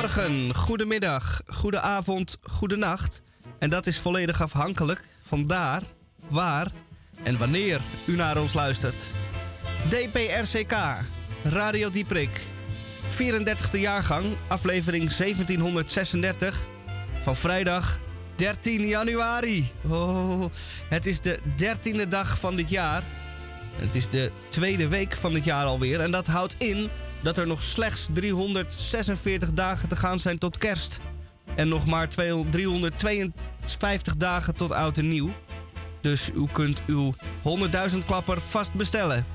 Goedemorgen, 0.00 0.54
goedemiddag, 0.54 1.40
goedenavond, 1.46 2.36
goedenacht. 2.42 3.22
En 3.58 3.70
dat 3.70 3.86
is 3.86 3.98
volledig 3.98 4.42
afhankelijk 4.42 5.08
van 5.22 5.46
daar, 5.46 5.82
waar 6.28 6.70
en 7.22 7.38
wanneer 7.38 7.80
u 8.04 8.16
naar 8.16 8.38
ons 8.38 8.52
luistert. 8.52 8.96
DPRCK, 9.88 10.74
Radio 11.42 11.90
Dieprik, 11.90 12.40
34e 13.10 13.80
jaargang, 13.80 14.36
aflevering 14.48 15.12
1736 15.12 16.66
van 17.22 17.36
vrijdag 17.36 17.98
13 18.34 18.86
januari. 18.86 19.72
Oh, 19.88 20.44
het 20.88 21.06
is 21.06 21.20
de 21.20 21.38
dertiende 21.56 22.08
dag 22.08 22.38
van 22.38 22.56
dit 22.56 22.70
jaar. 22.70 23.02
Het 23.76 23.94
is 23.94 24.08
de 24.08 24.30
tweede 24.48 24.88
week 24.88 25.16
van 25.16 25.32
dit 25.32 25.44
jaar 25.44 25.64
alweer. 25.64 26.00
En 26.00 26.10
dat 26.10 26.26
houdt 26.26 26.54
in 26.58 26.90
dat 27.22 27.38
er 27.38 27.46
nog 27.46 27.62
slechts 27.62 28.08
346 28.12 29.52
dagen 29.52 29.88
te 29.88 29.96
gaan 29.96 30.18
zijn 30.18 30.38
tot 30.38 30.58
kerst. 30.58 31.00
En 31.54 31.68
nog 31.68 31.86
maar 31.86 32.08
352 32.08 34.16
dagen 34.16 34.54
tot 34.54 34.72
oud 34.72 34.98
en 34.98 35.08
nieuw. 35.08 35.30
Dus 36.00 36.30
u 36.34 36.46
kunt 36.52 36.82
uw 36.86 37.14
100.000 37.90 37.98
klapper 38.06 38.40
vast 38.40 38.72
bestellen. 38.72 39.26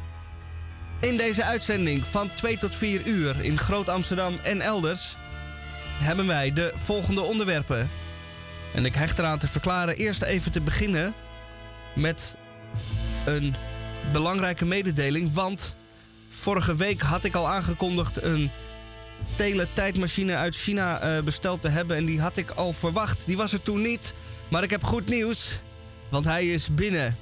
In 1.01 1.17
deze 1.17 1.43
uitzending 1.43 2.07
van 2.07 2.29
2 2.33 2.57
tot 2.57 2.75
4 2.75 3.07
uur 3.07 3.35
in 3.41 3.57
Groot 3.57 3.89
Amsterdam 3.89 4.37
en 4.43 4.61
elders 4.61 5.15
hebben 5.97 6.27
wij 6.27 6.53
de 6.53 6.71
volgende 6.75 7.21
onderwerpen. 7.21 7.89
En 8.73 8.85
ik 8.85 8.93
hecht 8.93 9.19
eraan 9.19 9.39
te 9.39 9.47
verklaren 9.47 9.95
eerst 9.95 10.21
even 10.21 10.51
te 10.51 10.61
beginnen 10.61 11.13
met 11.95 12.35
een 13.25 13.55
belangrijke 14.11 14.65
mededeling. 14.65 15.33
Want 15.33 15.75
vorige 16.35 16.75
week 16.75 17.01
had 17.01 17.23
ik 17.23 17.35
al 17.35 17.47
aangekondigd 17.47 18.21
een 18.21 18.51
teletijdmachine 19.35 20.35
uit 20.35 20.55
China 20.55 21.17
uh, 21.17 21.23
besteld 21.23 21.61
te 21.61 21.67
hebben. 21.67 21.97
En 21.97 22.05
die 22.05 22.21
had 22.21 22.37
ik 22.37 22.49
al 22.49 22.73
verwacht. 22.73 23.23
Die 23.25 23.37
was 23.37 23.53
er 23.53 23.61
toen 23.61 23.81
niet. 23.81 24.13
Maar 24.47 24.63
ik 24.63 24.69
heb 24.69 24.83
goed 24.83 25.07
nieuws. 25.07 25.57
Want 26.09 26.25
hij 26.25 26.51
is 26.51 26.69
binnen. 26.69 27.17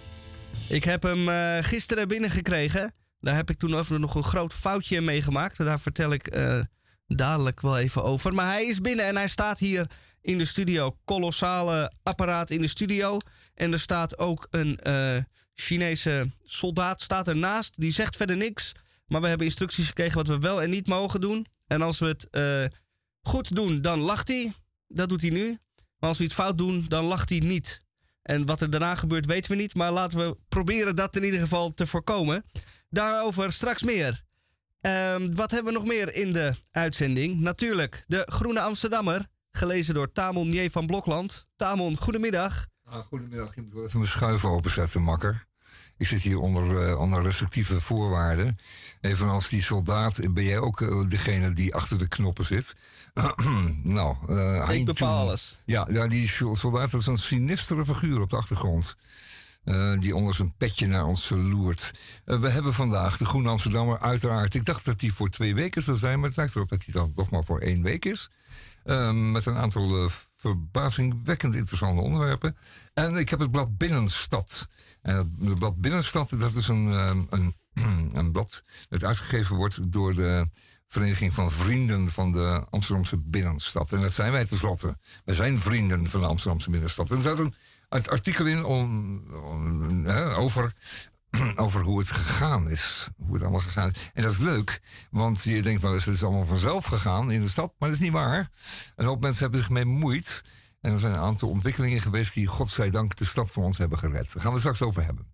Ik 0.69 0.83
heb 0.83 1.03
hem 1.03 1.27
uh, 1.27 1.57
gisteren 1.61 2.07
binnengekregen. 2.07 2.93
Daar 3.19 3.35
heb 3.35 3.49
ik 3.49 3.57
toen 3.57 3.75
over 3.75 3.99
nog 3.99 4.15
een 4.15 4.23
groot 4.23 4.53
foutje 4.53 5.01
mee 5.01 5.21
gemaakt. 5.21 5.57
Daar 5.57 5.79
vertel 5.79 6.11
ik 6.11 6.35
uh, 6.35 6.59
dadelijk 7.07 7.61
wel 7.61 7.77
even 7.77 8.03
over. 8.03 8.33
Maar 8.33 8.47
hij 8.47 8.65
is 8.65 8.81
binnen 8.81 9.05
en 9.05 9.15
hij 9.15 9.27
staat 9.27 9.59
hier 9.59 9.89
in 10.21 10.37
de 10.37 10.45
studio. 10.45 10.97
Kolossale 11.05 11.91
apparaat 12.03 12.49
in 12.49 12.61
de 12.61 12.67
studio. 12.67 13.17
En 13.53 13.73
er 13.73 13.79
staat 13.79 14.17
ook 14.17 14.47
een 14.49 14.79
Chinese 15.53 16.31
soldaat 16.43 17.01
staat 17.01 17.27
ernaast. 17.27 17.73
Die 17.79 17.91
zegt 17.91 18.15
verder 18.15 18.37
niks. 18.37 18.71
Maar 19.13 19.21
we 19.21 19.27
hebben 19.27 19.47
instructies 19.47 19.87
gekregen 19.87 20.15
wat 20.15 20.27
we 20.27 20.39
wel 20.39 20.61
en 20.61 20.69
niet 20.69 20.87
mogen 20.87 21.21
doen. 21.21 21.45
En 21.67 21.81
als 21.81 21.99
we 21.99 22.05
het 22.05 22.27
uh, 22.31 22.79
goed 23.21 23.55
doen, 23.55 23.81
dan 23.81 23.99
lacht 23.99 24.27
hij. 24.27 24.53
Dat 24.87 25.09
doet 25.09 25.21
hij 25.21 25.29
nu. 25.29 25.57
Maar 25.97 26.09
als 26.09 26.17
we 26.17 26.23
het 26.23 26.33
fout 26.33 26.57
doen, 26.57 26.85
dan 26.87 27.03
lacht 27.03 27.29
hij 27.29 27.39
niet. 27.39 27.81
En 28.21 28.45
wat 28.45 28.61
er 28.61 28.69
daarna 28.69 28.95
gebeurt, 28.95 29.25
weten 29.25 29.51
we 29.51 29.57
niet. 29.57 29.75
Maar 29.75 29.91
laten 29.91 30.17
we 30.17 30.37
proberen 30.49 30.95
dat 30.95 31.15
in 31.15 31.23
ieder 31.23 31.39
geval 31.39 31.73
te 31.73 31.87
voorkomen. 31.87 32.43
Daarover 32.89 33.53
straks 33.53 33.83
meer. 33.83 34.23
Um, 34.81 35.35
wat 35.35 35.51
hebben 35.51 35.73
we 35.73 35.79
nog 35.79 35.87
meer 35.87 36.13
in 36.13 36.33
de 36.33 36.55
uitzending? 36.71 37.39
Natuurlijk, 37.39 38.03
de 38.07 38.27
Groene 38.31 38.61
Amsterdammer. 38.61 39.27
Gelezen 39.51 39.93
door 39.93 40.11
Tamon 40.11 40.51
J. 40.51 40.69
van 40.69 40.85
Blokland. 40.85 41.47
Tamon, 41.55 41.97
goedemiddag. 41.97 42.67
Ah, 42.83 43.05
goedemiddag, 43.05 43.55
je 43.55 43.61
moet 43.61 43.75
even 43.75 43.99
mijn 43.99 44.11
schuiven 44.11 44.49
openzetten, 44.49 45.01
makker. 45.01 45.47
Ik 46.03 46.09
zit 46.09 46.21
hier 46.21 46.39
onder, 46.39 46.89
uh, 46.89 46.99
onder 46.99 47.21
restrictieve 47.21 47.81
voorwaarden. 47.81 48.59
Evenals 49.01 49.49
die 49.49 49.61
soldaat 49.61 50.33
ben 50.33 50.43
jij 50.43 50.59
ook 50.59 50.79
uh, 50.79 51.09
degene 51.09 51.53
die 51.53 51.75
achter 51.75 51.97
de 51.97 52.07
knoppen 52.07 52.45
zit. 52.45 52.75
nou, 53.83 54.15
uh, 54.29 54.69
ik 54.69 54.85
bepaal 54.85 55.19
alles. 55.19 55.59
Ja, 55.65 55.87
ja, 55.91 56.07
die 56.07 56.27
soldaat 56.53 56.91
dat 56.91 56.99
is 56.99 57.07
een 57.07 57.17
sinistere 57.17 57.85
figuur 57.85 58.21
op 58.21 58.29
de 58.29 58.35
achtergrond. 58.35 58.95
Uh, 59.65 59.99
die 59.99 60.15
onder 60.15 60.35
zijn 60.35 60.53
petje 60.57 60.87
naar 60.87 61.05
ons 61.05 61.29
loert. 61.29 61.91
Uh, 62.25 62.39
we 62.39 62.49
hebben 62.49 62.73
vandaag 62.73 63.17
de 63.17 63.25
Groene 63.25 63.49
Amsterdammer 63.49 63.99
uiteraard. 63.99 64.53
Ik 64.53 64.65
dacht 64.65 64.85
dat 64.85 65.01
hij 65.01 65.09
voor 65.09 65.29
twee 65.29 65.55
weken 65.55 65.81
zou 65.81 65.97
zijn, 65.97 66.19
maar 66.19 66.27
het 66.27 66.37
lijkt 66.37 66.55
erop 66.55 66.69
dat 66.69 66.85
hij 66.85 66.93
dan 66.93 67.13
nog 67.15 67.29
maar 67.29 67.43
voor 67.43 67.59
één 67.59 67.81
week 67.81 68.05
is. 68.05 68.29
Met 69.11 69.45
een 69.45 69.55
aantal 69.55 70.09
verbazingwekkend 70.43 71.55
interessante 71.55 72.01
onderwerpen. 72.01 72.57
En 72.93 73.15
ik 73.15 73.29
heb 73.29 73.39
het 73.39 73.51
blad 73.51 73.77
Binnenstad. 73.77 74.67
En 75.01 75.15
het 75.15 75.59
blad 75.59 75.81
Binnenstad, 75.81 76.29
dat 76.39 76.55
is 76.55 76.67
een, 76.67 76.85
een, 77.29 77.55
een 78.19 78.31
blad 78.31 78.63
dat 78.89 79.03
uitgegeven 79.03 79.55
wordt 79.55 79.91
door 79.91 80.15
de 80.15 80.47
Vereniging 80.87 81.33
van 81.33 81.51
Vrienden 81.51 82.09
van 82.09 82.31
de 82.31 82.65
Amsterdamse 82.69 83.17
Binnenstad. 83.17 83.91
En 83.91 84.01
dat 84.01 84.13
zijn 84.13 84.31
wij 84.31 84.45
tenslotte. 84.45 84.97
Wij 85.25 85.35
zijn 85.35 85.57
vrienden 85.57 86.07
van 86.07 86.21
de 86.21 86.27
Amsterdamse 86.27 86.69
Binnenstad. 86.69 87.09
En 87.09 87.15
er 87.15 87.21
staat 87.21 87.39
een 87.39 87.53
artikel 88.07 88.45
in 88.45 88.65
over, 90.35 90.73
over 91.55 91.81
hoe 91.81 91.99
het 91.99 92.09
gegaan 92.09 92.69
is. 92.69 93.09
Hoe 93.17 93.33
het 93.33 93.41
allemaal 93.41 93.59
gegaan 93.59 93.89
is. 93.89 94.09
En 94.13 94.23
dat 94.23 94.31
is 94.31 94.37
leuk, 94.37 94.81
want 95.11 95.43
je 95.43 95.61
denkt 95.61 95.81
wel 95.81 95.93
eens, 95.93 96.05
het 96.05 96.15
is 96.15 96.23
allemaal 96.23 96.45
vanzelf 96.45 96.85
gegaan 96.85 97.31
in 97.31 97.41
de 97.41 97.49
stad. 97.49 97.73
Maar 97.79 97.89
dat 97.89 97.97
is 97.97 98.03
niet 98.03 98.13
waar. 98.13 98.49
Een 98.95 99.05
hoop 99.05 99.21
mensen 99.21 99.41
hebben 99.41 99.59
zich 99.59 99.69
mee 99.69 99.83
bemoeid. 99.83 100.43
En 100.81 100.91
er 100.91 100.99
zijn 100.99 101.13
een 101.13 101.19
aantal 101.19 101.49
ontwikkelingen 101.49 102.01
geweest 102.01 102.33
die, 102.33 102.47
godzijdank, 102.47 103.15
de 103.15 103.25
stad 103.25 103.51
voor 103.51 103.63
ons 103.63 103.77
hebben 103.77 103.97
gered. 103.97 104.33
Daar 104.33 104.43
gaan 104.43 104.53
we 104.53 104.59
straks 104.59 104.81
over 104.81 105.03
hebben. 105.03 105.31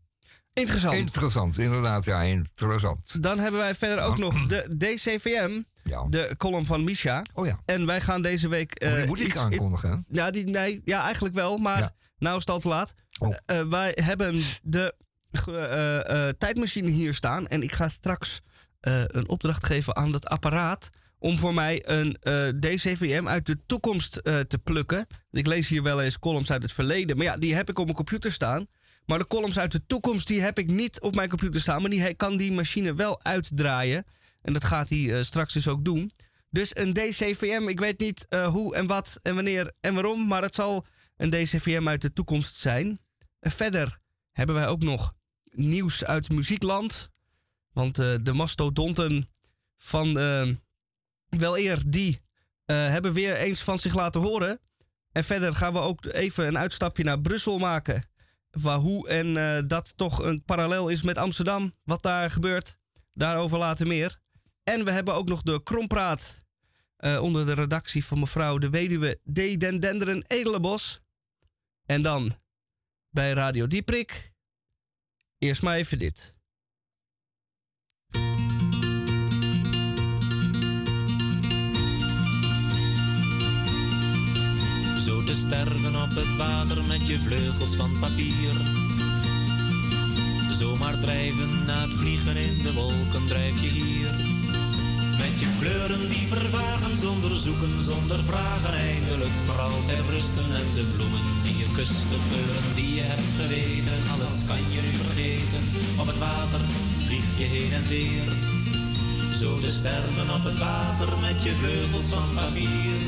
Interessant. 0.54 0.96
Interessant, 0.96 1.58
inderdaad, 1.58 2.06
ja, 2.06 2.22
interessant. 2.22 3.24
Dan 3.24 3.40
hebben 3.40 3.60
wij 3.60 3.76
verder 3.76 4.04
ook 4.04 4.18
nog 4.28 4.48
de 4.48 4.76
DCVM. 4.78 5.62
Ja. 5.84 6.06
De 6.10 6.36
column 6.38 6.66
van 6.66 6.84
Misha. 6.84 7.24
Oh 7.34 7.46
ja. 7.46 7.60
En 7.66 7.86
wij 7.86 8.02
gaan 8.02 8.22
deze 8.22 8.48
week. 8.48 8.84
Uh, 8.84 8.96
die 8.96 9.06
moet 9.06 9.20
ik 9.20 9.36
aankondigen. 9.36 10.06
Ja, 10.10 10.32
die, 10.32 10.46
nee, 10.46 10.82
ja, 10.86 11.04
eigenlijk 11.04 11.36
wel. 11.36 11.58
Maar 11.58 11.80
ja. 11.80 11.96
Nou 12.18 12.36
is 12.36 12.42
het 12.42 12.50
al 12.50 12.60
te 12.60 12.68
laat. 12.68 12.94
Oh. 13.20 13.30
Uh, 13.30 13.68
wij 13.70 13.92
hebben 13.96 14.42
de 14.64 14.96
tijdmachine 16.38 16.90
hier 16.90 17.14
staan. 17.14 17.48
En 17.48 17.64
ik 17.64 17.72
ga 17.72 17.90
straks 17.90 18.42
een 18.82 19.30
opdracht 19.30 19.66
geven 19.66 19.96
aan 19.96 20.12
dat 20.12 20.28
apparaat. 20.28 20.90
Om 21.22 21.40
voor 21.40 21.54
mij 21.54 21.90
een 21.90 22.18
DCVM 22.60 23.28
uit 23.28 23.46
de 23.46 23.58
toekomst 23.66 24.14
te 24.24 24.60
plukken. 24.64 25.08
Ik 25.32 25.48
lees 25.48 25.68
hier 25.68 25.84
wel 25.84 26.02
eens 26.02 26.20
columns 26.20 26.52
uit 26.52 26.64
het 26.64 26.72
verleden. 26.72 27.18
Maar 27.18 27.26
ja, 27.26 27.38
die 27.38 27.56
heb 27.56 27.70
ik 27.70 27.78
op 27.78 27.84
mijn 27.84 27.98
computer 27.98 28.32
staan. 28.32 28.68
Maar 29.06 29.18
de 29.18 29.28
columns 29.28 29.60
uit 29.60 29.72
de 29.72 29.86
toekomst, 29.88 30.28
die 30.28 30.42
heb 30.42 30.58
ik 30.58 30.68
niet 30.68 31.02
op 31.02 31.16
mijn 31.16 31.30
computer 31.30 31.62
staan. 31.62 31.82
Maar 31.82 31.90
die 31.90 32.14
kan 32.14 32.38
die 32.38 32.52
machine 32.52 32.94
wel 32.94 33.24
uitdraaien. 33.24 34.06
En 34.42 34.54
dat 34.54 34.64
gaat 34.64 34.90
hij 34.90 35.24
straks 35.24 35.54
dus 35.54 35.68
ook 35.68 35.86
doen. 35.86 36.10
Dus 36.50 36.76
een 36.76 36.94
DCVM, 36.94 37.68
ik 37.68 37.80
weet 37.80 38.00
niet 38.00 38.26
hoe 38.52 38.76
en 38.76 38.88
wat 38.88 39.20
en 39.22 39.36
wanneer 39.36 39.76
en 39.82 39.94
waarom. 39.94 40.28
Maar 40.28 40.42
het 40.42 40.56
zal 40.56 40.86
een 41.18 41.30
DCVM 41.30 41.88
uit 41.88 42.02
de 42.02 42.14
toekomst 42.14 42.56
zijn. 42.56 43.00
En 43.40 43.52
verder 43.52 44.00
hebben 44.32 44.56
wij 44.56 44.68
ook 44.68 44.84
nog 44.84 45.14
nieuws 45.52 46.04
uit 46.04 46.30
muziekland. 46.30 47.10
Want 47.72 48.00
uh, 48.00 48.16
de 48.22 48.34
mastodonten 48.34 49.30
van 49.78 50.18
uh, 50.18 50.48
wel 51.30 51.58
eer, 51.58 51.84
die 51.88 52.10
uh, 52.66 52.76
hebben 52.76 53.14
weer 53.14 53.36
eens 53.36 53.62
van 53.62 53.80
zich 53.80 53.96
laten 53.96 54.22
horen. 54.22 54.60
En 55.12 55.24
verder 55.24 55.56
gaan 55.56 55.74
we 55.74 55.80
ook 55.80 56.06
even 56.06 56.48
een 56.48 56.58
uitstapje 56.58 57.04
naar 57.04 57.22
Brussel 57.22 57.58
maken. 57.58 58.10
Waar 58.50 58.78
hoe 58.78 59.08
en 59.08 59.68
dat 59.68 59.98
toch 59.98 60.24
een 60.24 60.44
parallel 60.44 60.90
is 60.90 61.02
met 61.02 61.18
Amsterdam. 61.18 61.74
Wat 61.84 62.04
daar 62.04 62.32
gebeurt, 62.32 62.78
daarover 63.14 63.58
later 63.58 63.88
meer. 63.88 64.20
En 64.64 64.86
we 64.86 64.92
hebben 64.92 65.14
ook 65.14 65.28
nog 65.28 65.42
de 65.42 65.64
Krompraat. 65.64 66.46
onder 66.98 67.46
de 67.46 67.54
redactie 67.54 68.06
van 68.06 68.20
mevrouw 68.20 68.58
de 68.58 68.70
weduwe 68.70 69.20
D. 69.34 69.60
Den 69.60 70.24
Edelenbos. 70.28 71.02
En 71.86 72.02
dan 72.02 72.34
bij 73.10 73.32
Radio 73.32 73.68
Dieprik. 73.68 74.34
Eerst 75.40 75.62
maar 75.62 75.76
even 75.76 76.00
dit. 76.00 76.34
Zo 85.00 85.24
te 85.24 85.36
sterven 85.36 85.96
op 85.96 86.16
het 86.16 86.36
water 86.38 86.84
met 86.84 87.08
je 87.08 87.18
vleugels 87.18 87.76
van 87.76 88.00
papier. 88.00 88.54
Zomaar 90.52 91.00
drijven 91.00 91.66
na 91.66 91.82
het 91.82 91.94
vliegen 91.94 92.38
in 92.38 92.64
de 92.64 92.74
wolken 92.74 93.28
drijf 93.28 93.62
je 93.62 93.70
hier. 93.70 94.39
Met 95.24 95.36
je 95.40 95.50
kleuren 95.60 96.04
die 96.14 96.28
vervagen 96.36 96.98
zonder 96.98 97.38
zoeken, 97.38 97.74
zonder 97.92 98.20
vragen 98.32 98.74
eindelijk 98.74 99.36
voor 99.46 99.60
altijd 99.60 100.06
rusten. 100.16 100.48
En 100.62 100.70
de 100.78 100.86
bloemen 100.96 101.26
die 101.44 101.58
je 101.62 101.70
kust, 101.78 102.02
de 102.14 102.20
geuren 102.30 102.68
die 102.76 102.92
je 102.96 103.06
hebt 103.12 103.32
geweten, 103.40 104.00
alles 104.14 104.36
kan 104.50 104.64
je 104.74 104.82
nu 104.86 104.94
vergeten. 105.04 105.64
Op 106.02 106.08
het 106.12 106.20
water 106.28 106.62
vlieg 107.08 107.30
je 107.42 107.48
heen 107.56 107.74
en 107.80 107.88
weer. 107.94 108.28
Zo 109.40 109.60
te 109.60 109.72
sterven 109.80 110.30
op 110.38 110.44
het 110.50 110.58
water 110.58 111.10
met 111.26 111.44
je 111.44 111.54
vleugels 111.62 112.10
van 112.16 112.30
papier. 112.36 113.00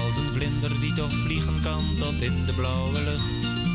Als 0.00 0.16
een 0.16 0.32
vlinder 0.36 0.80
die 0.80 0.94
toch 1.00 1.14
vliegen 1.24 1.58
kan 1.62 1.84
tot 1.98 2.22
in 2.28 2.36
de 2.46 2.52
blauwe 2.52 3.00
lucht 3.08 3.65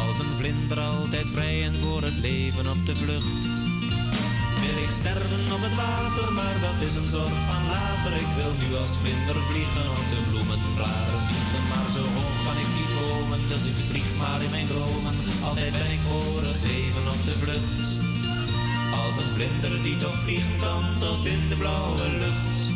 als 0.00 0.18
een 0.18 0.34
vlinder 0.40 0.80
altijd 0.80 1.28
vrij 1.36 1.56
en 1.68 1.76
voor 1.82 2.02
het 2.08 2.18
leven 2.28 2.66
op 2.74 2.80
de 2.88 2.96
vlucht. 3.02 3.42
wil 4.64 4.78
ik 4.86 4.92
sterven 5.00 5.44
op 5.56 5.62
het 5.66 5.76
water, 5.84 6.26
maar 6.38 6.56
dat 6.66 6.78
is 6.88 6.94
een 7.00 7.10
zorg 7.16 7.36
van 7.50 7.64
later. 7.74 8.12
Ik 8.24 8.30
wil 8.38 8.52
nu 8.62 8.68
als 8.82 8.94
vlinder 9.02 9.38
vliegen 9.48 9.86
op 9.96 10.04
de 10.12 10.20
bloemenblaren 10.28 11.20
vliegen. 11.28 11.62
Maar 11.70 11.88
zo 11.96 12.02
hoog 12.16 12.36
kan 12.46 12.58
ik 12.64 12.70
niet 12.78 12.92
komen, 13.00 13.40
dus 13.50 13.64
ik 13.70 13.78
vlieg 13.90 14.10
maar 14.20 14.40
in 14.46 14.54
mijn 14.56 14.68
dromen. 14.72 15.16
Altijd 15.48 15.72
ben 15.80 15.90
ik 15.96 16.02
voor 16.08 16.40
het 16.50 16.60
leven 16.70 17.04
op 17.14 17.20
de 17.28 17.36
vlucht. 17.42 17.86
Als 19.02 19.14
een 19.20 19.32
vlinder 19.36 19.72
die 19.86 19.96
toch 20.04 20.18
vliegen 20.24 20.56
kan 20.64 20.82
tot 21.02 21.22
in 21.34 21.42
de 21.50 21.56
blauwe 21.62 22.06
lucht. 22.24 22.71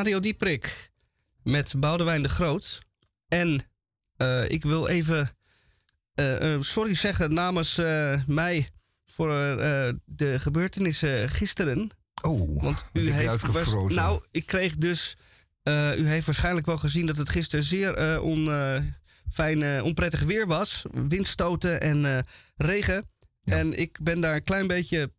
Radio 0.00 0.20
Dieprik 0.20 0.90
met 1.42 1.74
Boudewijn 1.76 2.22
de 2.22 2.28
Groot. 2.28 2.78
En 3.28 3.60
eh, 4.16 4.50
ik 4.50 4.64
wil 4.64 4.88
even 4.88 5.36
eh, 6.14 6.54
eh, 6.54 6.62
sorry 6.62 6.94
zeggen 6.94 7.34
namens 7.34 7.74
mij 8.26 8.70
voor 9.06 9.28
de 10.04 10.36
gebeurtenissen 10.38 11.28
gisteren. 11.28 11.90
Oh, 12.22 12.62
Want 12.62 12.84
u 12.92 13.10
heeft. 13.10 13.28
uitgefrozen? 13.28 13.96
Nou, 13.96 14.22
ik 14.30 14.46
kreeg 14.46 14.76
dus. 14.76 15.16
u 15.96 16.06
heeft 16.06 16.26
waarschijnlijk 16.26 16.66
wel 16.66 16.78
gezien 16.78 17.06
dat 17.06 17.16
het 17.16 17.28
gisteren 17.28 17.64
zeer 17.64 18.20
on, 18.20 18.48
fijn, 19.30 19.82
onprettig 19.82 20.20
weer 20.20 20.46
was. 20.46 20.82
Windstoten 21.08 21.80
en 21.80 22.26
regen. 22.56 23.10
Ja. 23.40 23.56
En 23.56 23.78
ik 23.78 23.98
ben 24.02 24.20
daar 24.20 24.34
een 24.34 24.44
klein 24.44 24.66
beetje 24.66 25.12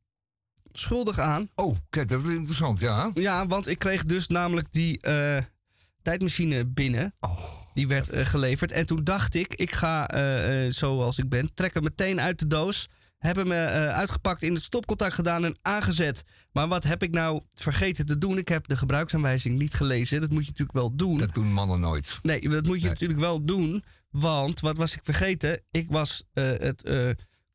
schuldig 0.73 1.19
aan. 1.19 1.49
Oh, 1.55 1.77
kijk, 1.89 2.09
dat 2.09 2.21
is 2.23 2.27
interessant, 2.33 2.79
ja. 2.79 3.11
Ja, 3.13 3.47
want 3.47 3.67
ik 3.67 3.79
kreeg 3.79 4.03
dus 4.03 4.27
namelijk 4.27 4.67
die 4.71 5.01
eh, 5.01 5.37
tijdmachine 6.01 6.65
binnen. 6.65 7.13
Oh, 7.19 7.39
Die 7.73 7.87
werd 7.87 8.09
eh, 8.09 8.25
geleverd. 8.25 8.71
En 8.71 8.85
toen 8.85 9.03
dacht 9.03 9.33
ik, 9.33 9.53
ik 9.55 9.71
ga 9.71 10.07
eh, 10.07 10.71
zoals 10.71 11.17
ik 11.17 11.29
ben, 11.29 11.53
trek 11.53 11.73
hem 11.73 11.83
meteen 11.83 12.21
uit 12.21 12.39
de 12.39 12.47
doos. 12.47 12.87
Heb 13.17 13.35
hem 13.35 13.51
eh, 13.51 13.83
eh, 13.85 13.95
uitgepakt, 13.97 14.41
in 14.43 14.53
het 14.53 14.63
stopcontact 14.63 15.13
gedaan 15.13 15.45
en 15.45 15.57
aangezet. 15.61 16.23
Maar 16.51 16.67
wat 16.67 16.83
heb 16.83 17.03
ik 17.03 17.11
nou 17.11 17.41
vergeten 17.53 18.05
te 18.05 18.17
doen? 18.17 18.37
Ik 18.37 18.47
heb 18.47 18.67
de 18.67 18.77
gebruiksaanwijzing 18.77 19.57
niet 19.57 19.73
gelezen. 19.73 20.21
Dat 20.21 20.29
moet 20.31 20.43
je 20.43 20.49
natuurlijk 20.49 20.77
wel 20.77 20.95
doen. 20.95 21.17
dat 21.17 21.33
doen 21.33 21.53
mannen 21.53 21.79
nooit. 21.79 22.19
Nee, 22.23 22.49
dat 22.49 22.65
moet 22.65 22.75
je 22.75 22.81
Nee. 22.81 22.89
natuurlijk 22.91 23.19
wel 23.19 23.45
doen. 23.45 23.83
Want, 24.09 24.59
wat 24.59 24.77
was 24.77 24.93
ik 24.95 24.99
vergeten? 25.03 25.61
Ik 25.71 25.85
was 25.89 26.23
het 26.33 26.83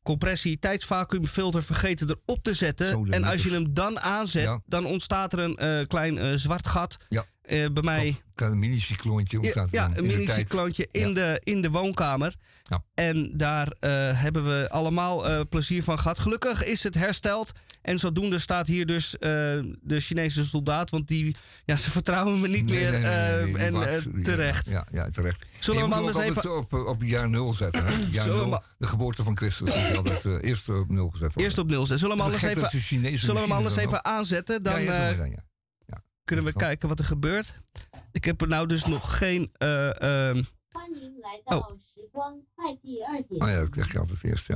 compressie 0.07 0.59
tijdsvacuumfilter 0.59 1.63
vergeten 1.63 2.09
erop 2.09 2.43
te 2.43 2.53
zetten. 2.53 3.07
En 3.09 3.23
als 3.23 3.43
je 3.43 3.49
hem 3.51 3.73
dan 3.73 3.99
aanzet, 3.99 4.43
Ja. 4.43 4.61
dan 4.65 4.85
ontstaat 4.85 5.33
er 5.33 5.39
een 5.39 5.55
eh, 5.55 5.87
klein 5.87 6.17
eh, 6.17 6.33
zwart 6.35 6.67
gat. 6.67 6.97
Ja. 7.09 7.25
Eh, 7.47 7.65
bij 7.73 7.83
mij. 7.83 8.21
Een 8.35 8.59
mini-cycloontje 8.59 9.67
Ja, 9.71 9.89
een 9.95 10.05
mini-cycloontje 10.05 10.87
in, 10.91 11.07
Ja. 11.07 11.13
de, 11.13 11.41
in 11.43 11.61
de 11.61 11.69
woonkamer. 11.69 12.35
Ja. 12.63 12.83
En 12.93 13.31
daar 13.33 13.67
eh, 13.79 13.91
hebben 14.21 14.45
we 14.45 14.67
allemaal 14.69 15.27
eh, 15.29 15.39
plezier 15.49 15.83
van 15.83 15.99
gehad. 15.99 16.19
Gelukkig 16.19 16.63
is 16.63 16.83
het 16.83 16.93
hersteld. 16.93 17.51
En 17.81 17.99
zodoende 17.99 18.39
staat 18.39 18.67
hier 18.67 18.85
dus 18.85 19.15
de 19.19 19.99
Chinese 19.99 20.45
soldaat. 20.45 20.89
Want 20.89 21.07
die, 21.07 21.35
ja, 21.65 21.75
ze 21.75 21.91
vertrouwen 21.91 22.39
me 22.41 22.47
niet 22.47 22.65
Nee, 22.65 22.79
meer. 22.79 22.91
nee, 22.91 23.71
nee, 23.71 23.83
en 23.83 24.23
terecht. 24.23 24.69
Ja, 24.69 24.87
ja, 24.91 25.09
terecht. 25.09 25.45
Zullen 25.59 25.81
En 25.81 25.89
we 25.89 25.95
hem 25.95 26.05
anders 26.05 26.25
even... 26.25 26.57
op, 26.57 26.73
op 26.73 27.03
jaar 27.03 27.29
nul 27.29 27.53
zetten. 27.53 27.85
Hè? 27.85 27.93
Jaar 28.11 28.27
nul, 28.27 28.61
de 28.77 28.87
geboorte 28.87 29.23
van 29.23 29.37
Christus 29.37 29.69
altijd 29.97 30.43
eerst 30.43 30.69
op 30.69 30.89
nul 30.89 31.09
gezet 31.09 31.27
worden. 31.27 31.43
Eerst 31.43 31.57
op 31.57 31.69
nul 31.69 31.85
zetten. 31.85 31.99
Zullen 31.99 32.17
we 32.17 32.23
hem 32.23 32.31
anders 32.31 32.51
even, 32.51 33.17
zullen 33.17 33.35
we 33.35 33.41
hem 33.41 33.51
anders 33.51 33.75
even 33.75 34.05
aanzetten? 34.05 34.59
Ja, 34.63 34.77
ja, 34.77 35.13
dan, 35.13 35.29
ja 35.29 35.45
kunnen 36.27 36.45
we 36.45 36.53
kijken 36.53 36.87
wat 36.87 36.99
er 36.99 37.05
gebeurt. 37.05 37.59
Ik 38.11 38.23
heb 38.25 38.41
er 38.41 38.47
nou 38.47 38.67
dus 38.67 38.85
nog 38.85 39.17
geen. 39.17 39.51
Eh, 39.57 40.01
ehm, 40.29 40.43
oh. 41.43 41.69
oh. 42.13 43.49
ja, 43.49 43.59
dat 43.59 43.69
krijg 43.69 43.91
je 43.91 43.99
altijd 43.99 44.23
eerst, 44.23 44.47
ja. 44.47 44.55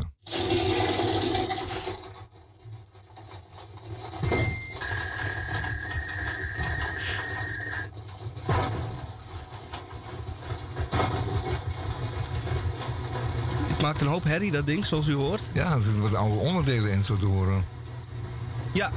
Het 13.67 13.81
maakt 13.81 14.01
een 14.01 14.07
hoop 14.07 14.23
herrie, 14.23 14.51
dat 14.51 14.65
ding, 14.65 14.85
zoals 14.85 15.07
u 15.07 15.13
hoort. 15.13 15.49
Ja, 15.53 15.73
er 15.73 15.81
zitten 15.81 16.01
wat 16.01 16.13
oude 16.13 16.35
onderdelen 16.35 16.91
in, 16.91 17.01
zo 17.01 17.15
te 17.15 17.25
horen. 17.25 17.63
Ja, 18.73 18.91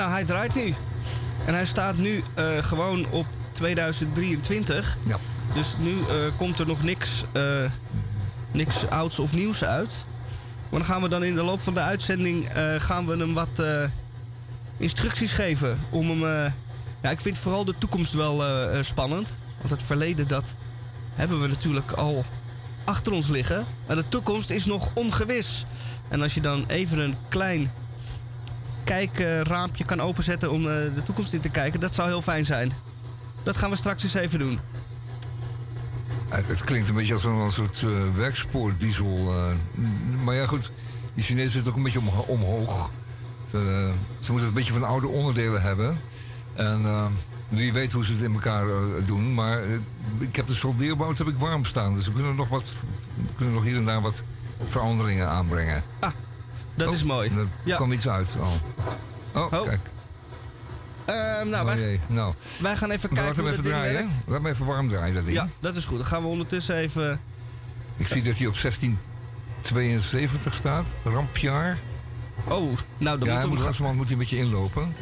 nou, 0.00 0.12
hij 0.12 0.24
draait 0.24 0.54
nu. 0.54 0.74
En 1.44 1.54
hij 1.54 1.66
staat 1.66 1.96
nu 1.96 2.22
eh, 2.34 2.44
gewoon 2.60 3.06
op 3.10 3.26
2023. 3.52 4.96
Ja. 5.06 5.16
Dus 5.54 5.76
nu 5.78 5.90
eh, 5.90 6.16
komt 6.36 6.58
er 6.58 6.66
nog 6.66 6.82
niks, 6.82 7.24
eh, 7.32 7.42
niks 8.50 8.88
ouds 8.88 9.18
of 9.18 9.32
nieuws 9.32 9.64
uit. 9.64 10.04
Maar 10.68 10.80
dan 10.80 10.88
gaan 10.88 11.02
we 11.02 11.08
dan 11.08 11.24
in 11.24 11.34
de 11.34 11.42
loop 11.42 11.60
van 11.60 11.74
de 11.74 11.80
uitzending 11.80 12.48
gaan 12.78 13.06
we 13.06 13.16
hem 13.16 13.32
wat 13.32 13.62
instructies 14.76 15.32
geven. 15.32 15.78
Om 15.90 16.10
hem. 16.10 16.52
ja, 17.02 17.10
ik 17.10 17.20
vind 17.20 17.38
vooral 17.38 17.64
de 17.64 17.74
toekomst 17.78 18.12
wel 18.12 18.42
spannend. 18.80 19.34
Want 19.58 19.70
het 19.70 19.82
verleden, 19.82 20.26
dat 20.28 20.54
hebben 21.14 21.40
we 21.40 21.48
natuurlijk 21.48 21.90
al 21.90 22.24
achter 22.84 23.12
ons 23.12 23.28
liggen. 23.28 23.66
Maar 23.86 23.96
de 23.96 24.08
toekomst 24.08 24.50
is 24.50 24.64
nog 24.64 24.88
ongewis. 24.94 25.64
En 26.08 26.22
als 26.22 26.34
je 26.34 26.40
dan 26.40 26.64
even 26.68 26.98
een 26.98 27.16
klein 27.28 27.70
kijkraampje 28.84 29.84
kan 29.84 30.00
openzetten 30.00 30.50
om 30.50 30.60
eh, 30.60 30.72
de 30.94 31.02
toekomst 31.04 31.32
in 31.32 31.40
te 31.40 31.48
kijken, 31.48 31.80
dat 31.80 31.94
zou 31.94 32.08
heel 32.08 32.22
fijn 32.22 32.46
zijn. 32.46 32.72
Dat 33.42 33.56
gaan 33.56 33.70
we 33.70 33.76
straks 33.76 34.02
eens 34.02 34.14
even 34.14 34.38
doen. 34.38 34.58
Het 36.28 36.64
klinkt 36.64 36.88
een 36.88 36.94
beetje 36.94 37.12
als 37.14 37.24
een, 37.24 37.50
soort 37.50 37.82
eh, 37.82 37.90
werkspoordiesel. 38.14 39.32
eh. 39.34 39.84
Maar 40.24 40.34
ja, 40.34 40.46
goed, 40.46 40.72
die 41.14 41.24
Chinezen 41.24 41.50
zitten 41.50 41.70
ook 41.70 41.76
een 41.76 41.82
beetje 41.84 41.98
omho- 41.98 42.24
omhoog. 42.26 42.90
Ze, 43.50 43.90
ze 44.18 44.30
moeten 44.30 44.48
een 44.48 44.54
beetje 44.54 44.72
van 44.72 44.84
oude 44.84 45.08
onderdelen 45.08 45.62
hebben. 45.62 46.00
En 46.54 46.82
wie 47.48 47.72
weet 47.72 47.92
hoe 47.92 48.04
ze 48.04 48.12
het 48.12 48.22
in 48.22 48.32
elkaar 48.32 48.66
doen. 49.04 49.34
Maar 49.34 49.62
ik 50.18 50.36
heb 50.36 50.46
de 50.46 50.54
soldeerbout 50.54 51.18
heb 51.18 51.26
ik 51.26 51.38
warm 51.38 51.64
staan. 51.64 51.94
Dus 51.94 52.06
we 52.06 52.12
kunnen 52.12 52.34
nog, 52.36 52.48
wat, 52.48 52.72
we 53.16 53.32
kunnen 53.36 53.54
nog 53.54 53.62
hier 53.64 53.76
en 53.76 53.84
daar 53.84 54.00
wat 54.00 54.22
veranderingen 54.64 55.28
aanbrengen. 55.28 55.82
Dat 56.84 56.88
Oh, 56.88 56.94
is 56.94 57.04
mooi. 57.04 57.30
Er 57.36 57.46
Ja. 57.62 57.76
kwam 57.76 57.92
iets 57.92 58.08
uit. 58.08 58.36
Oh, 58.40 58.52
oh, 59.34 59.52
Oh, 59.52 59.62
kijk. 59.62 59.80
Ehm, 61.04 61.48
nou, 61.48 61.66
oh, 61.68 61.72
wij, 61.74 61.78
jee. 61.80 62.00
Nou, 62.06 62.34
wij 62.60 62.76
gaan 62.76 62.90
even 62.90 63.08
kijken 63.08 63.34
hem 63.34 63.42
hoe 63.44 63.52
even 63.52 63.64
draaien. 63.64 63.92
werkt. 63.92 64.08
Laat 64.26 64.36
hem 64.42 64.46
even 64.46 64.66
warm 64.66 64.88
draaien, 64.88 65.14
dat 65.14 65.24
ding. 65.24 65.36
Ja, 65.36 65.48
dat 65.60 65.76
is 65.76 65.84
goed. 65.84 65.98
Dan 65.98 66.06
gaan 66.06 66.22
we 66.22 66.28
ondertussen 66.28 66.74
even... 66.76 67.20
Ik 67.96 68.08
zie 68.08 68.22
dat 68.22 68.38
hij 68.38 68.46
op 68.46 68.54
1672 68.60 70.54
staat. 70.54 70.88
Rampjaar. 71.04 71.78
Oh, 72.44 72.76
nou 72.98 73.18
dan 73.18 73.28
ja, 73.28 73.46
moet 73.46 73.56
we... 73.58 73.62
langzamerhand 73.62 73.96
moet 73.96 74.04
hij 74.04 74.12
een 74.12 74.18
beetje 74.18 74.36
inlopen. 74.36 74.94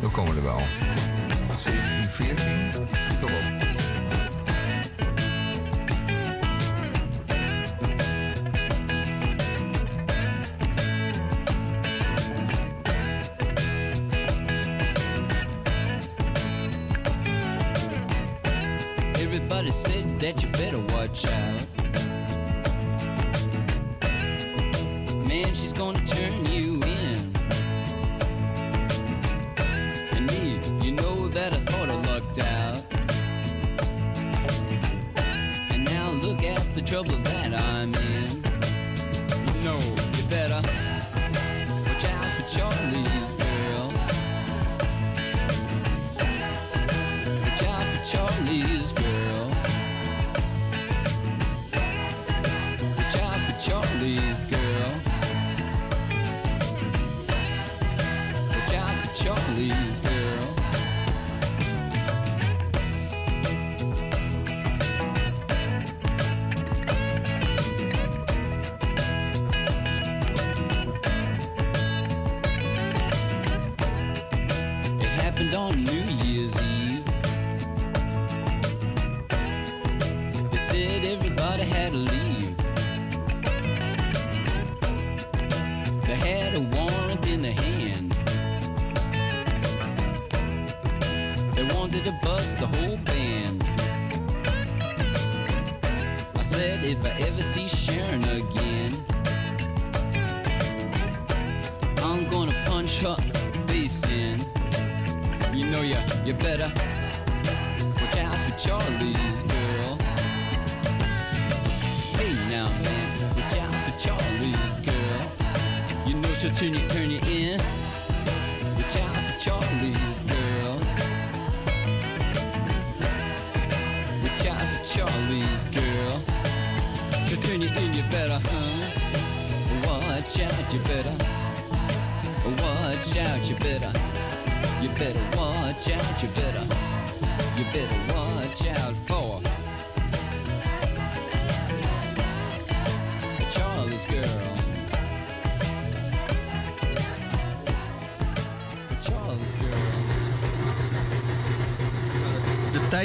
Dan 0.00 0.10
komen 0.10 0.30
we 0.34 0.36
er 0.40 0.46
wel. 0.46 0.62
1714. 1.64 2.72
Zit 3.10 3.22
erop. 3.28 3.32
Everybody 3.32 3.79
trouble 37.02 37.22
that 37.24 37.54
I'm 37.54 37.94
in. 37.94 38.29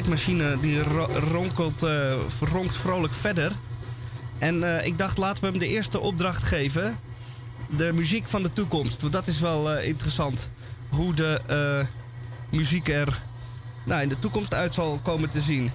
Tijdmachine 0.06 0.60
die 0.60 0.84
ro- 0.84 1.20
ronkelt, 1.32 1.84
eh, 1.84 2.14
ronkt 2.40 2.78
vrolijk 2.78 3.14
verder. 3.14 3.52
En 4.38 4.78
eh, 4.78 4.86
ik 4.86 4.98
dacht, 4.98 5.18
laten 5.18 5.44
we 5.44 5.50
hem 5.50 5.60
de 5.60 5.68
eerste 5.68 6.00
opdracht 6.00 6.44
geven. 6.44 7.00
De 7.70 7.94
muziek 7.94 8.28
van 8.28 8.44
de 8.44 8.54
toekomst. 8.54 9.02
Want 9.02 9.14
dat 9.14 9.28
is 9.28 9.40
wel 9.40 9.72
eh, 9.72 9.88
interessant. 9.88 10.50
Hoe 10.90 11.14
de 11.14 11.86
muziek 12.50 12.90
er 12.90 13.22
nou, 13.84 14.02
in 14.02 14.10
de 14.10 14.20
toekomst 14.20 14.54
uit 14.54 14.74
zal 14.74 15.00
komen 15.04 15.30
te 15.30 15.42
zien. 15.42 15.72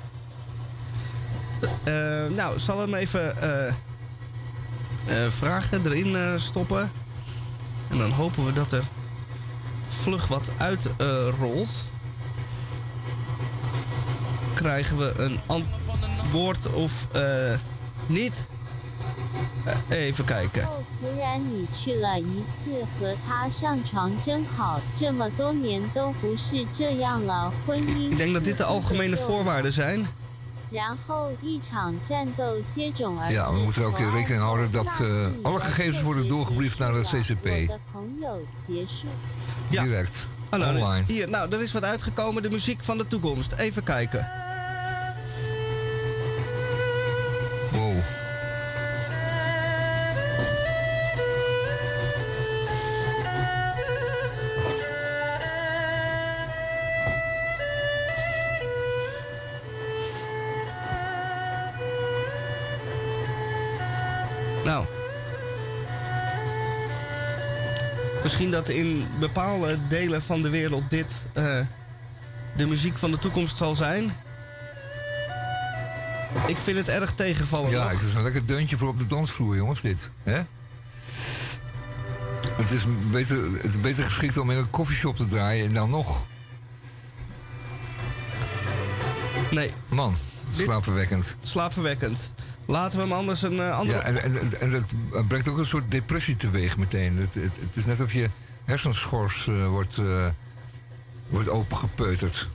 Nou, 2.35 2.59
zal 2.59 2.81
hem 2.81 2.95
even 2.95 3.35
vragen 5.29 5.81
erin 5.87 6.41
stoppen. 6.41 6.93
En 7.89 7.99
dan 7.99 8.11
hopen 8.11 8.45
we 8.47 8.53
dat 8.53 8.73
er 8.73 8.85
vlug 9.89 10.27
wat 10.27 10.51
uitrolt 10.57 11.90
krijgen 14.61 14.99
we 14.99 15.13
een 15.17 15.39
antwoord 15.47 16.73
of 16.73 17.07
eh, 17.13 17.23
niet. 18.07 18.47
Eh, 19.65 19.99
even 19.99 20.25
kijken. 20.25 20.69
Ik 28.11 28.17
denk 28.17 28.33
dat 28.33 28.45
dit 28.45 28.57
de 28.57 28.65
algemene 28.65 29.17
voorwaarden 29.17 29.73
zijn. 29.73 30.07
Ja, 33.31 33.53
we 33.53 33.59
moeten 33.59 33.85
ook 33.85 33.99
in 33.99 34.11
rekening 34.11 34.43
houden 34.43 34.71
dat 34.71 35.03
alle 35.43 35.61
gegevens 35.61 36.03
worden 36.03 36.29
doorgebriefd 36.29 36.79
naar 36.79 36.93
de 36.93 37.01
CCP. 37.01 37.47
Ja. 39.69 39.83
Direct. 39.83 40.29
Ah, 40.49 40.61
nou, 40.61 40.77
Online. 40.77 41.05
Hier, 41.07 41.29
nou, 41.29 41.53
er 41.53 41.63
is 41.63 41.73
wat 41.73 41.85
uitgekomen. 41.85 42.43
De 42.43 42.51
muziek 42.51 42.85
van 42.85 42.99
de 42.99 43.07
toekomst. 43.07 43.53
Even 43.53 43.83
kijken. 43.83 44.40
Misschien 68.31 68.51
dat 68.51 68.69
in 68.69 69.07
bepaalde 69.19 69.79
delen 69.89 70.23
van 70.23 70.43
de 70.43 70.51
wereld 70.51 70.91
dit 70.91 71.27
eh, 71.33 71.59
de 72.57 72.67
muziek 72.67 72.99
van 72.99 73.11
de 73.11 73.19
toekomst 73.19 73.57
zal 73.57 73.75
zijn. 73.75 74.13
Ik 76.47 76.57
vind 76.57 76.77
het 76.77 76.89
erg 76.89 77.13
tegenvallen. 77.15 77.71
Ja, 77.71 77.89
het 77.89 78.03
is 78.03 78.15
een 78.15 78.23
lekker 78.23 78.47
deuntje 78.47 78.77
voor 78.77 78.89
op 78.89 78.99
de 78.99 79.07
dansvloer, 79.07 79.57
jongens, 79.57 79.81
dit. 79.81 80.11
Hè? 80.23 80.41
Het 82.57 82.71
is 82.71 82.83
beter, 83.11 83.53
het 83.53 83.65
is 83.75 83.81
beter 83.81 84.05
geschikt 84.05 84.37
om 84.37 84.51
in 84.51 84.57
een 84.57 84.71
koffieshop 84.71 85.17
te 85.17 85.25
draaien 85.25 85.67
en 85.67 85.75
dan 85.75 85.91
nog. 85.91 86.27
Nee, 89.51 89.71
Man, 89.89 90.17
Dit- 90.57 90.65
slaapverwekkend. 91.41 92.33
Laten 92.71 92.97
we 92.99 93.05
hem 93.05 93.13
anders 93.13 93.43
een 93.43 93.61
eh, 93.61 93.79
andere... 93.79 93.99
Ja, 93.99 94.05
en, 94.05 94.23
en, 94.23 94.61
en 94.61 94.71
dat 94.71 94.95
brengt 95.29 95.49
ook 95.49 95.59
een 95.59 95.67
soort 95.67 95.91
depressie 95.91 96.37
teweeg 96.37 96.77
meteen. 96.77 97.17
Het, 97.17 97.35
het, 97.35 97.57
het 97.61 97.77
is 97.77 97.85
net 97.87 98.01
of 98.01 98.13
je 98.13 98.29
hersenschors 98.65 99.49
eh, 99.49 99.67
wordt, 99.69 99.99
eh, 99.99 100.27
wordt 101.29 101.49
opengepeuterd. 101.49 102.49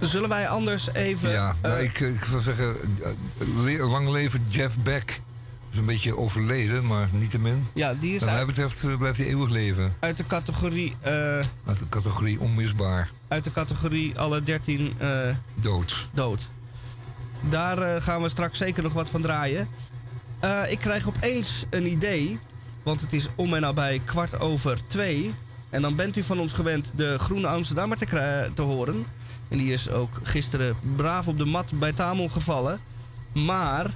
Zullen 0.00 0.28
wij 0.28 0.48
anders 0.48 0.92
even... 0.92 1.30
ja, 1.30 1.56
nou, 1.62 1.78
ik, 1.80 2.00
ik 2.00 2.24
zou 2.24 2.40
zeggen, 2.40 2.76
le- 3.56 3.84
lang 3.84 4.08
leven 4.08 4.44
Jeff 4.48 4.78
Beck. 4.78 5.20
is 5.72 5.78
een 5.78 5.84
beetje 5.84 6.16
overleden, 6.16 6.86
maar 6.86 7.08
niettemin. 7.12 7.66
ja, 7.72 7.94
die 7.94 8.14
is 8.14 8.20
Wat 8.20 8.30
mij 8.30 8.46
betreft 8.46 8.98
blijft 8.98 9.18
hij 9.18 9.26
eeuwig 9.26 9.50
leven. 9.50 9.94
uit 9.98 10.16
de 10.16 10.26
categorie... 10.26 10.96
Uit 11.02 11.78
de 11.78 11.88
categorie 11.88 12.40
onmisbaar. 12.40 13.10
uit 13.28 13.44
de 13.44 13.52
categorie 13.52 14.18
alle 14.18 14.42
13 14.42 14.94
eh, 14.98 15.08
Dood. 15.54 16.08
dood. 16.12 16.48
Daar 17.40 17.78
eh, 17.78 18.02
gaan 18.02 18.22
we 18.22 18.28
straks 18.28 18.58
zeker 18.58 18.82
nog 18.82 18.92
wat 18.92 19.08
van 19.08 19.20
draaien. 19.20 19.68
Eh, 20.38 20.62
ik 20.68 20.78
krijg 20.78 21.08
opeens 21.08 21.64
een 21.70 21.86
idee. 21.86 22.38
Want 22.82 23.00
het 23.00 23.12
is 23.12 23.28
om 23.34 23.54
en 23.54 23.60
nabij 23.60 24.00
kwart 24.04 24.40
over 24.40 24.78
twee. 24.86 25.34
En 25.70 25.82
dan 25.82 25.96
bent 25.96 26.16
u 26.16 26.22
van 26.22 26.40
ons 26.40 26.52
gewend 26.52 26.92
de 26.96 27.18
Groene 27.18 27.46
Amsterdammer 27.46 27.98
te, 27.98 28.50
te 28.54 28.62
horen. 28.62 29.04
En 29.48 29.58
die 29.58 29.72
is 29.72 29.90
ook 29.90 30.20
gisteren 30.22 30.76
braaf 30.96 31.28
op 31.28 31.38
de 31.38 31.44
mat 31.44 31.72
bij 31.74 31.92
Tamel 31.92 32.28
gevallen. 32.28 32.80
Maar 33.32 33.86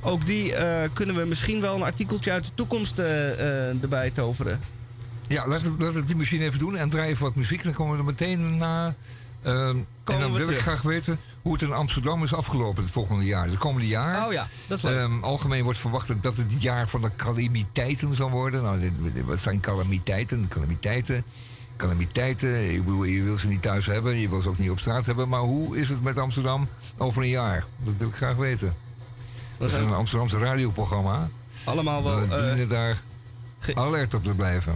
ook 0.00 0.26
die 0.26 0.54
eh, 0.54 0.90
kunnen 0.92 1.16
we 1.16 1.24
misschien 1.24 1.60
wel 1.60 1.74
een 1.74 1.82
artikeltje 1.82 2.32
uit 2.32 2.44
de 2.44 2.50
toekomst 2.54 2.98
erbij 2.98 4.10
toveren. 4.10 4.60
Ja, 5.28 5.46
laten 5.46 5.76
we, 5.76 6.02
die 6.02 6.16
machine 6.16 6.44
even 6.44 6.58
doen 6.58 6.76
en 6.76 6.88
draaien 6.88 7.10
even 7.10 7.24
wat 7.24 7.34
muziek. 7.34 7.64
Dan 7.64 7.72
komen 7.72 7.92
we 7.92 7.98
er 7.98 8.04
meteen 8.04 8.56
na 8.56 8.94
Ehm, 9.44 9.76
en 10.04 10.20
dan 10.20 10.32
wil 10.32 10.48
ik 10.48 10.58
graag 10.58 10.82
weten 10.82 11.18
hoe 11.44 11.52
het 11.52 11.62
in 11.62 11.72
Amsterdam 11.72 12.22
is 12.22 12.34
afgelopen 12.34 12.82
het 12.82 12.92
volgende 12.92 13.24
jaar. 13.24 13.46
Het 13.46 13.58
komende 13.58 13.86
jaar. 13.86 14.26
Oh 14.26 14.32
ja, 14.32 14.46
dat 14.66 14.76
is 14.78 14.84
leuk. 14.84 14.96
Ehm, 14.96 15.22
algemeen 15.22 15.62
wordt 15.64 15.78
verwacht 15.78 16.08
dat 16.22 16.36
het 16.36 16.52
het 16.52 16.62
jaar 16.62 16.88
van 16.88 17.00
de 17.00 17.10
calamiteiten 17.16 18.14
zal 18.14 18.30
worden. 18.30 18.62
Nou, 18.62 18.92
wat 19.24 19.38
zijn 19.38 19.60
calamiteiten? 19.60 20.48
Calamiteiten. 20.48 21.24
Calamiteiten, 21.76 22.72
ik 22.72 22.84
bedoel, 22.84 23.04
je 23.04 23.22
wil 23.22 23.36
ze 23.36 23.48
niet 23.48 23.62
thuis 23.62 23.86
hebben, 23.86 24.16
je 24.16 24.28
wil 24.28 24.40
ze 24.40 24.48
ook 24.48 24.58
niet 24.58 24.70
op 24.70 24.78
straat 24.78 25.06
hebben. 25.06 25.28
Maar 25.28 25.40
hoe 25.40 25.76
is 25.76 25.88
het 25.88 26.02
met 26.02 26.18
Amsterdam 26.18 26.68
over 26.96 27.22
een 27.22 27.28
jaar? 27.28 27.64
Dat 27.82 27.96
wil 27.96 28.08
ik 28.08 28.14
graag 28.14 28.36
weten. 28.36 28.74
Dat 29.58 29.70
is 29.70 29.76
een 29.76 29.92
Amsterdamse 29.92 30.38
radioprogramma. 30.38 31.28
Allemaal 31.64 32.02
We 32.04 32.26
wel 32.26 32.38
eh 32.38 32.46
dienen 32.46 32.68
daar 32.68 33.02
alert 33.74 34.14
op 34.14 34.24
te 34.24 34.34
blijven. 34.34 34.74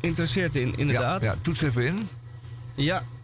geïnteresseerd 0.00 0.54
in, 0.54 0.76
inderdaad. 0.76 1.22
Ja, 1.22 1.34
toets 1.42 1.62
even 1.62 1.86
in. 1.86 2.08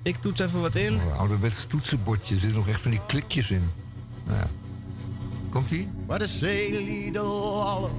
Ik 0.03 0.17
toets 0.21 0.41
even 0.41 0.61
wat 0.61 0.75
in. 0.75 0.95
Oh, 0.95 1.19
ouderwets 1.19 1.67
toetsenbordje, 1.67 2.35
er 2.35 2.41
zitten 2.41 2.59
nog 2.59 2.69
echt 2.69 2.81
van 2.81 2.91
die 2.91 3.01
klikjes 3.07 3.51
in. 3.51 3.71
Nou 4.27 4.39
ja. 4.39 4.47
Komt-ie? 5.51 5.89
waar 6.07 6.19
de 6.19 6.27
zeelieden 6.27 7.23
lallen. 7.23 7.93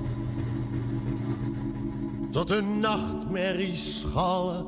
Tot 2.31 2.49
hun 2.49 2.79
nachtmerries 2.79 3.99
schallen 3.99 4.65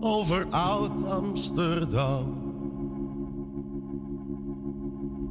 over 0.00 0.46
oud-Amsterdam. 0.50 2.36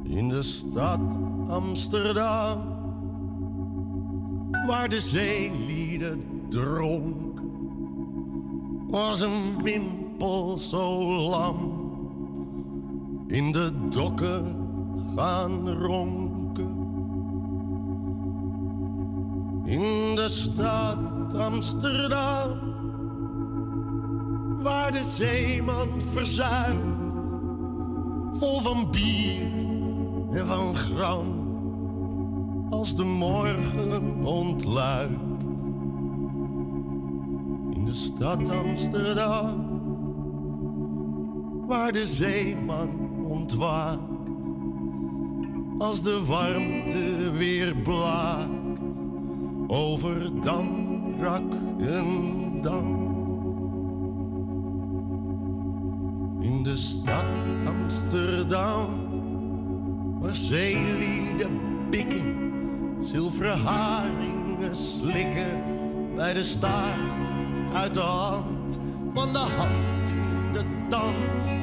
In 0.04 0.28
de 0.28 0.42
stad 0.42 1.18
Amsterdam, 1.48 2.76
waar 4.66 4.88
de 4.88 5.00
zeelieden 5.00 6.46
dronken, 6.48 7.37
was 8.90 9.20
een 9.20 9.62
wimpel 9.62 10.56
zo 10.56 11.04
lam 11.04 11.86
in 13.26 13.52
de 13.52 13.88
dokken 13.88 14.56
gaan 15.16 15.70
ronken. 15.70 16.76
In 19.64 20.14
de 20.14 20.26
stad 20.28 21.34
Amsterdam, 21.34 22.58
waar 24.56 24.92
de 24.92 25.02
zeeman 25.02 25.88
verzuimt, 26.00 27.32
vol 28.32 28.60
van 28.60 28.90
bier 28.90 29.52
en 30.30 30.46
van 30.46 30.74
gram, 30.74 31.46
als 32.70 32.96
de 32.96 33.04
morgen 33.04 34.24
ontluikt. 34.24 35.37
De 37.88 37.94
stad 37.94 38.50
Amsterdam, 38.50 39.66
waar 41.66 41.92
de 41.92 42.06
zeeman 42.06 42.90
ontwaakt 43.28 44.44
als 45.78 46.02
de 46.02 46.24
warmte 46.26 47.30
weer 47.30 47.76
blaakt 47.76 48.96
over 49.66 50.40
dam, 50.40 50.68
rak 51.20 51.52
en 51.78 52.60
dam. 52.60 52.96
In 56.40 56.62
de 56.62 56.76
stad 56.76 57.26
Amsterdam, 57.64 58.88
waar 60.20 60.36
zeelieden 60.36 61.60
pikken, 61.90 62.36
zilveren 63.00 63.58
haringen 63.58 64.76
slikken, 64.76 65.62
bij 66.14 66.32
de 66.32 66.42
staart 66.42 67.56
uit 67.74 67.94
de 67.94 68.00
hand, 68.00 68.78
van 69.14 69.32
de 69.32 69.38
hand 69.38 70.08
in 70.08 70.52
de 70.52 70.64
tand 70.88 71.56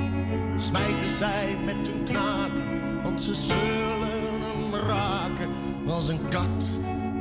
smijten 0.56 1.10
zij 1.10 1.58
met 1.66 1.76
hun 1.88 2.04
knaken, 2.04 3.04
want 3.04 3.22
ze 3.22 3.36
zullen 3.36 4.42
hem 4.42 4.76
raken 4.76 5.50
als 5.88 6.08
een 6.08 6.28
kat 6.30 6.72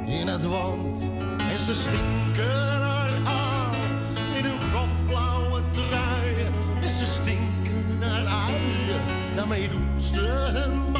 in 0.06 0.26
het 0.26 0.44
wand. 0.44 1.10
En 1.52 1.60
ze 1.60 1.74
stinken 1.74 2.78
naar 2.78 3.10
aan 3.24 3.74
in 4.36 4.44
hun 4.44 4.58
grofblauwe 4.58 5.62
truien. 5.70 6.52
En 6.82 6.90
ze 6.90 7.06
stinken 7.06 7.98
naar 7.98 8.24
uien, 8.26 9.34
daarmee 9.34 9.68
doen 9.68 10.00
ze 10.00 10.50
hun 10.52 10.93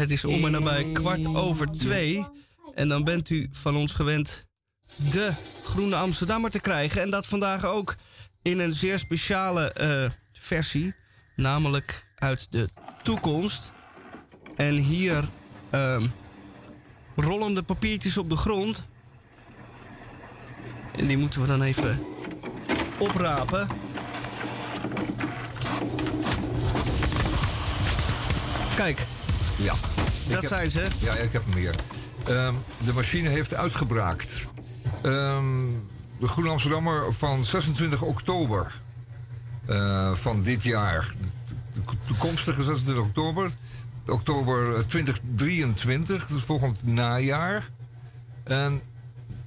Het 0.00 0.10
is 0.10 0.24
om 0.24 0.44
en 0.44 0.52
nabij 0.52 0.84
kwart 0.92 1.26
over 1.26 1.66
twee. 1.66 2.26
En 2.74 2.88
dan 2.88 3.04
bent 3.04 3.30
u 3.30 3.48
van 3.52 3.76
ons 3.76 3.92
gewend 3.92 4.46
de 5.10 5.32
Groene 5.64 5.96
Amsterdammer 5.96 6.50
te 6.50 6.60
krijgen. 6.60 7.02
En 7.02 7.10
dat 7.10 7.26
vandaag 7.26 7.64
ook 7.64 7.94
in 8.42 8.58
een 8.58 8.72
zeer 8.72 8.98
speciale 8.98 9.72
eh, 9.72 10.10
versie. 10.32 10.94
Namelijk 11.36 12.06
uit 12.16 12.46
de 12.52 12.68
toekomst. 13.02 13.72
En 14.56 14.74
hier 14.74 15.28
ehm, 15.70 16.06
rollen 17.16 17.54
de 17.54 17.62
papiertjes 17.62 18.18
op 18.18 18.28
de 18.28 18.36
grond. 18.36 18.84
En 20.96 21.06
die 21.06 21.18
moeten 21.18 21.40
we 21.40 21.46
dan 21.46 21.62
even 21.62 22.02
oprapen. 22.98 23.68
Kijk, 28.76 29.06
Ja. 29.58 29.89
Dat 30.32 30.40
heb- 30.40 30.50
zijn 30.50 30.70
ze. 30.70 30.86
Ja, 30.98 31.14
ik 31.14 31.32
heb 31.32 31.42
hem 31.44 31.54
hier. 31.58 31.74
Ehm, 32.26 32.54
de 32.84 32.92
machine 32.92 33.28
heeft 33.28 33.54
uitgebraakt. 33.54 34.50
Ehm, 35.02 35.44
de 36.18 36.26
Groene 36.26 36.50
Amsterdammer 36.50 37.12
van 37.12 37.44
26 37.44 38.02
oktober 38.02 38.74
eh, 39.66 40.14
van 40.14 40.42
dit 40.42 40.62
jaar. 40.62 41.14
Toekomstige 42.04 42.62
26 42.62 43.04
oktober. 43.04 43.50
Oktober 44.06 44.74
eh, 44.76 44.80
2023, 44.82 46.26
dus 46.26 46.42
volgend 46.42 46.86
najaar. 46.86 47.70
En 48.44 48.80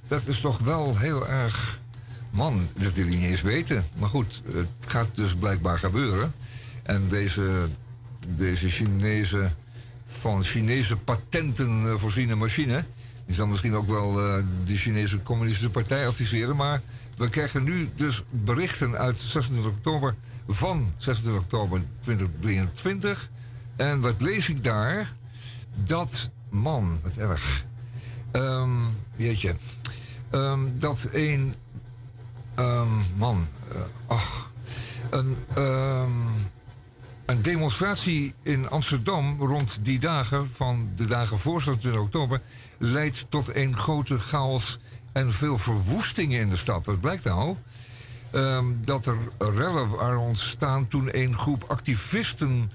dat 0.06 0.26
is 0.26 0.40
toch 0.40 0.58
wel 0.58 0.98
heel 0.98 1.28
erg... 1.28 1.80
Man, 2.30 2.68
dat 2.76 2.92
wil 2.92 3.04
je 3.04 3.10
niet 3.16 3.24
eens 3.30 3.42
weten. 3.42 3.84
Maar 3.96 4.08
goed, 4.08 4.42
het 4.52 4.66
gaat 4.86 5.08
dus 5.14 5.34
blijkbaar 5.34 5.78
gebeuren. 5.78 6.32
En 6.82 7.08
deze, 7.08 7.66
deze 8.28 8.68
Chinese, 8.68 9.48
van 10.18 10.42
Chinese 10.42 10.96
patenten 10.96 11.90
eh, 11.90 11.94
voorziene 11.94 12.34
machine... 12.34 12.84
Die 13.26 13.34
zal 13.34 13.46
misschien 13.46 13.74
ook 13.74 13.86
wel 13.86 14.20
eh, 14.20 14.44
de 14.64 14.76
Chinese 14.76 15.22
Communistische 15.22 15.70
Partij 15.70 16.06
adviseren. 16.06 16.56
Maar 16.56 16.80
we 17.16 17.28
krijgen 17.28 17.62
nu 17.62 17.90
dus 17.94 18.22
berichten 18.30 18.96
uit 18.98 19.18
26 19.18 19.72
oktober 19.72 20.14
van 20.48 20.92
26 20.96 21.42
oktober 21.42 21.82
2023. 22.00 23.30
En 23.76 24.00
wat 24.00 24.20
lees 24.20 24.48
ik 24.48 24.64
daar? 24.64 25.12
Dat, 25.74 26.30
man, 26.48 26.98
wat 27.02 27.16
erg. 27.16 27.64
Ehm 28.30 28.70
jeetje. 29.16 29.54
Ehm, 30.30 30.60
dat 30.78 31.08
een 31.12 31.54
Ehm, 32.54 32.88
man, 33.16 33.46
eh, 33.72 33.80
ach. 34.06 34.50
Een, 35.10 35.36
ehm, 35.54 36.10
een 37.26 37.42
demonstratie 37.42 38.34
in 38.42 38.68
Amsterdam 38.68 39.36
rond 39.40 39.78
die 39.82 39.98
dagen 39.98 40.50
van 40.50 40.90
de 40.96 41.06
dagen 41.06 41.38
voor 41.38 41.60
26 41.62 42.02
oktober 42.02 42.40
leidt 42.78 43.26
tot 43.28 43.54
een 43.54 43.76
grote 43.76 44.18
chaos 44.18 44.78
en 45.12 45.32
veel 45.32 45.58
verwoestingen 45.58 46.40
in 46.40 46.48
de 46.48 46.56
stad. 46.56 46.84
Wat 46.84 47.00
blijkt 47.00 47.24
nou? 47.24 47.56
Ehm, 48.30 48.64
dat 48.84 49.06
er 49.06 49.16
rellen 49.38 49.88
waren 49.88 50.18
ontstaan 50.18 50.88
toen 50.88 51.08
een 51.18 51.34
groep 51.34 51.64
activisten 51.68 52.70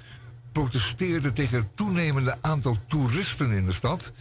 protesteerde 0.51 1.31
tegen 1.31 1.57
het 1.57 1.75
toenemende 1.75 2.37
aantal 2.41 2.77
toeristen 2.87 3.51
in 3.51 3.65
de 3.65 3.71
stad. 3.71 4.13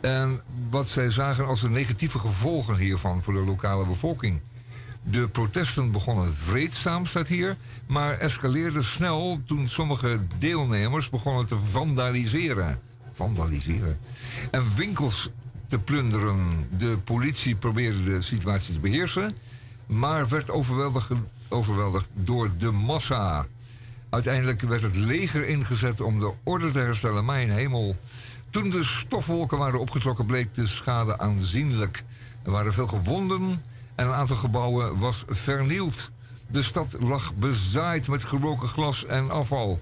En 0.00 0.40
wat 0.68 0.88
zij 0.88 1.10
zagen 1.10 1.46
als 1.46 1.60
de 1.60 1.70
negatieve 1.70 2.18
gevolgen 2.18 2.76
hiervan 2.76 3.22
voor 3.22 3.34
de 3.34 3.44
lokale 3.44 3.86
bevolking. 3.86 4.40
De 5.10 5.28
protesten 5.28 5.90
begonnen 5.90 6.34
vreedzaam, 6.34 7.06
staat 7.06 7.28
hier, 7.28 7.56
maar 7.86 8.18
escaleerden 8.18 8.84
snel 8.84 9.40
toen 9.44 9.68
sommige 9.68 10.20
deelnemers 10.38 11.10
begonnen 11.10 11.46
te 11.46 11.56
vandaliseren. 11.56 12.80
Vandaliseren. 13.10 13.98
En 14.50 14.62
winkels 14.76 15.30
te 15.68 15.78
plunderen. 15.78 16.68
De 16.76 16.96
politie 17.04 17.56
probeerde 17.56 18.04
de 18.04 18.20
situatie 18.20 18.74
te 18.74 18.80
beheersen, 18.80 19.36
maar 19.86 20.28
werd 20.28 20.50
overweldigd, 20.50 21.10
overweldigd 21.48 22.08
door 22.14 22.50
de 22.58 22.70
massa. 22.70 23.46
Uiteindelijk 24.10 24.60
werd 24.60 24.82
het 24.82 24.96
leger 24.96 25.48
ingezet 25.48 26.00
om 26.00 26.20
de 26.20 26.32
orde 26.42 26.70
te 26.70 26.78
herstellen. 26.78 27.24
Mijn 27.24 27.50
hemel. 27.50 27.96
Toen 28.50 28.70
de 28.70 28.84
stofwolken 28.84 29.58
waren 29.58 29.80
opgetrokken, 29.80 30.26
bleek 30.26 30.54
de 30.54 30.66
schade 30.66 31.18
aanzienlijk. 31.18 32.04
Er 32.42 32.50
waren 32.50 32.72
veel 32.72 32.86
gewonden 32.86 33.62
en 33.96 34.06
een 34.06 34.12
aantal 34.12 34.36
gebouwen 34.36 34.98
was 34.98 35.24
vernield. 35.28 36.10
De 36.48 36.62
stad 36.62 36.96
lag 37.00 37.34
bezaaid 37.34 38.08
met 38.08 38.24
gebroken 38.24 38.68
glas 38.68 39.04
en 39.04 39.30
afval. 39.30 39.80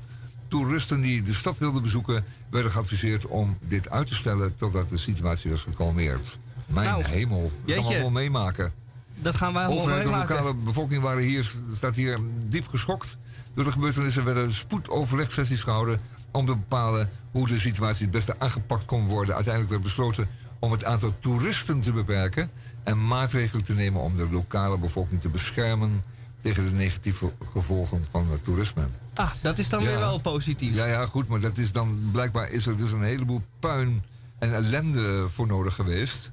Toeristen 0.49 1.01
die 1.01 1.23
de 1.23 1.35
stad 1.35 1.59
wilden 1.59 1.83
bezoeken 1.83 2.25
werden 2.51 2.71
geadviseerd 2.71 3.27
om 3.27 3.59
dit 3.67 3.91
uit 3.91 4.07
te 4.07 4.15
stellen 4.15 4.57
totdat 4.57 4.89
de 4.89 4.97
situatie 4.97 5.51
was 5.51 5.63
gekalmeerd. 5.63 6.39
Mijn 6.67 6.87
Nou, 6.87 7.05
hemel, 7.05 7.53
dat 7.65 7.75
gaan 7.75 7.85
we 7.85 7.93
allemaal 7.93 8.11
meemaken. 8.11 8.73
Dat 9.15 9.37
gaan 9.37 9.53
wij 9.53 9.65
allemaal 9.65 9.87
meemaken. 9.87 10.35
lokale 10.35 10.55
bevolking 10.55 11.03
waren 11.03 11.23
hier, 11.23 11.53
staat 11.73 11.95
hier 11.95 12.19
diep 12.47 12.69
geschokt. 12.69 13.17
Door 13.55 13.65
de 13.65 13.73
gebeurtenissen 13.73 14.25
werden 14.25 14.53
spoedoverlegsessies 14.53 15.63
gehouden 15.63 16.01
om 16.31 16.47
te 16.47 16.57
bepalen 16.57 17.11
hoe 17.31 17.49
de 17.49 17.59
situatie 17.59 18.03
het 18.03 18.11
beste 18.11 18.35
aangepakt 18.39 18.85
kon 18.85 19.07
worden. 19.07 19.35
Uiteindelijk 19.35 19.73
werd 19.73 19.85
besloten 19.85 20.29
om 20.59 20.73
het 20.73 20.85
aantal 20.85 21.15
toeristen 21.19 21.81
te 21.81 21.93
beperken 21.93 22.51
en 22.85 23.07
maatregelen 23.07 23.65
te 23.65 23.73
nemen 23.75 24.01
om 24.01 24.17
de 24.17 24.29
lokale 24.31 24.79
bevolking 24.79 25.21
te 25.21 25.29
beschermen 25.29 26.03
tegen 26.41 26.65
de 26.65 26.71
negatieve 26.71 27.33
gevolgen 27.53 28.05
van 28.11 28.27
het 28.31 28.45
toerisme. 28.45 28.83
Ah, 29.15 29.31
dat 29.41 29.59
is 29.59 29.69
dan 29.69 29.81
Ja. 29.83 29.87
weer 29.87 29.99
wel 29.99 30.19
positief. 30.21 30.75
Ja, 30.75 30.85
ja, 30.87 31.07
goed, 31.07 31.29
maar 31.29 31.41
dat 31.41 31.59
is 31.59 31.73
dan 31.73 31.99
blijkbaar 32.13 32.51
is 32.51 32.67
er 32.67 32.77
dus 32.77 32.93
een 32.93 33.03
heleboel 33.03 33.43
puin 33.59 34.03
en 34.39 34.55
ellende 34.55 35.29
voor 35.29 35.47
nodig 35.47 35.75
geweest. 35.75 36.31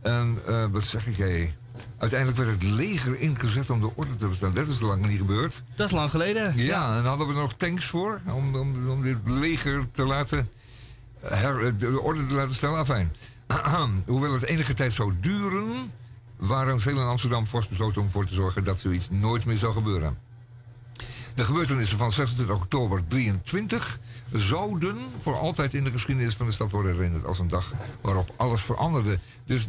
En 0.00 0.38
eh, 0.46 0.64
wat 0.70 0.82
zeg 0.82 1.06
ik, 1.06 1.16
hé? 1.16 1.52
Uiteindelijk 1.98 2.38
werd 2.38 2.50
het 2.50 2.62
leger 2.62 3.20
ingezet 3.20 3.70
om 3.70 3.80
de 3.80 3.90
orde 3.94 4.14
te 4.14 4.26
bestellen. 4.26 4.54
Dat 4.54 4.66
is 4.66 4.80
lang 4.80 5.06
niet 5.06 5.18
gebeurd. 5.18 5.62
Dat 5.74 5.86
is 5.86 5.92
lang 5.92 6.10
geleden. 6.10 6.56
Ja, 6.56 6.96
en 6.96 7.04
hadden 7.04 7.26
we 7.26 7.32
er 7.32 7.40
nog 7.40 7.54
tanks 7.54 7.84
voor 7.84 8.20
om, 8.26 8.54
om, 8.54 8.88
om 8.90 9.02
dit 9.02 9.16
leger 9.24 9.86
te 9.92 10.04
laten 10.04 10.48
her, 11.20 11.76
de 11.76 12.00
orde 12.00 12.26
te 12.26 12.34
laten 12.34 12.54
stellen. 12.54 12.78
Afijn. 12.78 13.12
Hoewel 14.06 14.32
het 14.32 14.42
enige 14.42 14.74
tijd 14.74 14.92
zou 14.92 15.12
duren, 15.20 15.92
waren 16.36 16.80
velen 16.80 17.02
in 17.02 17.08
Amsterdam 17.08 17.46
vast 17.46 17.68
besloten 17.68 18.00
om 18.00 18.06
ervoor 18.06 18.26
te 18.26 18.34
zorgen 18.34 18.64
dat 18.64 18.80
zoiets 18.80 19.10
nooit 19.10 19.44
meer 19.44 19.56
zou 19.56 19.72
gebeuren. 19.72 20.18
De 21.34 21.44
gebeurtenissen 21.44 21.98
van 21.98 22.10
26 22.10 22.56
oktober 22.56 23.02
23 23.08 23.98
zouden 24.32 24.96
voor 25.20 25.38
altijd 25.38 25.74
in 25.74 25.84
de 25.84 25.90
geschiedenis 25.90 26.34
van 26.34 26.46
de 26.46 26.52
stad 26.52 26.70
worden 26.70 26.94
herinnerd 26.94 27.26
als 27.26 27.38
een 27.38 27.48
dag 27.48 27.72
waarop 28.00 28.34
alles 28.36 28.62
veranderde. 28.62 29.18
Dus 29.44 29.68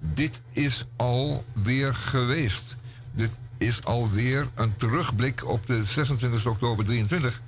dit 0.00 0.42
is 0.52 0.86
alweer 0.96 1.94
geweest. 1.94 2.76
Dit 3.12 3.30
is 3.58 3.84
alweer 3.84 4.48
een 4.54 4.76
terugblik 4.76 5.48
op 5.48 5.66
de 5.66 5.84
26 5.84 6.46
oktober 6.46 6.84
23. 6.84 7.42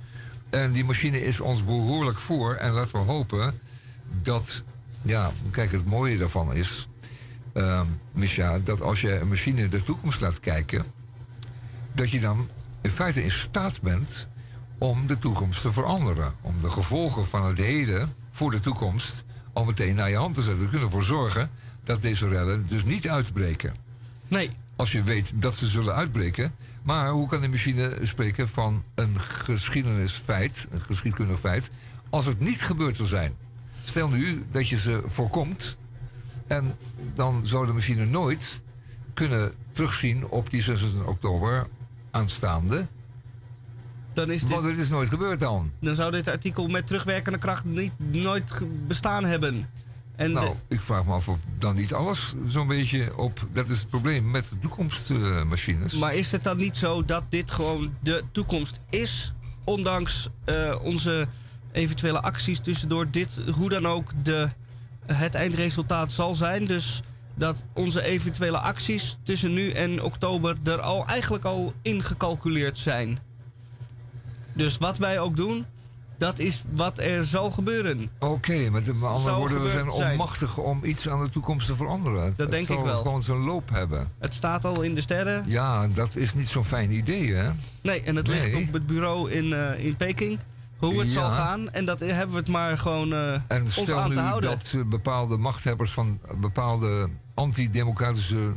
En 0.49 0.71
die 0.71 0.85
machine 0.85 1.21
is 1.21 1.39
ons 1.39 1.65
behoorlijk 1.65 2.19
voor. 2.19 2.53
En 2.53 2.71
laten 2.71 3.05
we 3.05 3.11
hopen 3.11 3.59
dat, 4.21 4.63
ja, 5.01 5.31
kijk, 5.51 5.71
het 5.71 5.85
mooie 5.85 6.17
daarvan 6.17 6.53
is, 6.53 6.87
uh, 7.53 7.81
Misha, 8.11 8.59
dat 8.59 8.81
als 8.81 9.01
je 9.01 9.19
een 9.19 9.27
machine 9.27 9.67
de 9.67 9.83
toekomst 9.83 10.21
laat 10.21 10.39
kijken, 10.39 10.85
dat 11.93 12.11
je 12.11 12.19
dan 12.19 12.49
in 12.81 12.91
feite 12.91 13.23
in 13.23 13.31
staat 13.31 13.81
bent 13.81 14.29
om 14.77 15.07
de 15.07 15.17
toekomst 15.17 15.61
te 15.61 15.71
veranderen. 15.71 16.33
Om 16.41 16.55
de 16.61 16.69
gevolgen 16.69 17.25
van 17.25 17.45
het 17.45 17.57
heden 17.57 18.13
voor 18.31 18.51
de 18.51 18.59
toekomst 18.59 19.23
al 19.53 19.65
meteen 19.65 19.95
naar 19.95 20.09
je 20.09 20.15
hand 20.15 20.35
te 20.35 20.41
zetten. 20.41 20.63
We 20.63 20.69
kunnen 20.69 20.87
ervoor 20.87 21.03
zorgen 21.03 21.49
dat 21.83 22.01
deze 22.01 22.27
rellen 22.27 22.65
dus 22.67 22.83
niet 22.83 23.09
uitbreken. 23.09 23.75
Nee. 24.27 24.49
Als 24.75 24.91
je 24.91 25.03
weet 25.03 25.31
dat 25.35 25.55
ze 25.55 25.67
zullen 25.67 25.95
uitbreken. 25.95 26.53
Maar 26.83 27.09
hoe 27.09 27.27
kan 27.27 27.41
de 27.41 27.49
machine 27.49 27.97
spreken 28.01 28.49
van 28.49 28.83
een 28.95 29.19
geschiedenisfeit, 29.19 30.67
een 30.71 30.81
geschiedkundig 30.81 31.39
feit, 31.39 31.69
als 32.09 32.25
het 32.25 32.39
niet 32.39 32.61
gebeurd 32.61 32.95
zou 32.95 33.07
zijn? 33.07 33.33
Stel 33.89 34.09
nu 34.09 34.45
dat 34.51 34.67
je 34.69 34.77
ze 34.77 35.01
voorkomt 35.05 35.77
en 36.47 36.75
dan 37.13 37.45
zou 37.45 37.65
de 37.67 37.73
machine 37.73 38.05
nooit 38.05 38.61
kunnen 39.13 39.51
terugzien 39.71 40.27
op 40.27 40.49
die 40.49 40.61
26 40.61 41.09
oktober 41.11 41.67
aanstaande. 42.11 42.87
Dan, 44.13 44.31
is 44.31 44.41
dit, 44.41 44.49
Want 44.49 44.63
het 44.63 44.77
is 44.77 44.89
nooit 44.89 45.09
gebeurd 45.09 45.39
dan. 45.39 45.71
dan 45.79 45.95
zou 45.95 46.11
dit 46.11 46.27
artikel 46.27 46.67
met 46.67 46.87
terugwerkende 46.87 47.37
kracht 47.37 47.65
niet, 47.65 47.91
nooit 47.97 48.51
bestaan 48.87 49.25
hebben. 49.25 49.69
En 50.15 50.31
Nou, 50.31 50.47
de- 50.67 50.75
ik 50.75 50.81
vraag 50.81 51.05
me 51.05 51.11
af 51.13 51.27
of 51.29 51.39
dan 51.57 51.75
niet 51.75 51.93
alles 51.93 52.33
zo'n 52.45 52.67
beetje 52.67 53.17
op. 53.17 53.47
Dat 53.53 53.69
is 53.69 53.79
het 53.79 53.89
probleem 53.89 54.31
met 54.31 54.49
de 54.49 54.57
toekomstmachines. 54.59 55.93
maar 55.93 56.13
is 56.15 56.31
het 56.31 56.43
dan 56.43 56.57
niet 56.57 56.77
zo 56.77 57.05
dat 57.05 57.23
dit 57.29 57.51
gewoon 57.51 57.93
de 58.01 58.23
toekomst 58.31 58.79
is? 58.89 59.33
Ondanks 59.63 60.29
eh, 60.45 60.75
onze 60.81 61.27
eventuele 61.71 62.21
acties 62.21 62.59
tussendoor 62.59 63.09
dit 63.11 63.39
hoe 63.55 63.69
dan 63.69 63.87
ook 63.87 64.11
de, 64.23 64.49
het 65.05 65.35
eindresultaat 65.35 66.11
zal 66.11 66.35
zijn. 66.35 66.65
Dus 66.65 67.01
dat 67.35 67.63
onze 67.73 68.01
eventuele 68.03 68.57
acties 68.59 69.17
tussen 69.23 69.53
nu 69.53 69.69
en 69.69 70.03
oktober 70.03 70.57
er 70.63 70.79
al 70.81 71.05
eigenlijk 71.07 71.45
al 71.45 71.73
ingecalculeerd 71.81 72.77
zijn. 72.77 73.19
Dus 74.53 74.77
wat 74.77 74.97
wij 74.97 75.19
ook 75.19 75.35
doen, 75.35 75.65
dat 76.17 76.39
is 76.39 76.63
wat 76.71 76.99
er 76.99 77.25
zal 77.25 77.51
gebeuren. 77.51 78.09
Oké, 78.19 78.69
met 78.69 78.85
met 78.85 79.03
andere 79.03 79.35
woorden, 79.35 79.63
we 79.63 79.69
zijn 79.69 79.89
onmachtig 79.89 80.57
om 80.57 80.83
iets 80.83 81.09
aan 81.09 81.23
de 81.23 81.29
toekomst 81.29 81.65
te 81.67 81.75
veranderen. 81.75 82.33
Het 82.37 82.51
denk 82.51 82.65
zal 82.67 82.77
ik 82.77 82.83
wel. 82.83 82.97
gewoon 83.01 83.21
zijn 83.21 83.37
loop 83.37 83.69
hebben. 83.69 84.07
Het 84.19 84.33
staat 84.33 84.65
al 84.65 84.81
in 84.81 84.95
de 84.95 85.01
sterren. 85.01 85.43
Ja, 85.47 85.87
dat 85.87 86.15
is 86.15 86.33
niet 86.33 86.47
zo'n 86.47 86.63
fijn 86.65 86.91
idee, 86.91 87.33
hè? 87.33 87.49
Nee, 87.81 88.01
en 88.01 88.15
het 88.15 88.27
Nee. 88.27 88.41
ligt 88.51 88.67
op 88.67 88.73
het 88.73 88.87
bureau 88.87 89.31
in, 89.31 89.53
eh, 89.53 89.85
in 89.85 89.95
Peking. 89.95 90.39
Hoe 90.79 90.99
het 90.99 91.07
Ja. 91.07 91.13
zal 91.21 91.29
gaan. 91.31 91.69
En 91.71 91.85
dat 91.85 91.99
hebben 91.99 92.31
we 92.31 92.37
het 92.39 92.47
maar 92.47 92.77
gewoon 92.77 93.13
eh, 93.13 93.33
En 93.47 93.61
ons 93.61 93.71
stel 93.81 93.99
aan 93.99 94.13
te 94.13 94.19
houden. 94.19 94.49
dat 94.49 94.73
eh, 94.75 94.81
bepaalde 94.83 95.37
machthebbers 95.37 95.91
van 95.91 96.19
bepaalde 96.37 97.09
antidemocratische 97.33 98.53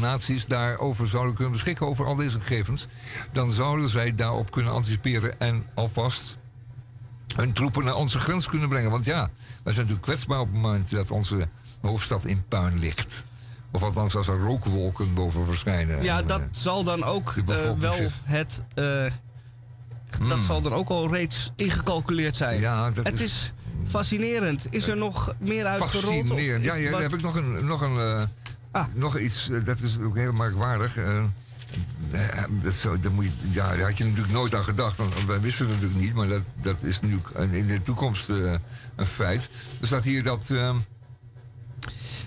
naties 0.00 0.46
daarover 0.46 1.08
zouden 1.08 1.34
kunnen 1.34 1.52
beschikken 1.52 1.86
over 1.86 2.06
al 2.06 2.14
deze 2.16 2.40
gegevens, 2.40 2.86
dan 3.32 3.50
zouden 3.50 3.88
zij 3.88 4.14
daarop 4.14 4.50
kunnen 4.50 4.72
anticiperen 4.72 5.40
en 5.40 5.64
alvast 5.74 6.38
hun 7.36 7.52
troepen 7.52 7.84
naar 7.84 7.94
onze 7.96 8.18
grens 8.18 8.48
kunnen 8.48 8.68
brengen. 8.68 8.90
Want 8.90 9.04
ja, 9.04 9.18
wij 9.18 9.72
zijn 9.72 9.86
natuurlijk 9.86 10.02
kwetsbaar 10.02 10.40
op 10.40 10.46
het 10.52 10.56
moment 10.62 10.90
dat 10.90 11.10
onze 11.10 11.48
hoofdstad 11.80 12.24
in 12.24 12.44
puin 12.48 12.78
ligt. 12.78 13.26
Of 13.72 13.82
althans 13.82 14.16
als 14.16 14.28
er 14.28 14.38
rookwolken 14.38 15.14
boven 15.14 15.44
verschijnen. 15.46 16.02
Ja, 16.02 16.18
En, 16.18 16.26
dat 16.26 16.40
eh, 16.40 16.46
zal 16.50 16.84
dan 16.84 17.04
ook 17.04 17.34
eh, 17.36 17.44
wel 17.78 17.96
het. 18.24 18.62
Dat 20.28 20.42
zal 20.42 20.62
dan 20.62 20.72
ook 20.72 20.88
al 20.88 21.12
reeds 21.12 21.52
ingecalculeerd 21.56 22.36
zijn. 22.36 22.52
Hmm. 22.54 22.62
Ja, 22.62 22.90
dat 22.90 23.04
het 23.06 23.20
is- 23.20 23.24
is, 23.24 23.52
fascinerend. 23.88 24.66
Is 24.70 24.88
er 24.88 24.96
nog 24.96 25.34
meer 25.38 25.64
uitgerold? 25.66 26.26
Fascinerend. 26.26 26.64
Ja, 26.64 26.74
ja, 26.74 26.98
heb 27.00 27.12
ik 27.14 27.22
nog 27.22 27.34
een, 27.34 27.64
nog 27.66 27.80
een 27.80 27.98
eh, 27.98 28.22
Ah. 28.70 28.84
nog 28.94 29.18
iets, 29.18 29.48
eh, 29.50 29.64
dat 29.64 29.80
is 29.80 29.98
ook 29.98 30.16
heel 30.16 30.32
merkwaardig. 30.32 30.96
eh, 30.96 31.22
dat, 32.62 32.72
zo, 32.74 33.00
dat 33.00 33.12
moet 33.12 33.24
je, 33.24 33.30
ja, 33.50 33.68
daar 33.76 33.80
had 33.88 33.98
je 33.98 34.04
natuurlijk 34.04 34.32
nooit 34.32 34.54
aan 34.54 34.64
gedacht. 34.64 34.96
Want 34.96 35.24
wij 35.26 35.40
wisten 35.40 35.66
het 35.66 35.74
natuurlijk 35.74 36.00
niet, 36.00 36.14
maar 36.14 36.28
dat, 36.28 36.42
dat 36.62 36.82
is 36.82 37.00
nu 37.00 37.20
in 37.50 37.66
de 37.66 37.82
toekomst 37.82 38.28
een 38.28 39.06
feit. 39.06 39.48
Er 39.80 39.86
staat 39.86 40.04
hier 40.04 40.22
dat. 40.22 40.50
eh, 40.50 40.76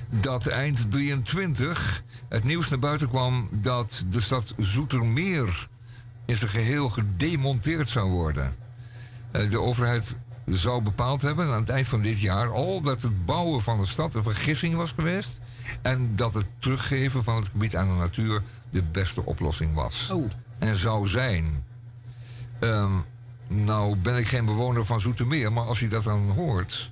dat 0.10 0.47
eind 0.47 0.91
23 0.91 2.04
het 2.30 2.43
nieuws 2.43 2.69
naar 2.69 2.80
buiten 2.80 3.10
kwam 3.10 3.49
dat 3.51 4.04
de 4.10 4.19
stad 4.19 4.54
Zoetermeer 4.58 5.67
in 6.31 6.37
zijn 6.37 6.49
geheel 6.49 6.89
gedemonteerd 6.89 7.89
zou 7.89 8.09
worden. 8.09 8.53
Eh, 9.31 9.49
De 9.49 9.59
overheid 9.59 10.15
zou 10.45 10.81
bepaald 10.81 11.21
hebben 11.21 11.51
aan 11.51 11.59
het 11.59 11.69
eind 11.69 11.87
van 11.87 12.01
dit 12.01 12.19
jaar 12.19 12.51
al 12.51 12.81
dat 12.81 13.01
het 13.01 13.25
bouwen 13.25 13.61
van 13.61 13.77
de 13.77 13.85
stad 13.85 14.13
een 14.13 14.23
vergissing 14.23 14.75
was 14.75 14.91
geweest. 14.91 15.41
En 15.81 16.15
dat 16.15 16.33
het 16.33 16.45
teruggeven 16.59 17.23
van 17.23 17.35
het 17.35 17.47
gebied 17.47 17.75
aan 17.75 17.87
de 17.87 17.93
natuur 17.93 18.41
de 18.69 18.83
beste 18.83 19.25
oplossing 19.25 19.73
was. 19.73 20.09
Oh. 20.09 20.31
En 20.59 20.75
zou 20.75 21.07
zijn. 21.07 21.63
Ehm, 22.59 22.91
nou 23.47 23.95
ben 23.95 24.17
ik 24.17 24.27
geen 24.27 24.45
bewoner 24.45 24.85
van 24.85 24.99
Zoetermeer, 24.99 25.51
maar 25.51 25.65
als 25.65 25.79
je 25.79 25.87
dat 25.87 26.03
dan 26.03 26.29
hoort. 26.29 26.91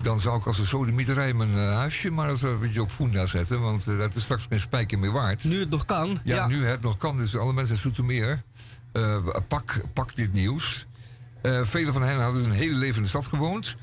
Dan 0.00 0.20
zou 0.20 0.38
ik 0.38 0.46
als 0.46 0.58
een 0.58 0.66
sodemieterij 0.66 1.32
mijn 1.32 1.54
eh, 1.54 1.74
huisje 1.74 2.10
maar 2.10 2.28
eens 2.28 2.42
een 2.42 2.60
beetje 2.60 2.82
op 2.82 2.90
Funda 2.90 3.26
zetten. 3.26 3.60
Want 3.60 3.86
eh, 3.86 3.98
dat 3.98 4.14
is 4.14 4.22
straks 4.22 4.46
geen 4.48 4.60
spijker 4.60 4.98
meer 4.98 5.12
waard. 5.12 5.44
Nu 5.44 5.60
het 5.60 5.70
nog 5.70 5.84
kan. 5.84 6.18
Ja, 6.24 6.46
nu 6.46 6.66
het 6.66 6.80
nog 6.80 6.96
kan. 6.96 7.16
Dus 7.16 7.36
alle 7.36 7.52
mensen 7.52 7.74
in 7.74 7.80
Zoetermeer, 7.80 8.42
eh, 8.92 9.26
pak, 9.48 9.80
pak 9.92 10.14
dit 10.14 10.32
nieuws. 10.32 10.86
Eh 11.42 11.62
velen 11.62 11.92
van 11.92 12.02
hen 12.02 12.20
hadden 12.20 12.44
een 12.44 12.50
hele 12.50 12.74
leven 12.74 12.96
in 12.96 13.02
de 13.02 13.08
stad 13.08 13.26
gewoond. 13.26 13.76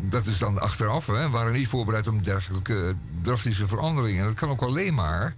Dat 0.00 0.26
is 0.26 0.38
dan 0.38 0.60
achteraf, 0.60 1.06
hè, 1.06 1.30
waren 1.30 1.52
niet 1.52 1.68
voorbereid 1.68 2.08
op 2.08 2.24
dergelijke 2.24 2.94
drastische 3.22 3.66
veranderingen. 3.66 4.20
En 4.20 4.26
dat 4.26 4.38
kan 4.38 4.50
ook 4.50 4.62
alleen 4.62 4.94
maar 4.94 5.34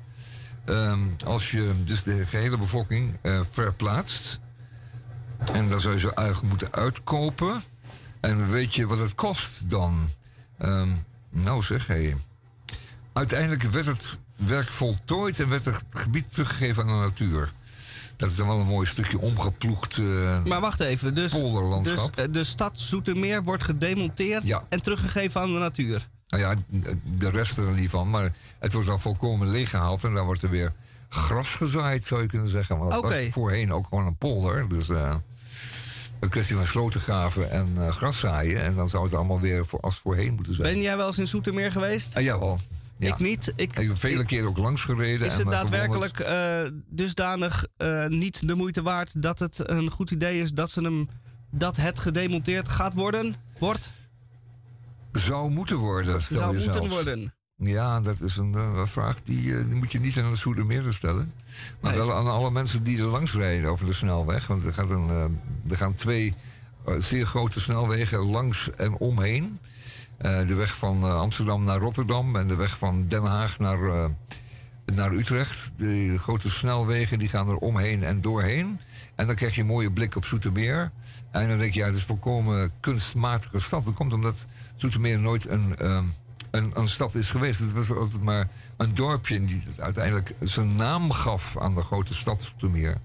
ehm, 0.64 1.00
als 1.24 1.50
je 1.50 1.72
dus 1.84 2.02
de 2.02 2.26
gehele 2.26 2.58
bevolking 2.58 3.16
eh, 3.22 3.40
verplaatst. 3.50 4.40
En 5.52 5.68
dan 5.68 5.80
zou 5.80 5.94
je 5.94 6.00
ze 6.00 6.14
eigenlijk 6.14 6.48
moeten 6.48 6.72
uitkopen. 6.72 7.62
En 8.20 8.50
weet 8.50 8.74
je 8.74 8.86
wat 8.86 8.98
het 8.98 9.14
kost 9.14 9.70
dan? 9.70 10.08
Ehm, 10.58 10.88
nou 11.30 11.62
zeg, 11.62 11.86
hé. 11.86 12.14
Uiteindelijk 13.12 13.62
werd 13.62 13.86
het 13.86 14.18
werk 14.36 14.70
voltooid 14.72 15.40
en 15.40 15.48
werd 15.48 15.64
het 15.64 15.84
gebied 15.90 16.32
teruggegeven 16.32 16.82
aan 16.82 16.88
de 16.88 17.06
natuur. 17.06 17.52
Dat 18.16 18.30
is 18.30 18.36
dan 18.36 18.46
wel 18.46 18.60
een 18.60 18.66
mooi 18.66 18.86
stukje 18.86 19.18
omgeploegd 19.18 19.98
eh, 19.98 20.44
Maar 20.44 20.60
wacht 20.60 20.80
even. 20.80 21.14
Dus, 21.14 21.32
dus 21.32 21.40
polderlandschap. 21.40 22.16
eh, 22.16 22.24
de 22.30 22.44
stad 22.44 22.78
Zoetermeer 22.78 23.42
wordt 23.42 23.64
gedemonteerd 23.64 24.42
Ja. 24.42 24.62
en 24.68 24.82
teruggegeven 24.82 25.40
aan 25.40 25.52
de 25.52 25.58
natuur. 25.58 26.08
Nou 26.28 26.42
ja, 26.42 26.54
de 27.18 27.30
rest 27.30 27.56
er 27.56 27.72
niet 27.72 27.90
van. 27.90 28.10
Maar 28.10 28.32
het 28.58 28.72
wordt 28.72 28.88
dan 28.88 29.00
volkomen 29.00 29.48
leeggehaald. 29.50 30.04
En 30.04 30.14
dan 30.14 30.24
wordt 30.24 30.42
er 30.42 30.50
weer 30.50 30.72
gras 31.08 31.54
gezaaid, 31.54 32.04
zou 32.04 32.22
je 32.22 32.28
kunnen 32.28 32.48
zeggen. 32.48 32.78
Want 32.78 32.90
dat 32.90 33.02
was 33.02 33.14
voorheen 33.30 33.72
ook 33.72 33.86
gewoon 33.86 34.06
een 34.06 34.16
polder. 34.16 34.68
Dus 34.68 34.88
eh, 34.88 35.14
een 36.20 36.28
kwestie 36.28 36.56
van 36.56 36.66
sloten 36.66 37.00
graven 37.00 37.50
en 37.50 37.66
eh, 37.76 37.88
gras 37.88 38.18
zaaien. 38.18 38.62
En 38.62 38.74
dan 38.74 38.88
zou 38.88 39.04
het 39.04 39.14
allemaal 39.14 39.40
weer 39.40 39.66
voor, 39.66 39.80
als 39.80 39.98
voorheen 39.98 40.34
moeten 40.34 40.54
zijn. 40.54 40.72
Ben 40.72 40.82
jij 40.82 40.96
wel 40.96 41.06
eens 41.06 41.18
in 41.18 41.26
Zoetermeer 41.26 41.72
geweest? 41.72 42.16
Ah, 42.16 42.22
jawel. 42.22 42.58
Ja. 42.96 43.08
Ik 43.08 43.18
niet. 43.18 43.52
Ik, 43.56 43.78
Ik 43.78 43.88
heb 43.88 43.96
vele 43.96 44.20
ik- 44.20 44.26
keren 44.26 44.48
ook 44.48 44.58
langs 44.58 44.84
gereden. 44.84 45.26
is 45.26 45.34
het 45.34 45.44
me 45.44 45.50
daadwerkelijk 45.50 46.18
eh, 46.18 46.60
dusdanig 46.88 47.66
eh, 47.76 48.06
niet 48.06 48.48
de 48.48 48.54
moeite 48.54 48.82
waard 48.82 49.22
dat 49.22 49.38
het 49.38 49.68
een 49.68 49.90
goed 49.90 50.10
idee 50.10 50.40
is 50.40 50.52
dat, 50.52 50.70
ze 50.70 50.80
hem, 50.80 51.08
dat 51.50 51.76
het 51.76 51.98
gedemonteerd 51.98 52.68
gaat 52.68 52.94
worden? 52.94 53.34
Wordt? 53.58 53.90
Zou 55.12 55.50
moeten 55.50 55.76
worden, 55.76 56.22
stel 56.22 56.38
Zou 56.38 56.58
je 56.58 56.64
moeten 56.64 56.88
worden. 56.88 57.34
Ja, 57.62 58.00
dat 58.00 58.20
is 58.20 58.36
een 58.36 58.54
eh, 58.54 58.84
vraag 58.84 59.16
die, 59.22 59.56
eh, 59.58 59.64
die 59.64 59.74
moet 59.74 59.92
je 59.92 60.00
niet 60.00 60.18
aan 60.18 60.30
de 60.30 60.36
Soedermeerder 60.36 60.94
stellen. 60.94 61.32
Maar 61.80 61.90
Nee. 61.90 62.00
wel 62.00 62.14
aan 62.14 62.26
alle 62.26 62.50
mensen 62.50 62.82
die 62.84 62.98
er 62.98 63.04
langs 63.04 63.34
rijden 63.34 63.70
over 63.70 63.86
de 63.86 63.92
snelweg. 63.92 64.46
Want 64.46 64.64
er, 64.64 64.72
gaat 64.72 64.90
een, 64.90 65.08
eh, 65.08 65.70
er 65.70 65.76
gaan 65.76 65.94
twee 65.94 66.34
zeer 66.98 67.26
grote 67.26 67.60
snelwegen 67.60 68.18
langs 68.18 68.70
en 68.70 68.96
omheen. 68.96 69.58
De 70.20 70.54
weg 70.54 70.76
van 70.76 71.02
Amsterdam 71.02 71.64
naar 71.64 71.78
Rotterdam 71.78 72.36
en 72.36 72.46
de 72.46 72.54
weg 72.54 72.78
van 72.78 73.04
Den 73.08 73.22
Haag 73.24 73.58
naar, 73.58 74.10
naar 74.84 75.12
Utrecht. 75.12 75.72
De 75.76 76.18
grote 76.18 76.50
snelwegen 76.50 77.18
die 77.18 77.28
gaan 77.28 77.48
er 77.48 77.56
omheen 77.56 78.02
en 78.04 78.20
doorheen. 78.20 78.80
En 79.14 79.26
dan 79.26 79.34
krijg 79.36 79.54
je 79.54 79.60
een 79.60 79.66
mooie 79.66 79.92
blik 79.92 80.16
op 80.16 80.24
Zoetermeer. 80.24 80.90
En 81.30 81.48
dan 81.48 81.58
denk 81.58 81.72
je, 81.72 81.80
ja, 81.80 81.86
het 81.86 81.94
is 81.94 82.04
volkomen 82.04 82.72
kunstmatige 82.80 83.58
stad. 83.58 83.84
Dat 83.84 83.94
komt 83.94 84.12
omdat 84.12 84.46
Zoetermeer 84.76 85.18
nooit 85.20 85.48
een, 85.48 85.76
ehm, 85.76 86.04
een, 86.50 86.88
stad 86.88 87.14
is 87.14 87.30
geweest. 87.30 87.60
Het 87.60 87.72
was 87.72 87.92
altijd 87.92 88.22
maar 88.22 88.48
een 88.76 88.94
dorpje 88.94 89.44
die 89.44 89.62
uiteindelijk 89.76 90.34
zijn 90.40 90.76
naam 90.76 91.10
gaf 91.10 91.58
aan 91.58 91.74
de 91.74 91.82
grote 91.82 92.14
stad 92.14 92.42
Zoetermeer. 92.42 92.96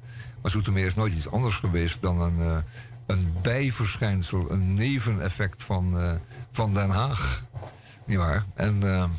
Maar 0.41 0.51
Zoetermeer 0.51 0.85
is 0.85 0.95
nooit 0.95 1.13
iets 1.13 1.31
anders 1.31 1.55
geweest 1.55 2.01
dan 2.01 2.21
een, 2.21 2.39
eh, 2.39 2.57
een 3.05 3.33
bijverschijnsel, 3.41 4.51
een 4.51 4.73
neveneffect 4.73 5.63
van, 5.63 5.99
eh, 5.99 6.13
van 6.51 6.73
Den 6.73 6.89
Haag. 6.89 7.43
Niet 8.05 8.17
waar? 8.17 8.45
En 8.53 8.83
eh, 8.83 9.09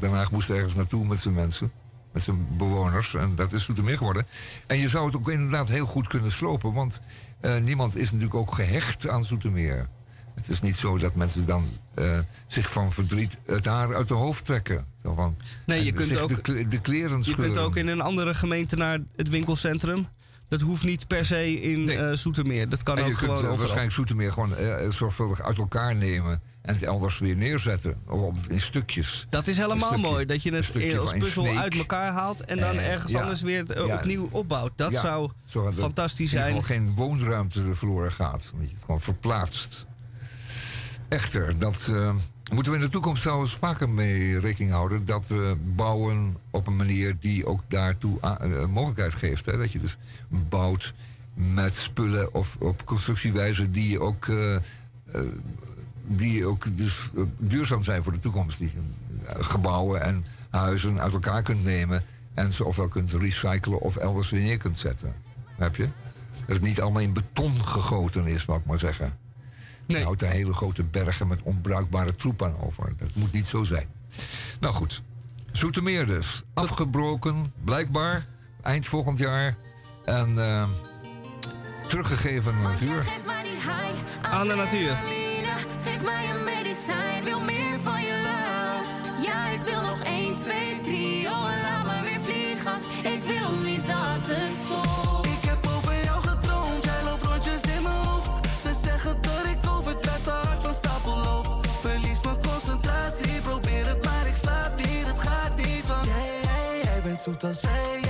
Den 0.00 0.12
Haag 0.12 0.30
moest 0.30 0.50
ergens 0.50 0.74
naartoe 0.74 1.06
met 1.06 1.18
zijn 1.18 1.34
mensen. 1.34 1.72
Met 2.12 2.22
zijn 2.22 2.46
bewoners. 2.56 3.14
En 3.14 3.36
dat 3.36 3.52
is 3.52 3.64
Zoetermeer 3.64 3.96
geworden. 3.96 4.26
En 4.66 4.78
je 4.78 4.88
zou 4.88 5.06
het 5.06 5.16
ook 5.16 5.30
inderdaad 5.30 5.68
heel 5.68 5.86
goed 5.86 6.08
kunnen 6.08 6.30
slopen. 6.30 6.72
Want 6.72 7.00
niemand 7.62 7.96
is 7.96 8.10
natuurlijk 8.10 8.40
ook 8.40 8.54
gehecht 8.54 9.08
aan 9.08 9.24
Zoetermeer. 9.24 9.88
Het 10.36 10.48
is 10.48 10.60
niet 10.62 10.76
zo 10.76 10.98
dat 10.98 11.14
mensen 11.14 11.46
dan 11.46 11.64
eh, 11.94 12.18
zich 12.46 12.72
van 12.72 12.92
verdriet 12.92 13.38
het 13.46 13.64
haar 13.64 13.94
uit 13.94 14.08
de 14.08 14.14
hoofd 14.14 14.44
trekken. 14.44 14.86
Zo 15.02 15.14
van, 15.14 15.36
Nee, 15.66 15.84
je 15.84 15.92
kunt 15.92 16.16
ook- 16.18 16.28
de, 16.28 16.40
kle- 16.40 16.68
de 16.68 16.80
kleren 16.80 17.22
Je 17.22 17.34
kunt 17.34 17.58
ook 17.58 17.76
in 17.76 17.88
een 17.88 18.00
andere 18.00 18.34
gemeente 18.34 18.76
naar 18.76 18.98
het 19.16 19.28
winkelcentrum. 19.28 20.06
Dat 20.48 20.60
hoeft 20.60 20.84
niet 20.84 21.06
per 21.06 21.26
se 21.26 21.60
in 21.60 21.84
Nee. 21.84 21.96
eh, 21.98 22.16
Zoetermeer. 22.16 22.68
Dat 22.68 22.82
kan 22.82 22.96
En 22.96 23.02
ook 23.02 23.08
je 23.08 23.14
kunt 23.14 23.20
gewoon 23.26 23.36
eh, 23.36 23.42
overal. 23.42 23.58
waarschijnlijk 23.58 23.94
Zoetermeer 23.94 24.32
gewoon 24.32 24.56
eh, 24.56 24.90
zorgvuldig 24.90 25.42
uit 25.42 25.58
elkaar 25.58 25.94
nemen. 25.96 26.40
En 26.62 26.74
het 26.74 26.82
elders 26.82 27.18
weer 27.18 27.36
neerzetten. 27.36 27.96
Of 28.08 28.48
in 28.48 28.60
stukjes. 28.60 29.26
Dat 29.28 29.46
is 29.46 29.56
helemaal 29.56 29.88
stukje- 29.88 30.08
mooi. 30.10 30.24
Dat 30.26 30.42
je 30.42 30.52
het 30.54 30.98
als 31.00 31.12
puzzel 31.12 31.46
uit 31.56 31.74
elkaar 31.78 32.12
haalt. 32.12 32.40
En 32.44 32.58
dan 32.58 32.76
Eh, 32.78 32.86
ergens 32.92 33.12
ja. 33.12 33.20
anders 33.22 33.40
weer 33.40 33.58
het, 33.58 33.70
eh, 33.70 33.86
Ja. 33.86 33.94
opnieuw 33.96 34.28
opbouwt. 34.32 34.72
Dat 34.76 34.90
Ja, 34.90 35.00
zou 35.00 35.30
er 35.66 35.72
fantastisch 35.72 36.32
in 36.32 36.38
ieder 36.38 36.52
zijn. 36.52 36.62
geval 36.62 36.76
geen 36.76 36.94
woonruimte 36.94 37.74
verloren 37.74 38.12
gaat. 38.12 38.52
Dat 38.58 38.68
je 38.68 38.74
het 38.74 38.84
gewoon 38.84 39.00
verplaatst. 39.00 39.86
Echter, 41.08 41.58
dat 41.58 41.88
eh, 41.92 42.14
moeten 42.52 42.72
we 42.72 42.78
in 42.78 42.84
de 42.84 42.90
toekomst 42.90 43.22
trouwens 43.22 43.56
vaker 43.56 43.88
mee 43.88 44.40
rekening 44.40 44.72
houden. 44.72 45.04
Dat 45.04 45.26
we 45.26 45.56
bouwen 45.64 46.36
op 46.50 46.66
een 46.66 46.76
manier 46.76 47.16
die 47.18 47.46
ook 47.46 47.62
daartoe 47.68 48.20
eh, 48.20 48.66
mogelijkheid 48.66 49.14
geeft. 49.14 49.46
Hè? 49.46 49.56
Dat 49.56 49.72
je 49.72 49.78
dus 49.78 49.96
bouwt 50.28 50.94
met 51.34 51.74
spullen 51.74 52.34
of 52.34 52.56
op 52.60 52.84
constructiewijze 52.84 53.70
die 53.70 54.00
ook, 54.00 54.28
eh, 54.28 54.56
die 56.06 56.46
ook 56.46 56.76
dus, 56.76 57.10
duurzaam 57.38 57.84
zijn 57.84 58.02
voor 58.02 58.12
de 58.12 58.18
toekomst. 58.18 58.58
Die 58.58 58.72
gebouwen 59.24 60.02
en 60.02 60.24
huizen 60.50 61.00
uit 61.00 61.12
elkaar 61.12 61.42
kunt 61.42 61.64
nemen. 61.64 62.04
En 62.34 62.52
ze 62.52 62.64
ofwel 62.64 62.88
kunt 62.88 63.12
recyclen 63.12 63.80
of 63.80 63.96
elders 63.96 64.30
weer 64.30 64.42
neer 64.42 64.58
kunt 64.58 64.78
zetten. 64.78 65.14
Heb 65.56 65.76
je? 65.76 65.88
Dat 66.46 66.56
het 66.56 66.64
niet 66.64 66.80
allemaal 66.80 67.02
in 67.02 67.12
beton 67.12 67.52
gegoten 67.64 68.26
is, 68.26 68.44
wou 68.44 68.60
ik 68.60 68.66
maar 68.66 68.78
zeggen. 68.78 69.25
Nee. 69.86 69.98
Je 69.98 70.04
houdt 70.04 70.22
er 70.22 70.28
hele 70.28 70.52
grote 70.52 70.84
bergen 70.84 71.26
met 71.26 71.42
onbruikbare 71.42 72.14
troep 72.14 72.42
aan 72.42 72.60
over. 72.60 72.92
Dat 72.96 73.14
moet 73.14 73.32
niet 73.32 73.46
zo 73.46 73.62
zijn. 73.62 73.88
Nou 74.60 74.74
goed, 74.74 75.02
Zoetermeer 75.56 76.06
dus. 76.06 76.42
Afgebroken, 76.54 77.52
blijkbaar, 77.64 78.26
eind 78.62 78.86
volgend 78.86 79.18
jaar. 79.18 79.56
En 80.04 80.38
eh, 80.38 80.68
teruggegeven 81.88 82.54
aan 82.54 82.62
de 82.62 82.68
natuur. 82.68 83.08
Aan 84.22 84.48
de 84.48 84.54
natuur. 84.54 84.94
Geef 85.82 86.02
mij 86.04 86.30
een 86.34 86.44
medicijn. 86.44 87.24
Wil 87.24 87.40
meer 87.40 87.65
jij 107.46 107.60
bent 107.62 108.05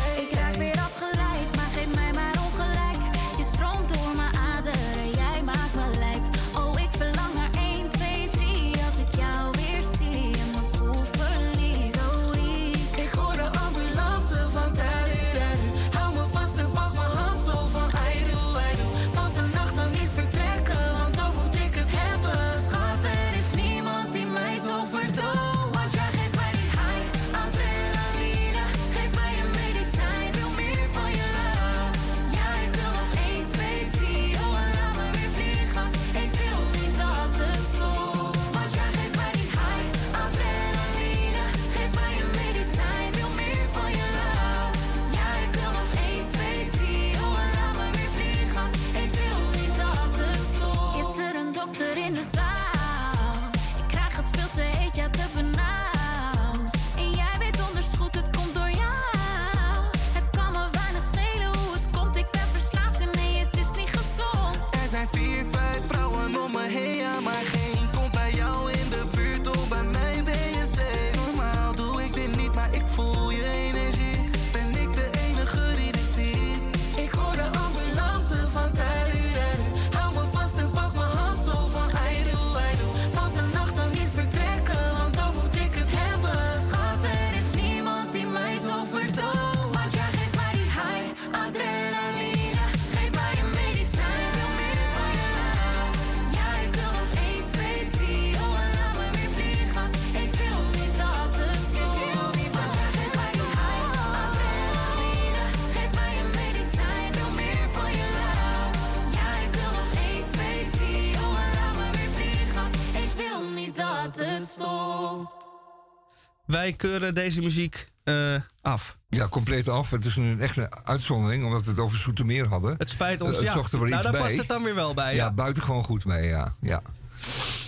Wij 116.57 116.73
keuren 116.73 117.15
deze 117.15 117.41
muziek 117.41 117.89
eh, 118.05 118.35
af. 118.61 118.99
Ja, 119.09 119.29
compleet 119.29 119.69
af. 119.69 119.91
Het 119.91 120.05
is 120.05 120.17
een 120.17 120.41
echte 120.41 120.85
uitzondering, 120.85 121.45
omdat 121.45 121.65
we 121.65 121.71
het 121.71 121.79
over 121.79 121.99
Zoetermeer 121.99 122.49
hadden. 122.49 122.75
Het 122.79 122.91
spijt 122.91 123.21
ons. 123.21 123.39
Eh, 123.39 123.45
ja. 123.45 123.55
er 123.55 123.79
nou, 123.79 124.03
daar 124.03 124.13
bij. 124.13 124.21
past 124.21 124.37
het 124.37 124.49
dan 124.49 124.63
weer 124.63 124.75
wel 124.75 124.95
bij. 124.95 125.15
Ja, 125.15 125.25
Ja. 125.25 125.33
buitengewoon 125.33 125.85
goed 125.85 126.05
mee, 126.05 126.29
ja. 126.29 126.53
ja. 126.61 126.83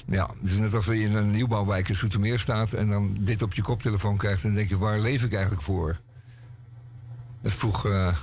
Ja, 0.06 0.30
het 0.40 0.50
is 0.50 0.58
net 0.58 0.74
als 0.74 0.84
je 0.84 1.00
in 1.00 1.16
een 1.16 1.30
nieuwbouwwijk 1.30 1.88
in 1.88 1.94
Zoetermeer 1.94 2.38
staat... 2.38 2.72
en 2.72 2.88
dan 2.88 3.16
dit 3.20 3.42
op 3.42 3.54
je 3.54 3.62
koptelefoon 3.62 4.16
krijgt... 4.16 4.42
en 4.42 4.48
dan 4.48 4.58
denk 4.58 4.68
je, 4.68 4.78
waar 4.78 5.00
leef 5.00 5.24
ik 5.24 5.32
eigenlijk 5.32 5.62
voor? 5.62 6.00
Dat 7.42 7.52
vroeg... 7.54 7.86
eh 7.86 8.16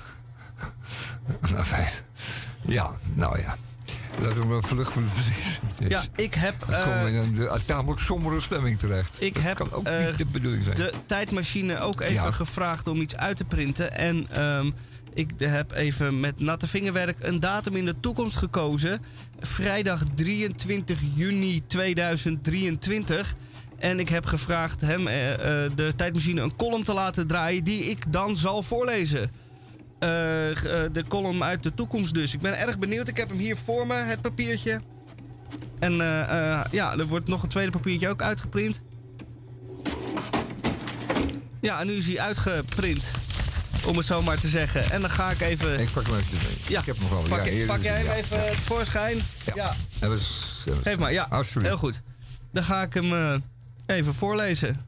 nou, 1.52 1.64
fijn. 1.64 1.90
Ja, 2.62 2.92
nou 3.14 3.40
ja. 3.40 3.56
Laten 4.22 4.48
we 4.48 4.54
een 4.56 4.64
vlucht 4.64 4.94
van 4.94 5.04
de. 5.80 5.90
Ja, 5.90 6.04
ik 6.16 6.34
heb, 6.34 6.56
Dan 6.70 6.84
komen 6.84 7.04
we 7.04 7.10
eh, 7.10 7.16
in 7.16 7.36
een 7.42 7.66
tamelijk 7.66 8.00
sombere 8.02 8.40
stemming 8.40 8.80
terecht. 8.80 9.18
Ik 9.22 9.34
Dat 9.34 9.44
heb 9.44 9.56
kan 9.58 9.72
ook 9.72 9.86
eh, 9.86 10.06
niet 10.06 10.18
de 10.18 10.26
bedoeling 10.26 10.64
zijn. 10.64 10.76
de 10.76 10.92
tijdmachine 11.06 11.80
ook 11.80 12.02
even 12.02 12.14
Ja. 12.14 12.32
gevraagd 12.32 12.88
om 12.88 13.02
iets 13.02 13.16
uit 13.16 13.38
te 13.38 13.44
printen. 13.46 13.92
En 13.98 14.28
ehm, 14.32 14.72
ik 15.14 15.32
heb 15.38 15.72
even 15.72 16.20
met 16.20 16.40
natte 16.40 16.68
vingerwerk 16.68 17.18
een 17.22 17.40
datum 17.40 17.76
in 17.76 17.86
de 17.86 18.00
toekomst 18.00 18.36
gekozen. 18.36 19.02
Vrijdag 19.40 20.02
23 20.16 21.00
juni 21.14 21.64
2023. 21.68 23.36
En 23.78 24.00
ik 24.00 24.10
heb 24.10 24.26
gevraagd 24.26 24.82
hem 24.82 25.08
eh, 25.08 25.16
de 25.76 25.94
tijdmachine 25.96 26.42
een 26.42 26.56
column 26.56 26.84
te 26.84 26.94
laten 26.94 27.28
draaien 27.28 27.64
die 27.64 27.84
ik 27.90 28.04
dan 28.08 28.38
zal 28.38 28.64
voorlezen. 28.64 29.32
Eh, 30.06 30.50
eh, 30.84 30.92
de 30.94 31.04
column 31.08 31.44
uit 31.44 31.64
de 31.64 31.74
toekomst 31.74 32.14
dus. 32.14 32.34
Ik 32.34 32.40
ben 32.42 32.58
erg 32.58 32.78
benieuwd. 32.80 33.08
Ik 33.08 33.18
heb 33.18 33.30
hem 33.30 33.38
hier 33.38 33.58
voor 33.58 33.88
me, 33.88 33.94
het 33.94 34.22
papiertje. 34.22 34.82
En 35.80 35.92
eh, 35.92 36.62
ja, 36.72 36.98
er 36.98 37.08
wordt 37.08 37.28
nog 37.28 37.44
een 37.44 37.50
tweede 37.50 37.72
papiertje 37.72 38.10
ook 38.10 38.22
uitgeprint. 38.22 38.82
Ja, 41.62 41.80
en 41.80 41.88
nu 41.88 41.94
is 41.94 42.06
hij 42.08 42.20
uitgeprint. 42.20 43.04
Om 43.86 43.98
het 43.98 44.06
zo 44.06 44.22
maar 44.22 44.40
te 44.40 44.48
zeggen. 44.48 44.92
En 44.92 45.02
dan 45.02 45.10
ga 45.10 45.32
ik 45.32 45.40
even... 45.42 45.80
Ik 45.80 45.92
pak 45.94 46.06
hem 46.06 46.16
even. 46.16 46.38
Ja, 46.68 46.80
Ik 46.80 46.86
heb 46.86 47.00
nog 47.00 47.10
wel. 47.10 47.22
pak, 47.22 47.46
ja, 47.46 47.66
pak 47.66 47.82
jij 47.82 47.96
hem 47.98 48.06
ja. 48.06 48.14
even 48.14 48.38
tevoorschijn? 48.56 49.18
Ja. 49.56 49.76
Dat 50.00 50.12
is- 50.12 50.62
dat 50.66 50.76
is- 50.76 50.82
Geef 50.84 50.98
maar, 50.98 51.12
ja. 51.14 51.28
Heel 51.62 51.78
goed. 51.78 52.02
Dan 52.52 52.64
ga 52.64 52.82
ik 52.82 52.94
hem 52.94 53.42
even 53.86 54.14
voorlezen. 54.14 54.86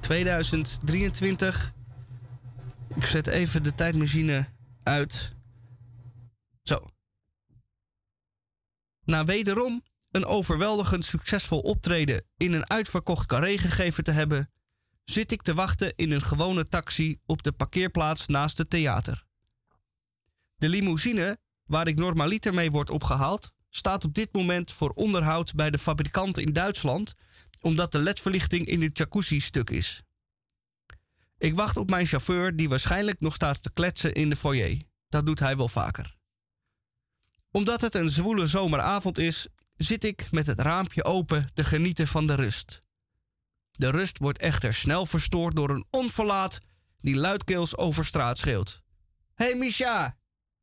2023. 0.00 1.72
Ik 2.98 3.06
zet 3.06 3.26
even 3.26 3.62
de 3.62 3.74
tijdmachine 3.74 4.48
uit. 4.82 5.32
Zo. 6.62 6.90
Na 9.04 9.24
wederom 9.24 9.82
een 10.10 10.24
overweldigend 10.24 11.04
succesvol 11.04 11.60
optreden 11.60 12.24
in 12.36 12.52
een 12.52 12.70
uitverkocht 12.70 13.26
carré 13.26 13.58
gegeven 13.58 14.04
te 14.04 14.10
hebben, 14.10 14.50
zit 15.04 15.32
ik 15.32 15.42
te 15.42 15.54
wachten 15.54 15.92
in 15.96 16.10
een 16.10 16.22
gewone 16.22 16.64
taxi 16.64 17.18
op 17.26 17.42
de 17.42 17.52
parkeerplaats 17.52 18.26
naast 18.26 18.58
het 18.58 18.70
theater. 18.70 19.24
De 20.56 20.68
limousine, 20.68 21.38
waar 21.64 21.86
ik 21.86 21.96
normaliter 21.96 22.54
mee 22.54 22.70
word 22.70 22.90
opgehaald, 22.90 23.52
staat 23.70 24.04
op 24.04 24.14
dit 24.14 24.32
moment 24.32 24.72
voor 24.72 24.90
onderhoud 24.90 25.54
bij 25.54 25.70
de 25.70 25.78
fabrikant 25.78 26.38
in 26.38 26.52
Duitsland, 26.52 27.14
omdat 27.60 27.92
de 27.92 27.98
ledverlichting 27.98 28.66
in 28.66 28.80
de 28.80 28.90
jacuzzi 28.92 29.40
stuk 29.40 29.70
is. 29.70 30.02
Ik 31.38 31.54
wacht 31.54 31.76
op 31.76 31.90
mijn 31.90 32.06
chauffeur, 32.06 32.56
die 32.56 32.68
waarschijnlijk 32.68 33.20
nog 33.20 33.34
staat 33.34 33.62
te 33.62 33.70
kletsen 33.72 34.14
in 34.14 34.28
de 34.28 34.36
foyer. 34.36 34.82
Dat 35.08 35.26
doet 35.26 35.38
hij 35.38 35.56
wel 35.56 35.68
vaker. 35.68 36.16
Omdat 37.50 37.80
het 37.80 37.94
een 37.94 38.10
zwoele 38.10 38.46
zomeravond 38.46 39.18
is, 39.18 39.48
zit 39.76 40.04
ik 40.04 40.30
met 40.30 40.46
het 40.46 40.58
raampje 40.58 41.04
open 41.04 41.50
te 41.54 41.64
genieten 41.64 42.08
van 42.08 42.26
de 42.26 42.34
rust. 42.34 42.82
De 43.70 43.90
rust 43.90 44.18
wordt 44.18 44.38
echter 44.38 44.74
snel 44.74 45.06
verstoord 45.06 45.56
door 45.56 45.70
een 45.70 45.86
onverlaat 45.90 46.58
die 47.00 47.16
luidkeels 47.16 47.76
over 47.76 48.04
straat 48.04 48.38
schreeuwt. 48.38 48.82
Hey 49.34 49.56
Misha! 49.56 50.18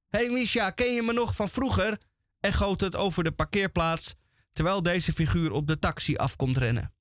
Hey 0.08 0.30
Misha, 0.30 0.70
ken 0.70 0.94
je 0.94 1.02
me 1.02 1.14
nog 1.14 1.36
van 1.36 1.50
vroeger? 1.50 1.98
echoot 2.40 2.82
het 2.82 2.96
over 2.96 3.24
de 3.24 3.32
parkeerplaats, 3.32 4.16
terwijl 4.54 4.82
deze 4.82 5.14
figuur 5.14 5.52
op 5.52 5.68
de 5.68 5.80
taxi 5.80 6.16
afkomt 6.16 6.58
rennen. 6.58 6.95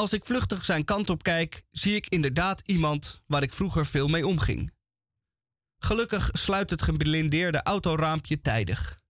Als 0.00 0.12
ik 0.12 0.24
vluchtig 0.24 0.64
zijn 0.64 0.84
kant 0.84 1.10
op 1.10 1.22
kijk, 1.22 1.62
zie 1.70 1.94
ik 1.94 2.06
inderdaad 2.08 2.62
iemand 2.66 3.22
waar 3.26 3.42
ik 3.42 3.52
vroeger 3.52 3.86
veel 3.86 4.08
mee 4.08 4.26
omging. 4.26 4.72
Gelukkig 5.78 6.30
sluit 6.32 6.70
het 6.70 6.82
geblindeerde 6.82 7.62
autoraampje 7.62 8.40
tijdig. 8.40 9.00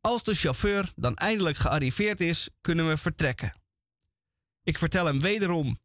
Als 0.00 0.24
de 0.24 0.34
chauffeur 0.34 0.92
dan 0.96 1.16
eindelijk 1.16 1.56
gearriveerd 1.56 2.20
is, 2.20 2.48
kunnen 2.60 2.88
we 2.88 2.96
vertrekken. 2.96 3.60
Ik 4.62 4.78
vertel 4.78 5.06
hem 5.06 5.20
wederom 5.20 5.78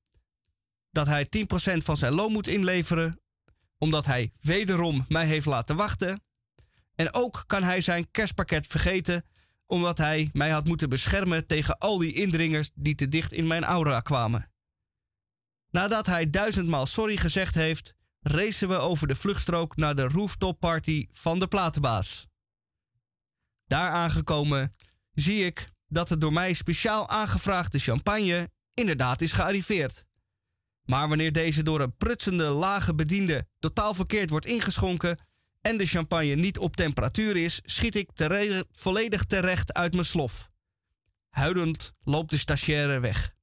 dat 0.89 1.07
hij 1.07 1.27
10% 1.75 1.77
van 1.77 1.97
zijn 1.97 2.13
loon 2.13 2.31
moet 2.31 2.47
inleveren, 2.47 3.21
omdat 3.77 4.05
hij 4.05 4.31
wederom 4.41 5.05
mij 5.07 5.25
heeft 5.25 5.45
laten 5.45 5.75
wachten. 5.75 6.23
En 6.95 7.13
ook 7.13 7.43
kan 7.47 7.63
hij 7.63 7.81
zijn 7.81 8.11
kerstpakket 8.11 8.67
vergeten, 8.67 9.25
omdat 9.71 9.97
hij 9.97 10.29
mij 10.33 10.49
had 10.49 10.65
moeten 10.65 10.89
beschermen 10.89 11.47
tegen 11.47 11.77
al 11.77 11.97
die 11.97 12.13
indringers 12.13 12.71
die 12.75 12.95
te 12.95 13.07
dicht 13.07 13.31
in 13.31 13.47
mijn 13.47 13.63
aura 13.63 13.99
kwamen. 13.99 14.51
Nadat 15.69 16.05
hij 16.05 16.29
duizendmaal 16.29 16.85
sorry 16.85 17.17
gezegd 17.17 17.55
heeft, 17.55 17.93
racen 18.19 18.67
we 18.67 18.75
over 18.75 19.07
de 19.07 19.15
vluchtstrook 19.15 19.75
naar 19.75 19.95
de 19.95 20.07
rooftop 20.07 20.59
party 20.59 21.07
van 21.11 21.39
de 21.39 21.47
platenbaas. 21.47 22.27
Daar 23.65 23.91
aangekomen 23.91 24.71
zie 25.13 25.45
ik 25.45 25.71
dat 25.87 26.07
de 26.07 26.17
door 26.17 26.33
mij 26.33 26.53
speciaal 26.53 27.09
aangevraagde 27.09 27.79
champagne 27.79 28.49
inderdaad 28.73 29.21
is 29.21 29.31
gearriveerd. 29.31 30.05
Maar 30.83 31.07
wanneer 31.07 31.31
deze 31.31 31.63
door 31.63 31.81
een 31.81 31.95
prutsende 31.97 32.43
lage 32.49 32.95
bediende 32.95 33.47
totaal 33.59 33.93
verkeerd 33.93 34.29
wordt 34.29 34.45
ingeschonken 34.45 35.17
en 35.61 35.77
de 35.77 35.85
champagne 35.85 36.35
niet 36.35 36.57
op 36.57 36.75
temperatuur 36.75 37.37
is, 37.37 37.61
schiet 37.65 37.95
ik 37.95 38.09
volledig 38.71 39.23
terecht 39.25 39.73
uit 39.73 39.93
mijn 39.93 40.05
slof. 40.05 40.49
Huilend 41.29 41.93
loopt 42.03 42.29
de 42.29 42.37
stagiaire 42.37 42.99
weg. 42.99 43.33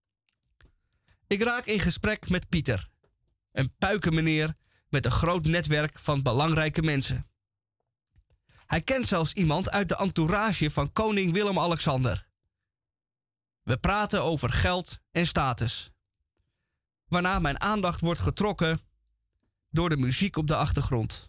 Ik 1.26 1.42
raak 1.42 1.66
in 1.66 1.80
gesprek 1.80 2.28
met 2.28 2.48
Pieter, 2.48 2.88
een 3.52 3.74
puikenmeneer 3.78 4.54
met 4.88 5.04
een 5.04 5.10
groot 5.10 5.44
netwerk 5.44 5.98
van 5.98 6.22
belangrijke 6.22 6.82
mensen. 6.82 7.26
Hij 8.66 8.80
kent 8.80 9.06
zelfs 9.06 9.32
iemand 9.32 9.70
uit 9.70 9.88
de 9.88 9.96
entourage 9.96 10.70
van 10.70 10.92
koning 10.92 11.32
Willem-Alexander. 11.32 12.28
We 13.62 13.76
praten 13.76 14.22
over 14.22 14.50
geld 14.50 14.98
en 15.10 15.26
status. 15.26 15.90
Waarna 17.06 17.38
mijn 17.38 17.60
aandacht 17.60 18.00
wordt 18.00 18.20
getrokken 18.20 18.80
door 19.70 19.88
de 19.88 19.96
muziek 19.96 20.36
op 20.36 20.46
de 20.46 20.56
achtergrond. 20.56 21.27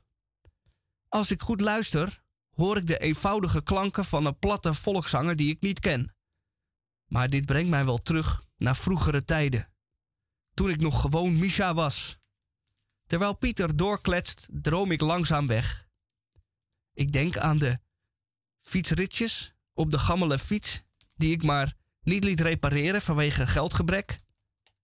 Als 1.09 1.31
ik 1.31 1.41
goed 1.41 1.61
luister, 1.61 2.21
hoor 2.55 2.77
ik 2.77 2.87
de 2.87 2.99
eenvoudige 2.99 3.63
klanken 3.63 4.05
van 4.05 4.25
een 4.25 4.39
platte 4.39 4.73
volkszanger 4.73 5.35
die 5.35 5.49
ik 5.49 5.61
niet 5.61 5.79
ken. 5.79 6.15
Maar 7.07 7.29
dit 7.29 7.45
brengt 7.45 7.69
mij 7.69 7.85
wel 7.85 8.01
terug 8.01 8.43
naar 8.57 8.75
vroegere 8.75 9.25
tijden. 9.25 9.73
Toen 10.53 10.69
ik 10.69 10.79
nog 10.79 11.01
gewoon 11.01 11.39
Misha 11.39 11.73
was. 11.73 12.17
Terwijl 13.05 13.33
Pieter 13.33 13.75
doorkletst, 13.75 14.47
droom 14.51 14.91
ik 14.91 15.01
langzaam 15.01 15.47
weg. 15.47 15.87
Ik 16.93 17.11
denk 17.11 17.37
aan 17.37 17.57
de 17.57 17.79
fietsritjes 18.61 19.53
op 19.73 19.91
de 19.91 19.99
gammele 19.99 20.39
fiets 20.39 20.81
die 21.15 21.31
ik 21.31 21.43
maar 21.43 21.75
niet 22.01 22.23
liet 22.23 22.41
repareren 22.41 23.01
vanwege 23.01 23.47
geldgebrek. 23.47 24.15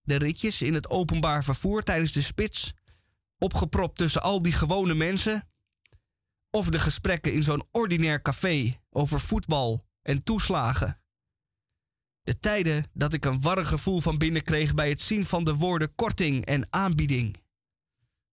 De 0.01 0.15
ritjes 0.15 0.61
in 0.61 0.73
het 0.73 0.89
openbaar 0.89 1.43
vervoer 1.43 1.83
tijdens 1.83 2.11
de 2.11 2.21
spits, 2.21 2.73
opgepropt 3.37 3.97
tussen 3.97 4.21
al 4.21 4.41
die 4.41 4.53
gewone 4.53 4.93
mensen. 4.93 5.49
Of 6.55 6.69
de 6.69 6.79
gesprekken 6.79 7.33
in 7.33 7.43
zo'n 7.43 7.65
ordinair 7.71 8.21
café 8.21 8.79
over 8.89 9.19
voetbal 9.19 9.81
en 10.01 10.23
toeslagen. 10.23 11.01
De 12.23 12.39
tijden 12.39 12.85
dat 12.93 13.13
ik 13.13 13.25
een 13.25 13.41
warm 13.41 13.65
gevoel 13.65 14.01
van 14.01 14.17
binnen 14.17 14.43
kreeg 14.43 14.73
bij 14.73 14.89
het 14.89 15.01
zien 15.01 15.25
van 15.25 15.43
de 15.43 15.55
woorden 15.55 15.95
korting 15.95 16.45
en 16.45 16.67
aanbieding. 16.69 17.43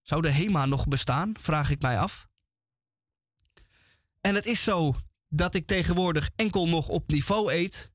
Zou 0.03 0.23
de 0.23 0.31
HEMA 0.31 0.67
nog 0.67 0.89
bestaan, 0.89 1.35
vraag 1.39 1.71
ik 1.71 1.81
mij 1.81 1.99
af. 1.99 2.29
En 4.21 4.35
het 4.35 4.47
is 4.47 4.63
zo 4.63 4.95
dat 5.29 5.55
ik 5.55 5.67
tegenwoordig 5.67 6.31
enkel 6.37 6.69
nog 6.69 6.89
op 6.89 7.09
niveau 7.09 7.53
eet, 7.53 7.93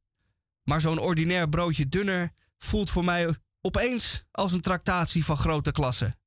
maar 0.63 0.81
zo'n 0.81 0.99
ordinair 0.99 1.49
broodje 1.49 1.89
dunner 1.89 2.33
voelt 2.57 2.89
voor 2.89 3.03
mij 3.03 3.35
opeens 3.61 4.23
als 4.31 4.51
een 4.51 4.61
tractatie 4.61 5.25
van 5.25 5.37
grote 5.37 5.71
klasse. 5.71 6.17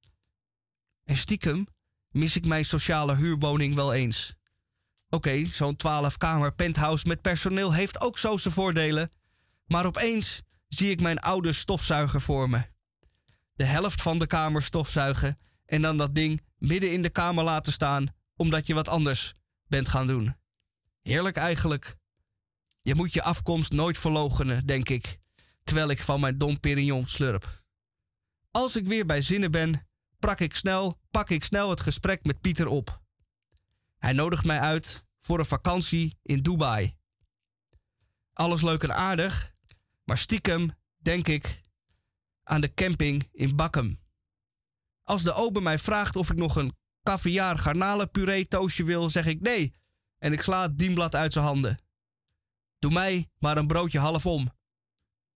En 1.05 1.17
stiekem 1.17 1.67
mis 2.11 2.37
ik 2.37 2.47
mijn 2.47 2.65
sociale 2.65 3.17
huurwoning 3.17 3.75
wel 3.75 3.93
eens. 3.93 4.35
Oké, 5.09 5.45
zo'n 5.45 5.77
12-kamer 5.77 6.53
penthouse 6.53 7.09
met 7.09 7.21
personeel 7.21 7.73
heeft 7.73 8.01
ook 8.01 8.19
zo 8.19 8.37
zijn 8.37 8.55
voordelen. 8.55 9.11
Maar 9.67 9.87
opeens 9.87 10.43
zie 10.69 10.91
ik 10.91 11.01
mijn 11.01 11.19
oude 11.19 11.53
stofzuiger 11.53 12.21
voor 12.21 12.51
me. 12.51 12.63
De 13.53 13.65
helft 13.65 14.03
van 14.03 14.19
de 14.19 14.27
kamer 14.27 14.63
stofzuigen 14.63 15.39
en 15.67 15.83
dan 15.83 15.97
dat 15.97 16.15
ding 16.15 16.43
midden 16.59 16.93
in 16.93 17.03
de 17.03 17.11
kamer 17.11 17.45
laten 17.45 17.73
staan 17.73 18.07
omdat 18.37 18.67
je 18.67 18.75
wat 18.75 18.89
anders 18.89 19.35
bent 19.67 19.89
gaan 19.89 20.07
doen. 20.07 20.37
Heerlijk 21.03 21.37
eigenlijk. 21.37 21.97
Je 22.83 22.95
moet 22.95 23.13
je 23.13 23.23
afkomst 23.23 23.73
nooit 23.73 23.99
verlogenen, 23.99 24.67
denk 24.67 24.89
ik, 24.89 25.19
terwijl 25.63 25.89
ik 25.89 26.03
van 26.03 26.21
mijn 26.21 26.39
Dom 26.39 26.61
Perignon 26.61 27.07
slurp. 27.07 27.63
Als 28.51 28.77
ik 28.77 28.87
weer 28.87 29.07
bij 29.07 29.23
zinnen 29.23 29.51
ben, 29.51 29.89
pak 30.21 30.41
ik 30.41 30.55
snel, 30.55 31.01
pak 31.11 31.31
ik 31.31 31.45
snel 31.45 31.71
het 31.71 31.81
gesprek 31.81 32.25
met 32.25 32.41
Pieter 32.41 32.67
op. 32.67 33.01
Hij 33.99 34.13
nodigt 34.13 34.45
mij 34.45 34.61
uit 34.61 35.05
voor 35.19 35.39
een 35.39 35.47
vakantie 35.47 36.19
in 36.23 36.43
Dubai. 36.43 36.97
Alles 38.33 38.63
leuk 38.63 38.83
en 38.83 38.95
aardig, 38.95 39.55
maar 40.05 40.19
stiekem 40.19 40.73
denk 40.97 41.29
ik 41.29 41.63
aan 42.43 42.61
de 42.61 42.75
camping 42.75 43.29
in 43.33 43.57
Bakkum. 43.57 44.01
Als 45.05 45.23
de 45.23 45.33
ober 45.33 45.63
mij 45.63 45.79
vraagt 45.79 46.17
of 46.17 46.31
ik 46.31 46.37
nog 46.37 46.57
een 46.57 46.77
caviar 47.03 47.59
garnalenpuree 47.59 48.49
toastje 48.49 48.85
wil, 48.85 49.09
zeg 49.09 49.27
ik 49.27 49.41
nee 49.41 49.75
en 50.19 50.33
ik 50.33 50.43
sla 50.43 50.63
het 50.63 50.79
dienblad 50.79 51.15
uit 51.15 51.33
zijn 51.33 51.45
handen. 51.45 51.79
Doe 52.79 52.93
mij 52.93 53.31
maar 53.39 53.57
een 53.57 53.67
broodje 53.67 53.99
half 53.99 54.27
om. 54.27 54.53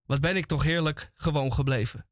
Wat 0.07 0.21
ben 0.21 0.37
ik 0.37 0.47
toch 0.47 0.63
heerlijk 0.63 1.11
gewoon 1.15 1.53
gebleven. 1.53 2.09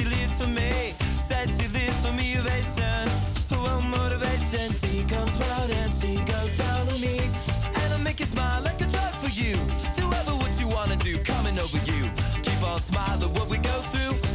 she 0.00 0.08
lives 0.08 0.40
for 0.40 0.48
me. 0.48 0.94
Says 1.20 1.56
she 1.58 1.68
lives 1.68 2.06
for 2.06 2.12
me, 2.12 2.38
ovation. 2.38 3.08
Who 3.50 3.62
want 3.62 3.86
motivation? 3.86 4.72
She 4.72 5.04
comes 5.04 5.40
out 5.52 5.70
and 5.70 5.92
she 5.92 6.16
goes 6.24 6.56
down 6.56 6.88
on 6.88 7.00
me. 7.00 7.20
And 7.80 7.94
I 7.94 7.98
make 7.98 8.20
you 8.20 8.26
smile 8.26 8.62
like 8.62 8.80
a 8.80 8.86
drug 8.86 9.12
for 9.22 9.30
you. 9.30 9.54
Do 9.96 10.04
ever 10.20 10.34
what 10.42 10.52
you 10.60 10.68
wanna 10.68 10.96
do, 10.96 11.18
coming 11.18 11.58
over 11.58 11.78
you. 11.90 12.10
Keep 12.42 12.62
on 12.62 12.80
smiling 12.80 13.32
what 13.34 13.48
we 13.48 13.58
go 13.58 13.76
through. 13.92 14.29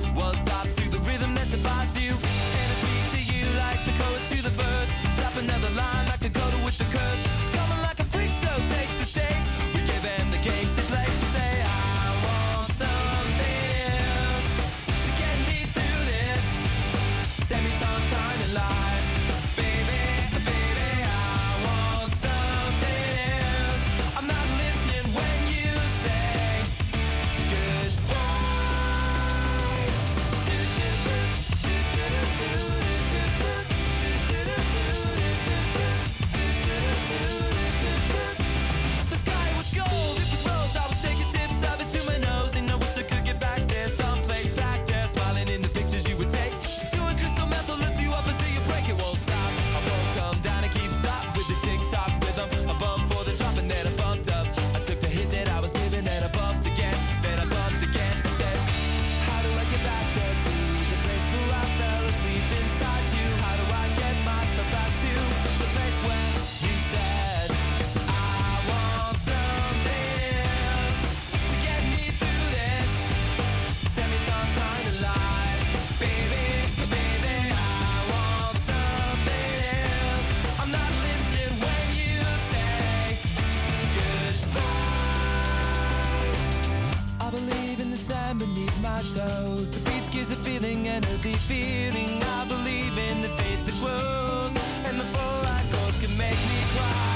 sand 88.25 88.39
beneath 88.39 88.81
my 88.81 89.01
toes. 89.13 89.71
The 89.71 89.89
beats 89.89 90.09
gives 90.09 90.31
a 90.31 90.35
feeling, 90.35 90.87
an 90.87 91.03
earthy 91.05 91.35
feeling. 91.49 92.21
I 92.23 92.45
believe 92.47 92.97
in 92.97 93.21
the 93.21 93.29
faith 93.29 93.65
that 93.65 93.77
grows, 93.83 94.53
and 94.87 94.99
the 94.99 95.05
four 95.13 95.37
I 95.57 95.61
gold 95.71 95.93
can 96.01 96.17
make 96.17 96.41
me 96.51 96.59
cry. 96.75 97.14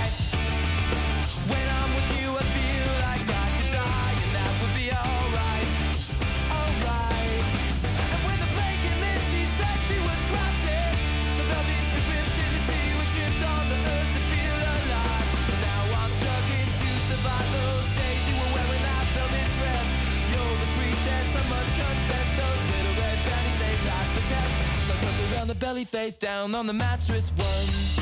belly 25.59 25.85
face 25.85 26.15
down 26.15 26.55
on 26.55 26.65
the 26.65 26.73
mattress. 26.73 27.29
One. 27.31 27.98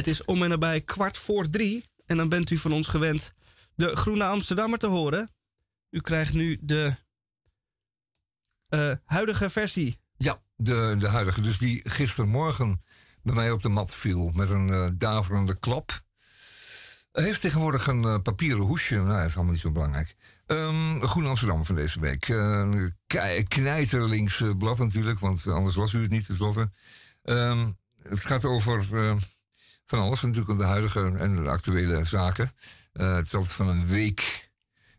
Het 0.00 0.08
is 0.08 0.24
om 0.24 0.42
en 0.42 0.48
nabij 0.48 0.80
kwart 0.80 1.16
voor 1.16 1.50
drie. 1.50 1.84
En 2.06 2.16
dan 2.16 2.28
bent 2.28 2.50
u 2.50 2.58
van 2.58 2.72
ons 2.72 2.88
gewend 2.88 3.32
de 3.74 3.96
Groene 3.96 4.24
Amsterdammer 4.24 4.78
te 4.78 4.86
horen. 4.86 5.30
U 5.90 6.00
krijgt 6.00 6.34
nu 6.34 6.58
de 6.60 6.96
eh, 8.68 8.92
huidige 9.04 9.50
versie. 9.50 10.00
Ja, 10.16 10.42
de, 10.56 10.96
de 10.98 11.08
huidige. 11.08 11.40
Dus 11.40 11.58
die 11.58 11.80
gistermorgen 11.90 12.82
bij 13.22 13.34
mij 13.34 13.50
op 13.50 13.62
de 13.62 13.68
mat 13.68 13.94
viel 13.94 14.30
met 14.34 14.50
een 14.50 14.70
eh, 14.70 14.88
daverende 14.94 15.58
klap. 15.58 16.02
Hij 17.12 17.24
heeft 17.24 17.40
tegenwoordig 17.40 17.86
een 17.86 18.04
eh, 18.04 18.18
papieren 18.22 18.64
hoesje. 18.64 18.94
Nou, 18.94 19.18
dat 19.18 19.28
is 19.28 19.34
allemaal 19.34 19.52
niet 19.52 19.62
zo 19.62 19.70
belangrijk. 19.70 20.16
Um, 20.46 21.06
Groen 21.06 21.26
Amsterdam 21.26 21.64
van 21.64 21.74
deze 21.74 22.00
week. 22.00 22.28
Uh, 22.28 22.88
knijterlinks 23.48 24.42
blad 24.58 24.78
natuurlijk, 24.78 25.18
want 25.18 25.46
anders 25.46 25.76
was 25.76 25.92
u 25.92 26.02
het 26.02 26.10
niet 26.10 26.26
tenslotte. 26.26 26.70
Um, 27.22 27.78
het 28.02 28.24
gaat 28.24 28.44
over 28.44 28.86
van 29.90 29.98
alles, 29.98 30.22
natuurlijk 30.22 30.58
de 30.58 30.64
huidige 30.64 31.12
en 31.16 31.36
de 31.36 31.50
actuele 31.50 32.04
zaken. 32.04 32.50
het 32.92 33.26
is 33.26 33.34
altijd 33.34 33.52
van 33.52 33.68
een 33.68 33.86
week, 33.86 34.50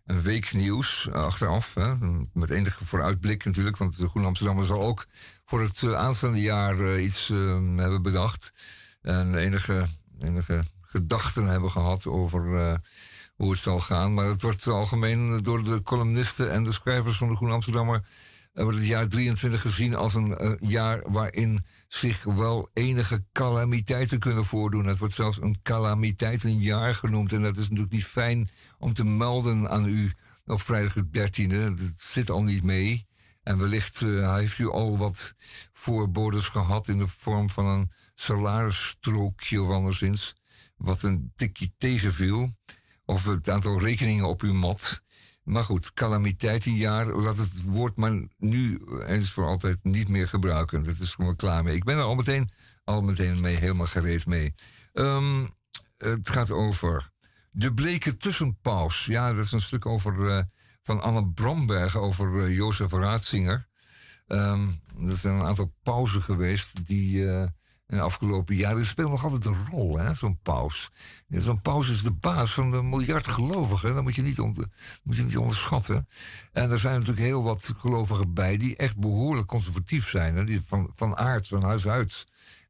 een 0.05 0.21
week 0.21 0.53
nieuws 0.53 1.09
achteraf. 1.11 1.73
Hè, 1.73 1.93
met 2.33 2.49
enige 2.49 2.85
vooruitblik 2.85 3.45
natuurlijk, 3.45 3.77
want 3.77 3.97
de 3.97 4.07
Groen 4.07 4.25
Amsterdam 4.25 4.63
zal 4.63 4.81
ook 4.81 5.05
voor 5.45 5.61
het 5.61 5.93
aanstaande 5.93 6.41
jaar 6.41 6.99
iets 6.99 7.29
ehm, 7.29 7.77
hebben 7.77 8.01
bedacht. 8.01 8.53
En 9.01 9.35
enige, 9.35 9.85
enige 10.19 10.63
gedachten 10.81 11.45
hebben 11.45 11.71
gehad 11.71 12.07
over 12.07 12.79
hoe 13.35 13.51
het 13.51 13.59
zal 13.59 13.79
gaan. 13.79 14.13
Maar 14.13 14.25
het 14.25 14.41
wordt 14.41 14.67
algemeen 14.67 15.43
door 15.43 15.63
de 15.63 15.81
columnisten 15.83 16.51
en 16.51 16.63
de 16.63 16.71
schrijvers 16.71 17.17
van 17.17 17.29
de 17.29 17.35
Groen 17.35 17.51
Amsterdammer. 17.51 18.03
Wordt 18.53 18.77
het 18.77 18.85
jaar 18.85 19.07
23 19.07 19.61
gezien 19.61 19.95
als 19.95 20.13
een 20.13 20.43
uh, 20.43 20.53
jaar 20.59 21.11
waarin 21.11 21.65
zich 21.87 22.23
wel 22.23 22.69
enige 22.73 23.25
calamiteiten 23.31 24.19
kunnen 24.19 24.45
voordoen. 24.45 24.85
Het 24.85 24.97
wordt 24.97 25.13
zelfs 25.13 25.41
een 25.41 25.61
calamiteitenjaar 25.61 26.93
genoemd. 26.93 27.33
En 27.33 27.41
dat 27.41 27.57
is 27.57 27.69
natuurlijk 27.69 27.91
niet 27.91 28.05
fijn 28.05 28.49
om 28.77 28.93
te 28.93 29.05
melden 29.05 29.69
aan 29.69 29.87
u 29.87 30.11
op 30.45 30.61
vrijdag 30.61 30.93
de 30.93 31.29
13e. 31.29 31.77
Dat 31.77 31.93
zit 31.97 32.29
al 32.29 32.43
niet 32.43 32.63
mee. 32.63 33.07
En 33.43 33.57
wellicht 33.57 34.01
uh, 34.01 34.35
heeft 34.35 34.57
u 34.57 34.69
al 34.69 34.97
wat 34.97 35.35
voorbodes 35.73 36.47
gehad 36.47 36.87
in 36.87 36.97
de 36.97 37.07
vorm 37.07 37.49
van 37.49 37.65
een 37.65 37.91
salarisstrookje 38.13 39.61
of 39.61 39.69
anderszins. 39.69 40.35
Wat 40.77 41.03
een 41.03 41.31
tikje 41.35 41.71
tegenviel 41.77 42.49
of 43.05 43.25
het 43.25 43.49
aantal 43.49 43.79
rekeningen 43.79 44.27
op 44.27 44.41
uw 44.41 44.53
mat. 44.53 45.03
Maar 45.43 45.63
goed, 45.63 45.93
calamiteitenjaar, 45.93 47.15
laat 47.15 47.37
het 47.37 47.63
woord 47.63 47.95
maar 47.95 48.21
nu 48.37 48.81
eens 49.07 49.31
voor 49.31 49.45
altijd 49.45 49.83
niet 49.83 50.07
meer 50.07 50.27
gebruiken. 50.27 50.83
Dat 50.83 50.99
is 50.99 51.15
gewoon 51.15 51.35
klaar 51.35 51.63
mee. 51.63 51.75
Ik 51.75 51.83
ben 51.83 51.97
er 51.97 52.03
al 52.03 52.15
meteen, 52.15 52.49
al 52.83 53.01
meteen 53.01 53.41
mee, 53.41 53.55
helemaal 53.55 53.85
gereed 53.85 54.25
mee. 54.25 54.53
Um, 54.93 55.49
het 55.97 56.29
gaat 56.29 56.51
over 56.51 57.11
de 57.51 57.73
bleke 57.73 58.17
tussenpaus. 58.17 59.05
Ja, 59.05 59.33
dat 59.33 59.45
is 59.45 59.51
een 59.51 59.61
stuk 59.61 59.85
over, 59.85 60.19
uh, 60.19 60.43
van 60.81 61.01
Anne 61.01 61.27
Bromberg 61.27 61.97
over 61.97 62.47
uh, 62.47 62.55
Jozef 62.55 62.91
Raatzinger. 62.91 63.67
Um, 64.27 64.79
er 65.05 65.15
zijn 65.15 65.33
een 65.33 65.45
aantal 65.45 65.73
pauzen 65.83 66.21
geweest 66.21 66.85
die... 66.85 67.17
Uh, 67.17 67.47
in 67.91 67.99
afgelopen 67.99 68.55
jaren 68.55 68.85
speelt 68.85 69.09
nog 69.09 69.23
altijd 69.23 69.45
een 69.45 69.67
rol, 69.69 69.97
hè, 69.97 70.13
zo'n 70.13 70.39
paus. 70.43 70.89
Zo'n 71.27 71.61
paus 71.61 71.89
is 71.89 72.01
de 72.01 72.11
baas 72.11 72.53
van 72.53 72.71
de 72.71 72.81
miljard 72.81 73.27
gelovigen. 73.27 73.93
Dat 73.93 74.03
moet 74.03 74.15
je, 74.15 74.21
niet 74.21 74.39
onder, 74.39 74.67
moet 75.03 75.15
je 75.15 75.23
niet 75.23 75.37
onderschatten. 75.37 76.07
En 76.51 76.71
er 76.71 76.79
zijn 76.79 76.93
natuurlijk 76.93 77.25
heel 77.25 77.43
wat 77.43 77.73
gelovigen 77.77 78.33
bij 78.33 78.57
die 78.57 78.75
echt 78.75 78.97
behoorlijk 78.97 79.47
conservatief 79.47 80.09
zijn. 80.09 80.35
Hè, 80.35 80.43
die 80.43 80.61
van, 80.61 80.91
van 80.95 81.17
aard, 81.17 81.47
van 81.47 81.63
huis 81.63 81.87
uit. 81.87 82.25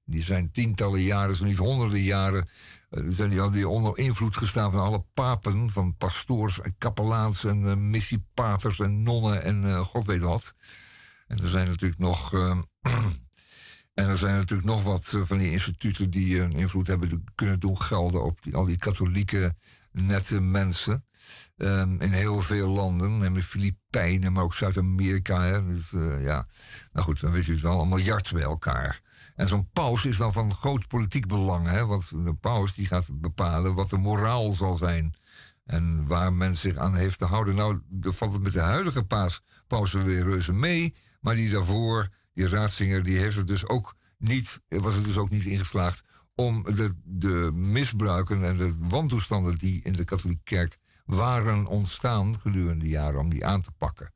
Die 0.06 0.22
zijn 0.22 0.52
tientallen 0.52 1.02
jaren, 1.02 1.36
zo 1.36 1.46
niet 1.46 1.58
honderden 1.58 2.02
jaren. 2.02 2.50
Uh, 2.90 3.04
zijn 3.08 3.30
die 3.30 3.52
die 3.52 3.70
onder 3.70 3.98
invloed 3.98 4.38
gestaan 4.38 4.72
van 4.72 4.82
alle 4.82 5.06
papen. 5.14 5.70
Van 5.70 5.96
pastoors 5.98 6.62
en 6.62 6.76
kapelaans 6.78 7.44
en 7.44 7.62
uh, 7.62 7.76
missiepaters 7.76 8.80
en 8.80 9.04
nonnen 9.04 9.44
en 9.44 9.64
uh, 9.64 9.80
god 9.80 10.06
weet 10.06 10.22
wat. 10.22 10.56
En 11.28 11.42
er 11.42 11.50
zijn 11.50 11.68
natuurlijk 11.68 12.00
nog. 12.00 12.32
En 13.94 14.10
er 14.10 14.18
zijn 14.18 14.36
natuurlijk 14.36 14.68
nog 14.68 14.84
wat 14.84 15.18
van 15.20 15.38
die 15.38 15.52
instituten 15.52 16.10
die 16.10 16.40
een 16.40 16.52
invloed 16.52 16.88
hebben 16.88 17.24
kunnen 17.36 17.60
doen 17.60 17.82
gelden 17.82 18.24
op 18.24 18.42
die, 18.42 18.56
al 18.56 18.66
die 18.66 18.78
katholieke 18.78 19.56
nette 19.92 20.42
mensen. 20.42 21.06
Um, 21.58 22.02
in 22.02 22.12
heel 22.12 22.42
veel 22.42 22.70
landen, 22.70 23.18
namelijk 23.18 23.46
Filipijnen, 23.46 24.34
maar 24.34 24.44
ook 24.44 24.54
Zuid-Amerika. 24.54 25.60
Dus, 25.60 25.92
uh, 25.92 26.24
ja, 26.24 26.48
nou 26.92 27.06
goed, 27.06 27.22
dan 27.22 27.32
weet 27.32 27.46
je 27.46 27.52
het 27.52 27.62
wel, 27.62 27.82
een 27.82 27.90
miljard 27.90 28.32
bij 28.34 28.42
elkaar. 28.42 29.02
En 29.36 29.48
zo'n 29.48 29.70
paus 29.74 30.06
is 30.06 30.18
dan 30.18 30.34
van 30.34 30.54
groot 30.54 30.88
politiek 30.88 31.28
belang, 31.28 31.68
hè, 31.68 31.86
want 31.86 32.10
de 32.10 32.34
paus 32.34 32.74
die 32.74 32.88
gaat 32.88 33.10
bepalen 33.14 33.74
wat 33.74 33.90
de 33.90 33.98
moraal 33.98 34.52
zal 34.52 34.74
zijn. 34.74 35.16
En 35.66 36.08
waar 36.08 36.34
men 36.34 36.56
zich 36.56 36.78
aan 36.78 36.96
heeft 36.96 37.18
te 37.18 37.26
houden. 37.26 37.56
Nou, 37.56 37.82
valt 38.02 38.34
het 38.34 38.42
met 38.42 38.54
de 38.54 38.60
huidige 38.60 39.04
paus, 39.04 39.42
paus 39.68 39.92
weer 39.92 40.24
reuze 40.24 40.54
mee, 40.54 40.96
maar 41.20 41.36
die 41.36 41.50
daarvoor 41.50 42.10
die 42.34 42.48
Raatzinger 42.48 43.04
die 43.04 43.18
heeft 43.18 43.36
het 43.36 43.48
dus 43.48 43.68
ook 43.68 43.96
niet, 44.18 44.62
was 44.68 44.96
er 44.96 45.04
dus 45.04 45.18
ook 45.18 45.30
niet 45.30 45.46
ingeslaagd 45.46 46.04
om 46.36 46.64
de, 46.64 46.96
de 47.04 47.52
misbruiken 47.54 48.44
en 48.46 48.58
de 48.58 48.76
wantoestanden 48.80 49.58
die 49.58 49.82
in 49.84 49.94
de 49.94 50.04
katholieke 50.04 50.44
kerk 50.44 50.78
waren 51.06 51.66
ontstaan 51.66 52.40
gedurende 52.40 52.84
de 52.84 52.90
jaren 52.90 53.20
om 53.20 53.30
die 53.30 53.46
aan 53.46 53.62
te 53.62 53.72
pakken. 53.72 54.14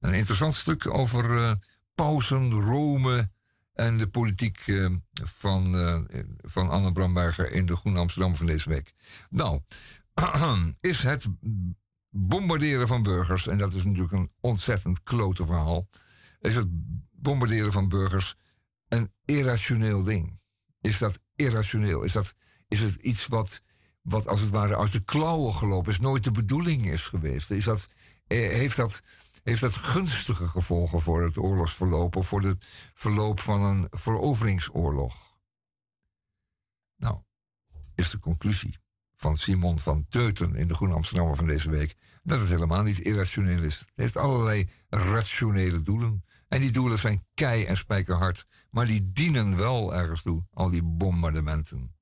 Een 0.00 0.14
interessant 0.14 0.54
stuk 0.54 0.94
over 0.94 1.36
uh, 1.36 1.52
pausen, 1.94 2.50
Rome 2.50 3.28
en 3.72 3.96
de 3.96 4.08
politiek 4.08 4.66
uh, 4.66 4.90
van, 5.12 5.74
uh, 5.74 6.00
van 6.36 6.68
Anne 6.68 6.92
Bramberger 6.92 7.52
in 7.52 7.66
de 7.66 7.76
Groene 7.76 7.98
Amsterdam 7.98 8.36
van 8.36 8.46
deze 8.46 8.68
week. 8.68 8.92
Nou, 9.30 9.60
is 10.80 11.02
het 11.02 11.26
bombarderen 12.10 12.86
van 12.86 13.02
burgers, 13.02 13.46
en 13.46 13.58
dat 13.58 13.72
is 13.72 13.84
natuurlijk 13.84 14.12
een 14.12 14.32
ontzettend 14.40 15.02
klote 15.02 15.44
verhaal, 15.44 15.88
is 16.40 16.54
het 16.54 16.66
bombarderen 17.20 17.72
van 17.72 17.88
burgers 17.88 18.36
een 18.88 19.12
irrationeel 19.24 20.02
ding? 20.02 20.38
Is 20.80 20.98
dat 20.98 21.18
irrationeel? 21.34 22.02
Is, 22.02 22.12
dat, 22.12 22.34
is 22.68 22.80
het 22.80 22.94
iets 22.94 23.26
wat, 23.26 23.62
wat 24.02 24.26
als 24.26 24.40
het 24.40 24.50
ware 24.50 24.76
uit 24.76 24.92
de 24.92 25.04
klauwen 25.04 25.52
gelopen 25.52 25.92
is, 25.92 26.00
nooit 26.00 26.24
de 26.24 26.30
bedoeling 26.30 26.90
is 26.90 27.06
geweest? 27.06 27.50
Is 27.50 27.64
dat, 27.64 27.88
eh, 28.26 28.38
heeft, 28.38 28.76
dat, 28.76 29.02
heeft 29.42 29.60
dat 29.60 29.76
gunstige 29.76 30.48
gevolgen 30.48 31.00
voor 31.00 31.22
het 31.22 31.38
oorlogsverloop 31.38 32.16
of 32.16 32.26
voor 32.26 32.42
het 32.42 32.66
verloop 32.94 33.40
van 33.40 33.60
een 33.60 33.86
veroveringsoorlog? 33.90 35.38
Nou, 36.96 37.18
is 37.94 38.10
de 38.10 38.18
conclusie 38.18 38.78
van 39.16 39.36
Simon 39.36 39.78
van 39.78 40.06
Teuten 40.08 40.54
in 40.54 40.68
de 40.68 40.74
Groene 40.74 40.94
Amsterdammer 40.94 41.36
van 41.36 41.46
deze 41.46 41.70
week 41.70 41.96
dat 42.22 42.40
het 42.40 42.48
helemaal 42.48 42.82
niet 42.82 42.98
irrationeel 42.98 43.62
is. 43.62 43.78
Het 43.78 43.92
heeft 43.94 44.16
allerlei 44.16 44.70
rationele 44.88 45.82
doelen. 45.82 46.24
En 46.50 46.60
die 46.60 46.70
doelen 46.70 46.98
zijn 46.98 47.26
kei 47.34 47.64
en 47.64 47.76
spijkerhard. 47.76 48.46
Maar 48.70 48.86
die 48.86 49.12
dienen 49.12 49.56
wel 49.56 49.94
ergens 49.94 50.22
toe, 50.22 50.44
al 50.52 50.70
die 50.70 50.82
bombardementen. 50.82 51.94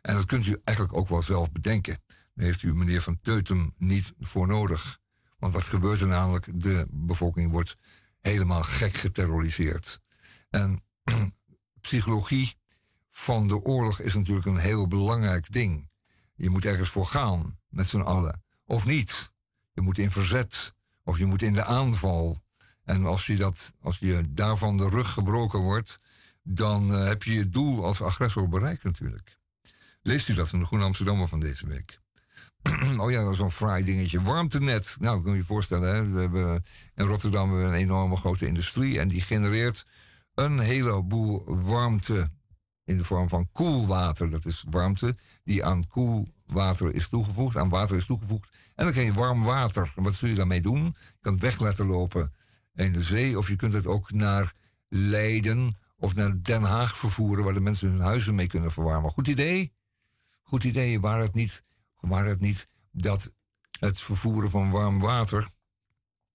En 0.00 0.14
dat 0.14 0.24
kunt 0.24 0.46
u 0.46 0.60
eigenlijk 0.64 0.98
ook 0.98 1.08
wel 1.08 1.22
zelf 1.22 1.52
bedenken. 1.52 2.02
Daar 2.34 2.46
heeft 2.46 2.62
u 2.62 2.74
meneer 2.74 3.02
Van 3.02 3.20
Teutem 3.20 3.74
niet 3.76 4.12
voor 4.18 4.46
nodig. 4.46 4.98
Want 5.38 5.52
wat 5.52 5.62
gebeurt 5.62 6.00
er 6.00 6.06
namelijk? 6.06 6.60
De 6.60 6.86
bevolking 6.90 7.50
wordt 7.50 7.76
helemaal 8.20 8.62
gek 8.62 8.94
geterroriseerd. 8.94 10.00
En 10.50 10.82
psychologie 11.80 12.56
van 13.08 13.48
de 13.48 13.62
oorlog 13.62 14.00
is 14.00 14.14
natuurlijk 14.14 14.46
een 14.46 14.58
heel 14.58 14.86
belangrijk 14.86 15.52
ding. 15.52 15.90
Je 16.34 16.50
moet 16.50 16.64
ergens 16.64 16.90
voor 16.90 17.06
gaan, 17.06 17.58
met 17.68 17.86
z'n 17.86 18.00
allen. 18.00 18.42
Of 18.64 18.86
niet. 18.86 19.32
Je 19.72 19.80
moet 19.80 19.98
in 19.98 20.10
verzet. 20.10 20.74
Of 21.04 21.18
je 21.18 21.26
moet 21.26 21.42
in 21.42 21.54
de 21.54 21.64
aanval. 21.64 22.46
En 22.88 23.04
als 23.04 23.26
je, 23.26 23.36
dat, 23.36 23.74
als 23.80 23.98
je 23.98 24.22
daarvan 24.28 24.76
de 24.76 24.88
rug 24.88 25.12
gebroken 25.12 25.58
wordt, 25.58 25.98
dan 26.42 26.92
uh, 26.92 27.06
heb 27.06 27.22
je 27.22 27.34
je 27.34 27.48
doel 27.48 27.84
als 27.84 28.02
agressor 28.02 28.48
bereikt 28.48 28.84
natuurlijk. 28.84 29.38
Leest 30.02 30.28
u 30.28 30.34
dat 30.34 30.52
in 30.52 30.58
de 30.58 30.64
Groene 30.64 30.84
Amsterdammer 30.84 31.28
van 31.28 31.40
deze 31.40 31.66
week? 31.66 32.00
oh 33.02 33.10
ja, 33.10 33.22
dat 33.22 33.32
is 33.32 33.38
een 33.38 33.50
fraai 33.50 33.84
dingetje. 33.84 34.22
Warmtenet. 34.22 34.96
Nou, 35.00 35.22
kan 35.22 35.32
je 35.32 35.38
je 35.38 35.44
voorstellen, 35.44 35.94
hè? 35.94 36.06
we 36.12 36.20
hebben 36.20 36.64
in 36.94 37.06
Rotterdam 37.06 37.52
een 37.52 37.72
enorme 37.72 38.16
grote 38.16 38.46
industrie 38.46 38.98
en 38.98 39.08
die 39.08 39.20
genereert 39.20 39.86
een 40.34 40.58
heleboel 40.58 41.42
warmte 41.46 42.30
in 42.84 42.96
de 42.96 43.04
vorm 43.04 43.28
van 43.28 43.48
koelwater. 43.52 44.30
Dat 44.30 44.44
is 44.44 44.64
warmte 44.70 45.16
die 45.44 45.64
aan 45.64 45.88
koelwater 45.88 46.94
is 46.94 47.08
toegevoegd, 47.08 47.56
aan 47.56 47.68
water 47.68 47.96
is 47.96 48.06
toegevoegd. 48.06 48.56
En 48.74 48.84
dan 48.84 48.92
krijg 48.92 49.08
je 49.08 49.14
warm 49.20 49.42
water. 49.42 49.92
wat 49.94 50.14
zul 50.14 50.28
je 50.28 50.34
daarmee 50.34 50.62
doen? 50.62 50.84
Je 50.84 51.16
kan 51.20 51.32
het 51.32 51.42
weg 51.42 51.60
laten 51.60 51.86
lopen 51.86 52.32
in 52.84 52.92
de 52.92 53.02
zee. 53.02 53.38
Of 53.38 53.48
je 53.48 53.56
kunt 53.56 53.72
het 53.72 53.86
ook 53.86 54.12
naar 54.12 54.54
Leiden 54.88 55.76
of 55.96 56.14
naar 56.14 56.42
Den 56.42 56.62
Haag 56.62 56.96
vervoeren, 56.96 57.44
waar 57.44 57.54
de 57.54 57.60
mensen 57.60 57.88
hun 57.88 58.00
huizen 58.00 58.34
mee 58.34 58.46
kunnen 58.46 58.70
verwarmen. 58.70 59.10
Goed 59.10 59.28
idee? 59.28 59.72
Goed 60.42 60.64
idee. 60.64 61.00
Waar 61.00 61.20
het 61.20 61.34
niet, 61.34 61.64
waar 62.00 62.26
het 62.26 62.40
niet 62.40 62.68
dat 62.90 63.32
het 63.70 64.00
vervoeren 64.00 64.50
van 64.50 64.70
warm 64.70 64.98
water 64.98 65.48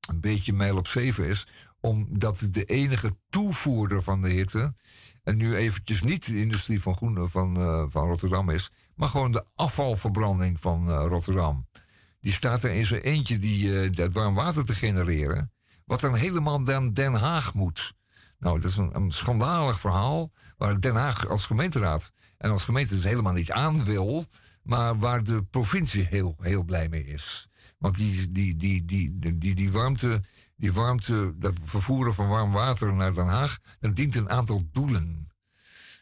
een 0.08 0.20
beetje 0.20 0.54
mijl 0.54 0.78
op 0.78 0.88
zeven 0.88 1.28
is. 1.28 1.48
Omdat 1.80 2.48
de 2.50 2.64
enige 2.64 3.18
toevoerder 3.30 4.02
van 4.02 4.22
de 4.22 4.30
hitte. 4.30 4.76
En 5.24 5.38
nu 5.38 5.56
eventjes 5.56 6.04
niet 6.04 6.26
de 6.26 6.40
industrie 6.40 6.82
van, 6.82 6.96
Groen, 6.96 7.30
van, 7.30 7.58
eh, 7.58 7.84
van 7.88 8.08
Rotterdam 8.08 8.50
is. 8.50 8.72
Maar 8.96 9.10
gewoon 9.10 9.32
de 9.32 9.46
afvalverbranding 9.56 10.60
van 10.60 10.90
eh, 10.90 11.06
Rotterdam. 11.08 11.68
Die 12.20 12.34
staat 12.34 12.64
er 12.64 12.72
in 12.72 12.86
zijn 12.86 13.02
eentje 13.02 13.38
die, 13.38 13.82
eh, 13.82 13.92
dat 13.92 14.14
warm 14.14 14.36
water 14.36 14.66
te 14.66 14.74
genereren. 14.74 15.52
Wat 15.86 16.00
dan 16.00 16.16
helemaal 16.16 16.60
naar 16.60 16.94
Den 16.94 17.14
Haag 17.14 17.54
moet. 17.54 17.94
Nou, 18.40 18.60
dat 18.60 18.70
is 18.70 18.78
een, 18.78 19.12
schandalig 19.12 19.80
verhaal. 19.80 20.32
Waar 20.58 20.80
Den 20.80 20.96
Haag 20.96 21.28
als 21.28 21.46
gemeenteraad 21.46 22.12
en 22.38 22.50
als 22.50 22.64
gemeente 22.64 22.94
dus 22.94 23.04
helemaal 23.04 23.34
niet 23.34 23.52
aan 23.52 23.84
wil. 23.84 24.26
Maar 24.64 24.98
waar 24.98 25.24
de 25.24 25.44
provincie 25.44 26.04
heel, 26.04 26.36
heel 26.40 26.64
blij 26.64 26.90
mee 26.90 27.06
is. 27.06 27.48
Want 27.78 27.96
die, 27.96 28.32
die, 28.32 28.56
die, 28.56 28.86
die, 28.86 29.20
die, 29.20 29.38
die, 29.38 29.56
die 29.56 29.72
warmte, 29.72 30.24
die 30.56 30.74
warmte, 30.74 31.34
dat 31.38 31.54
vervoeren 31.62 32.14
van 32.14 32.28
warm 32.28 32.52
water 32.52 32.94
naar 32.94 33.14
Den 33.14 33.28
Haag, 33.28 33.58
dat 33.80 33.96
dient 33.96 34.16
een 34.16 34.30
aantal 34.30 34.64
doelen. 34.72 35.32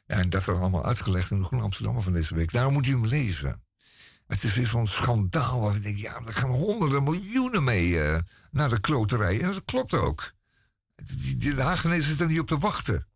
En 0.06 0.30
dat 0.30 0.42
is 0.42 0.50
allemaal 0.50 0.86
uitgelegd 0.86 1.32
in 1.32 1.38
de 1.38 1.44
Groene 1.44 1.64
Amsterdammer 1.64 2.04
van 2.04 2.14
deze 2.14 2.36
week. 2.36 2.52
Daarom 2.52 2.74
moet 2.74 2.88
u 2.88 2.92
hem 2.92 3.06
lezen. 3.06 3.64
Het 4.28 4.44
is 4.44 4.56
weer 4.56 4.68
zo'n 4.68 4.88
schandaal. 4.88 5.62
Waar 5.62 5.76
ik 5.76 5.84
denk, 5.84 5.98
ja, 5.98 6.22
er 6.26 6.34
gaan 6.34 6.50
honderden 6.50 7.04
miljoenen 7.04 7.64
mee 7.64 8.02
eh, 8.02 8.20
naar 8.52 8.70
de 8.70 8.80
kloterij. 8.80 9.42
En 9.42 9.52
dat 9.52 9.66
klopt 9.66 9.94
ook. 9.94 10.34
De 11.38 11.56
Hagenezen 11.58 12.20
er 12.20 12.28
niet 12.28 12.40
op 12.40 12.48
te 12.48 12.58
wachten. 12.58 13.08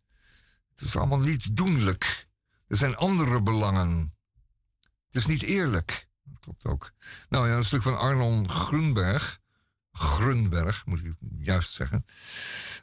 Het 0.70 0.80
is 0.80 0.96
allemaal 0.96 1.20
niet 1.20 1.56
doenlijk. 1.56 2.26
Er 2.66 2.76
zijn 2.76 2.96
andere 2.96 3.42
belangen. 3.42 4.14
Het 5.06 5.16
is 5.16 5.26
niet 5.26 5.42
eerlijk. 5.42 6.08
Dat 6.22 6.38
klopt 6.40 6.66
ook. 6.66 6.92
Nou 7.28 7.48
ja, 7.48 7.56
een 7.56 7.64
stuk 7.64 7.82
van 7.82 7.98
Arnon 7.98 8.50
Grunberg. 8.50 9.38
Grunberg, 9.92 10.86
moet 10.86 10.98
ik 10.98 11.04
het 11.04 11.20
juist 11.38 11.72
zeggen. 11.72 12.06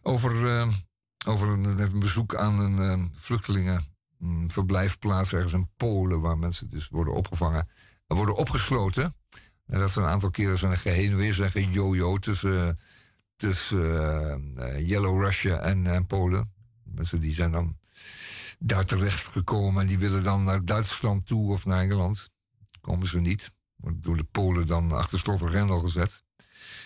Over, 0.02 0.60
eh, 0.60 0.70
over 1.26 1.48
een, 1.48 2.00
bezoek 2.00 2.36
aan 2.36 2.60
een 2.60 2.80
eh, 2.80 3.06
vluchtelingenverblijfplaats 3.14 5.34
ergens 5.34 5.54
in 5.54 5.70
Polen. 5.78 6.22
Waar 6.22 6.38
mensen 6.38 6.70
dus 6.70 6.90
worden 6.90 7.14
opgevangen 7.14 7.70
en 8.08 8.16
worden 8.16 8.36
opgesloten. 8.36 9.16
En 9.74 9.80
dat 9.80 9.92
ze 9.92 10.00
een 10.00 10.08
aantal 10.08 10.30
keren 10.30 10.58
zijn 10.58 10.78
geheen 10.78 11.12
en 11.12 11.18
weer 11.18 11.34
zijn 11.34 11.52
gejojo 11.52 12.18
tussen, 12.18 12.78
tussen 13.36 13.80
eh, 13.82 14.76
eh, 14.76 14.88
Yellow 14.88 15.22
Russia 15.22 15.58
en, 15.58 15.88
en 15.88 16.06
Polen. 16.06 16.54
Mensen 16.84 17.22
die 17.22 17.34
zijn 17.34 17.52
dan 17.52 17.78
daar 18.60 18.86
terecht 18.86 19.28
gekomen 19.28 19.82
en 19.82 19.88
die 19.88 20.00
willen 20.00 20.24
dan 20.24 20.44
naar 20.44 20.66
Duitsland 20.66 21.28
toe 21.28 21.52
of 21.52 21.66
naar 21.66 21.82
Engeland. 21.82 22.30
Komen 22.82 23.08
ze 23.08 23.20
niet. 23.20 23.52
Wordt 23.76 24.04
door 24.04 24.18
de 24.18 24.24
Polen 24.24 24.68
dan 24.68 24.92
achter 24.92 25.20
slot 25.20 25.42
en 25.42 25.50
grendel 25.50 25.80
gezet. 25.80 26.24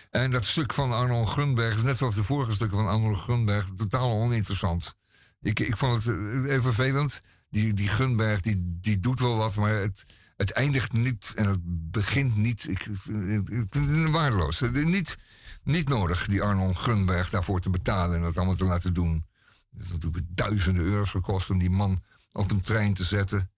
En 0.10 0.32
dat 0.32 0.46
stuk 0.46 0.74
van 0.74 0.92
Arnold 0.92 1.30
Grunberg 1.30 1.76
is 1.76 1.84
net 1.84 1.98
zoals 1.98 2.16
de 2.16 2.24
vorige 2.24 2.52
stukken 2.52 2.78
van 2.78 2.88
Arnold 2.88 3.18
Grunberg 3.18 3.70
totaal 3.76 4.12
oninteressant. 4.12 4.96
Ik, 5.42 5.60
ik 5.60 5.78
vond 5.78 6.04
het 6.04 6.16
eh, 6.16 6.44
even 6.44 6.62
vervelend. 6.62 7.22
Die, 7.50 7.74
die 7.74 7.88
Grunberg 7.88 8.42
die, 8.42 8.78
die 8.82 9.00
doet 9.00 9.20
wel 9.20 9.36
wat, 9.36 9.56
maar 9.56 9.74
het, 9.74 10.06
het 10.38 10.52
eindigt 10.52 10.94
niet 10.94 11.34
en 11.36 11.48
het 11.48 11.60
begint 11.92 12.36
niet. 12.36 12.68
Ik, 12.68 12.86
ik, 12.86 13.74
waardeloos. 14.12 14.62
Is 14.62 14.84
Niet, 14.84 15.18
niet 15.64 15.90
nodig 15.90 16.28
die 16.28 16.42
Arnold 16.42 16.78
Grunberg 16.78 17.30
daarvoor 17.30 17.60
te 17.60 17.70
betalen 17.70 18.16
en 18.16 18.22
dat 18.22 18.38
allemaal 18.38 18.56
te 18.56 18.66
laten 18.66 18.94
doen. 18.94 19.26
Het 19.74 19.84
is 19.84 19.92
natuurlijk 19.92 20.26
duizenden 20.30 20.84
euro's 20.84 21.10
gekost 21.10 21.50
om 21.50 21.60
die 21.60 21.70
man 21.70 22.04
op 22.32 22.52
een 22.52 22.62
trein 22.62 22.94
te 22.94 23.04
zetten 23.04 23.52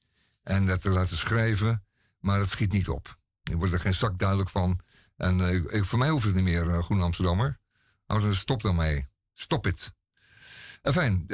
en 0.43 0.65
dat 0.65 0.81
te 0.81 0.89
laten 0.89 1.17
schrijven. 1.17 1.83
Maar 2.19 2.39
dat 2.39 2.49
schiet 2.49 2.71
niet 2.71 2.89
op. 2.89 3.17
Er 3.43 3.57
wordt 3.57 3.73
er 3.73 3.79
geen 3.79 3.93
zak 3.93 4.19
duidelijk 4.19 4.49
van. 4.49 4.79
En 5.15 5.65
eh, 5.69 5.83
voor 5.83 5.99
mij 5.99 6.09
hoeft 6.09 6.25
het 6.25 6.35
niet 6.35 6.43
meer, 6.43 6.65
uh, 6.65 6.83
Groen 6.83 7.01
Amsterdammer. 7.01 7.59
Stop 8.29 8.61
dan 8.61 8.75
mee. 8.75 9.07
Stop 9.33 9.63
het. 9.63 9.93
Fijn, 10.81 11.25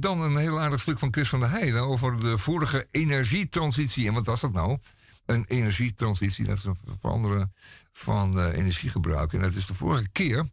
dan 0.00 0.20
een 0.20 0.36
heel 0.36 0.60
aardig 0.60 0.80
stuk 0.80 0.98
van 0.98 1.12
Chris 1.12 1.28
van 1.28 1.40
der 1.40 1.50
Heijden 1.50 1.82
over 1.82 2.20
de 2.20 2.38
vorige 2.38 2.88
energietransitie. 2.90 4.06
En 4.06 4.14
wat 4.14 4.26
was 4.26 4.40
dat 4.40 4.52
nou? 4.52 4.78
Een 5.26 5.44
energietransitie, 5.44 6.44
dat 6.44 6.56
is 6.56 6.64
een 6.64 6.76
veranderen 7.00 7.54
van 7.92 8.38
eh, 8.38 8.58
energiegebruik. 8.58 9.32
En 9.32 9.40
dat 9.40 9.54
is 9.54 9.66
de 9.66 9.74
vorige 9.74 10.08
keer 10.08 10.46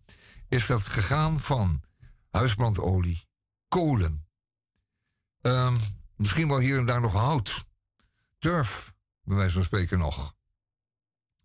is 0.49 0.65
dat 0.65 0.87
gegaan 0.87 1.39
van 1.39 1.83
huisbrandolie, 2.29 3.27
kolen, 3.67 4.27
ehm, 5.41 5.75
misschien 6.15 6.47
wel 6.47 6.59
hier 6.59 6.77
en 6.77 6.85
daar 6.85 7.01
nog 7.01 7.13
hout, 7.13 7.65
turf, 8.37 8.93
bij 9.23 9.35
wijze 9.35 9.53
van 9.53 9.63
spreken 9.63 9.97
nog, 9.97 10.35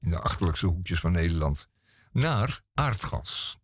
in 0.00 0.10
de 0.10 0.20
achterlijkste 0.20 0.66
hoekjes 0.66 1.00
van 1.00 1.12
Nederland, 1.12 1.68
naar 2.12 2.62
aardgas. 2.74 3.58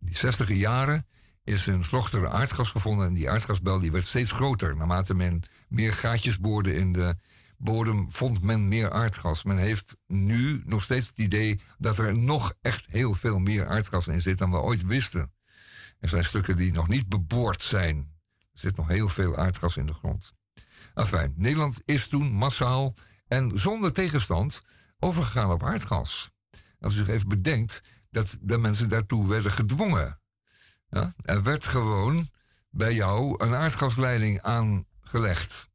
In 0.00 0.06
die 0.06 0.16
zestiger 0.16 0.54
jaren 0.54 1.06
is 1.48 1.66
een 1.66 1.84
slochtere 1.84 2.28
aardgas 2.28 2.70
gevonden 2.70 3.06
en 3.06 3.14
die 3.14 3.30
aardgasbel 3.30 3.80
die 3.80 3.92
werd 3.92 4.04
steeds 4.04 4.32
groter. 4.32 4.76
Naarmate 4.76 5.14
men 5.14 5.42
meer 5.68 5.92
gaatjes 5.92 6.38
boorde 6.38 6.74
in 6.74 6.92
de 6.92 7.16
bodem, 7.56 8.10
vond 8.10 8.42
men 8.42 8.68
meer 8.68 8.90
aardgas. 8.90 9.42
Men 9.42 9.58
heeft 9.58 9.96
nu 10.06 10.62
nog 10.64 10.82
steeds 10.82 11.08
het 11.08 11.18
idee 11.18 11.60
dat 11.78 11.98
er 11.98 12.18
nog 12.18 12.54
echt 12.60 12.86
heel 12.88 13.14
veel 13.14 13.38
meer 13.38 13.68
aardgas 13.68 14.08
in 14.08 14.20
zit 14.20 14.38
dan 14.38 14.50
we 14.50 14.56
ooit 14.56 14.84
wisten. 14.84 15.32
Er 16.00 16.08
zijn 16.08 16.24
stukken 16.24 16.56
die 16.56 16.72
nog 16.72 16.88
niet 16.88 17.08
beboord 17.08 17.62
zijn. 17.62 17.96
Er 18.52 18.58
zit 18.58 18.76
nog 18.76 18.88
heel 18.88 19.08
veel 19.08 19.36
aardgas 19.36 19.76
in 19.76 19.86
de 19.86 19.94
grond. 19.94 20.32
Enfin, 20.94 21.34
Nederland 21.36 21.82
is 21.84 22.08
toen 22.08 22.32
massaal 22.32 22.94
en 23.28 23.58
zonder 23.58 23.92
tegenstand 23.92 24.62
overgegaan 24.98 25.50
op 25.50 25.62
aardgas. 25.62 26.30
Als 26.80 26.94
u 26.94 26.96
zich 26.96 27.08
even 27.08 27.28
bedenkt 27.28 27.80
dat 28.10 28.38
de 28.40 28.58
mensen 28.58 28.88
daartoe 28.88 29.28
werden 29.28 29.52
gedwongen. 29.52 30.17
Ja, 30.88 31.12
er 31.16 31.42
werd 31.42 31.64
gewoon 31.64 32.28
bij 32.70 32.94
jou 32.94 33.44
een 33.44 33.54
aardgasleiding 33.54 34.42
aangelegd. 34.42 35.68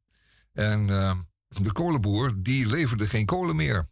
En 0.52 0.90
eh, 0.90 1.16
de 1.48 1.72
kolenboer, 1.72 2.34
die 2.36 2.66
leverde 2.66 3.06
geen 3.06 3.26
kolen 3.26 3.56
meer. 3.56 3.88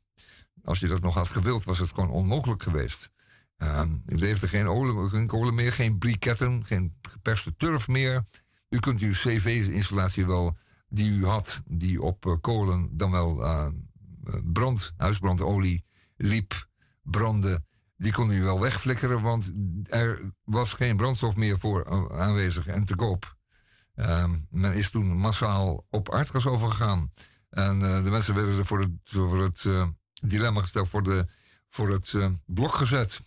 Als 0.64 0.80
je 0.80 0.88
dat 0.88 1.00
nog 1.00 1.14
had 1.14 1.28
gewild, 1.28 1.64
was 1.64 1.78
het 1.78 1.92
gewoon 1.92 2.10
onmogelijk 2.10 2.62
geweest. 2.62 3.10
Uh, 3.58 3.82
u 4.06 4.16
leverde 4.16 4.48
geen, 4.48 5.08
geen 5.08 5.26
kolen 5.26 5.54
meer, 5.54 5.72
geen 5.72 5.98
briketten, 5.98 6.64
geen 6.64 6.96
geperste 7.02 7.56
turf 7.56 7.88
meer. 7.88 8.24
U 8.68 8.78
kunt 8.78 9.00
uw 9.00 9.12
cv-installatie 9.12 10.26
wel, 10.26 10.56
die 10.88 11.10
u 11.10 11.26
had, 11.26 11.62
die 11.66 12.02
op 12.02 12.26
eh, 12.26 12.36
kolen 12.40 12.96
dan 12.96 13.10
wel 13.10 13.44
eh, 13.44 13.66
brand, 14.44 14.92
huisbrandolie 14.96 15.84
liep, 16.16 16.68
brandde, 17.02 17.64
die 18.02 18.12
kon 18.12 18.30
u 18.30 18.42
wel 18.42 18.60
wegflikkeren, 18.60 19.20
want 19.20 19.52
er 19.82 20.32
was 20.44 20.72
geen 20.72 20.96
brandstof 20.96 21.36
meer 21.36 21.58
voor 21.58 21.82
eh, 21.82 22.20
aanwezig 22.20 22.66
en 22.66 22.84
te 22.84 22.94
koop. 22.94 23.36
Ehm, 23.94 24.38
men 24.50 24.74
is 24.74 24.90
toen 24.90 25.16
massaal 25.16 25.86
op 25.90 26.12
aardgas 26.12 26.46
overgegaan. 26.46 27.12
En 27.50 27.82
eh, 27.82 28.04
de 28.04 28.10
mensen 28.10 28.34
werden 28.34 28.58
er 28.58 28.64
voor 28.64 29.42
het, 29.42 29.64
eh, 29.64 29.86
dilemma 30.22 30.60
gesteld, 30.60 30.88
voor, 30.88 31.02
de, 31.02 31.26
voor 31.68 31.90
het 31.90 32.16
blok 32.46 32.74
gezet. 32.74 33.20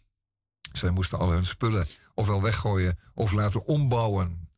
Zij 0.71 0.89
moesten 0.89 1.19
al 1.19 1.32
hun 1.32 1.45
spullen 1.45 1.88
ofwel 2.13 2.41
weggooien 2.41 2.99
of 3.13 3.32
laten 3.32 3.65
ombouwen. 3.65 4.49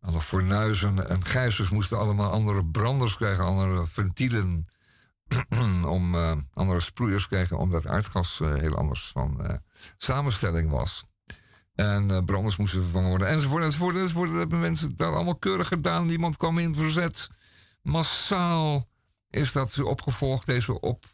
Alle 0.00 0.20
fornuizen 0.20 1.08
en 1.08 1.24
gijzers 1.24 1.70
moesten 1.70 1.98
allemaal 1.98 2.30
andere 2.30 2.66
branders 2.66 3.16
krijgen, 3.16 3.44
andere 3.44 3.86
ventielen. 3.86 4.66
om 5.96 6.14
eh, 6.14 6.36
andere 6.52 6.80
sproeiers 6.80 7.28
krijgen, 7.28 7.58
omdat 7.58 7.86
aardgas 7.86 8.40
eh, 8.40 8.54
heel 8.54 8.76
anders 8.76 9.08
van 9.08 9.44
eh, 9.44 9.56
samenstelling 9.96 10.70
was. 10.70 11.04
En 11.74 12.24
branders 12.24 12.56
moesten 12.56 12.82
vervangen 12.82 13.08
worden, 13.08 13.28
enzovoort, 13.28 13.64
enzovoort, 13.64 13.96
enzovoort. 13.96 14.28
Dat 14.28 14.38
hebben 14.38 14.60
mensen 14.60 14.96
dat 14.96 15.14
allemaal 15.14 15.36
keurig 15.36 15.68
gedaan. 15.68 16.06
Niemand 16.06 16.36
kwam 16.36 16.58
in 16.58 16.74
verzet. 16.74 17.30
Massaal 17.82 18.88
is 19.30 19.52
dat 19.52 19.82
opgevolgd, 19.82 20.46
deze, 20.46 20.80
op, 20.80 21.04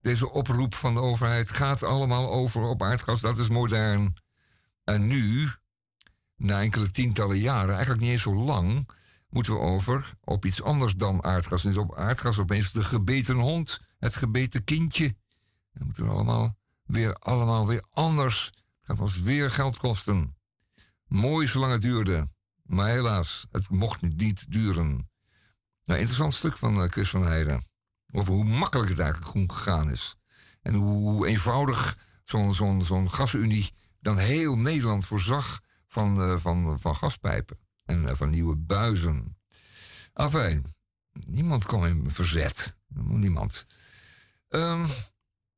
deze 0.00 0.30
oproep 0.30 0.74
van 0.74 0.94
de 0.94 1.00
overheid. 1.00 1.50
Gaat 1.50 1.82
allemaal 1.82 2.30
over 2.30 2.62
op 2.62 2.82
aardgas, 2.82 3.20
dat 3.20 3.38
is 3.38 3.48
modern. 3.48 4.16
En 4.84 5.06
nu, 5.06 5.48
na 6.36 6.60
enkele 6.60 6.90
tientallen 6.90 7.38
jaren, 7.38 7.70
eigenlijk 7.70 8.00
niet 8.00 8.10
eens 8.10 8.22
zo 8.22 8.34
lang, 8.34 8.88
moeten 9.28 9.52
we 9.52 9.58
over 9.58 10.14
op 10.20 10.44
iets 10.44 10.62
anders 10.62 10.94
dan 10.94 11.24
aardgas. 11.24 11.64
Is 11.64 11.76
op 11.76 11.94
aardgas 11.94 12.38
opeens 12.38 12.72
de 12.72 12.84
gebeten 12.84 13.36
hond, 13.36 13.80
het 13.98 14.16
gebeten 14.16 14.64
kindje. 14.64 15.16
Dat 15.72 15.84
moeten 15.84 16.04
we 16.04 16.10
allemaal 16.10 16.56
weer, 16.84 17.14
allemaal 17.14 17.66
weer 17.66 17.86
anders. 17.90 18.44
Het 18.44 18.86
gaat 18.86 19.00
ons 19.00 19.20
weer 19.20 19.50
geld 19.50 19.76
kosten. 19.76 20.36
Mooi 21.06 21.46
zolang 21.46 21.72
het 21.72 21.82
duurde. 21.82 22.28
Maar 22.62 22.88
helaas, 22.88 23.46
het 23.50 23.68
mocht 23.68 24.00
niet 24.00 24.52
duren. 24.52 25.10
Nou, 25.84 25.98
interessant 25.98 26.32
stuk 26.32 26.56
van 26.56 26.82
eh, 26.82 26.90
Chris 26.90 27.10
van 27.10 27.22
Heijden. 27.22 27.64
Over 28.10 28.32
hoe 28.32 28.44
makkelijk 28.44 28.88
het 28.88 28.98
eigenlijk 28.98 29.30
groen 29.30 29.52
gegaan 29.52 29.90
is. 29.90 30.16
En 30.62 30.74
hoe 30.74 31.26
eenvoudig 31.26 31.98
zo'n 32.24 32.54
zo'n 32.54 32.82
zo'n 32.84 33.10
gasunie 33.10 33.72
dan 34.00 34.18
heel 34.18 34.58
Nederland 34.58 35.06
voorzag 35.06 35.60
van, 35.86 36.20
eh, 36.22 36.36
van, 36.36 36.80
van 36.80 36.96
gaspijpen. 36.96 37.58
En 37.88 38.08
eh, 38.08 38.14
van 38.14 38.30
nieuwe 38.30 38.56
buizen. 38.56 39.36
Enfin, 40.14 40.64
niemand 41.26 41.66
kwam 41.66 41.84
in 41.84 42.10
verzet. 42.10 42.76
Niemand. 42.94 43.66
Ehm, 44.48 44.84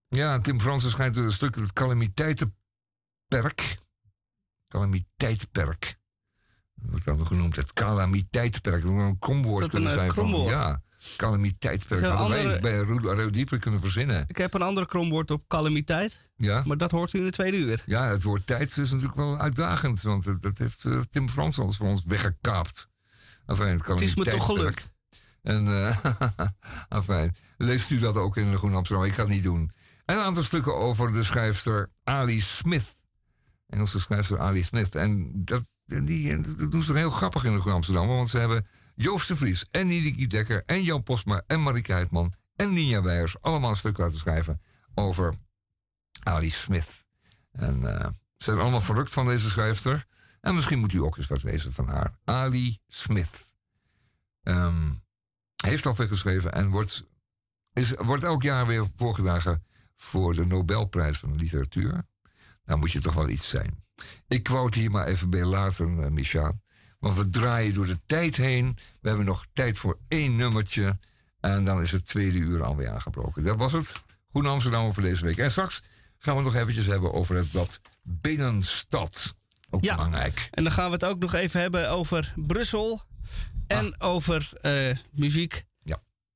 ja, 0.09 0.41
Tim 0.41 0.61
Fransen 0.61 0.91
schijnt 0.91 1.17
een 1.17 1.33
stuk 1.33 1.55
het 1.55 1.73
calamiteitperk. 1.73 3.79
Calamiteitperk. 4.69 5.99
Wordt 6.75 7.05
dan 7.05 7.27
genoemd 7.27 7.57
het 7.57 7.73
calamiteitperk. 7.73 8.83
Dat 8.83 8.91
zou 8.91 9.03
een 9.03 9.19
kromwoord 9.19 9.61
Dat 9.61 9.71
kunnen 9.71 9.93
zijn 9.93 10.15
van... 10.15 10.29
Ja, 10.29 10.83
calamiteitperk. 11.17 12.01
Ja, 12.01 12.09
Dat 12.09 12.19
hadden 12.19 12.45
wij 12.45 12.61
bij 12.61 12.77
Radio 13.03 13.31
Dieper 13.31 13.59
kunnen 13.59 13.81
verzinnen. 13.81 14.25
Ik 14.29 14.37
heb 14.37 14.55
een 14.55 14.63
andere 14.63 14.87
kromwoord 14.87 15.31
op 15.31 15.43
calamiteit. 15.49 16.21
Ja. 16.37 16.63
Maar 16.67 16.77
dat 16.77 16.91
hoort 16.91 17.13
u 17.13 17.19
in 17.19 17.25
de 17.25 17.31
tweede 17.31 17.57
uur. 17.57 17.83
Ja, 17.87 18.05
het 18.09 18.23
woord 18.23 18.47
tijd 18.47 18.77
is 18.77 18.91
natuurlijk 18.91 19.17
wel 19.19 19.39
uitdagend. 19.39 20.03
Want 20.03 20.43
dat- 20.43 20.59
heeft 20.59 20.85
eh, 20.85 21.01
Tim 21.11 21.29
Frans 21.29 21.59
al 21.59 21.73
voor 21.73 21.87
ons 21.87 22.05
weggekaapt. 22.05 22.89
Enfin, 23.47 23.67
het, 23.67 23.87
Het 23.87 24.01
is 24.01 24.15
me 24.15 24.25
toch 24.25 24.45
gelukt. 24.45 24.93
En, 25.43 25.69
eh 25.69 27.25
leest 27.57 27.91
u 27.91 27.99
dat 27.99 28.17
ook 28.17 28.37
in 28.37 28.51
de 28.51 28.57
Groene 28.57 28.77
Amsterdam? 28.77 29.05
Ik 29.05 29.15
ga 29.15 29.23
het 29.23 29.31
niet 29.31 29.43
doen. 29.43 29.71
En 30.05 30.17
een 30.17 30.23
aantal 30.23 30.43
stukken 30.43 30.77
over 30.77 31.13
de 31.13 31.23
schrijfster 31.23 31.91
Ali 32.05 32.41
Smith. 32.41 32.95
Engelse 33.67 34.01
schrijfster 34.01 34.39
Ali 34.39 34.63
Smith. 34.63 34.95
En 34.95 35.33
dat, 35.45 35.63
die, 35.85 36.41
dat 36.41 36.71
doen 36.71 36.83
ze 36.83 36.97
heel 36.97 37.11
grappig 37.11 37.45
in 37.45 37.53
de 37.53 37.59
Groene 37.59 37.77
Amsterdam. 37.77 38.09
Want 38.09 38.29
ze 38.29 38.39
hebben 38.39 38.67
Joost 39.03 39.29
de 39.29 39.37
Vries 39.37 39.67
en 39.71 39.87
Nidiki 39.87 40.27
Dekker 40.27 40.63
en 40.67 40.83
Jan 40.83 41.03
Posma 41.03 41.43
en 41.47 41.63
Marieke 41.63 41.93
Heidman 41.93 42.33
en 42.57 42.73
Ninja 42.73 43.03
Weijers 43.03 43.43
allemaal 43.43 43.71
een 43.71 43.77
stuk 43.77 43.99
laten 43.99 44.19
schrijven 44.19 44.61
over 44.95 45.35
Ali 46.23 46.51
Smith. 46.51 47.07
En 47.53 47.99
eh, 47.99 48.09
ze 48.11 48.45
zijn 48.45 48.59
allemaal 48.59 48.81
verrukt 48.81 49.13
van 49.13 49.27
deze 49.27 49.51
schrijfster. 49.51 50.07
En 50.41 50.55
misschien 50.55 50.79
moet 50.79 50.93
u 50.93 50.99
ook 50.99 51.17
eens 51.17 51.27
wat 51.27 51.43
lezen 51.43 51.73
van 51.73 51.89
haar. 51.89 52.19
Ali 52.25 52.79
Smith. 52.87 53.55
Ehm, 54.43 54.93
heeft 55.57 55.87
al 55.87 55.95
veel 55.95 56.07
geschreven 56.07 56.53
en 56.53 56.71
wordt, 56.71 57.05
is, 57.73 57.91
wordt 57.91 58.23
elk 58.23 58.43
jaar 58.43 58.67
weer 58.67 58.87
voorgedragen 58.95 59.65
voor 59.95 60.35
de 60.35 60.47
Nobelprijs 60.47 61.19
van 61.19 61.33
de 61.33 61.39
literatuur. 61.39 62.07
Dan 62.65 62.79
moet 62.79 62.93
je 62.93 63.01
toch 63.01 63.15
wel 63.15 63.29
iets 63.29 63.49
zijn. 63.49 63.79
Ik 64.29 64.47
het 64.47 64.75
hier 64.75 64.91
maar 64.91 65.07
even 65.07 65.31
bij 65.31 65.45
laten, 65.45 66.05
eh, 66.05 66.11
Micha. 66.11 66.53
Want 67.01 67.17
we 67.17 67.29
draaien 67.29 67.75
door 67.75 67.87
de 67.87 67.99
tijd 68.07 68.37
heen. 68.37 68.77
We 69.01 69.09
hebben 69.09 69.27
nog 69.27 69.47
tijd 69.53 69.79
voor 69.79 69.99
één 70.09 70.37
nummertje. 70.37 70.99
En 71.41 71.65
dan 71.65 71.83
is 71.83 71.91
het 71.93 72.07
tweede 72.07 72.37
uur 72.39 72.63
alweer 72.63 72.89
aangebroken. 72.91 73.45
Dat 73.45 73.57
was 73.59 73.73
het. 73.73 73.93
Goede 74.31 74.49
Amsterdam 74.49 74.93
voor 74.93 75.03
deze 75.03 75.25
week. 75.25 75.37
En 75.39 75.51
straks 75.51 75.83
gaan 76.19 76.37
we 76.37 76.43
het 76.43 76.53
nog 76.53 76.63
eventjes 76.63 76.87
hebben 76.87 77.13
over 77.13 77.37
het 77.37 77.51
blad 77.51 77.81
Binnenstad. 78.03 79.35
Ook 79.71 79.85
Ja. 79.85 79.95
belangrijk. 79.95 80.49
En 80.51 80.65
dan 80.65 80.73
gaan 80.73 80.87
we 80.87 80.93
het 80.93 81.05
ook 81.05 81.19
nog 81.19 81.35
even 81.35 81.61
hebben 81.61 81.91
over 81.91 82.33
Brussel. 82.37 83.03
En 83.67 83.97
Ah. 83.99 84.09
over 84.13 84.51
eh, 84.61 84.97
muziek. 85.11 85.69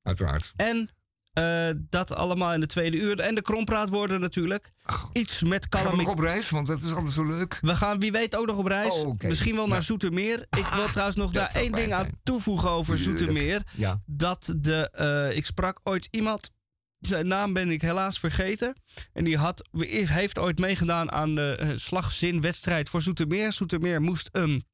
Uiteraard. 0.02 0.52
En 0.56 0.90
eh, 1.34 1.70
dat 1.88 2.14
allemaal 2.14 2.52
in 2.52 2.60
de 2.60 2.66
tweede 2.66 2.96
uur. 2.96 3.20
En 3.20 3.34
de 3.34 3.42
krompraatwoorden 3.42 4.20
natuurlijk. 4.20 4.70
Iets 5.12 5.42
met 5.42 5.66
Gaan 5.70 5.90
we 5.90 5.96
nog 5.96 6.08
op 6.08 6.18
reis? 6.18 6.50
Want 6.50 6.66
dat 6.66 6.82
is 6.82 6.94
altijd 6.94 7.12
zo 7.12 7.24
leuk. 7.24 7.58
We 7.60 7.74
gaan 7.74 8.00
wie 8.00 8.12
weet 8.12 8.36
ook 8.36 8.46
nog 8.46 8.56
op 8.56 8.66
reis. 8.66 8.94
Oh. 8.94 9.18
Misschien 9.18 9.54
wel 9.54 9.66
naar 9.66 9.78
Ja. 9.78 9.84
Zoetermeer. 9.84 10.46
Ik 10.50 10.66
wil 10.74 10.86
trouwens 10.88 11.16
nog 11.16 11.32
daar 11.32 11.50
één 11.54 11.72
ding 11.72 11.92
aan 11.92 12.08
toevoegen 12.22 12.70
over. 12.70 12.98
Zoetermeer. 12.98 13.62
Ja. 13.76 14.00
Dat 14.06 14.54
de, 14.56 14.90
eh, 14.90 15.36
ik 15.36 15.46
sprak 15.46 15.80
ooit 15.82 16.08
iemand, 16.10 16.50
zijn 16.98 17.26
naam 17.26 17.52
ben 17.52 17.70
ik 17.70 17.80
helaas 17.80 18.18
vergeten. 18.18 18.76
En 19.12 19.24
die 19.24 19.36
had, 19.36 19.68
heeft 19.88 20.38
ooit 20.38 20.58
meegedaan 20.58 21.12
aan 21.12 21.34
de 21.34 21.56
eh, 21.58 21.68
slagzinwedstrijd 21.74 22.88
voor 22.88 23.02
Zoetermeer. 23.02 23.52
Zoetermeer 23.52 24.00
moest 24.02 24.28
een 24.32 24.66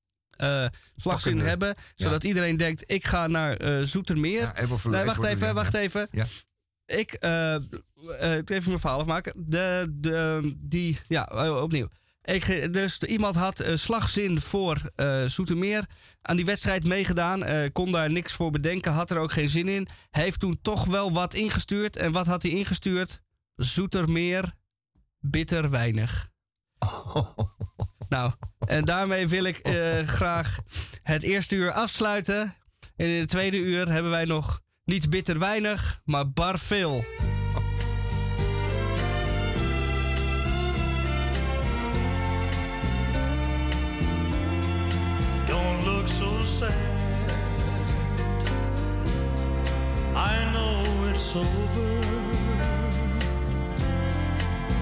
slagzin 0.96 1.38
hebben, 1.38 1.74
zodat 1.94 2.24
iedereen 2.24 2.56
denkt, 2.56 2.82
ik 2.86 3.06
ga 3.06 3.26
naar 3.26 3.86
Zoetermeer. 3.86 4.40
Ja, 4.40 4.56
even 4.56 4.68
nee, 4.68 4.78
verleid 4.78 5.04
wacht 5.04 5.16
worden, 5.16 5.36
even, 5.36 5.54
wacht 5.54 5.74
even. 5.74 6.08
Ja. 6.10 6.26
Ik, 6.90 7.12
eh 7.12 7.56
eh, 8.18 8.36
ik 8.36 8.50
even 8.50 8.68
mijn 8.68 8.80
verhaal 8.80 8.98
afmaken. 8.98 9.32
De, 9.36 9.86
de, 9.90 10.54
die, 10.56 10.98
ja, 11.08 11.28
eh, 11.28 11.62
opnieuw. 11.62 11.88
Ik, 12.22 12.72
dus 12.72 12.98
iemand 12.98 13.36
had 13.36 13.64
slagzin 13.72 14.40
voor 14.40 14.90
Zoetermeer 15.26 15.84
aan 16.22 16.36
die 16.36 16.44
wedstrijd 16.44 16.84
meegedaan. 16.84 17.72
kon 17.72 17.92
daar 17.92 18.10
niks 18.10 18.32
voor 18.32 18.50
bedenken, 18.50 18.92
had 18.92 19.10
er 19.10 19.18
ook 19.18 19.32
geen 19.32 19.48
zin 19.48 19.68
in. 19.68 19.88
Heeft 20.10 20.40
toen 20.40 20.58
toch 20.62 20.84
wel 20.84 21.12
wat 21.12 21.34
ingestuurd. 21.34 21.96
En 21.96 22.12
wat 22.12 22.26
had 22.26 22.42
hij 22.42 22.50
ingestuurd? 22.50 23.20
Zoetermeer, 23.54 24.54
bitter 25.18 25.70
weinig. 25.70 26.28
Nou, 28.08 28.32
en 28.58 28.84
daarmee 28.84 29.28
wil 29.28 29.44
ik 29.44 29.60
graag 30.06 30.58
het 31.02 31.22
eerste 31.22 31.56
uur 31.56 31.72
afsluiten. 31.72 32.54
En 32.96 33.08
in 33.08 33.20
het 33.20 33.28
tweede 33.28 33.56
uur 33.56 33.88
hebben 33.92 34.10
wij 34.10 34.24
nog 34.24 34.60
niet 34.90 35.10
bitter 35.10 35.38
weinig, 35.38 36.00
maar 36.04 36.30
bar 36.30 36.58
veel. 36.58 37.04
Don't 45.46 45.84
look 45.84 46.08
so 46.08 46.44
sad. 46.44 46.72
I 50.14 50.50
know 50.52 51.08
it's 51.10 51.34
over, 51.34 52.00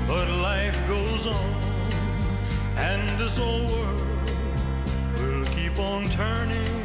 but 0.07 0.29
life 0.29 0.79
goes 0.87 1.27
on, 1.27 1.55
and 2.77 3.19
this 3.19 3.39
old 3.39 3.71
world 3.71 4.31
will 5.19 5.45
keep 5.55 5.79
on 5.79 6.09
turning. 6.09 6.78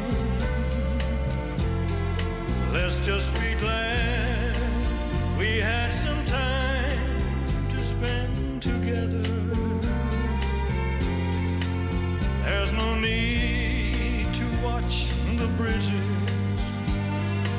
Let's 2.74 2.98
just 2.98 3.32
be 3.34 3.54
glad 3.60 4.56
we 5.38 5.58
had 5.58 5.92
some 5.92 6.24
time 6.26 7.68
to 7.68 7.84
spend 7.84 8.60
together. 8.60 9.22
There's 12.42 12.72
no 12.72 12.96
need 12.96 14.26
to 14.34 14.44
watch 14.64 15.06
the 15.38 15.46
bridges 15.56 16.02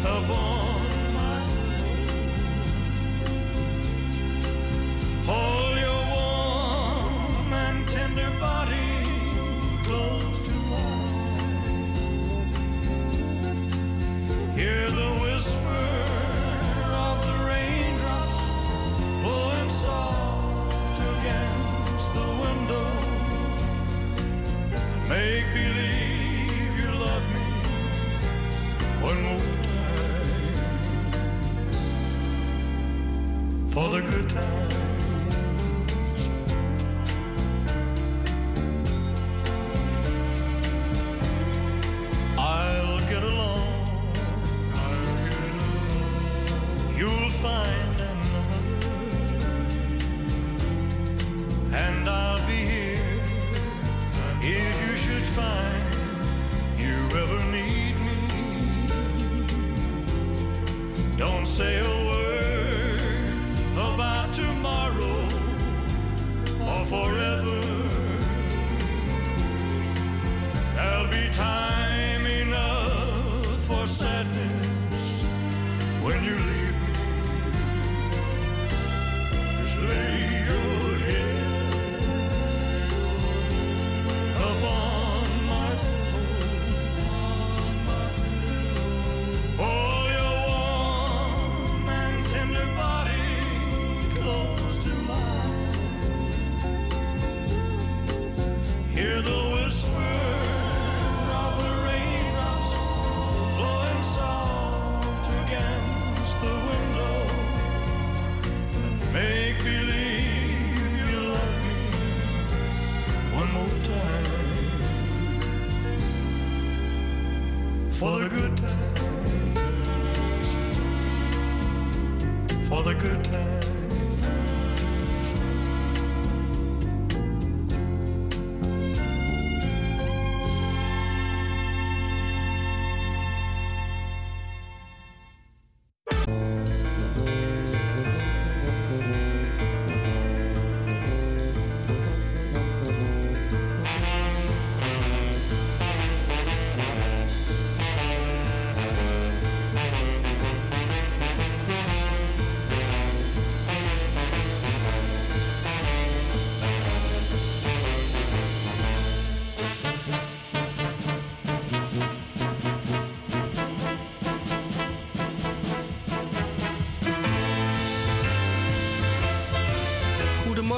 upon 0.05 0.70
for 33.73 33.89
the 33.89 34.01
good 34.01 34.20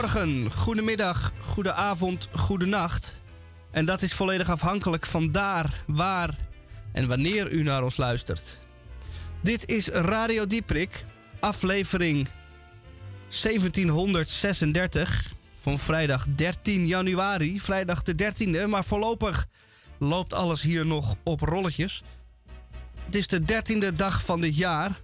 Goedemorgen, 0.03 0.53
goedemiddag, 0.53 1.33
goedenavond, 1.41 2.29
goedenacht. 2.33 3.23
En 3.71 3.85
dat 3.85 4.03
is 4.03 4.15
volledig 4.15 4.51
afhankelijk 4.51 5.07
van 5.07 5.33
daar, 5.33 5.83
waar 5.87 6.37
en 6.93 7.09
wanneer 7.09 7.53
u 7.53 7.63
naar 7.63 7.83
ons 7.83 7.97
luistert. 7.97 8.59
Dit 9.41 9.69
is 9.69 9.89
Radio 9.89 10.47
Dieprik, 10.47 11.05
aflevering 11.41 12.29
1736 13.43 15.33
van 15.59 15.79
vrijdag 15.79 16.27
13 16.35 16.87
januari. 16.87 17.61
Vrijdag 17.61 18.03
de 18.03 18.15
13e, 18.15 18.69
maar 18.69 18.85
voorlopig 18.85 19.47
loopt 19.99 20.33
alles 20.33 20.63
hier 20.63 20.87
nog 20.87 21.17
op 21.23 21.41
rolletjes. 21.41 22.03
Het 23.05 23.15
is 23.15 23.27
de 23.27 23.41
13e 23.41 23.95
dag 23.97 24.25
van 24.25 24.41
dit 24.41 24.57
jaar, 24.57 25.01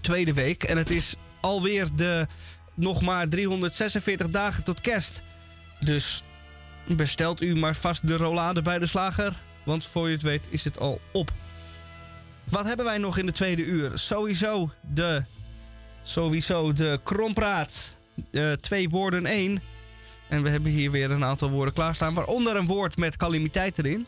tweede 0.00 0.32
week, 0.32 0.62
en 0.62 0.76
het 0.76 0.90
is 0.90 1.16
alweer 1.40 1.88
de 1.94 2.26
nog 2.74 3.02
maar 3.02 3.28
346 3.28 4.30
dagen 4.30 4.64
tot 4.64 4.80
kerst. 4.80 5.22
Dus 5.80 6.22
bestelt 6.86 7.40
u 7.40 7.56
maar 7.56 7.74
vast 7.74 8.06
de 8.06 8.16
rollade 8.16 8.62
bij 8.62 8.78
de 8.78 8.86
slager. 8.86 9.42
Want 9.64 9.84
voor 9.86 10.06
je 10.08 10.12
het 10.12 10.22
weet 10.22 10.48
is 10.50 10.64
het 10.64 10.78
al 10.78 11.00
op. 11.12 11.32
Wat 12.44 12.64
hebben 12.64 12.84
wij 12.84 12.98
nog 12.98 13.18
in 13.18 13.26
de 13.26 13.32
tweede 13.32 13.64
uur? 13.64 13.90
Sowieso 13.94 14.70
de, 14.80 15.24
sowieso 16.02 16.72
de 16.72 17.00
krompraat. 17.02 17.96
Eh, 18.30 18.52
twee 18.52 18.88
woorden 18.88 19.26
één. 19.26 19.62
En 20.28 20.42
we 20.42 20.48
hebben 20.48 20.72
hier 20.72 20.90
weer 20.90 21.10
een 21.10 21.24
aantal 21.24 21.50
woorden 21.50 21.74
klaarstaan. 21.74 22.14
Waaronder 22.14 22.56
een 22.56 22.66
woord 22.66 22.96
met 22.96 23.16
calamiteit 23.16 23.78
erin. 23.78 24.06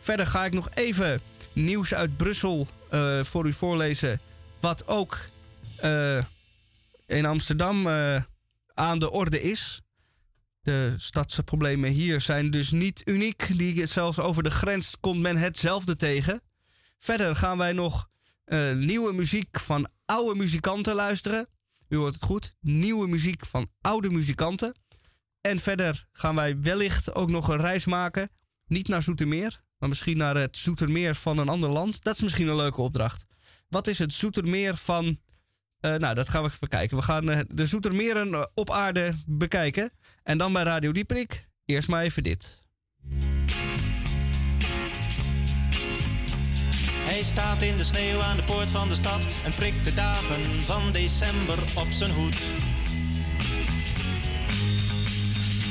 Verder 0.00 0.26
ga 0.26 0.44
ik 0.44 0.52
nog 0.52 0.68
even 0.74 1.20
nieuws 1.52 1.94
uit 1.94 2.16
Brussel 2.16 2.66
eh, 2.90 3.22
voor 3.22 3.46
u 3.46 3.52
voorlezen. 3.52 4.20
Wat 4.60 4.86
ook 4.86 5.18
eh, 5.76 6.18
in 7.06 7.26
Amsterdam 7.26 7.86
eh, 7.86 8.22
aan 8.74 8.98
de 8.98 9.10
orde 9.10 9.40
is. 9.40 9.80
De 10.62 10.94
stadse 10.96 11.42
problemen 11.42 11.90
hier 11.90 12.20
zijn 12.20 12.50
dus 12.50 12.70
niet 12.70 13.02
uniek. 13.04 13.58
Die, 13.58 13.86
zelfs 13.86 14.18
over 14.18 14.42
de 14.42 14.50
grens 14.50 14.96
komt 15.00 15.20
men 15.20 15.36
hetzelfde 15.36 15.96
tegen. 15.96 16.40
Verder 16.98 17.36
gaan 17.36 17.58
wij 17.58 17.72
nog 17.72 18.08
eh, 18.44 18.72
nieuwe 18.72 19.12
muziek 19.12 19.60
van 19.60 19.88
oude 20.04 20.34
muzikanten 20.38 20.94
luisteren. 20.94 21.46
U 21.88 21.96
hoort 21.96 22.14
het 22.14 22.22
goed. 22.22 22.54
Nieuwe 22.60 23.08
muziek 23.08 23.46
van 23.46 23.68
oude 23.80 24.10
muzikanten. 24.10 24.74
En 25.40 25.58
verder 25.58 26.06
gaan 26.12 26.34
wij 26.34 26.60
wellicht 26.60 27.14
ook 27.14 27.30
nog 27.30 27.48
een 27.48 27.60
reis 27.60 27.84
maken. 27.84 28.30
Niet 28.66 28.88
naar 28.88 29.02
Zoetermeer, 29.02 29.62
maar 29.78 29.88
misschien 29.88 30.16
naar 30.16 30.36
het 30.36 30.56
Zoetermeer 30.56 31.14
van 31.14 31.38
een 31.38 31.48
ander 31.48 31.70
land. 31.70 32.02
Dat 32.02 32.14
is 32.14 32.22
misschien 32.22 32.48
een 32.48 32.56
leuke 32.56 32.80
opdracht. 32.80 33.24
Wat 33.68 33.86
is 33.86 33.98
het 33.98 34.12
Zoetermeer 34.12 34.76
van 34.76 35.18
eh, 35.84 35.94
nou, 35.94 36.14
dat 36.14 36.28
gaan 36.28 36.42
we 36.42 36.48
even 36.48 36.68
kijken. 36.68 36.96
We 36.96 37.02
gaan 37.02 37.30
eh, 37.30 37.40
de 37.48 37.66
Zoetermeren 37.66 38.34
eh, 38.34 38.44
op 38.54 38.70
aarde 38.70 39.14
bekijken. 39.26 39.90
En 40.22 40.38
dan 40.38 40.52
bij 40.52 40.62
Radio 40.62 40.92
Dieperik. 40.92 41.48
Eerst 41.64 41.88
maar 41.88 42.02
even 42.02 42.22
dit. 42.22 42.62
Hij 47.06 47.22
staat 47.22 47.62
in 47.62 47.76
de 47.76 47.84
sneeuw 47.84 48.20
aan 48.20 48.36
de 48.36 48.42
poort 48.42 48.70
van 48.70 48.88
de 48.88 48.94
stad 48.94 49.20
en 49.44 49.54
prikt 49.54 49.84
de 49.84 49.94
dagen 49.94 50.62
van 50.62 50.92
december 50.92 51.58
op 51.74 51.86
zijn 51.90 52.10
hoed. 52.10 52.36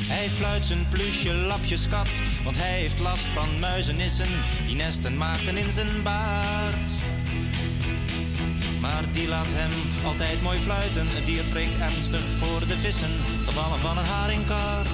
Hij 0.08 0.30
fluit 0.30 0.66
zijn 0.66 0.88
plusje 0.90 1.34
lapjes 1.34 1.88
kat, 1.88 2.10
want 2.44 2.58
hij 2.58 2.80
heeft 2.80 3.00
last 3.00 3.26
van 3.26 3.60
muizenissen 3.60 4.30
die 4.68 4.76
nesten 4.76 5.18
maken 5.18 5.58
in 5.58 5.72
zijn 5.72 6.04
baard. 6.04 6.94
Maar 8.84 9.04
die 9.12 9.28
laat 9.28 9.46
hem 9.50 9.72
altijd 10.06 10.42
mooi 10.42 10.60
fluiten. 10.60 11.08
Het 11.08 11.26
dier 11.26 11.44
prikt 11.44 11.80
ernstig 11.80 12.22
voor 12.40 12.60
de 12.68 12.78
vissen, 12.78 13.14
gevallen 13.46 13.80
van 13.80 13.98
een 13.98 14.06
haringkar. 14.06 14.86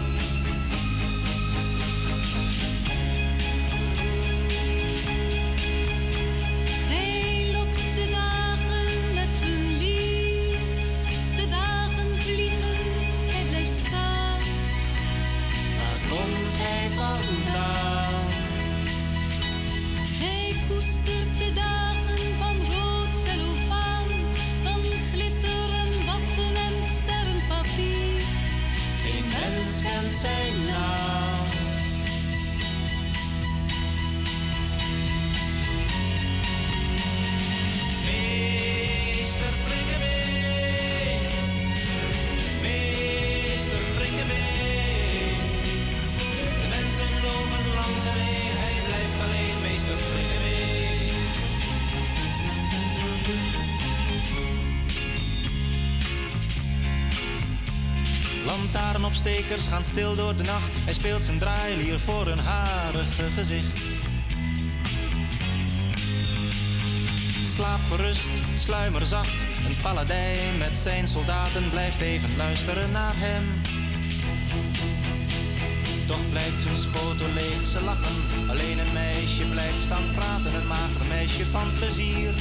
Mens 30.10 30.22
kent 30.22 30.34
zijn 30.68 31.19
Lantaarnopstekers 58.74 59.68
gaan 59.68 59.86
stil 59.86 60.16
door 60.16 60.36
de 60.36 60.44
nacht. 60.44 60.72
Hij 60.84 60.94
speelt 60.94 61.26
zijn 61.26 61.40
draailier 61.40 62.00
voor 62.00 62.28
een 62.28 62.40
harige 62.40 63.24
gezicht. 63.36 64.00
Slaap 67.56 67.80
gerust, 67.88 68.30
sluimer 68.56 69.06
zacht. 69.06 69.46
Een 69.66 69.78
paladijn 69.82 70.58
met 70.58 70.78
zijn 70.78 71.08
soldaten 71.08 71.70
blijft 71.70 72.02
even 72.02 72.38
luisteren 72.38 72.92
naar 72.92 73.14
hem. 73.16 73.62
Toch 76.08 76.30
blijft 76.30 76.62
zijn 76.62 76.78
schotel 76.78 77.34
leeg, 77.34 77.66
ze 77.66 77.84
lachen. 77.84 78.50
Alleen 78.50 78.80
een 78.80 78.94
meisje 78.94 79.46
blijft 79.46 79.82
staan 79.82 80.12
praten, 80.16 80.54
een 80.54 80.68
mager 80.68 81.06
meisje 81.08 81.46
van 81.46 81.74
plezier. 81.78 82.34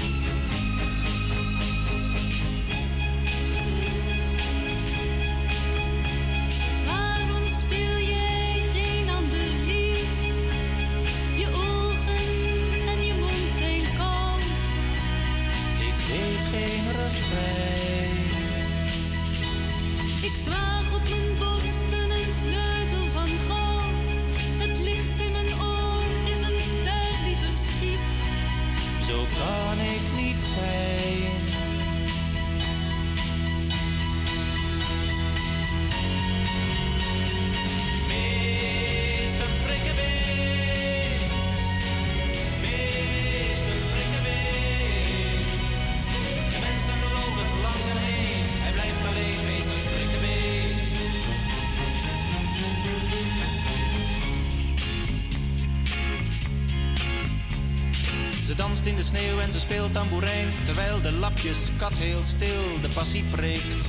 Stil 62.29 62.81
de 62.83 62.89
passie 62.89 63.25
preekt. 63.25 63.85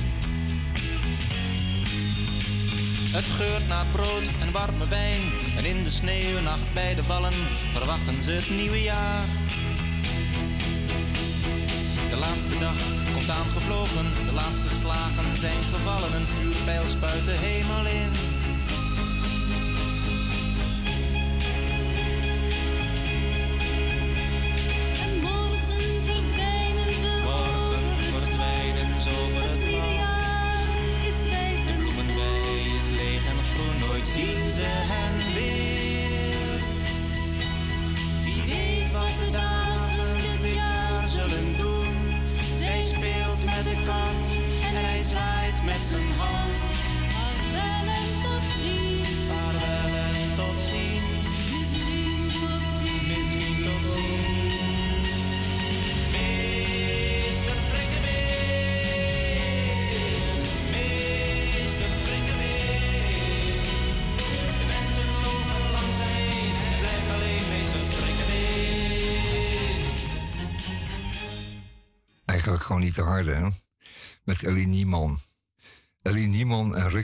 Het 3.16 3.24
geurt 3.24 3.68
naar 3.68 3.86
brood 3.92 4.26
en 4.40 4.52
warme 4.52 4.88
wijn. 4.88 5.20
En 5.56 5.64
in 5.64 5.84
de 5.84 5.90
sneeuwnacht 5.90 6.72
bij 6.74 6.94
de 6.94 7.02
wallen 7.02 7.32
verwachten 7.74 8.22
ze 8.22 8.30
het 8.30 8.50
nieuwe 8.50 8.82
jaar. 8.82 9.24
De 12.10 12.16
laatste 12.16 12.58
dag 12.58 12.78
komt 13.14 13.30
aangevlogen, 13.30 14.06
de 14.26 14.32
laatste 14.32 14.68
slagen 14.68 15.36
zijn 15.36 15.62
gevallen. 15.72 16.14
Een 16.14 16.26
vuurpijl 16.26 16.88
spuit 16.88 17.24
de 17.24 17.36
hemel 17.46 17.86
in. 17.86 18.09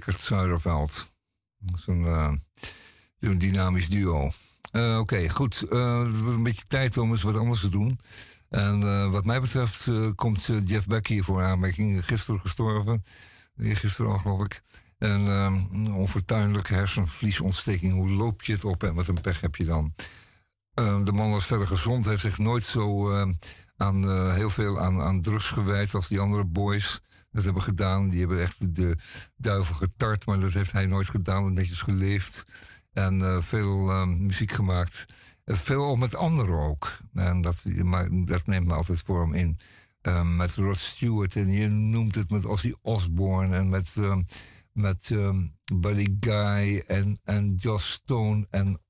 Rickert 0.06 0.24
Zuiderveld. 0.24 1.14
Zo'n 1.76 2.04
eh, 2.04 2.32
zo'n 3.20 3.38
dynamisch 3.38 3.88
duo. 3.88 4.30
Eh, 4.70 4.98
Oké, 4.98 5.28
goed. 5.28 5.62
Eh, 5.70 6.02
het 6.02 6.20
wordt 6.20 6.36
een 6.36 6.42
beetje 6.42 6.66
tijd 6.66 6.96
om 6.96 7.10
eens 7.10 7.22
wat 7.22 7.36
anders 7.36 7.60
te 7.60 7.68
doen. 7.68 8.00
En 8.48 9.10
wat 9.10 9.24
mij 9.24 9.40
betreft 9.40 9.90
komt 10.14 10.50
Jeff 10.64 10.86
Beck 10.86 11.06
hier 11.06 11.24
voor 11.24 11.44
aanmerking. 11.44 12.04
Gisteren 12.04 12.40
gestorven. 12.40 13.04
Gisteren 13.56 14.12
al, 14.12 14.18
geloof 14.18 14.44
ik. 14.44 14.62
En 14.98 15.20
een 15.20 15.92
onfortuinlijke 15.92 16.74
hersenvliesontsteking. 16.74 17.92
Hoe 17.92 18.10
loop 18.10 18.42
je 18.42 18.52
het 18.52 18.64
op 18.64 18.82
en 18.82 18.94
wat 18.94 19.08
een 19.08 19.20
pech 19.20 19.40
heb 19.40 19.56
je 19.56 19.64
dan? 19.64 19.94
Eh, 20.74 21.04
de 21.04 21.12
man 21.12 21.30
was 21.30 21.46
verder 21.46 21.66
gezond, 21.66 22.04
heeft 22.04 22.22
zich 22.22 22.38
nooit 22.38 22.64
zo 22.64 23.12
eh, 23.12 23.28
aan, 23.76 24.30
heel 24.32 24.50
veel 24.50 24.80
aan, 24.80 25.00
aan 25.00 25.20
drugs 25.20 25.50
gewijd 25.50 25.94
als 25.94 26.08
die 26.08 26.20
andere 26.20 26.44
boys 26.44 27.00
dat 27.36 27.44
hebben 27.44 27.62
gedaan. 27.62 28.08
Die 28.08 28.18
hebben 28.18 28.40
echt 28.40 28.74
de 28.74 28.96
duivel 29.36 29.74
getart, 29.74 30.26
maar 30.26 30.40
dat 30.40 30.52
heeft 30.52 30.72
hij 30.72 30.86
nooit 30.86 31.08
gedaan. 31.08 31.52
Netjes 31.52 31.82
geleefd 31.82 32.46
en 32.92 33.22
eh, 33.22 33.40
veel 33.40 33.90
eh, 33.90 34.06
muziek 34.06 34.52
gemaakt. 34.52 35.06
Eh, 35.46 35.56
veel 35.56 35.84
ook 35.84 35.98
met 35.98 36.14
anderen 36.14 36.58
ook. 36.58 36.98
En 37.14 37.40
dat, 37.40 37.64
maar 37.82 38.08
dat 38.24 38.46
neemt 38.46 38.66
me 38.66 38.74
altijd 38.74 39.00
voor 39.00 39.20
hem 39.20 39.34
in. 39.34 39.58
Eh, 40.00 40.36
met 40.36 40.54
Rod 40.54 40.78
Stewart 40.78 41.36
en 41.36 41.50
je 41.50 41.68
noemt 41.68 42.14
het 42.14 42.30
met 42.30 42.44
Ozzy 42.44 42.72
Osbourne 42.82 43.56
en 43.56 43.68
met, 43.68 43.94
eh, 43.96 44.16
met 44.72 45.10
Buddy 45.74 46.16
Guy 46.20 46.84
en, 46.86 47.20
en 47.24 47.58
Stone 47.76 48.46
en 48.50 48.80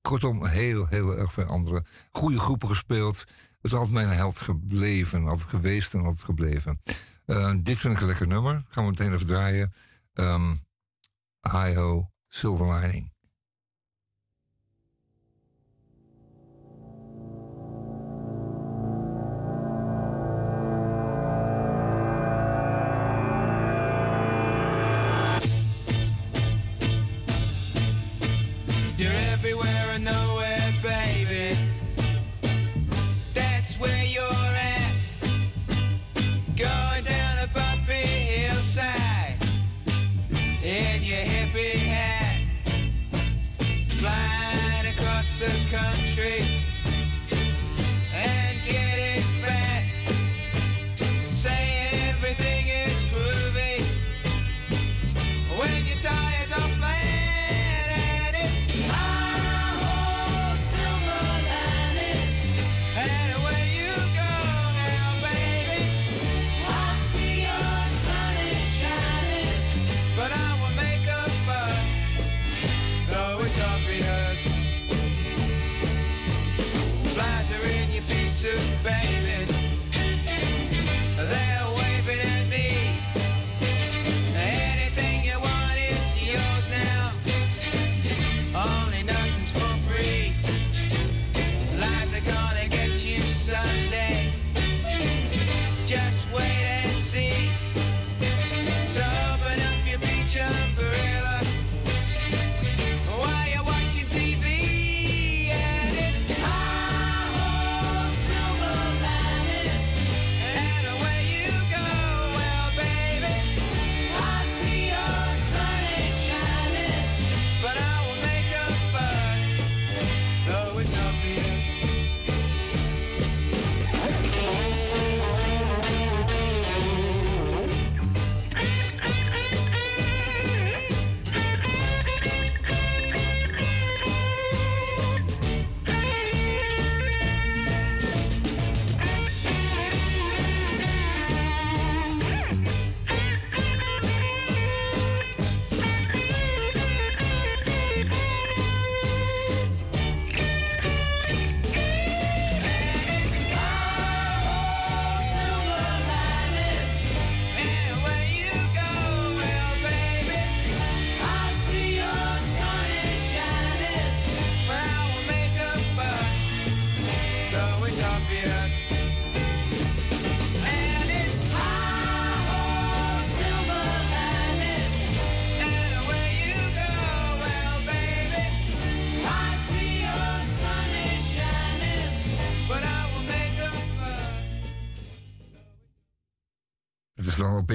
kortom 0.00 0.46
heel, 0.46 0.86
heel 0.86 1.18
erg 1.18 1.32
veel 1.32 1.44
andere 1.44 1.84
goede 2.12 2.38
groepen 2.38 2.68
gespeeld. 2.68 3.18
Het 3.18 3.72
is 3.72 3.74
altijd 3.74 3.94
mijn 3.94 4.08
held 4.08 4.40
gebleven, 4.40 5.28
altijd 5.28 5.48
geweest 5.48 5.94
en 5.94 6.00
altijd 6.00 6.22
gebleven. 6.22 6.80
Eh, 7.26 7.54
dit 7.62 7.78
vind 7.78 7.94
ik 7.94 8.00
een 8.00 8.06
lekker 8.06 8.26
nummer. 8.26 8.62
Gaan 8.68 8.84
we 8.84 8.90
meteen 8.90 9.12
even 9.12 9.26
draaien. 9.26 9.72
Um, 10.14 10.60
Hi 11.40 11.74
Ho, 11.74 12.10
Silver 12.28 12.72
Lining. 12.74 13.12
country. 45.72 46.11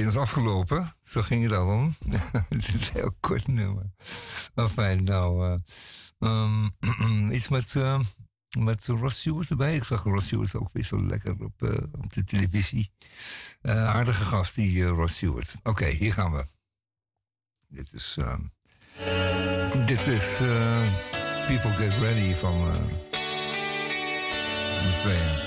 Is 0.07 0.17
afgelopen. 0.17 0.93
Zo 1.01 1.21
ging 1.21 1.41
het 1.41 1.51
dan. 1.51 1.95
het 2.49 2.67
is 2.67 2.73
een 2.73 2.93
heel 2.93 3.15
kort 3.19 3.47
nummer. 3.47 3.91
Enfin, 4.55 5.03
nou... 5.03 5.59
ehm, 6.19 6.67
iets 7.37 7.47
met, 7.47 7.75
eh, 7.75 7.99
met 8.59 8.85
Ross 8.85 9.19
Stewart 9.19 9.49
erbij. 9.49 9.75
Ik 9.75 9.83
zag 9.83 10.03
Ross 10.03 10.25
Stewart 10.25 10.55
ook 10.55 10.69
weer 10.73 10.83
zo 10.83 11.03
lekker 11.03 11.43
op, 11.43 11.63
eh, 11.63 11.83
op 12.01 12.13
de 12.13 12.23
televisie. 12.23 12.91
Aardige 13.61 14.23
gast, 14.23 14.55
die 14.55 14.83
Ross 14.83 15.15
Stewart. 15.15 15.55
Oké, 15.63 15.85
hier 15.85 16.13
gaan 16.13 16.31
we. 16.31 16.45
Dit 17.67 17.93
is... 17.93 18.17
ehm, 18.19 18.41
dit 19.85 20.07
is... 20.07 20.37
People 21.47 21.77
Get 21.77 21.97
Ready 21.97 22.35
van... 22.35 22.67
eh 22.67 23.07
van. 24.97 25.46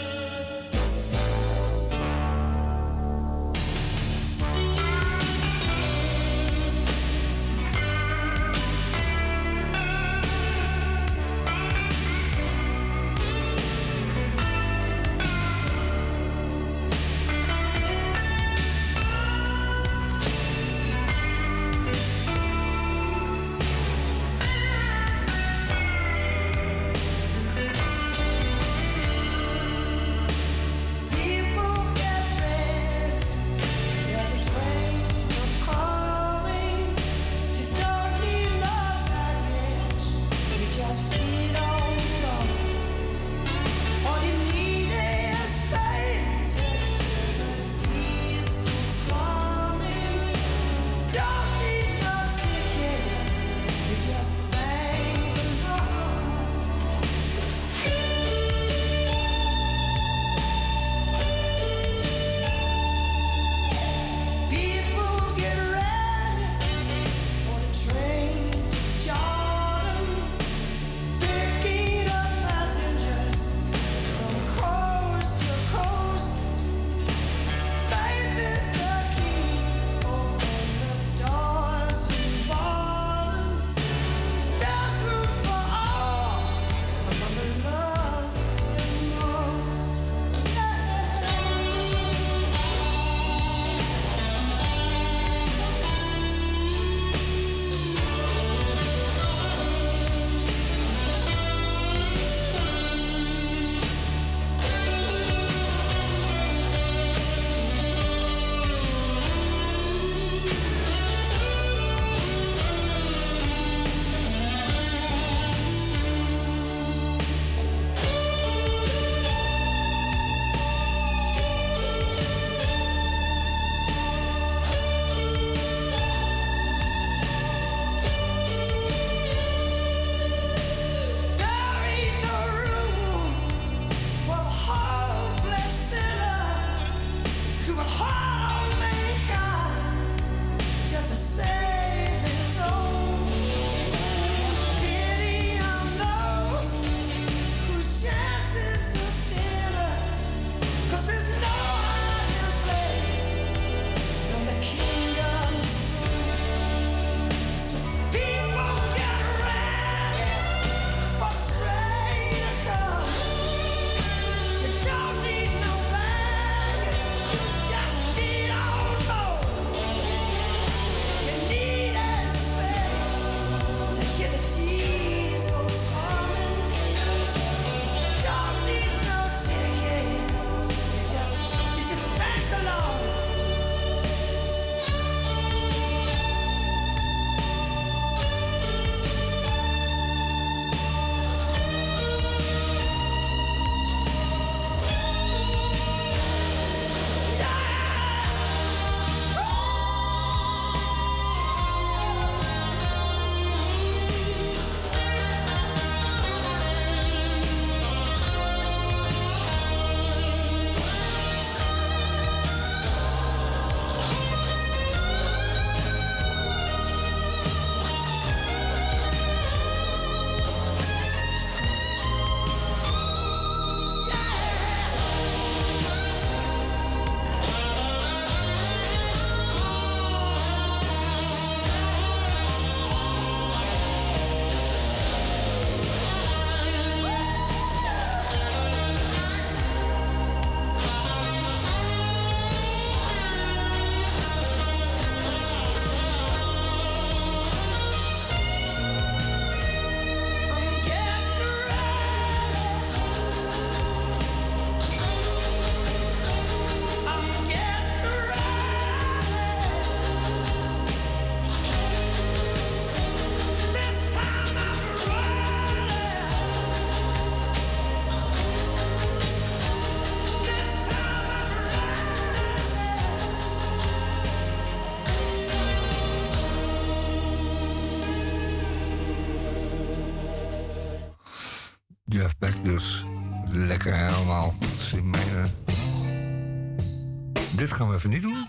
Gaan 287.80 287.88
we 287.88 287.96
even 287.96 288.10
niet 288.10 288.22
doen. 288.22 288.46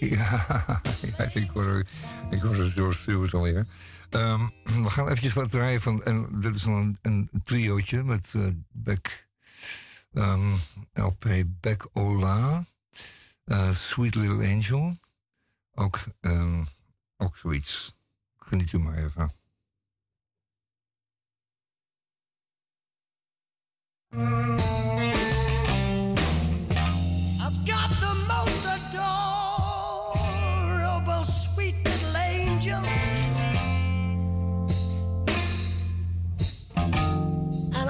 Ja, 0.00 0.80
ik 1.34 1.50
hoor, 1.50 1.84
ik 2.30 2.40
hoor 2.40 2.54
het 2.54 2.74
door 2.74 2.94
Stuart 2.94 3.34
alweer. 3.34 3.66
Ehm, 4.10 4.46
we 4.64 4.90
gaan 4.90 5.04
eventjes 5.04 5.32
wat 5.32 5.50
draaien 5.50 5.80
van... 5.80 6.02
En 6.02 6.40
dit 6.40 6.54
is 6.54 6.64
een, 6.64 6.96
een 7.02 7.28
triootje 7.44 8.02
met 8.02 8.32
eh 8.36 8.46
Beck... 8.70 9.28
ehm, 10.12 10.52
LP 10.92 11.26
Beck 11.46 11.88
Ola. 11.92 12.64
eh, 13.44 13.72
Sweet 13.72 14.14
Little 14.14 14.48
Angel. 14.48 14.96
Ook, 15.74 15.98
ehm, 16.20 16.64
ook 17.16 17.36
zoiets. 17.36 17.96
Geniet 18.36 18.72
u 18.72 18.78
maar 18.78 18.98
even. 18.98 19.30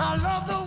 I 0.03 0.17
love 0.17 0.47
the 0.47 0.60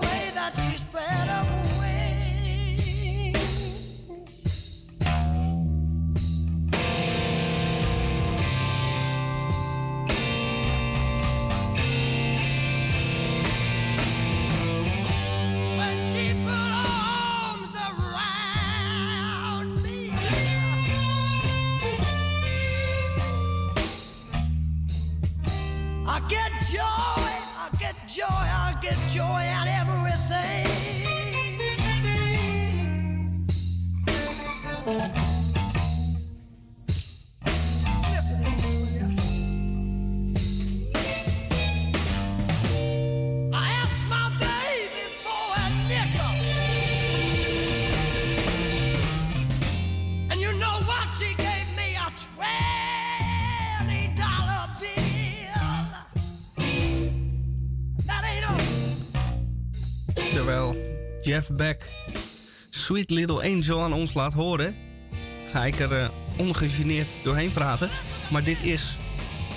Jeff 61.34 61.52
Beck 61.52 61.92
Sweet 62.70 63.10
Little 63.10 63.44
Angel 63.44 63.82
aan 63.82 63.94
ons 63.94 64.14
laat 64.14 64.34
horen, 64.34 64.76
ga 65.52 65.66
ik 65.66 65.80
er 65.80 66.02
eh, 66.02 66.10
ongegeneerd 66.38 67.14
doorheen 67.24 67.52
praten. 67.52 67.90
Maar 68.32 68.44
dit 68.44 68.58
is 68.62 68.98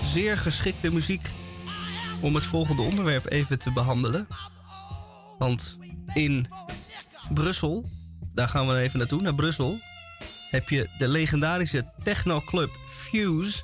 zeer 0.05 0.37
geschikte 0.37 0.93
muziek 0.93 1.31
om 2.21 2.35
het 2.35 2.45
volgende 2.45 2.83
onderwerp 2.83 3.31
even 3.31 3.59
te 3.59 3.73
behandelen. 3.73 4.29
Want 5.39 5.79
in 6.15 6.47
Brussel, 7.35 7.91
daar 8.35 8.49
gaan 8.49 8.69
we 8.69 8.79
even 8.79 8.99
naartoe, 8.99 9.23
naar 9.23 9.35
Brussel, 9.35 9.79
heb 10.51 10.69
je 10.69 10.89
de 10.99 11.09
legendarische 11.09 11.93
technoclub 12.03 12.71
Fuse. 12.89 13.63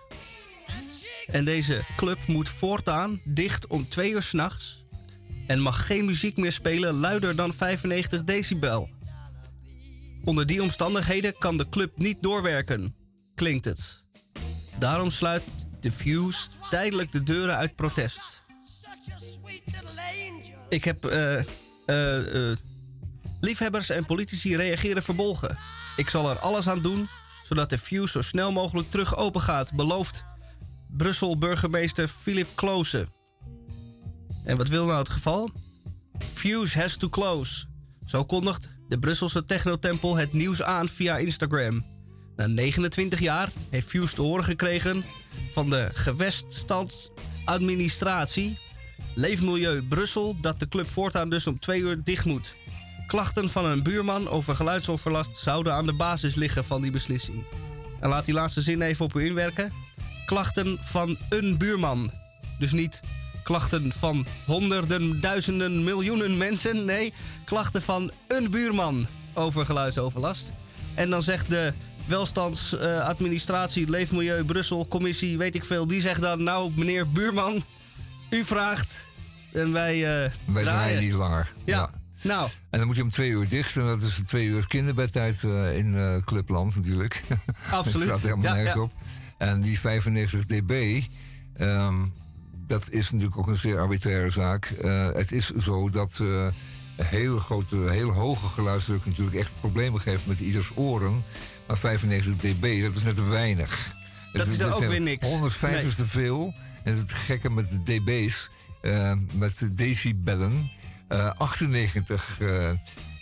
En 1.27 1.45
deze 1.45 1.81
club 1.97 2.19
moet 2.27 2.49
voortaan 2.49 3.21
dicht 3.25 3.67
om 3.67 3.89
twee 3.89 4.11
uur 4.11 4.23
s'nachts 4.23 4.82
en 5.53 5.61
mag 5.61 5.87
geen 5.87 6.05
muziek 6.05 6.37
meer 6.37 6.53
spelen 6.53 6.95
luider 6.95 7.37
dan 7.37 7.55
95 7.55 8.25
decibel. 8.25 8.89
Onder 10.25 10.47
die 10.47 10.63
omstandigheden 10.63 11.39
kan 11.39 11.57
de 11.57 11.69
club 11.69 11.93
niet 11.97 12.23
doorwerken, 12.23 12.95
klinkt 13.35 13.65
het. 13.65 14.05
Daarom 14.79 15.11
sluit 15.11 15.43
de 15.81 15.93
Fuse 15.93 16.49
tijdelijk 16.71 17.11
de 17.11 17.23
deuren 17.23 17.57
uit 17.57 17.75
protest. 17.75 18.43
Ik 20.69 20.85
heb 20.85 21.05
eh, 21.05 21.39
eh, 21.87 22.57
liefhebbers 23.41 23.91
en 23.91 24.07
politici 24.07 24.57
reageren 24.57 25.03
verbolgen. 25.03 25.59
Ik 25.97 26.09
zal 26.09 26.31
er 26.31 26.39
alles 26.39 26.69
aan 26.69 26.83
doen 26.83 27.09
zodat 27.43 27.71
de 27.71 27.79
Fuse 27.79 28.13
zo 28.13 28.21
snel 28.21 28.53
mogelijk 28.53 28.91
terug 28.91 29.17
open 29.17 29.41
gaat, 29.41 29.75
belooft 29.75 30.25
Brussel 30.89 31.39
burgemeester 31.39 32.09
Philip 32.09 32.49
Klose. 32.55 33.09
En 34.45 34.57
wat 34.57 34.69
wil 34.69 34.87
nou 34.87 34.99
het 34.99 35.09
geval? 35.09 35.51
Fuse 36.33 36.81
has 36.81 36.97
to 36.97 37.09
close. 37.09 37.65
Zo 38.05 38.25
kondigt 38.25 38.69
de 38.89 38.99
Brusselse 38.99 39.45
technotempel 39.45 40.17
het 40.17 40.33
nieuws 40.33 40.63
aan 40.63 40.89
via 40.89 41.17
Instagram. 41.17 41.85
Na 42.37 42.47
29 42.47 43.21
jaar 43.21 43.51
heeft 43.71 43.89
Fuse 43.89 44.15
te 44.15 44.23
horen 44.23 44.45
gekregen 44.45 45.05
van 45.53 45.71
de 45.71 45.89
geweststandsadministratie 45.93 48.59
Leefmilieu 49.15 49.83
Brussel 49.83 50.37
dat 50.41 50.61
de 50.61 50.69
club 50.69 50.89
voortaan 50.89 51.31
dus 51.31 51.47
om 51.47 51.59
twee 51.59 51.81
uur 51.81 52.03
dicht 52.05 52.25
moet. 52.25 52.55
Klachten 53.07 53.49
van 53.49 53.65
een 53.65 53.83
buurman 53.83 54.29
over 54.29 54.55
geluidsoverlast 54.55 55.37
zouden 55.37 55.73
aan 55.73 55.87
de 55.87 55.93
basis 55.93 56.35
liggen 56.35 56.65
van 56.65 56.83
die 56.83 56.91
beslissing. 56.91 57.45
En 58.01 58.09
laat 58.09 58.25
die 58.25 58.35
laatste 58.35 58.63
zin 58.63 58.83
even 58.83 59.05
op 59.05 59.15
u 59.15 59.25
inwerken. 59.25 59.73
Klachten 60.27 60.79
van 60.81 61.17
een 61.29 61.59
buurman. 61.59 62.11
Dus 62.59 62.73
niet 62.73 63.01
klachten 63.43 63.93
van 63.99 64.27
honderden, 64.47 65.21
duizenden, 65.21 65.85
miljoenen 65.85 66.37
mensen. 66.37 66.85
Nee, 66.85 67.13
klachten 67.45 67.83
van 67.83 68.11
een 68.29 68.51
buurman 68.51 69.07
over 69.35 69.65
geluidsoverlast. 69.65 70.53
En 70.95 71.11
dan 71.11 71.23
zegt 71.23 71.49
de 71.49 71.73
welstandsadministratie, 72.07 73.91
Leefmilieu, 73.91 74.45
Brussel, 74.45 74.89
commissie, 74.89 75.39
weet 75.39 75.55
ik 75.55 75.65
veel. 75.65 75.87
Die 75.87 76.01
zegt 76.01 76.21
dan, 76.21 76.43
nou 76.43 76.73
meneer 76.77 77.11
buurman, 77.11 77.63
u 78.31 78.45
vraagt 78.45 79.07
en 79.53 79.73
wij, 79.73 80.25
eh 80.25 80.31
Wij 80.45 80.63
draaien. 80.63 81.01
niet 81.03 81.13
langer. 81.13 81.53
Ja. 81.65 81.91
Nou. 82.23 82.49
En 82.71 82.79
dan 82.79 82.87
moet 82.87 82.97
je 82.97 83.03
om 83.03 83.11
twee 83.11 83.31
uur 83.31 83.49
dicht. 83.49 83.77
En 83.77 83.87
dat 83.87 84.01
is 84.03 84.21
twee 84.25 84.47
uur 84.47 84.67
kinderbedtijd 84.67 85.45
eh, 85.45 85.77
in 85.77 85.95
eh, 85.95 86.17
Clubland 86.25 86.77
natuurlijk. 86.77 87.23
Absoluut. 87.71 88.09
dat 88.09 88.19
staat 88.19 88.31
helemaal 88.31 88.45
Ja, 88.45 88.55
nergens 88.55 88.75
ja. 88.75 88.81
op. 88.81 88.93
En 89.39 89.61
die 89.61 89.81
95 89.81 90.45
dB, 90.47 91.03
ehm, 91.57 91.95
dat 92.73 92.91
is 92.91 93.11
natuurlijk 93.11 93.39
ook 93.39 93.47
een 93.47 93.57
zeer 93.57 93.79
arbitraire 93.81 94.31
zaak. 94.31 94.65
Eh, 94.65 95.13
het 95.13 95.33
is 95.33 95.51
zo 95.51 95.91
dat 95.91 96.19
eh, 96.23 96.47
hele 96.97 97.39
grote, 97.39 97.77
hele 97.77 98.13
hoge 98.13 98.47
geluidsdruk 98.47 99.05
natuurlijk 99.07 99.37
echt 99.37 99.55
problemen 99.61 100.01
geeft 100.01 100.27
met 100.27 100.41
ieders 100.41 100.71
oren. 100.75 101.23
Maar 101.67 101.79
95 101.79 102.37
dB, 102.37 102.83
dat 102.83 102.95
is 102.97 103.03
net 103.03 103.15
te 103.15 103.25
weinig. 103.25 103.95
Dat 104.33 104.47
is 104.47 104.59
dan 104.59 104.73
ook 104.73 104.81
weer 104.85 105.01
niks. 105.01 105.29
105 105.29 105.75
Nee. 105.75 105.85
is 105.87 105.95
te 105.95 106.07
veel. 106.07 106.55
En 106.85 106.97
het 106.97 107.13
gekke 107.13 107.51
met 107.51 107.69
de 107.71 107.83
dB's, 107.83 108.51
eh, 108.81 109.17
met 109.33 109.59
de 109.59 109.73
decibellen. 109.73 110.71
eh 111.09 111.31
98, 111.37 112.39
eh 112.41 112.71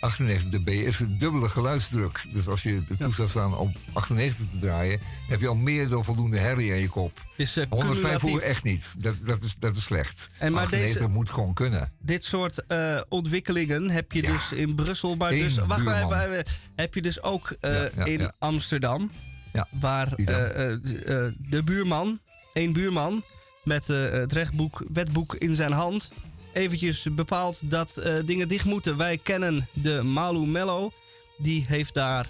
98 0.01 0.49
dB 0.61 0.67
is 0.67 0.99
een 0.99 1.17
dubbele 1.17 1.49
geluidsdruk. 1.49 2.25
Dus 2.33 2.47
als 2.47 2.63
je 2.63 2.81
de 2.87 2.97
toestel 2.97 3.27
staan 3.27 3.57
om 3.57 3.73
98 3.93 4.45
te 4.51 4.59
draaien, 4.59 4.99
heb 5.27 5.39
je 5.41 5.47
al 5.47 5.55
meer 5.55 5.87
dan 5.87 6.03
voldoende 6.03 6.37
herrie 6.37 6.71
aan 6.71 6.77
je 6.79 6.89
kop. 6.89 7.25
Is, 7.37 7.57
eh, 7.57 7.65
105 7.69 8.01
cumulatief. 8.01 8.29
hoor 8.29 8.41
echt 8.41 8.63
niet. 8.63 8.95
Dat, 9.01 9.15
dat, 9.25 9.41
is, 9.43 9.55
dat 9.55 9.75
is 9.75 9.83
slecht. 9.83 10.29
En 10.37 10.51
maar 10.51 10.63
98 10.63 11.01
deze- 11.01 11.13
moet 11.13 11.29
gewoon 11.29 11.53
kunnen. 11.53 11.91
Dit 11.99 12.23
soort 12.23 12.65
eh, 12.65 12.99
ontwikkelingen 13.09 13.89
heb 13.89 14.11
je 14.11 14.21
dus 14.21 14.51
in 14.51 14.75
Brussel, 14.75 15.15
maar 15.15 15.31
Eén 15.31 15.39
dus, 15.39 15.57
wacht 15.57 15.81
even, 15.81 16.29
even, 16.31 16.43
heb 16.75 16.93
je 16.93 17.01
dus 17.01 17.21
ook 17.21 17.55
eh, 17.59 17.73
Ja, 17.73 17.89
ja, 17.95 18.05
in. 18.05 18.31
Amsterdam, 18.39 19.11
Ja, 19.53 19.67
waar 19.79 20.13
eh, 20.13 20.27
eh, 20.35 20.71
eh, 20.71 21.33
de 21.37 21.63
buurman, 21.63 22.19
één 22.53 22.73
buurman 22.73 23.23
met 23.63 23.89
eh, 23.89 24.09
het 24.09 24.33
rechtboek, 24.33 24.83
wetboek 24.93 25.35
in 25.35 25.55
zijn 25.55 25.71
hand, 25.71 26.11
eventjes 26.53 27.07
bepaalt 27.11 27.61
dat 27.63 27.97
eh, 27.97 28.13
dingen 28.25 28.47
dicht 28.47 28.65
moeten. 28.65 28.97
Wij 28.97 29.17
kennen 29.17 29.67
de 29.73 30.03
Malu 30.03 30.47
Mello, 30.47 30.91
die 31.37 31.65
heeft 31.67 31.93
daar 31.93 32.27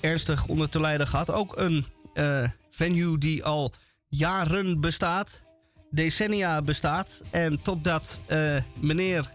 ernstig 0.00 0.46
onder 0.46 0.68
te 0.68 0.80
lijden 0.80 1.06
gehad. 1.06 1.30
Ook 1.30 1.56
een 1.56 1.84
eh, 2.14 2.48
venue 2.70 3.18
die 3.18 3.44
al 3.44 3.72
jaren 4.08 4.80
bestaat, 4.80 5.42
decennia 5.90 6.62
bestaat. 6.62 7.22
En 7.30 7.62
totdat 7.62 8.20
eh, 8.26 8.56
meneer 8.80 9.30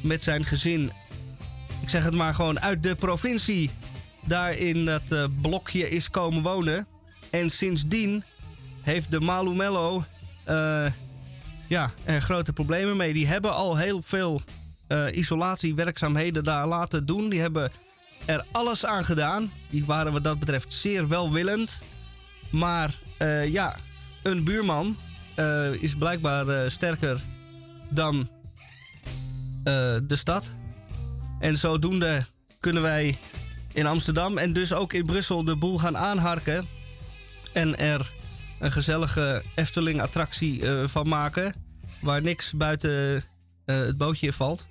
met 0.00 0.22
zijn 0.22 0.44
gezin, 0.44 0.92
ik 1.82 1.88
zeg 1.88 2.04
het 2.04 2.14
maar 2.14 2.34
gewoon 2.34 2.60
uit 2.60 2.82
de 2.82 2.94
provincie, 2.94 3.70
daar 4.26 4.52
in 4.52 4.84
dat 4.84 5.28
blokje 5.42 5.90
is 5.90 6.10
komen 6.10 6.42
wonen. 6.42 6.86
En 7.30 7.50
sindsdien 7.50 8.24
heeft 8.80 9.10
de 9.10 9.20
Malumello 9.20 10.04
ja, 11.70 11.92
er 12.04 12.22
grote 12.22 12.52
problemen 12.52 12.96
mee. 12.96 13.12
Die 13.12 13.26
hebben 13.26 13.54
al 13.54 13.76
heel 13.76 14.02
veel 14.02 14.40
eh, 14.86 15.06
isolatiewerkzaamheden 15.12 16.44
daar 16.44 16.66
laten 16.66 17.06
doen. 17.06 17.28
Die 17.28 17.40
hebben 17.40 17.70
er 18.26 18.44
alles 18.50 18.86
aan 18.86 19.04
gedaan. 19.04 19.50
Die 19.68 19.84
waren 19.84 20.12
wat 20.12 20.24
dat 20.24 20.38
betreft 20.38 20.72
zeer 20.72 21.08
welwillend. 21.08 21.82
Maar 22.50 22.98
eh, 23.18 23.48
ja, 23.48 23.76
een 24.22 24.44
buurman 24.44 24.96
eh, 25.34 25.72
is 25.72 25.94
blijkbaar 25.94 26.70
sterker 26.70 27.20
dan 27.90 28.28
de 29.62 30.16
stad. 30.16 30.52
En 31.40 31.56
zodoende 31.56 32.26
kunnen 32.60 32.82
wij 32.82 33.18
in 33.72 33.86
Amsterdam 33.86 34.38
en 34.38 34.52
dus 34.52 34.72
ook 34.72 34.92
in 34.92 35.06
Brussel 35.06 35.44
de 35.44 35.56
boel 35.56 35.78
gaan 35.78 35.96
aanharken. 35.96 36.68
En 37.52 37.78
er 37.78 38.12
een 38.60 38.72
gezellige 38.72 39.42
Efteling-attractie 39.54 40.66
eh, 40.66 40.88
van 40.88 41.08
maken. 41.08 41.54
Waar 42.00 42.22
niks 42.22 42.52
buiten 42.52 43.16
eh, 43.64 43.76
het 43.76 43.96
bootje 43.96 44.32
valt. 44.32 44.66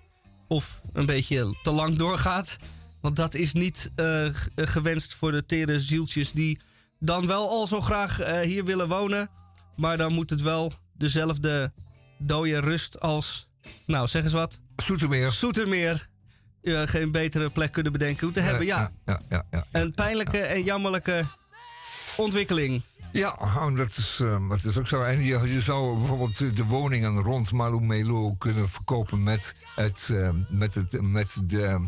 Of 0.48 0.82
een 0.94 1.06
beetje 1.06 1.56
te 1.64 1.72
lang 1.72 1.98
doorgaat. 1.98 2.58
Want 3.02 3.16
dat 3.16 3.34
is 3.34 3.54
niet 3.54 3.92
eh, 3.96 4.26
gewenst 4.56 5.14
voor 5.14 5.32
de 5.32 5.46
tere 5.46 5.80
zieltjes 5.80 6.32
die 6.32 6.60
dan 7.00 7.28
wel 7.28 7.50
al 7.50 7.68
zo 7.68 7.82
graag 7.82 8.18
hier 8.44 8.66
willen 8.66 8.88
wonen. 8.88 9.30
Maar 9.76 9.98
dan 9.98 10.14
moet 10.14 10.30
het 10.30 10.42
wel 10.42 10.74
dezelfde 10.98 11.72
dode 12.18 12.60
rust 12.60 13.00
als, 13.00 13.48
nou 13.86 14.08
zeg 14.08 14.24
eens 14.24 14.34
wat. 14.34 14.60
Zoetermeer. 14.76 15.30
Zoetermeer. 15.30 16.08
Ja, 16.62 16.86
geen 16.86 17.12
betere 17.12 17.50
plek 17.50 17.72
kunnen 17.72 17.92
bedenken 17.92 18.24
hoe 18.26 18.34
te 18.34 18.40
hebben. 18.40 18.66
Ja, 18.66 18.92
ja, 19.06 19.22
ja, 19.30 19.46
ja. 19.52 19.66
een 19.72 19.94
pijnlijke 19.94 20.38
en 20.38 20.64
jammerlijke 20.64 21.26
ontwikkeling. 22.18 22.82
Ja, 23.12 23.38
oh, 23.40 23.76
dat 23.76 23.98
is, 23.98 24.20
eh, 24.22 24.50
dat 24.50 24.64
is 24.64 24.78
ook 24.78 24.88
zo. 24.88 25.02
En 25.02 25.24
je, 25.24 25.40
je 25.54 25.62
zou 25.62 25.98
bijvoorbeeld 25.98 26.56
de 26.58 26.66
woningen 26.66 27.22
rond 27.22 27.52
Malumelo 27.52 28.34
kunnen 28.34 28.70
verkopen 28.70 29.24
met, 29.24 29.56
het, 29.76 30.10
eh, 30.12 30.30
met, 30.50 30.76
het, 30.76 31.02
met, 31.02 31.42
de, 31.46 31.88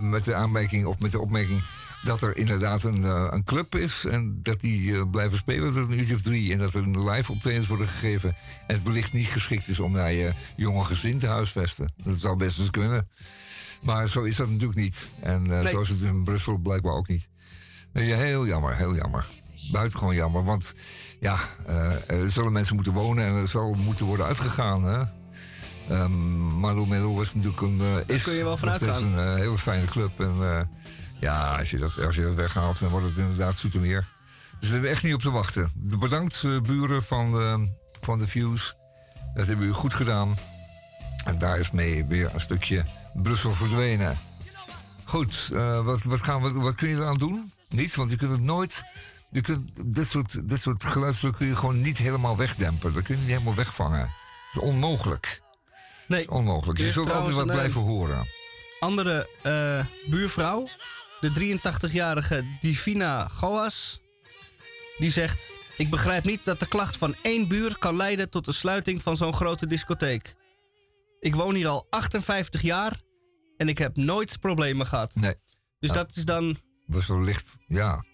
met 0.00 0.24
de 0.24 0.34
aanmerking 0.34 0.86
of 0.86 0.98
met 0.98 1.12
de 1.12 1.20
opmerking 1.20 1.62
dat 2.04 2.22
er 2.22 2.36
inderdaad 2.36 2.82
een, 2.84 3.04
eh, 3.04 3.26
een 3.30 3.44
club 3.44 3.74
is 3.74 4.04
en 4.04 4.38
dat 4.42 4.60
die 4.60 4.94
eh, 4.96 5.10
blijven 5.10 5.38
spelen 5.38 5.72
tot 5.72 5.88
een 5.88 5.98
uurtje 5.98 6.14
of 6.14 6.22
drie 6.22 6.52
en 6.52 6.58
dat 6.58 6.74
er 6.74 6.82
een 6.82 7.08
live 7.10 7.32
optredens 7.32 7.66
worden 7.66 7.88
gegeven 7.88 8.36
en 8.66 8.74
het 8.74 8.82
wellicht 8.82 9.12
niet 9.12 9.26
geschikt 9.26 9.68
is 9.68 9.80
om 9.80 9.92
naar 9.92 10.12
je 10.12 10.32
jonge 10.56 10.84
gezin 10.84 11.18
te 11.18 11.26
huisvesten. 11.26 11.92
Dat 12.04 12.16
zou 12.16 12.36
best 12.36 12.58
eens 12.58 12.70
kunnen. 12.70 13.08
Maar 13.82 14.08
zo 14.08 14.22
is 14.22 14.36
dat 14.36 14.48
natuurlijk 14.50 14.78
niet. 14.78 15.10
En 15.20 15.50
eh, 15.50 15.62
Nee. 15.62 15.72
zo 15.72 15.80
is 15.80 15.88
het 15.88 16.00
in 16.00 16.24
Brussel 16.24 16.56
blijkbaar 16.56 16.94
ook 16.94 17.08
niet. 17.08 17.28
Nee, 17.92 18.14
heel 18.14 18.46
jammer, 18.46 18.76
heel 18.76 18.94
jammer. 18.94 19.26
Buitengewoon 19.72 20.14
jammer, 20.14 20.44
want 20.44 20.74
ja, 21.20 21.38
eh, 21.66 22.10
er 22.10 22.30
zullen 22.30 22.52
mensen 22.52 22.74
moeten 22.74 22.92
wonen 22.92 23.24
en 23.24 23.34
er 23.34 23.48
zal 23.48 23.74
moeten 23.74 24.06
worden 24.06 24.26
uitgegaan. 24.26 24.84
Hè? 24.84 25.02
Ehm 25.88 26.12
Marlo 26.58 26.86
Melo 26.86 27.14
was 27.14 27.34
natuurlijk 27.34 27.62
een, 27.62 27.80
eh, 27.80 28.14
is 28.16 28.22
kun 28.22 28.32
je 28.32 28.44
wel 28.44 28.56
van 28.56 28.68
nog 28.68 28.76
steeds 28.76 28.92
uitgaan. 28.92 29.18
een 29.18 29.34
eh, 29.34 29.34
hele 29.34 29.58
fijne 29.58 29.84
club. 29.84 30.20
En 30.20 30.68
ja, 31.20 31.58
als 31.58 31.70
je, 31.70 31.78
dat, 31.78 32.04
als 32.04 32.16
je 32.16 32.22
dat 32.22 32.34
weghaalt, 32.34 32.78
dan 32.78 32.88
wordt 32.88 33.06
het 33.06 33.16
inderdaad 33.16 33.56
Soetermeer. 33.56 34.00
Dus 34.00 34.60
daar 34.60 34.70
hebben 34.70 34.80
we 34.80 34.94
echt 34.94 35.02
niet 35.02 35.14
op 35.14 35.20
te 35.20 35.30
wachten. 35.30 35.70
Bedankt, 35.76 36.42
buren 36.62 37.02
van 37.02 37.32
de, 37.32 37.74
van 38.00 38.18
de 38.18 38.26
Views. 38.26 38.74
Dat 39.34 39.46
hebben 39.46 39.64
jullie 39.64 39.80
goed 39.80 39.94
gedaan. 39.94 40.34
En 41.24 41.38
daar 41.38 41.58
is 41.58 41.70
mee 41.70 42.04
weer 42.04 42.30
een 42.34 42.40
stukje 42.40 42.84
Brussel 43.14 43.52
verdwenen. 43.52 44.16
Goed, 45.04 45.48
wat, 45.84 46.02
wat, 46.02 46.22
gaan 46.22 46.42
we, 46.42 46.52
wat 46.52 46.74
kun 46.74 46.88
je 46.88 46.96
eraan 46.96 47.18
doen? 47.18 47.52
Niets, 47.68 47.94
want 47.94 48.10
je 48.10 48.16
kunt 48.16 48.30
het 48.30 48.40
nooit. 48.40 48.82
Je 49.34 49.40
kunt, 49.40 49.70
dit, 49.94 50.06
soort, 50.06 50.48
dit 50.48 50.60
soort 50.60 50.84
geluidsdruk 50.84 51.36
kun 51.36 51.46
je 51.46 51.56
gewoon 51.56 51.80
niet 51.80 51.98
helemaal 51.98 52.36
wegdempen. 52.36 52.94
Dat 52.94 53.02
kun 53.02 53.14
je 53.14 53.20
niet 53.20 53.30
helemaal 53.30 53.54
wegvangen. 53.54 54.08
Dat 54.52 54.62
is 54.62 54.68
onmogelijk. 54.68 55.42
Nee. 56.08 56.24
Dat 56.24 56.30
is 56.30 56.38
onmogelijk. 56.38 56.78
Je 56.78 56.86
is 56.86 56.92
zult 56.92 57.10
altijd 57.10 57.34
wat 57.34 57.48
eh, 57.48 57.52
blijven 57.52 57.80
horen. 57.80 58.26
Andere 58.80 59.28
eh, 59.42 60.10
buurvrouw, 60.10 60.68
de 61.20 61.58
83-jarige 61.58 62.44
Divina 62.60 63.28
Goas, 63.28 64.00
die 64.98 65.10
zegt: 65.10 65.52
Ik 65.76 65.90
begrijp 65.90 66.24
niet 66.24 66.44
dat 66.44 66.60
de 66.60 66.68
klacht 66.68 66.96
van 66.96 67.14
één 67.22 67.48
buur 67.48 67.78
kan 67.78 67.96
leiden 67.96 68.30
tot 68.30 68.44
de 68.44 68.52
sluiting 68.52 69.02
van 69.02 69.16
zo'n 69.16 69.34
grote 69.34 69.66
discotheek. 69.66 70.34
Ik 71.20 71.34
woon 71.34 71.54
hier 71.54 71.68
al 71.68 71.86
58 71.90 72.62
jaar 72.62 73.00
en 73.56 73.68
ik 73.68 73.78
heb 73.78 73.96
nooit 73.96 74.40
problemen 74.40 74.86
gehad. 74.86 75.14
Nee. 75.14 75.34
Dus 75.78 75.90
dat 75.90 76.16
is 76.16 76.24
dan. 76.24 76.58
Was 76.86 77.06
zo 77.06 77.20
licht, 77.20 77.56
ja. 77.66 78.04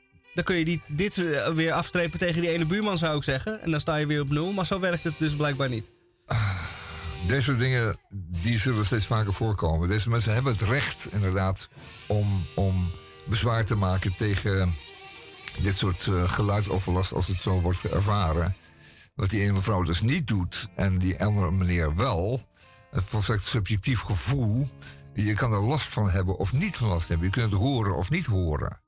Dan 0.41 0.49
kun 0.49 0.59
je 0.59 0.65
die, 0.65 0.83
dit 0.87 1.19
eh, 1.19 1.49
weer 1.49 1.73
afstrepen 1.73 2.19
tegen 2.19 2.41
die 2.41 2.51
ene 2.51 2.67
buurman, 2.67 2.99
zou 2.99 3.17
ik 3.17 3.23
zeggen. 3.23 3.63
En 3.63 3.71
dan 3.71 3.81
sta 3.81 3.97
je 3.97 4.07
weer 4.07 4.21
op 4.21 4.31
nul. 4.31 4.53
Maar 4.53 4.67
zo 4.67 4.81
werkt 4.81 5.05
het 5.05 5.19
dus 5.19 5.37
blijkbaar 5.37 5.69
niet. 5.69 5.91
Deze 7.27 7.43
soort 7.43 7.59
dingen 7.59 7.97
die 8.43 8.59
zullen 8.59 8.85
steeds 8.85 9.07
vaker 9.07 9.33
voorkomen. 9.33 9.89
Deze 9.89 10.11
mensen 10.11 10.33
hebben 10.33 10.53
het 10.53 10.63
recht 10.63 11.09
inderdaad 11.13 11.69
om, 12.09 12.47
om 12.55 12.91
bezwaar 13.27 13.65
te 13.65 13.75
maken 13.75 14.17
tegen 14.17 14.75
dit 15.63 15.77
soort 15.77 16.07
eh, 16.07 16.33
geluidsoverlast 16.33 17.13
als 17.13 17.27
het 17.27 17.37
zo 17.37 17.61
wordt 17.61 17.85
ervaren. 17.85 18.57
Wat 19.15 19.31
die 19.31 19.41
ene 19.41 19.53
mevrouw 19.53 19.83
dus 19.83 20.01
niet 20.01 20.27
doet 20.27 20.69
en 20.75 20.99
die 20.99 21.25
andere 21.25 21.51
meneer 21.51 21.97
wel. 21.97 22.41
Een 22.91 23.03
volstrekt 23.03 23.45
subjectief 23.45 24.01
gevoel. 24.01 24.67
Je 25.15 25.35
kan 25.35 25.53
er 25.53 25.63
last 25.63 25.93
van 25.93 26.11
hebben 26.11 26.37
of 26.37 26.53
niet 26.53 26.81
last 26.81 27.09
hebben. 27.09 27.27
Je 27.27 27.33
kunt 27.33 27.51
het 27.51 27.61
horen 27.61 27.97
of 27.97 28.11
niet 28.11 28.27
horen. 28.27 28.81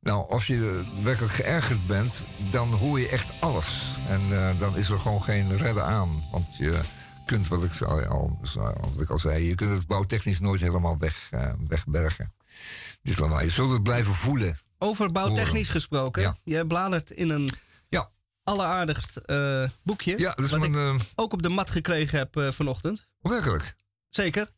Nou, 0.00 0.28
als 0.28 0.46
je 0.46 0.84
werkelijk 1.02 1.34
geërgerd 1.34 1.86
bent, 1.86 2.24
dan 2.50 2.68
hoor 2.72 3.00
je 3.00 3.08
echt 3.08 3.40
alles. 3.40 3.96
En 4.08 4.20
eh, 4.30 4.58
dan 4.58 4.76
is 4.76 4.88
er 4.90 4.98
gewoon 4.98 5.22
geen 5.22 5.56
redden 5.56 5.84
aan. 5.84 6.22
Want 6.30 6.56
je 6.56 6.80
kunt, 7.26 7.48
wat 7.48 7.64
ik 7.64 7.80
al, 7.82 8.04
al, 8.04 8.38
wat 8.92 9.00
ik 9.00 9.10
al 9.10 9.18
zei, 9.18 9.44
je 9.48 9.54
kunt 9.54 9.70
het 9.70 9.86
bouwtechnisch 9.86 10.40
nooit 10.40 10.60
helemaal 10.60 10.98
weg, 10.98 11.28
eh, 11.30 11.52
wegbergen. 11.68 12.32
Dus 13.02 13.18
lawaai. 13.18 13.44
Je 13.46 13.52
zult 13.52 13.70
het 13.70 13.82
blijven 13.82 14.12
voelen. 14.12 14.58
Over 14.78 15.12
bouwtechnisch 15.12 15.52
Horen. 15.52 15.66
gesproken. 15.66 16.22
Ja. 16.22 16.36
Je 16.44 16.66
bladert 16.66 17.10
in 17.10 17.30
een 17.30 17.50
Ja. 17.88 18.10
alleraardigst 18.42 19.16
eh, 19.16 19.64
boekje. 19.82 20.18
Ja, 20.18 20.34
dat 20.34 20.44
is 20.44 20.50
wat 20.50 20.68
mijn, 20.68 20.94
ik 20.94 21.02
ook 21.14 21.32
op 21.32 21.42
de 21.42 21.48
mat 21.48 21.70
gekregen 21.70 22.18
heb 22.18 22.52
vanochtend. 22.54 23.06
Werkelijk. 23.20 23.74
Zeker. 24.08 24.50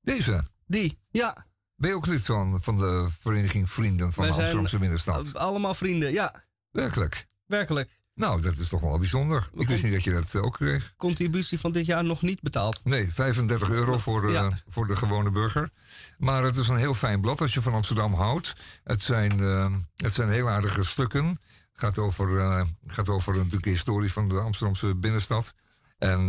Deze. 0.00 0.44
Die, 0.66 0.98
ja. 1.10 1.46
Ben 1.76 1.90
je 1.90 1.96
ook 1.96 2.06
lid 2.06 2.24
van, 2.24 2.62
van 2.62 2.78
de 2.78 3.06
vereniging 3.20 3.70
Vrienden 3.70 4.12
van 4.12 4.24
de 4.26 4.32
Amsterdamse 4.32 4.78
Binnenstad? 4.78 5.34
Allemaal 5.34 5.74
vrienden, 5.74 6.12
ja. 6.12 6.44
Werkelijk. 6.70 7.26
Werkelijk. 7.46 7.98
Nou, 8.14 8.40
dat 8.40 8.56
is 8.56 8.68
toch 8.68 8.80
wel 8.80 8.98
bijzonder. 8.98 9.50
Ik 9.54 9.68
wist 9.68 9.82
niet 9.84 9.92
dat 9.92 10.04
je 10.04 10.12
dat 10.12 10.34
eh, 10.34 10.42
ook 10.42 10.52
kreeg. 10.54 10.94
Contributie 10.96 11.60
van 11.60 11.72
dit 11.72 11.86
jaar 11.86 12.04
nog 12.04 12.22
niet 12.22 12.40
betaald. 12.40 12.84
Nee, 12.84 13.12
35 13.12 13.70
euro 13.70 13.96
voor, 13.98 14.26
eh, 14.26 14.32
Ja. 14.32 14.50
voor 14.66 14.86
de 14.86 14.96
gewone 14.96 15.30
burger. 15.30 15.70
Maar 16.18 16.42
het 16.42 16.56
is 16.56 16.68
een 16.68 16.76
heel 16.76 16.94
fijn 16.94 17.20
blad 17.20 17.40
als 17.40 17.54
je 17.54 17.62
van 17.62 17.72
Amsterdam 17.72 18.14
houdt. 18.14 18.52
Het 18.84 19.00
zijn, 19.00 19.40
eh, 19.40 19.72
het 19.96 20.12
zijn 20.12 20.30
heel 20.30 20.48
aardige 20.48 20.82
stukken. 20.82 21.26
Het 21.26 21.38
gaat 21.82 21.98
over, 21.98 22.66
gaat 22.86 23.08
over 23.08 23.34
natuurlijk 23.36 23.64
de 23.64 23.70
historie 23.70 24.12
van 24.12 24.28
de 24.28 24.38
Amsterdamse 24.38 24.94
binnenstad. 24.94 25.54
En 25.98 26.28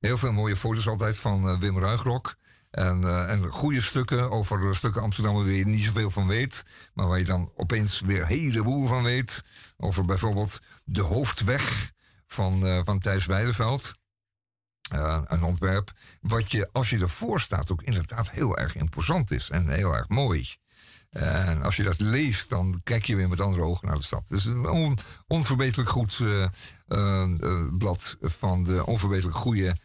heel 0.00 0.18
veel 0.18 0.32
mooie 0.32 0.56
foto's 0.56 0.88
altijd 0.88 1.18
van 1.18 1.58
Wim 1.58 1.78
Ruigrok. 1.78 2.34
En, 2.74 3.04
eh, 3.04 3.30
en 3.30 3.48
goede 3.48 3.80
stukken 3.80 4.30
over 4.30 4.68
eh, 4.68 4.72
stukken 4.72 5.02
Amsterdam 5.02 5.34
waar 5.34 5.46
je 5.46 5.66
niet 5.66 5.84
zoveel 5.84 6.10
van 6.10 6.26
weet. 6.26 6.64
Maar 6.94 7.06
waar 7.06 7.18
je 7.18 7.24
dan 7.24 7.52
opeens 7.56 8.00
weer 8.00 8.20
een 8.20 8.26
heleboel 8.26 8.86
van 8.86 9.02
weet. 9.02 9.42
Over 9.76 10.04
bijvoorbeeld 10.04 10.60
de 10.84 11.00
hoofdweg 11.00 11.92
van, 12.26 12.66
eh, 12.66 12.80
van 12.84 12.98
Thijs 12.98 13.26
Weideveld. 13.26 13.94
Een 15.24 15.42
ontwerp 15.42 15.92
wat 16.20 16.50
je, 16.50 16.68
als 16.72 16.90
je 16.90 16.98
ervoor 16.98 17.40
staat, 17.40 17.72
ook 17.72 17.82
inderdaad 17.82 18.30
heel 18.30 18.58
erg 18.58 18.76
imposant 18.76 19.30
is 19.30 19.50
en 19.50 19.68
heel 19.68 19.94
erg 19.94 20.08
mooi. 20.08 20.48
En 21.10 21.62
als 21.62 21.76
je 21.76 21.82
dat 21.82 22.00
leest, 22.00 22.48
dan 22.48 22.80
kijk 22.82 23.04
je 23.04 23.16
weer 23.16 23.28
met 23.28 23.40
andere 23.40 23.62
ogen 23.62 23.86
naar 23.86 23.96
de 23.96 24.02
stad. 24.02 24.28
Het 24.28 24.38
is 24.38 24.44
een 24.44 24.68
on- 24.68 24.98
onverbeterlijk 25.26 25.88
goed 25.88 26.22
blad 27.78 28.16
van 28.20 28.62
de 28.62 28.86
onverbeterlijk 28.86 29.38
goede 29.38 29.76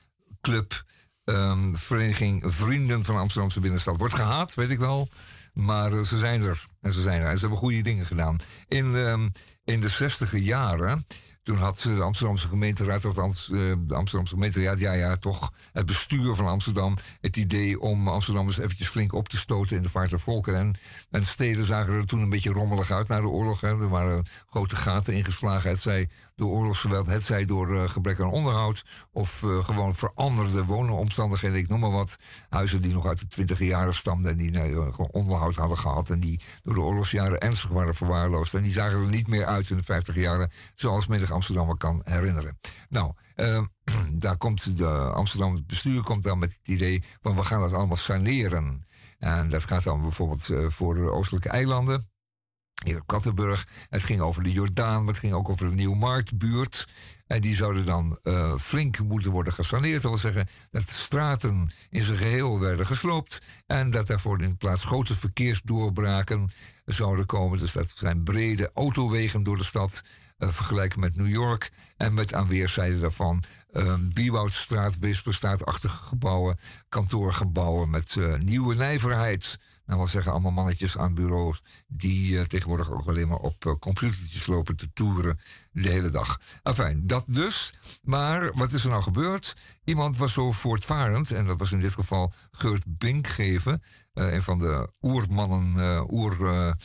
club. 0.42 0.84
Ehm, 1.30 1.76
vereniging 1.76 2.44
Vrienden 2.46 3.04
van 3.04 3.18
Amsterdamse 3.18 3.60
Binnenstad. 3.60 3.98
Wordt 3.98 4.14
gehaat, 4.14 4.54
weet 4.54 4.70
ik 4.70 4.80
wel. 4.80 5.08
Maar 5.54 5.92
eh, 5.92 6.04
ze 6.04 6.18
zijn 6.18 6.42
er. 6.42 6.66
En 6.82 6.92
ze 6.92 7.02
zijn 7.02 7.22
er. 7.22 7.28
En 7.28 7.36
ze 7.36 7.40
hebben 7.40 7.60
goede 7.60 7.82
dingen 7.82 8.06
gedaan. 8.06 8.38
In, 8.68 8.96
ehm, 8.96 9.30
in 9.64 9.80
de 9.80 9.90
zestiger 9.90 10.40
jaren. 10.40 11.06
Toen 11.44 11.58
had 11.58 11.82
de 11.84 12.02
Amsterdamse 12.02 12.48
gemeenteraad, 12.48 13.06
of 13.06 13.18
eh, 13.18 13.24
de 13.80 13.96
Amsterdamse 13.96 14.34
gemeenteraad, 14.34 14.80
ja, 14.80 14.92
ja, 14.94 15.18
toch 15.18 15.54
het 15.72 15.86
bestuur 15.86 16.36
van 16.36 16.48
Amsterdam, 16.48 16.98
het 17.22 17.38
idee 17.38 17.80
om 17.80 18.08
Amsterdam 18.08 18.48
eens 18.48 18.58
eventjes 18.58 18.88
flink 18.88 19.14
op 19.14 19.30
te 19.30 19.38
stoten 19.38 19.78
in 19.78 19.84
de 19.84 19.90
vaart 19.90 20.10
der 20.10 20.20
volken. 20.20 20.56
En, 20.56 20.76
en 21.12 21.26
steden 21.26 21.66
zagen 21.66 21.94
er 21.94 22.06
toen 22.06 22.22
een 22.22 22.30
beetje 22.30 22.52
rommelig 22.52 22.92
uit 22.92 23.08
na 23.08 23.22
de 23.22 23.28
oorlog. 23.28 23.62
Hè. 23.62 23.68
Er 23.68 23.90
waren 23.90 24.26
grote 24.48 24.76
gaten 24.76 25.14
ingeslagen, 25.14 25.70
het 25.70 25.80
zij 25.80 26.10
door 26.36 26.50
oorlogsgeweld, 26.50 27.08
het 27.08 27.24
zij 27.24 27.46
door 27.46 27.76
eh, 27.76 27.90
gebrek 27.90 28.20
aan 28.20 28.32
onderhoud, 28.32 28.86
of 29.12 29.44
eh, 29.44 29.64
gewoon 29.64 29.96
veranderde 29.96 30.66
woonomstandigheden, 30.66 31.58
ik 31.58 31.68
noem 31.68 31.80
maar 31.80 31.92
wat. 31.92 32.18
Huizen 32.50 32.82
die 32.82 32.94
nog 32.94 33.06
uit 33.06 33.20
de 33.20 33.28
twintige 33.28 33.66
jaren 33.66 33.94
stamden 33.94 34.32
en 34.32 34.38
die 34.38 34.52
eh, 34.52 34.94
gewoon 34.94 35.10
onderhoud 35.12 35.56
hadden 35.56 35.78
gehad 35.78 36.10
en 36.10 36.20
die 36.20 36.42
door 36.64 36.74
de 36.74 36.82
oorlogsjaren 36.82 37.40
ernstig 37.40 37.70
waren 37.70 37.96
verwaarloosd. 37.96 38.54
En 38.54 38.62
die 38.62 38.72
zagen 38.72 39.00
er 39.00 39.10
niet 39.10 39.28
meer 39.28 39.46
uit 39.46 39.70
in 39.70 39.78
de 39.78 39.84
vijftig 39.84 40.16
jaren 40.16 40.52
zoals 40.76 41.08
menig 41.08 41.32
Amsterdammer 41.32 41.78
kan 41.78 42.02
herinneren. 42.04 42.60
Nou, 42.90 43.14
eh, 43.36 43.64
daar 44.12 44.38
komt 44.38 44.78
de 44.78 44.88
Amsterdam 44.90 45.56
het 45.56 45.68
bestuur 45.68 46.04
komt 46.04 46.24
dan 46.24 46.40
met 46.40 46.52
het 46.52 46.68
idee 46.68 47.04
van 47.22 47.36
we 47.36 47.44
gaan 47.44 47.62
dat 47.62 47.74
allemaal 47.74 47.98
saneren. 47.98 48.88
En 49.20 49.50
dat 49.50 49.64
gaat 49.66 49.84
dan 49.84 50.02
bijvoorbeeld 50.02 50.50
eh, 50.50 50.66
voor 50.68 50.96
de 50.96 51.12
oostelijke 51.12 51.50
eilanden. 51.50 52.10
Hier 52.84 53.02
Kattenburg. 53.06 53.68
Het 53.90 54.04
ging 54.04 54.22
over 54.22 54.44
de 54.44 54.52
Jordaan, 54.52 55.00
maar 55.00 55.14
het 55.14 55.18
ging 55.18 55.34
ook 55.34 55.50
over 55.50 55.70
de 55.70 55.76
Nieuwmarktbuurt. 55.76 56.88
En 57.28 57.42
die 57.42 57.56
zouden 57.56 57.86
dan 57.86 58.20
eh, 58.24 58.56
flink 58.58 59.00
moeten 59.00 59.32
worden 59.32 59.54
gesaneerd. 59.54 60.02
Dat 60.02 60.12
wil 60.12 60.20
zeggen 60.20 60.48
dat 60.72 60.88
de 60.88 60.94
straten 60.94 61.72
in 61.90 62.04
zijn 62.04 62.18
geheel 62.18 62.60
werden 62.60 62.86
gesloopt. 62.86 63.42
En 63.66 63.92
dat 63.92 64.08
daarvoor 64.08 64.42
in 64.42 64.58
plaats 64.58 64.86
grote 64.86 65.16
verkeersdoorbraken 65.16 66.50
zouden 66.86 67.26
komen. 67.26 67.60
Dus 67.60 67.72
dat 67.72 67.94
zijn 67.96 68.24
brede 68.24 68.72
autowegen 68.74 69.44
door 69.44 69.58
de 69.58 69.64
stad. 69.64 70.02
eh, 70.38 70.50
vergelijken 70.50 71.00
met 71.00 71.16
New 71.16 71.30
York. 71.30 71.72
En 71.98 72.14
met 72.14 72.34
aan 72.34 72.48
weerszijden 72.48 73.00
daarvan 73.00 73.44
uh, 73.74 73.94
Wieboudstraat, 74.14 74.98
Wisperstraat-achtige 75.00 76.04
gebouwen. 76.04 76.58
Kantoorgebouwen 76.90 77.90
met 77.90 78.16
eh, 78.18 78.38
nieuwe 78.38 78.76
nijverheid. 78.76 79.60
Nou, 79.86 80.02
wil 80.02 80.10
zeggen, 80.10 80.32
allemaal 80.32 80.52
mannetjes 80.52 80.98
aan 80.98 81.14
bureaus 81.14 81.62
die 81.88 82.40
eh, 82.40 82.46
tegenwoordig 82.46 82.92
ook 82.92 83.08
alleen 83.08 83.28
maar 83.28 83.38
op 83.38 83.66
uh, 83.66 83.74
computertjes 83.74 84.46
lopen 84.46 84.76
te 84.76 84.94
toeren 84.94 85.40
de 85.72 85.90
hele 85.90 86.10
dag. 86.10 86.40
Enfin, 86.64 87.08
dat 87.08 87.24
dus. 87.28 87.74
Maar 88.04 88.52
wat 88.54 88.74
is 88.74 88.84
er 88.84 88.90
nou 88.90 89.02
gebeurd? 89.02 89.56
Iemand 89.84 90.18
was 90.18 90.34
zo 90.34 90.52
voortvarend, 90.52 91.32
en 91.32 91.46
dat 91.46 91.58
was 91.58 91.72
in 91.72 91.80
dit 91.80 91.94
geval 91.94 92.34
Geurt 92.52 92.84
Binkgeven, 92.88 93.84
uh, 94.14 94.34
een 94.34 94.44
van 94.44 94.60
de 94.60 94.92
oermannen, 95.02 95.74
uh, 95.76 96.04
oerleden 96.10 96.78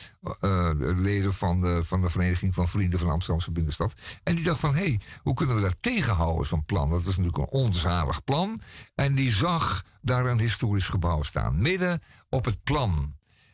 van, 1.33 1.61
de, 1.61 1.83
van 1.83 2.01
de 2.01 2.09
Vereniging 2.09 2.53
van 2.53 2.67
Vrienden 2.67 2.99
van 2.99 3.09
Amsterdamse 3.09 3.51
Binnenstad. 3.51 3.93
En 4.23 4.35
die 4.35 4.43
dacht 4.43 4.59
van, 4.59 4.75
hé, 4.75 4.79
hey, 4.79 4.99
hoe 5.21 5.33
kunnen 5.33 5.55
we 5.55 5.61
dat 5.61 5.77
tegenhouden, 5.79 6.45
zo'n 6.45 6.65
plan? 6.65 6.89
Dat 6.89 6.99
is 6.99 7.05
natuurlijk 7.05 7.37
een 7.37 7.59
onzalig 7.59 8.23
plan. 8.23 8.59
En 8.95 9.15
die 9.15 9.31
zag 9.31 9.83
daar 10.01 10.25
een 10.25 10.39
historisch 10.39 10.87
gebouw 10.87 11.21
staan, 11.21 11.61
midden 11.61 12.01
op 12.29 12.45
het 12.45 12.63
plan. 12.63 13.13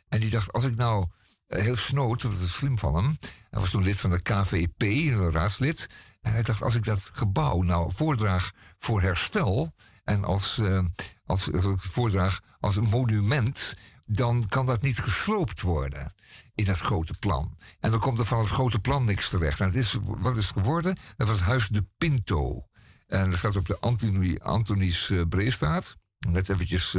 En 0.10 0.20
die 0.20 0.30
dacht, 0.30 0.52
als 0.52 0.64
ik 0.64 0.76
nou 0.76 1.06
heel 1.60 1.76
snoot, 1.76 2.22
dat 2.22 2.32
is 2.32 2.54
slim 2.54 2.80
van 2.80 2.96
hem. 2.96 3.18
Hij 3.50 3.60
was 3.60 3.70
toen 3.70 3.84
lid 3.84 4.00
van 4.00 4.10
de 4.10 4.22
KVP, 4.22 4.82
een 4.82 5.32
raadslid. 5.32 5.90
En 6.22 6.32
hij 6.32 6.44
dacht, 6.44 6.62
als 6.62 6.76
ik 6.76 6.84
dat 6.84 7.10
gebouw 7.14 7.62
nou 7.62 7.92
voordraag 7.94 8.52
voor 8.78 9.02
herstel... 9.02 9.74
en 10.04 10.24
als, 10.24 10.58
uh, 10.58 10.86
als, 11.26 11.50
voordraag 11.76 12.42
als 12.60 12.76
een 12.76 12.90
monument... 12.90 13.76
dan 14.06 14.48
kan 14.48 14.66
dat 14.66 14.82
niet 14.82 15.00
gesloopt 15.00 15.62
worden 15.62 16.14
in 16.56 16.66
dat 16.66 16.80
grote 16.80 17.14
plan. 17.20 17.58
En 17.80 17.92
dan 17.92 18.00
komt 18.00 18.20
er 18.20 18.26
van 18.26 18.40
het 18.40 18.50
grote 18.50 18.80
plan 18.80 19.06
niks 19.06 19.30
terecht. 19.30 19.60
En 19.60 19.74
is, 19.74 19.98
wat 20.02 20.38
is 20.38 20.48
het 20.48 20.58
geworden? 20.58 20.98
Dat 21.18 21.28
was 21.28 21.40
Huis 21.40 21.68
de 21.68 21.86
Pinto. 21.98 22.66
En 23.08 23.30
dat 23.30 23.40
staat 23.40 23.56
op 23.56 23.68
de 23.68 23.78
Antoni, 23.80 24.38
Antonies 24.38 25.10
uh, 25.10 25.22
Breestraat. 25.30 25.98
Net 26.28 26.50
eventjes... 26.50 26.96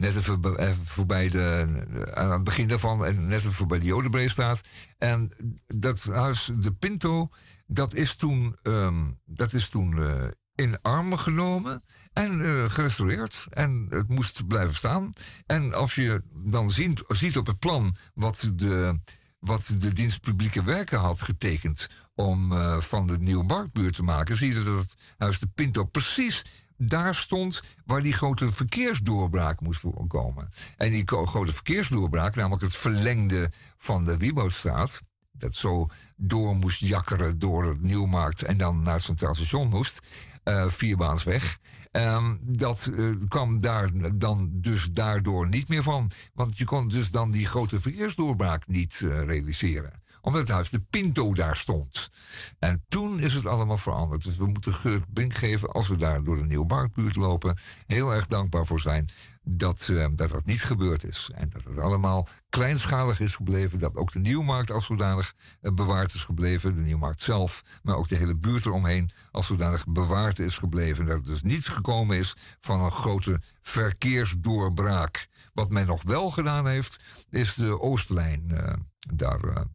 net 0.00 0.16
even, 0.16 0.58
even 0.58 0.86
voorbij 0.86 1.28
de, 1.28 1.66
aan 2.14 2.30
het 2.30 2.44
begin 2.44 2.68
daarvan 2.68 3.04
en 3.04 3.26
net 3.26 3.38
even 3.38 3.52
voorbij 3.52 3.78
de 3.78 3.86
Jodenbreestraat. 3.86 4.60
En 4.98 5.32
dat 5.66 6.02
huis, 6.02 6.50
de 6.54 6.72
Pinto, 6.72 7.28
dat 7.66 7.94
is 7.94 8.16
toen, 8.16 8.56
um, 8.62 9.18
dat 9.24 9.52
is 9.52 9.68
toen 9.68 9.96
uh, 9.96 10.12
in 10.54 10.82
armen 10.82 11.18
genomen 11.18 11.82
en 12.12 12.40
gerestaureerd. 12.70 13.46
En 13.50 13.86
het 13.88 14.08
moest 14.08 14.46
blijven 14.46 14.74
staan. 14.74 15.12
En 15.46 15.74
als 15.74 15.94
je 15.94 16.22
dan 16.32 16.68
ziet, 16.68 17.02
ziet 17.08 17.36
op 17.36 17.46
het 17.46 17.58
plan 17.58 17.96
wat 18.14 18.50
de, 18.54 19.00
wat 19.38 19.74
de 19.78 19.92
dienst 19.92 20.20
publieke 20.20 20.64
werken 20.64 20.98
had 20.98 21.22
getekend 21.22 21.88
om 22.14 22.52
van 22.82 23.06
de 23.06 23.18
Nieuwe 23.18 23.44
Marktbuurt 23.44 23.94
te 23.94 24.02
maken, 24.02 24.36
zie 24.36 24.54
je 24.54 24.62
dat 24.64 24.78
het 24.78 24.94
huis 25.16 25.38
de 25.38 25.46
Pinto 25.54 25.84
precies 25.84 26.44
daar 26.82 27.14
stond 27.14 27.62
waar 27.84 28.02
die 28.02 28.12
grote 28.12 28.52
verkeersdoorbraak 28.52 29.60
moest 29.60 29.80
voorkomen. 29.80 30.48
En 30.76 30.90
die 30.90 31.02
grote 31.06 31.52
verkeersdoorbraak, 31.52 32.34
namelijk 32.34 32.62
het 32.62 32.76
verlengde 32.76 33.50
van 33.76 34.04
de 34.04 34.16
Wieboudstraat, 34.16 35.00
dat 35.32 35.54
zo 35.54 35.88
door 36.16 36.56
moest 36.56 36.80
jakkeren 36.80 37.38
door 37.38 37.68
het 37.68 37.82
Nieuwmarkt 37.82 38.42
en 38.42 38.56
dan 38.56 38.82
naar 38.82 38.94
het 38.94 39.02
Centraal 39.02 39.34
Station 39.34 39.68
moest, 39.68 40.00
uh, 40.44 40.68
vierbaansweg. 40.68 41.58
Um, 41.92 42.38
dat 42.42 42.90
uh, 42.92 43.16
kwam 43.28 43.58
daar 43.58 43.90
dan 44.18 44.50
dus 44.52 44.88
daardoor 44.92 45.48
niet 45.48 45.68
meer 45.68 45.82
van. 45.82 46.10
Want 46.34 46.58
je 46.58 46.64
kon 46.64 46.88
dus 46.88 47.10
dan 47.10 47.30
die 47.30 47.46
grote 47.46 47.80
verkeersdoorbraak 47.80 48.66
niet 48.66 49.00
uh, 49.04 49.24
realiseren 49.24 49.99
omdat 50.20 50.40
het 50.40 50.50
huis 50.50 50.70
de 50.70 50.80
Pinto 50.80 51.34
daar 51.34 51.56
stond. 51.56 52.10
En 52.58 52.84
toen 52.88 53.20
is 53.20 53.34
het 53.34 53.46
allemaal 53.46 53.78
veranderd. 53.78 54.24
Dus 54.24 54.36
we 54.36 54.46
moeten 54.46 54.74
Geurt 54.74 55.08
Bink 55.08 55.34
geven, 55.34 55.70
als 55.70 55.88
we 55.88 55.96
daar 55.96 56.22
door 56.22 56.36
de 56.36 56.44
Nieuwmarktbuurt 56.44 57.16
lopen, 57.16 57.56
heel 57.86 58.14
erg 58.14 58.26
dankbaar 58.26 58.66
voor 58.66 58.80
zijn 58.80 59.08
dat, 59.42 59.88
uh, 59.90 60.06
dat 60.14 60.44
niet 60.44 60.62
gebeurd 60.62 61.04
is. 61.04 61.30
En 61.34 61.50
dat 61.50 61.64
het 61.64 61.78
allemaal 61.78 62.28
kleinschalig 62.48 63.20
is 63.20 63.34
gebleven. 63.34 63.78
Dat 63.78 63.96
ook 63.96 64.12
de 64.12 64.18
Nieuwmarkt 64.18 64.70
als 64.70 64.86
zodanig 64.86 65.34
uh, 65.62 65.72
bewaard 65.74 66.14
is 66.14 66.24
gebleven. 66.24 66.76
De 66.76 66.82
Nieuwmarkt 66.82 67.22
zelf, 67.22 67.62
maar 67.82 67.96
ook 67.96 68.08
de 68.08 68.16
hele 68.16 68.36
buurt 68.36 68.66
eromheen 68.66 69.10
als 69.30 69.46
zodanig 69.46 69.86
bewaard 69.86 70.38
is 70.38 70.58
gebleven. 70.58 71.06
Dat 71.06 71.16
het 71.16 71.24
dus 71.24 71.42
niet 71.42 71.68
gekomen 71.68 72.16
is 72.16 72.36
van 72.60 72.80
een 72.80 72.90
grote 72.90 73.40
verkeersdoorbraak. 73.62 75.28
Wat 75.52 75.70
men 75.70 75.86
nog 75.86 76.02
wel 76.02 76.30
gedaan 76.30 76.66
heeft, 76.66 77.00
is 77.30 77.54
de 77.54 77.80
Oostlijn 77.80 78.44
uh, 78.50 78.72
daar 79.14 79.66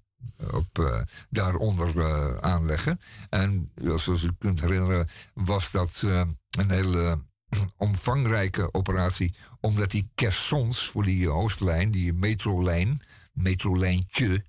op, 0.52 0.80
uh, 0.80 1.02
daaronder 1.30 1.96
uh, 1.96 2.38
aanleggen. 2.38 3.00
En 3.30 3.72
zoals 3.76 4.24
u 4.24 4.30
kunt 4.38 4.62
herinneren, 4.62 5.08
was 5.34 5.72
dat 5.72 6.02
uh, 6.06 6.22
een 6.50 6.70
hele 6.70 7.24
omvangrijke 7.78 8.74
operatie, 8.74 9.36
omdat 9.60 9.92
die 9.92 10.10
caissons 10.16 10.90
voor 10.90 11.04
die 11.04 11.30
Oostlijn, 11.30 11.92
die 11.92 12.14
metrolijn, 12.14 13.02
metrolijntje, 13.34 14.46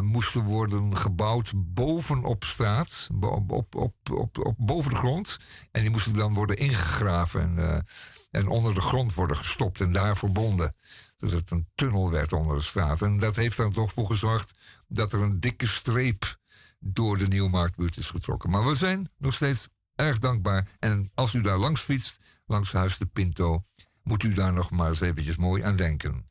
moesten 0.00 0.42
worden 0.42 0.96
gebouwd 0.96 1.52
bovenop 1.54 2.44
straat, 2.44 3.08
op, 3.20 3.52
op, 3.52 3.74
op, 3.74 3.94
op, 4.38 4.54
boven 4.58 4.90
de 4.90 4.96
grond. 4.96 5.38
En 5.70 5.82
die 5.82 5.90
moesten 5.90 6.12
dan 6.12 6.34
worden 6.34 6.56
ingegraven 6.56 7.58
en, 7.58 7.84
en 8.30 8.48
onder 8.48 8.74
de 8.74 8.80
grond 8.80 9.14
worden 9.14 9.36
gestopt 9.36 9.80
en 9.80 9.92
daar 9.92 10.16
verbonden. 10.16 10.74
Dat 11.16 11.30
het 11.30 11.50
een 11.50 11.68
tunnel 11.74 12.10
werd 12.10 12.32
onder 12.32 12.56
de 12.56 12.62
straat. 12.62 13.02
En 13.02 13.18
dat 13.18 13.36
heeft 13.36 13.58
er 13.58 13.72
toch 13.72 13.92
voor 13.92 14.06
gezorgd 14.06 14.52
dat 14.88 15.12
er 15.12 15.20
een 15.20 15.40
dikke 15.40 15.66
streep 15.66 16.38
door 16.78 17.18
de 17.18 17.28
Nieuwmarktbuurt 17.28 17.96
is 17.96 18.10
getrokken. 18.10 18.50
Maar 18.50 18.66
we 18.66 18.74
zijn 18.74 19.10
nog 19.18 19.34
steeds 19.34 19.68
erg 19.94 20.18
dankbaar. 20.18 20.68
En 20.78 21.10
als 21.14 21.34
u 21.34 21.40
daar 21.40 21.58
langs 21.58 21.80
fietst, 21.80 22.20
langs 22.46 22.72
Huis 22.72 22.98
de 22.98 23.06
Pinto, 23.06 23.64
moet 24.02 24.22
u 24.22 24.34
daar 24.34 24.52
nog 24.52 24.70
maar 24.70 24.88
eens 24.88 25.00
eventjes 25.00 25.36
mooi 25.36 25.62
aan 25.62 25.76
denken. 25.76 26.28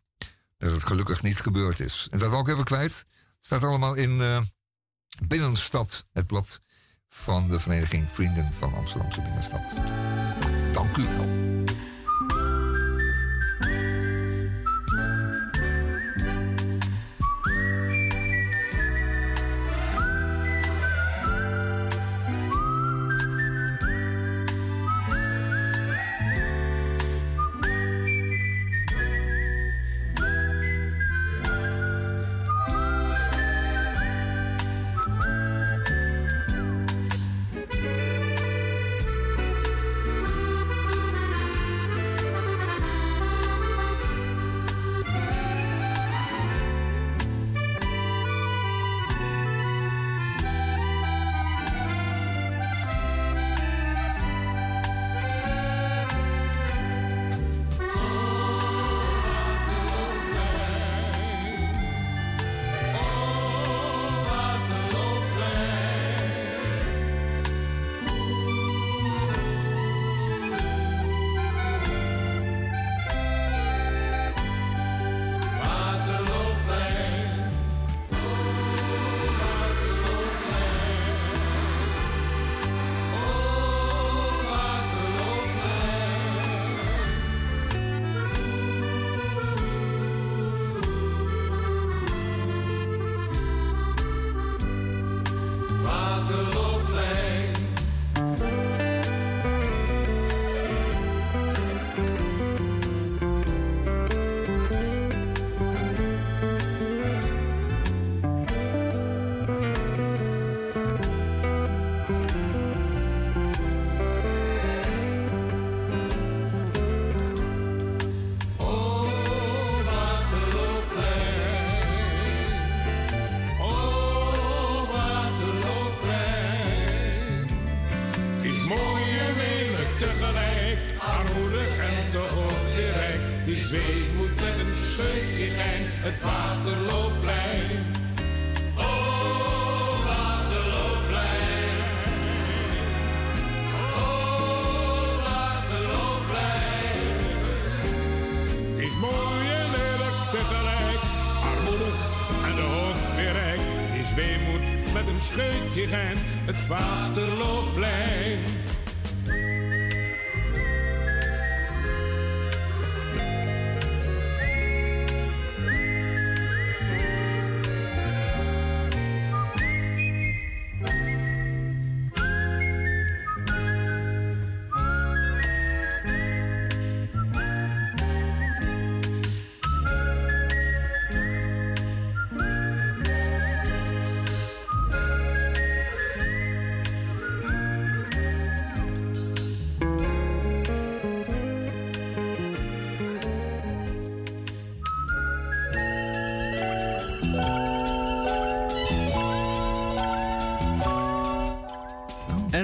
Dat 0.57 0.71
het 0.71 0.83
gelukkig 0.83 1.21
niet 1.21 1.39
gebeurd 1.39 1.79
is. 1.79 2.07
En 2.11 2.19
dat 2.19 2.29
wil 2.29 2.39
ik 2.39 2.47
even 2.47 2.63
kwijt. 2.63 3.05
Staat 3.49 3.63
allemaal 3.63 3.93
in 3.93 4.11
uh, 4.11 4.41
Binnenstad, 5.27 6.07
het 6.11 6.27
blad 6.27 6.61
van 7.07 7.47
de 7.47 7.59
Vereniging 7.59 8.11
Vrienden 8.11 8.53
van 8.53 8.73
Amsterdamse 8.73 9.21
Binnenstad. 9.21 9.81
Dank 10.73 10.97
u 10.97 11.03
wel. 11.03 11.48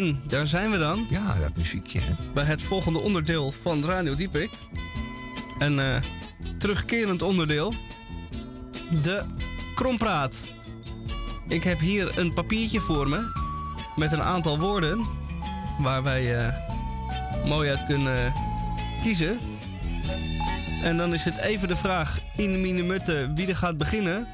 En 0.05 0.21
daar 0.27 0.47
zijn 0.47 0.71
we 0.71 0.77
dan. 0.77 1.05
Ja, 1.09 1.35
dat 1.39 1.57
muziekje. 1.57 1.99
Bij 2.33 2.43
het 2.43 2.61
volgende 2.61 2.99
onderdeel 2.99 3.51
van 3.51 3.85
Radio 3.85 4.15
Diepik. 4.15 4.49
Een 5.59 5.79
eh, 5.79 5.95
terugkerend 6.57 7.21
onderdeel. 7.21 7.73
De 9.01 9.21
krompraat. 9.75 10.39
Ik 11.47 11.63
heb 11.63 11.79
hier 11.79 12.17
een 12.17 12.33
papiertje 12.33 12.79
voor 12.79 13.09
me. 13.09 13.31
Met 13.95 14.11
een 14.11 14.21
aantal 14.21 14.59
woorden. 14.59 15.05
Waar 15.79 16.03
wij 16.03 16.45
eh, 16.45 16.53
mooi 17.45 17.69
uit 17.69 17.85
kunnen 17.85 18.33
kiezen. 19.01 19.39
En 20.83 20.97
dan 20.97 21.13
is 21.13 21.23
het 21.23 21.37
even 21.37 21.67
de 21.67 21.75
vraag 21.75 22.19
in 22.37 22.51
de 22.51 22.57
minutte 22.57 23.31
wie 23.35 23.47
er 23.47 23.55
gaat 23.55 23.77
beginnen. 23.77 24.27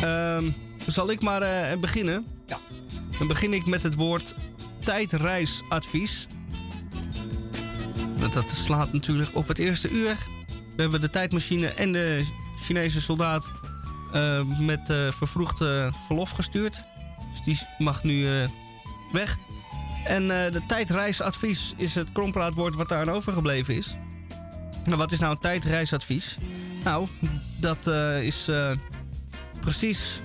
Ehm, 0.00 0.50
zal 0.86 1.10
ik 1.10 1.22
maar 1.22 1.42
eh, 1.42 1.78
beginnen? 1.78 2.26
Ja. 2.46 2.58
Dan 3.22 3.30
begin 3.30 3.52
ik 3.52 3.66
met 3.66 3.82
het 3.82 3.94
woord 3.94 4.34
tijdreisadvies. 4.78 6.26
Dat, 8.16 8.32
dat 8.32 8.48
slaat 8.48 8.92
natuurlijk 8.92 9.30
op 9.32 9.48
het 9.48 9.58
eerste 9.58 9.90
uur. 9.90 10.16
We 10.76 10.82
hebben 10.82 11.00
de 11.00 11.10
tijdmachine 11.10 11.66
en 11.66 11.92
de 11.92 12.24
Chinese 12.62 13.00
soldaat 13.00 13.52
eh, 14.12 14.42
met 14.58 14.90
eh, 14.90 15.10
vervroegd 15.10 15.64
verlof 16.06 16.30
gestuurd. 16.30 16.82
Dus 17.30 17.40
die 17.40 17.58
mag 17.78 18.02
nu 18.02 18.26
eh, 18.26 18.48
weg. 19.12 19.38
En 20.04 20.28
de 20.28 20.62
tijdreisadvies 20.66 21.74
is 21.76 21.94
het 21.94 22.12
krompraatwoord 22.12 22.74
wat 22.74 22.88
daar 22.88 23.00
aan 23.00 23.10
overgebleven 23.10 23.76
is. 23.76 23.96
Nou, 24.84 24.96
wat 24.96 25.12
is 25.12 25.18
nou 25.18 25.32
een 25.32 25.40
tijdreisadvies? 25.40 26.36
Nou, 26.84 27.08
dat 27.60 27.86
is 28.22 28.50
precies 29.60 30.20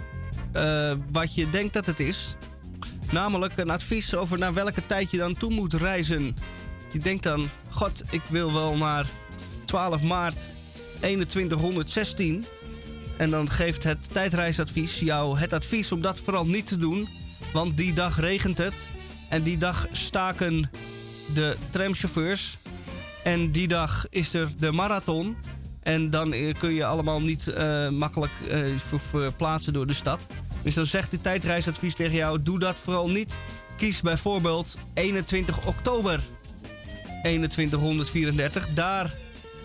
wat 1.12 1.36
je 1.36 1.50
denkt 1.50 1.74
dat 1.74 1.86
het 1.86 2.00
is. 2.00 2.36
Namelijk 3.12 3.58
een 3.58 3.70
advies 3.70 4.16
over 4.16 4.38
naar 4.40 4.54
welke 4.54 4.86
tijd 4.86 5.12
je 5.12 5.18
dan 5.18 5.34
toe 5.34 5.52
moet 5.54 5.74
reizen. 5.74 6.36
Je 6.92 7.00
denkt 7.00 7.24
dan, 7.24 7.50
god, 7.70 8.02
ik 8.10 8.22
wil 8.30 8.54
wel 8.54 8.78
naar 8.78 9.06
12 9.66 10.04
maart 10.04 10.50
2116. 11.28 12.44
En 13.18 13.30
dan 13.30 13.50
geeft 13.50 13.84
het 13.84 14.14
tijdreisadvies 14.14 15.00
jou 15.00 15.40
het 15.40 15.54
advies 15.54 15.92
om 15.92 16.02
dat 16.02 16.20
vooral 16.20 16.46
niet 16.46 16.68
te 16.68 16.78
doen. 16.78 17.08
Want 17.54 17.78
die 17.78 17.94
dag 17.94 18.20
regent 18.20 18.58
het. 18.58 18.88
En 19.30 19.44
die 19.44 19.58
dag 19.58 19.88
staken 19.92 20.70
de 21.34 21.56
tramchauffeurs. 21.70 22.58
En 23.24 23.52
die 23.52 23.68
dag 23.68 24.06
is 24.10 24.34
er 24.34 24.50
de 24.60 24.72
marathon. 24.72 25.38
En 25.84 26.10
dan 26.10 26.34
eh, 26.34 26.54
kun 26.58 26.74
je 26.74 26.86
allemaal 26.86 27.22
niet 27.22 27.48
eh, 27.48 27.90
makkelijk 27.90 28.32
eh, 28.50 28.60
ver- 28.78 29.00
verplaatsen 29.00 29.74
door 29.74 29.88
de 29.88 29.94
stad. 29.94 30.26
Dus 30.68 30.76
dan 30.76 30.86
zegt 30.86 31.12
de 31.12 31.22
tijdreisadvies 31.22 31.96
tegen 31.96 32.16
jou: 32.16 32.42
doe 32.42 32.60
dat 32.60 32.80
vooral 32.80 33.10
niet. 33.10 33.38
Kies 33.78 34.02
bijvoorbeeld 34.02 34.78
21 34.94 35.66
oktober 35.66 36.22
2134. 37.22 38.68
Daar 38.74 39.14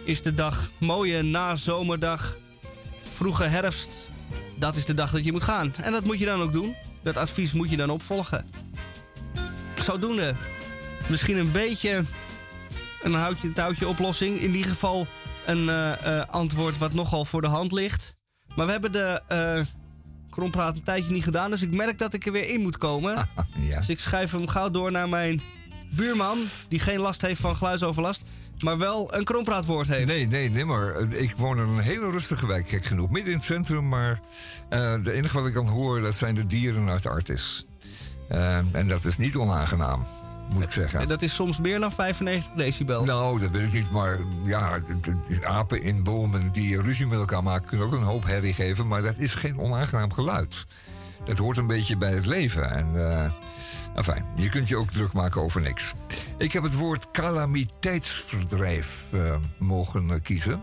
is 0.05 0.23
de 0.23 0.33
dag, 0.33 0.71
mooie 0.79 1.23
nazomerdag, 1.23 2.37
vroege 3.15 3.45
herfst. 3.45 3.91
Dat 4.59 4.77
is 4.77 4.85
de 4.85 4.95
dag 4.95 5.11
dat 5.11 5.25
je 5.25 5.33
moet 5.33 5.43
gaan. 5.43 5.75
En 5.83 5.93
dat 5.93 6.05
moet 6.05 6.19
je 6.19 6.25
dan 6.25 6.43
ook 6.43 6.53
doen. 6.53 6.75
Dat 7.03 7.17
advies 7.17 7.53
moet 7.53 7.71
je 7.71 7.77
dan 7.77 7.91
opvolgen. 7.91 8.47
Zodoende. 9.75 10.35
Misschien 11.09 11.37
een 11.37 11.53
beetje 11.53 12.03
een 13.03 13.15
houtje 13.15 13.53
touwtje 13.53 13.89
oplossing. 13.89 14.41
In 14.41 14.55
ieder 14.55 14.71
geval 14.71 15.07
een 15.47 15.69
eh, 15.69 16.21
eh, 16.21 16.29
antwoord 16.29 16.79
wat 16.79 16.93
nogal 16.93 17.25
voor 17.25 17.41
de 17.41 17.47
hand 17.47 17.73
ligt. 17.73 18.15
Maar 18.55 18.67
we 18.67 18.73
hebben 18.73 18.93
de 18.93 19.21
eh 19.29 19.61
krompraat 20.33 20.77
een 20.77 20.83
tijdje 20.83 21.13
niet 21.13 21.25
gedaan. 21.25 21.51
Dus 21.51 21.63
ik 21.63 21.71
merk 21.71 21.99
dat 21.99 22.15
ik 22.15 22.27
er 22.27 22.33
weer 22.33 22.49
in 22.49 22.61
moet 22.61 22.79
komen. 22.79 23.15
Ja. 23.69 23.79
Dus 23.79 23.89
ik 23.89 23.99
schuif 23.99 24.31
hem 24.31 24.49
gauw 24.49 24.71
door 24.71 24.91
naar 24.91 25.09
mijn 25.09 25.41
buurman. 25.91 26.39
Die 26.69 26.79
geen 26.81 27.01
last 27.01 27.21
heeft 27.23 27.41
van 27.41 27.57
geluidsoverlast. 27.57 28.25
Maar 28.61 28.79
wel 28.79 29.15
een 29.15 29.25
krompraatwoord 29.25 29.89
heeft. 29.89 30.07
Nee, 30.07 30.27
nee, 30.27 30.51
nee, 30.51 30.65
maar 30.65 30.95
eh, 30.95 31.23
ik 31.23 31.37
woon 31.37 31.59
in 31.59 31.69
een 31.69 31.79
hele 31.79 32.11
rustige 32.11 32.47
wijk, 32.47 32.69
gek 32.69 32.85
genoeg. 32.85 33.11
Midden 33.11 33.33
in 33.33 33.39
het 33.39 33.47
centrum, 33.47 33.89
maar 33.89 34.21
eh 34.69 35.03
de 35.03 35.13
enige 35.13 35.39
wat 35.39 35.47
ik 35.47 35.53
kan 35.53 35.67
horen, 35.67 36.03
dat 36.03 36.15
zijn 36.15 36.35
de 36.35 36.47
dieren 36.47 36.89
uit 36.89 37.07
Artis. 37.07 37.67
Eh, 38.29 38.57
en 38.73 38.89
dat 38.89 39.05
is 39.05 39.17
niet 39.17 39.37
onaangenaam, 39.37 40.07
moet 40.53 40.63
ik 40.63 40.71
zeggen. 40.71 41.01
En 41.01 41.09
dat 41.09 41.23
is 41.23 41.35
soms 41.35 41.61
meer 41.61 41.81
dan 41.81 41.93
95 41.93 42.53
decibel. 42.57 43.05
Nou, 43.05 43.41
dat 43.41 43.51
weet 43.51 43.67
ik 43.67 43.73
niet, 43.73 43.91
maar 43.91 44.19
ja, 44.45 44.81
apen 45.43 45.83
in 45.83 46.03
bomen 46.03 46.53
die 46.53 46.81
ruzie 46.81 47.07
met 47.07 47.19
elkaar 47.19 47.43
maken... 47.43 47.69
kunnen 47.69 47.87
ook 47.87 47.93
een 47.93 48.03
hoop 48.03 48.25
herrie 48.25 48.55
geven, 48.55 48.87
maar 48.87 49.03
dat 49.03 49.19
is 49.19 49.35
geen 49.35 49.59
onaangenaam 49.59 50.13
geluid. 50.13 50.65
Dat 51.25 51.39
hoort 51.39 51.57
een 51.57 51.67
beetje 51.67 51.97
bij 51.97 52.13
het 52.13 52.27
leven. 52.27 52.71
En, 52.71 52.95
enfin, 53.95 54.25
je 54.35 54.49
kunt 54.49 54.69
je 54.69 54.77
ook 54.77 54.91
druk 54.91 55.13
maken 55.13 55.43
over 55.43 55.61
niks. 55.61 55.93
Ik 56.39 56.53
heb 56.53 56.63
het 56.63 56.75
woord 56.75 57.11
calamiteitsverdrijf 57.11 59.13
eh, 59.13 59.35
mogen 59.59 60.11
eh, 60.11 60.17
kiezen. 60.23 60.63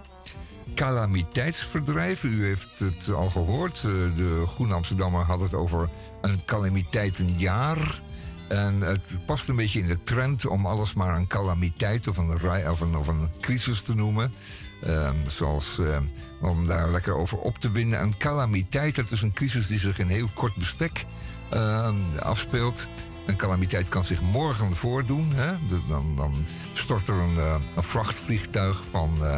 Calamiteitsverdrijf, 0.75 2.23
u 2.23 2.45
heeft 2.45 2.79
het 2.79 3.09
al 3.13 3.29
gehoord. 3.29 3.77
eh, 3.77 3.83
de 4.15 4.43
Groene 4.47 4.73
Amsterdammer 4.73 5.21
had 5.21 5.39
het 5.39 5.53
over 5.53 5.89
een 6.21 6.45
calamiteitenjaar. 6.45 7.99
En 8.49 8.81
het 8.81 9.17
past 9.25 9.49
een 9.49 9.55
beetje 9.55 9.79
in 9.79 9.87
de 9.87 10.03
trend 10.03 10.45
om 10.45 10.65
alles 10.65 10.93
maar 10.93 11.15
een 11.15 11.27
calamiteit 11.27 12.07
of 12.07 12.17
een, 12.17 12.97
of 12.97 13.07
een 13.07 13.29
crisis 13.39 13.81
te 13.81 13.95
noemen. 13.95 14.33
Ehm, 14.83 15.15
zoals 15.27 15.79
ehm, 15.79 16.03
om 16.41 16.67
daar 16.67 16.89
lekker 16.89 17.15
over 17.15 17.37
op 17.37 17.57
te 17.57 17.71
winnen. 17.71 18.01
Een 18.01 18.17
calamiteit, 18.17 18.95
dat 18.95 19.11
is 19.11 19.21
een 19.21 19.33
crisis 19.33 19.67
die 19.67 19.79
zich 19.79 19.99
in 19.99 20.07
heel 20.07 20.29
kort 20.33 20.55
bestek 20.55 21.05
ehm, 21.49 21.95
afspeelt. 22.19 22.87
Een 23.29 23.35
calamiteit 23.35 23.89
kan 23.89 24.03
zich 24.03 24.21
morgen 24.21 24.75
voordoen. 24.75 25.31
Hè? 25.35 25.53
Dan, 25.87 26.15
dan 26.15 26.45
stort 26.73 27.07
er 27.07 27.15
een, 27.15 27.37
eh, 27.37 27.55
vrachtvliegtuig 27.77 28.85
van 28.85 29.25
eh, 29.25 29.37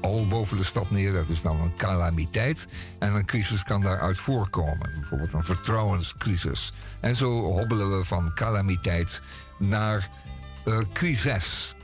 El 0.00 0.26
boven 0.26 0.56
de 0.56 0.64
stad 0.64 0.90
neer. 0.90 1.12
Dat 1.12 1.28
is 1.28 1.42
dan 1.42 1.60
een 1.60 1.76
calamiteit. 1.76 2.66
En 2.98 3.14
een 3.14 3.24
crisis 3.24 3.62
kan 3.62 3.80
daaruit 3.80 4.16
voorkomen. 4.16 4.90
Bijvoorbeeld 5.00 5.32
een 5.32 5.44
vertrouwenscrisis. 5.44 6.72
En 7.00 7.14
zo 7.14 7.42
hobbelen 7.42 7.98
we 7.98 8.04
van 8.04 8.34
calamiteit 8.34 9.22
naar 9.58 10.08
eh, 10.64 10.78
crisis. 10.92 11.74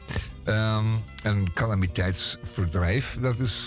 Ehm, 0.45 0.87
een 1.23 1.53
calamiteitsverdrijf, 1.53 3.19
dat 3.21 3.39
is 3.39 3.67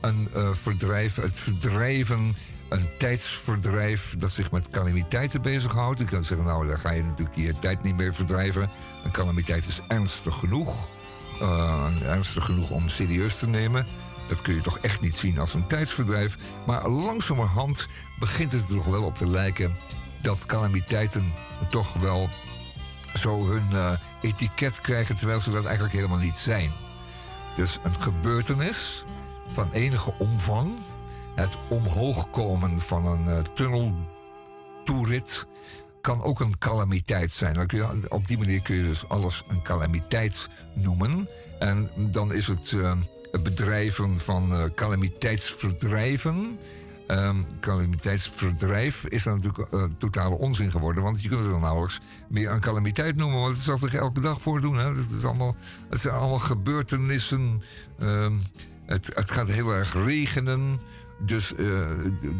een 0.00 0.28
verdrijf, 0.52 1.16
het 1.16 1.38
verdrijven, 1.38 2.36
een 2.68 2.88
tijdsverdrijf 2.98 4.14
dat 4.18 4.30
zich 4.30 4.50
met 4.50 4.70
calamiteiten 4.70 5.42
bezighoudt. 5.42 5.98
Je 5.98 6.04
kan 6.04 6.24
zeggen, 6.24 6.46
nou, 6.46 6.66
daar 6.66 6.78
ga 6.78 6.90
je 6.90 7.04
natuurlijk 7.04 7.36
je 7.36 7.58
tijd 7.58 7.82
niet 7.82 7.96
meer 7.96 8.14
verdrijven. 8.14 8.70
Een 9.04 9.10
calamiteit 9.10 9.66
is 9.66 9.80
ernstig 9.88 10.38
genoeg. 10.38 10.88
Eh, 11.40 11.86
ernstig 12.02 12.44
genoeg 12.44 12.70
om 12.70 12.88
serieus 12.88 13.38
te 13.38 13.48
nemen. 13.48 13.86
Dat 14.28 14.42
kun 14.42 14.54
je 14.54 14.60
toch 14.60 14.78
echt 14.78 15.00
niet 15.00 15.16
zien 15.16 15.38
als 15.38 15.54
een 15.54 15.66
tijdsverdrijf. 15.66 16.36
Maar 16.66 16.88
langzamerhand 16.88 17.86
begint 18.18 18.52
het 18.52 18.60
er 18.60 18.74
toch 18.74 18.84
wel 18.84 19.02
op 19.02 19.18
te 19.18 19.26
lijken 19.26 19.76
dat 20.22 20.46
calamiteiten 20.46 21.32
toch 21.70 21.92
wel 21.92 22.28
zo 23.18 23.46
hun 23.46 23.66
eh, 23.72 23.92
etiket 24.20 24.80
krijgen, 24.80 25.16
terwijl 25.16 25.40
ze 25.40 25.50
dat 25.50 25.64
eigenlijk 25.64 25.94
helemaal 25.94 26.18
niet 26.18 26.36
zijn. 26.36 26.70
Dus 27.56 27.78
een 27.82 28.00
gebeurtenis 28.00 29.04
van 29.50 29.72
enige 29.72 30.14
omvang. 30.18 30.72
Het 31.36 31.58
omhoog 31.68 32.30
komen 32.30 32.80
van 32.80 33.06
een 33.06 33.26
uh, 33.26 33.38
tunneltoerit 33.38 35.46
kan 36.00 36.22
ook 36.22 36.40
een 36.40 36.58
calamiteit 36.58 37.30
zijn. 37.30 37.58
Op 38.08 38.26
die 38.26 38.38
manier 38.38 38.62
kun 38.62 38.76
je 38.76 38.82
dus 38.82 39.08
alles 39.08 39.44
een 39.48 39.62
calamiteit 39.62 40.48
noemen. 40.72 41.28
En 41.58 41.90
dan 41.96 42.32
is 42.32 42.46
het 42.46 42.70
uh, 42.70 42.92
bedrijven 43.42 44.18
van 44.18 44.52
uh, 44.52 44.64
calamiteitsverdrijven. 44.74 46.58
Um, 47.08 47.46
calamiteitsverdrijf 47.60 49.04
is 49.04 49.22
dan 49.22 49.40
natuurlijk 49.42 49.98
totale 49.98 50.38
onzin 50.38 50.70
geworden. 50.70 51.02
Want 51.02 51.22
je 51.22 51.28
kunt 51.28 51.40
het 51.40 51.50
dan 51.50 51.60
nauwelijks 51.60 52.00
meer 52.28 52.50
een 52.50 52.60
calamiteit 52.60 53.16
noemen. 53.16 53.40
Want 53.40 53.54
het 53.54 53.64
zal 53.64 53.76
zich 53.76 53.94
elke 53.94 54.20
dag 54.20 54.40
voordoen. 54.40 54.76
Hè? 54.76 54.94
Het, 54.94 55.12
is 55.12 55.24
allemaal, 55.24 55.56
het 55.90 56.00
zijn 56.00 56.14
allemaal 56.14 56.38
gebeurtenissen. 56.38 57.62
Um, 58.00 58.42
het, 58.86 59.10
het, 59.14 59.30
gaat 59.30 59.48
heel 59.48 59.70
erg 59.70 60.04
regenen. 60.04 60.80
Dus, 61.18 61.52
uh, 61.56 61.88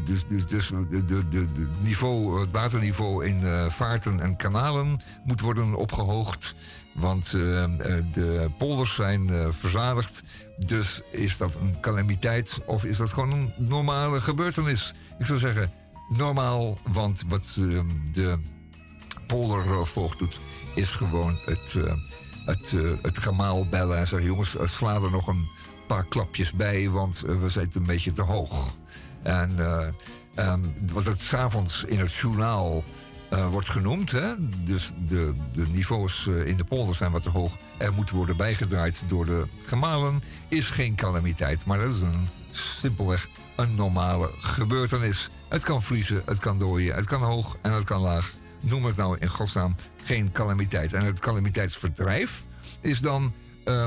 dus, 0.05 0.27
dus, 0.27 0.47
dus 0.47 0.69
de, 0.69 1.05
de, 1.05 1.29
de, 1.29 1.69
niveau, 1.83 2.41
het 2.41 2.51
waterniveau 2.51 3.27
in 3.27 3.41
uh, 3.43 3.69
vaarten 3.69 4.21
en 4.21 4.37
kanalen 4.37 5.01
moet 5.25 5.41
worden 5.41 5.75
opgehoogd. 5.75 6.55
Want 6.95 7.33
uh, 7.33 7.65
de 8.13 8.51
polders 8.59 8.95
zijn 8.95 9.53
verzadigd. 9.53 10.23
Dus 10.67 11.03
is 11.11 11.37
dat 11.37 11.55
een 11.55 11.81
calamiteit 11.81 12.61
of 12.67 12.85
is 12.85 12.97
dat 12.97 13.13
gewoon 13.13 13.33
een 13.33 13.53
normale 13.57 14.21
gebeurtenis? 14.21 14.95
Ik 15.19 15.27
zou 15.27 15.39
zeggen 15.39 15.73
normaal, 16.09 16.79
want 16.85 17.25
wat 17.29 17.55
de 18.13 18.39
poldervoogd 19.27 20.19
doet, 20.19 20.41
is 20.75 20.95
gewoon 20.95 21.39
het, 21.45 21.75
het, 22.45 22.75
het 23.03 23.19
gemaal 23.19 23.67
bellen 23.67 23.99
en 23.99 24.09
zeggen: 24.09 24.29
jongens, 24.29 24.57
sla 24.65 24.95
er 24.95 25.11
nog 25.11 25.27
een 25.27 25.49
paar 25.87 26.05
klapjes 26.05 26.53
bij, 26.53 26.89
want 26.89 27.21
we 27.21 27.49
zitten 27.49 27.81
een 27.81 27.87
beetje 27.87 28.13
te 28.13 28.23
hoog. 28.23 28.77
En 29.23 29.51
uh, 29.59 29.89
um, 30.53 30.75
wat 30.93 31.05
het 31.05 31.21
s'avonds 31.21 31.85
in 31.85 31.99
het 31.99 32.15
journaal 32.15 32.85
uh, 33.33 33.49
wordt 33.49 33.69
genoemd, 33.69 34.11
hè? 34.11 34.33
dus 34.65 34.93
de, 35.05 35.33
de 35.53 35.67
niveaus 35.69 36.27
in 36.27 36.57
de 36.57 36.65
polder 36.65 36.95
zijn 36.95 37.13
wat 37.13 37.23
te 37.23 37.31
hoog, 37.31 37.57
er 37.77 37.93
moet 37.93 38.11
worden 38.11 38.37
bijgedraaid 38.37 39.03
door 39.09 39.25
de 39.25 39.47
gemalen, 39.65 40.23
is 40.49 40.71
geen 40.71 40.95
calamiteit, 40.95 41.65
maar 41.65 41.79
dat 41.79 41.95
is 41.95 42.01
een, 42.01 42.27
simpelweg 42.51 43.29
een 43.57 43.75
normale 43.75 44.31
gebeurtenis. 44.41 45.29
Het 45.49 45.63
kan 45.63 45.83
vriezen, 45.83 46.23
het 46.25 46.39
kan 46.39 46.59
dooien, 46.59 46.95
het 46.95 47.07
kan 47.07 47.23
hoog 47.23 47.57
en 47.63 47.73
het 47.73 47.85
kan 47.85 48.01
laag. 48.01 48.33
Noem 48.61 48.85
het 48.85 48.97
nou 48.97 49.17
in 49.19 49.29
godsnaam 49.29 49.77
geen 50.05 50.33
calamiteit. 50.33 50.93
En 50.93 51.05
het 51.05 51.21
calamiteitsverdrijf 51.21 52.47
is 52.81 53.01
dan 53.01 53.33
uh, 53.65 53.87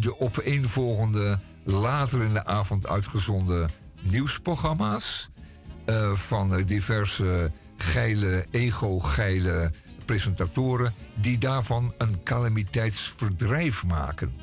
de 0.00 0.20
opeenvolgende, 0.20 1.38
later 1.64 2.22
in 2.22 2.32
de 2.32 2.44
avond 2.44 2.86
uitgezonden 2.86 3.70
nieuwsprogramma's. 4.02 5.30
Uh, 5.86 6.14
van 6.14 6.62
diverse 6.62 7.52
geile, 7.76 8.46
ego-geile 8.50 9.70
presentatoren. 10.04 10.94
die 11.14 11.38
daarvan 11.38 11.94
een 11.98 12.22
calamiteitsverdrijf 12.22 13.86
maken. 13.86 14.34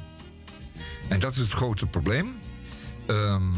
En 1.10 1.20
dat 1.20 1.32
is 1.32 1.38
het 1.38 1.52
grote 1.52 1.86
probleem. 1.86 2.36
Um, 3.08 3.54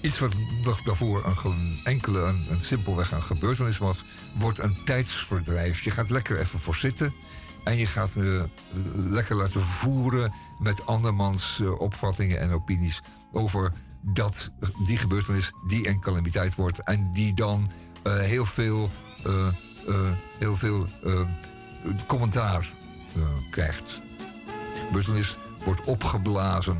iets 0.00 0.18
wat 0.18 0.34
nog 0.64 0.82
daarvoor 0.82 1.24
een 1.44 1.80
enkele, 1.84 2.20
een, 2.20 2.46
een 2.50 2.60
simpelweg 2.60 3.12
een 3.12 3.22
gebeurtenis 3.22 3.78
was, 3.78 4.04
wordt 4.38 4.58
een 4.58 4.76
tijdsverdrijf. 4.84 5.84
Je 5.84 5.90
gaat 5.90 6.10
lekker 6.10 6.38
even 6.38 6.58
voor 6.58 6.76
zitten. 6.76 7.12
En 7.64 7.76
je 7.76 7.86
gaat 7.86 8.14
me 8.14 8.48
lekker 8.94 9.36
laten 9.36 9.60
voeren 9.60 10.32
met 10.58 10.86
andermans 10.86 11.58
uh, 11.58 11.80
opvattingen 11.80 12.40
en 12.40 12.52
opinies 12.52 13.00
over 13.32 13.72
dat 14.00 14.50
die 14.84 14.96
gebeurtenis 14.96 15.52
die 15.66 15.88
een 15.88 16.00
calamiteit 16.00 16.54
wordt 16.54 16.78
en 16.78 17.12
die 17.12 17.34
dan 17.34 17.70
uh, 18.06 18.18
heel 18.18 18.44
veel, 18.44 18.90
uh, 19.26 19.48
heel 20.38 20.56
veel 20.56 20.86
commentaar 22.06 22.72
krijgt. 23.50 24.00
De 24.74 24.80
gebeurtenis 24.86 25.36
wordt 25.64 25.84
opgeblazen. 25.84 26.78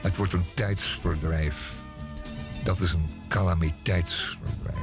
Het 0.00 0.16
wordt 0.16 0.32
een 0.32 0.44
tijdsverdrijf. 0.54 1.82
Dat 2.64 2.80
is 2.80 2.92
een 2.92 3.08
calamiteitsverdrijf. 3.28 4.78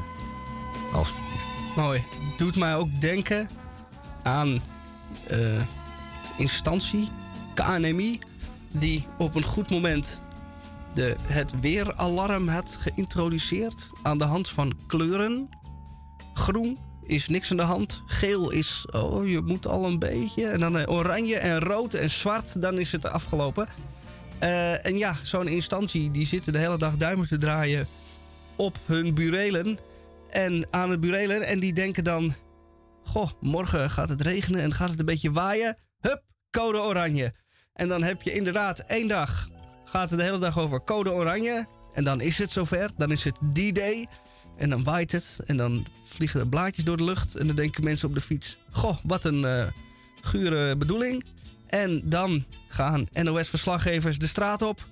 Alsjeblieft. 0.93 1.75
Mooi. 1.75 2.03
Doet 2.37 2.55
mij 2.55 2.75
ook 2.75 3.01
denken 3.01 3.49
aan 4.23 4.61
uh, 5.31 5.61
instantie, 6.37 7.09
KNMI, 7.53 8.19
die 8.73 9.05
op 9.17 9.35
een 9.35 9.43
goed 9.43 9.69
moment 9.69 10.21
de, 10.93 11.15
het 11.21 11.59
weeralarm 11.59 12.47
had 12.47 12.77
geïntroduceerd 12.81 13.89
aan 14.01 14.17
de 14.17 14.23
hand 14.23 14.49
van 14.49 14.73
kleuren. 14.87 15.49
Groen 16.33 16.77
is 17.03 17.27
niks 17.27 17.51
aan 17.51 17.57
de 17.57 17.63
hand. 17.63 18.03
Geel 18.05 18.51
is, 18.51 18.85
oh, 18.91 19.27
je 19.27 19.41
moet 19.41 19.67
al 19.67 19.85
een 19.85 19.99
beetje. 19.99 20.47
En 20.47 20.59
dan 20.59 20.87
oranje 20.87 21.37
en 21.37 21.59
rood 21.59 21.93
en 21.93 22.09
zwart, 22.09 22.61
dan 22.61 22.79
is 22.79 22.91
het 22.91 23.05
afgelopen. 23.05 23.67
Uh, 24.43 24.85
en 24.85 24.97
ja, 24.97 25.15
zo'n 25.21 25.47
instantie 25.47 26.11
die 26.11 26.25
zitten 26.25 26.53
de 26.53 26.59
hele 26.59 26.77
dag 26.77 26.95
duimen 26.95 27.27
te 27.27 27.37
draaien 27.37 27.87
op 28.55 28.77
hun 28.85 29.13
burelen. 29.13 29.79
En 30.29 30.67
aan 30.69 30.89
het 30.89 30.99
burelen. 30.99 31.41
En 31.41 31.59
die 31.59 31.73
denken 31.73 32.03
dan, 32.03 32.33
goh, 33.03 33.29
morgen 33.39 33.89
gaat 33.89 34.09
het 34.09 34.21
regenen 34.21 34.61
en 34.61 34.73
gaat 34.73 34.89
het 34.89 34.99
een 34.99 35.05
beetje 35.05 35.31
waaien. 35.31 35.77
Hup, 35.99 36.23
code 36.51 36.79
oranje. 36.79 37.33
En 37.73 37.87
dan 37.87 38.03
heb 38.03 38.21
je 38.21 38.33
inderdaad 38.33 38.79
één 38.79 39.07
dag, 39.07 39.49
gaat 39.85 40.09
het 40.09 40.19
de 40.19 40.25
hele 40.25 40.37
dag 40.37 40.59
over 40.59 40.83
code 40.83 41.11
oranje. 41.11 41.67
En 41.93 42.03
dan 42.03 42.21
is 42.21 42.37
het 42.37 42.51
zover, 42.51 42.89
dan 42.97 43.11
is 43.11 43.23
het 43.23 43.37
die 43.43 43.73
day. 43.73 44.07
En 44.57 44.69
dan 44.69 44.83
waait 44.83 45.11
het 45.11 45.39
en 45.45 45.57
dan 45.57 45.85
vliegen 46.05 46.39
de 46.39 46.49
blaadjes 46.49 46.85
door 46.85 46.97
de 46.97 47.03
lucht. 47.03 47.35
En 47.35 47.47
dan 47.47 47.55
denken 47.55 47.83
mensen 47.83 48.07
op 48.07 48.13
de 48.13 48.21
fiets, 48.21 48.57
goh, 48.71 48.97
wat 49.03 49.23
een 49.23 49.43
uh, 49.43 49.63
gure 50.21 50.77
bedoeling. 50.77 51.23
En 51.67 52.01
dan 52.03 52.45
gaan 52.67 53.07
NOS-verslaggevers 53.11 54.17
de 54.17 54.27
straat 54.27 54.61
op. 54.61 54.83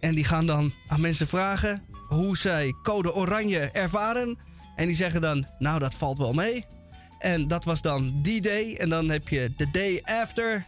En 0.00 0.14
die 0.14 0.24
gaan 0.24 0.46
dan 0.46 0.72
aan 0.88 1.00
mensen 1.00 1.28
vragen 1.28 1.82
hoe 2.08 2.36
zij 2.36 2.74
code 2.82 3.14
oranje 3.14 3.58
ervaren. 3.58 4.38
En 4.76 4.86
die 4.86 4.96
zeggen 4.96 5.20
dan, 5.20 5.46
nou 5.58 5.78
dat 5.78 5.94
valt 5.94 6.18
wel 6.18 6.32
mee. 6.32 6.66
En 7.18 7.48
dat 7.48 7.64
was 7.64 7.82
dan 7.82 8.22
die 8.22 8.40
day. 8.40 8.74
En 8.74 8.88
dan 8.88 9.08
heb 9.08 9.28
je 9.28 9.52
de 9.56 9.70
day 9.70 10.02
after. 10.04 10.64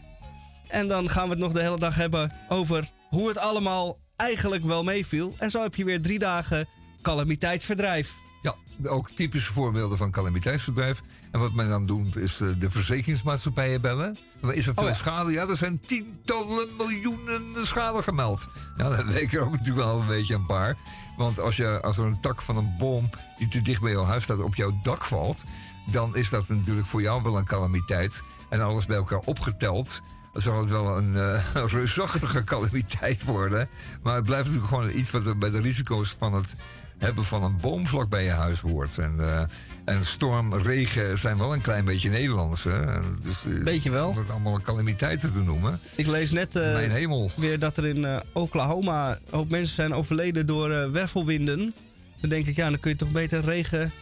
En 0.69 0.89
dan 0.89 1.09
gaan 1.11 1.25
we 1.25 1.31
het 1.31 1.39
nog 1.39 1.53
de 1.53 1.63
hele 1.63 1.79
dag 1.79 1.95
hebben 1.95 2.33
over 2.49 2.91
hoe 3.09 3.29
het 3.29 3.39
allemaal 3.39 3.97
eigenlijk 4.17 4.65
wel 4.65 4.85
meeviel. 4.85 5.35
En 5.39 5.51
zo 5.51 5.63
heb 5.63 5.75
je 5.75 5.85
weer 5.85 6.03
drie 6.03 6.19
dagen 6.19 6.67
calamiteitsverdrijf. 7.03 8.15
Ja, 8.43 8.55
ook 8.89 9.11
typische 9.11 9.53
voorbeelden 9.53 9.99
van 9.99 10.11
calamiteitsverdrijf. 10.11 11.03
En 11.31 11.41
wat 11.41 11.53
men 11.53 11.69
dan 11.69 11.87
doet 11.87 12.17
is 12.17 12.41
eh, 12.41 12.49
de 12.59 12.71
verzekeringsmaatschappijen 12.71 13.81
bellen. 13.81 14.17
Is 14.43 14.67
er 14.67 14.75
veel 14.75 14.83
oh, 14.83 14.89
ja. 14.89 14.95
schade? 14.95 15.33
Ja, 15.33 15.49
er 15.49 15.57
zijn 15.57 15.81
tientallen 15.87 16.69
miljoenen 16.79 17.67
schade 17.67 18.03
gemeld. 18.03 18.49
Nou, 18.77 18.97
dan 18.97 19.07
weet 19.07 19.33
ik 19.33 19.41
ook 19.41 19.51
natuurlijk 19.51 19.87
wel 19.87 20.01
een 20.01 20.07
beetje 20.07 20.35
een 20.35 20.47
paar. 20.47 20.77
Want 21.21 21.41
als, 21.41 21.57
je, 21.57 21.81
als 21.81 21.99
er 21.99 22.05
een 22.05 22.21
tak 22.21 22.43
van 22.43 22.57
een 22.57 22.75
boom 22.79 23.11
die 23.39 23.49
te 23.49 23.63
dicht 23.63 23.81
bij 23.81 23.93
jouw 23.93 24.05
huis 24.05 24.23
staat 24.23 24.41
op 24.41 24.55
jouw 24.55 24.79
dak 24.83 25.05
valt... 25.05 25.45
dan 25.87 26.17
is 26.17 26.31
dat 26.31 26.49
natuurlijk 26.49 26.87
voor 26.87 27.03
jou 27.03 27.23
wel 27.23 27.39
een 27.39 27.45
calamiteit. 27.45 28.23
En 28.49 28.61
alles 28.61 28.87
bij 28.87 28.97
elkaar 28.97 29.19
opgeteld 29.25 30.01
zal 30.33 30.61
het 30.61 30.69
wel 30.69 30.97
een, 30.97 31.15
uh, 31.55 31.65
reusachtige 31.67 32.45
calamiteit 32.45 33.25
worden. 33.25 33.69
Maar 34.03 34.15
het 34.15 34.25
blijft 34.25 34.45
natuurlijk 34.45 34.75
gewoon 34.75 34.91
iets 34.99 35.11
wat 35.11 35.27
er 35.27 35.39
bij 35.39 35.51
de 35.51 35.61
risico's 35.61 36.17
van 36.19 36.35
het 36.35 36.57
hebben 36.99 37.25
van 37.25 37.43
een 37.43 37.59
boom 37.61 37.87
vlak 37.87 38.09
bij 38.09 38.25
je 38.25 38.31
huis 38.31 38.61
hoort. 38.61 38.99
En, 38.99 39.17
uh, 39.19 39.43
en 39.91 40.05
storm, 40.05 40.55
regen 40.55 41.19
zijn 41.19 41.39
wel 41.39 41.53
een 41.53 41.61
klein 41.61 41.85
beetje 41.85 42.11
Nederlands. 42.11 42.65
Hè? 42.65 42.85
Dus, 43.21 43.37
uh, 43.47 43.65
beetje 43.65 43.91
wel. 43.91 44.09
Om 44.09 44.17
het 44.17 44.31
allemaal 44.31 44.61
calamiteiten 44.61 45.33
te 45.33 45.43
noemen. 45.43 45.81
Ik 45.95 46.07
lees 46.07 46.31
net 46.31 46.57
uh, 46.57 46.73
Mijn 46.73 46.91
hemel. 46.91 47.31
weer 47.37 47.59
dat 47.59 47.77
er 47.77 47.87
in 47.87 48.23
Oklahoma 48.33 49.19
ook 49.31 49.49
mensen 49.49 49.75
zijn 49.75 49.95
overleden 49.95 50.47
door 50.47 50.93
wervelwinden. 50.93 51.75
Dan 52.21 52.31
denk 52.31 52.47
ik, 52.47 52.57
ja, 52.57 52.69
dan 52.69 52.81
kun 52.81 52.91
je 52.91 52.97
toch 52.97 53.11
beter 53.11 53.41
regen 53.41 53.93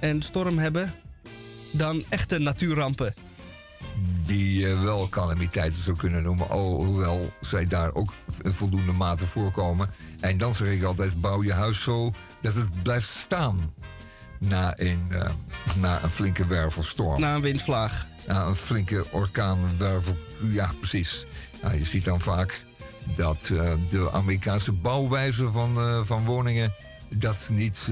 en 0.00 0.22
storm 0.22 0.58
hebben 0.58 0.94
dan 1.70 2.04
echte 2.08 2.38
natuurrampen 2.38 3.14
die 4.24 4.58
je 4.58 4.78
wel 4.78 5.08
calamiteiten 5.08 5.82
zou 5.82 5.96
kunnen 5.96 6.22
noemen. 6.22 6.48
Alhoewel 6.48 7.32
zij 7.40 7.66
daar 7.66 7.94
ook 7.94 8.14
in 8.42 8.52
voldoende 8.52 8.92
mate 8.92 9.26
voorkomen. 9.26 9.90
En 10.20 10.38
dan 10.38 10.54
zeg 10.54 10.68
ik 10.68 10.82
altijd: 10.82 11.20
bouw 11.20 11.42
je 11.42 11.52
huis 11.52 11.82
zo 11.82 12.12
dat 12.40 12.54
het 12.54 12.82
blijft 12.82 13.08
staan. 13.08 13.72
Na 14.48 14.72
een, 14.76 15.06
uh, 15.10 15.30
na 15.76 16.02
een 16.02 16.10
flinke 16.10 16.46
wervelstorm. 16.46 17.20
Na 17.20 17.34
een 17.34 17.40
windvlaag. 17.40 18.06
Na 18.26 18.44
een 18.44 18.54
flinke 18.54 19.04
orkaanwervel. 19.10 20.16
Ja, 20.42 20.70
precies. 20.78 21.26
Nou, 21.62 21.74
je 21.74 21.84
ziet 21.84 22.04
dan 22.04 22.20
vaak 22.20 22.60
dat 23.16 23.48
uh, 23.52 23.72
de 23.88 24.10
Amerikaanse 24.12 24.72
bouwwijze 24.72 25.50
van, 25.50 25.78
uh, 25.78 26.00
van 26.04 26.24
woningen. 26.24 26.72
dat 27.16 27.50
niet, 27.52 27.90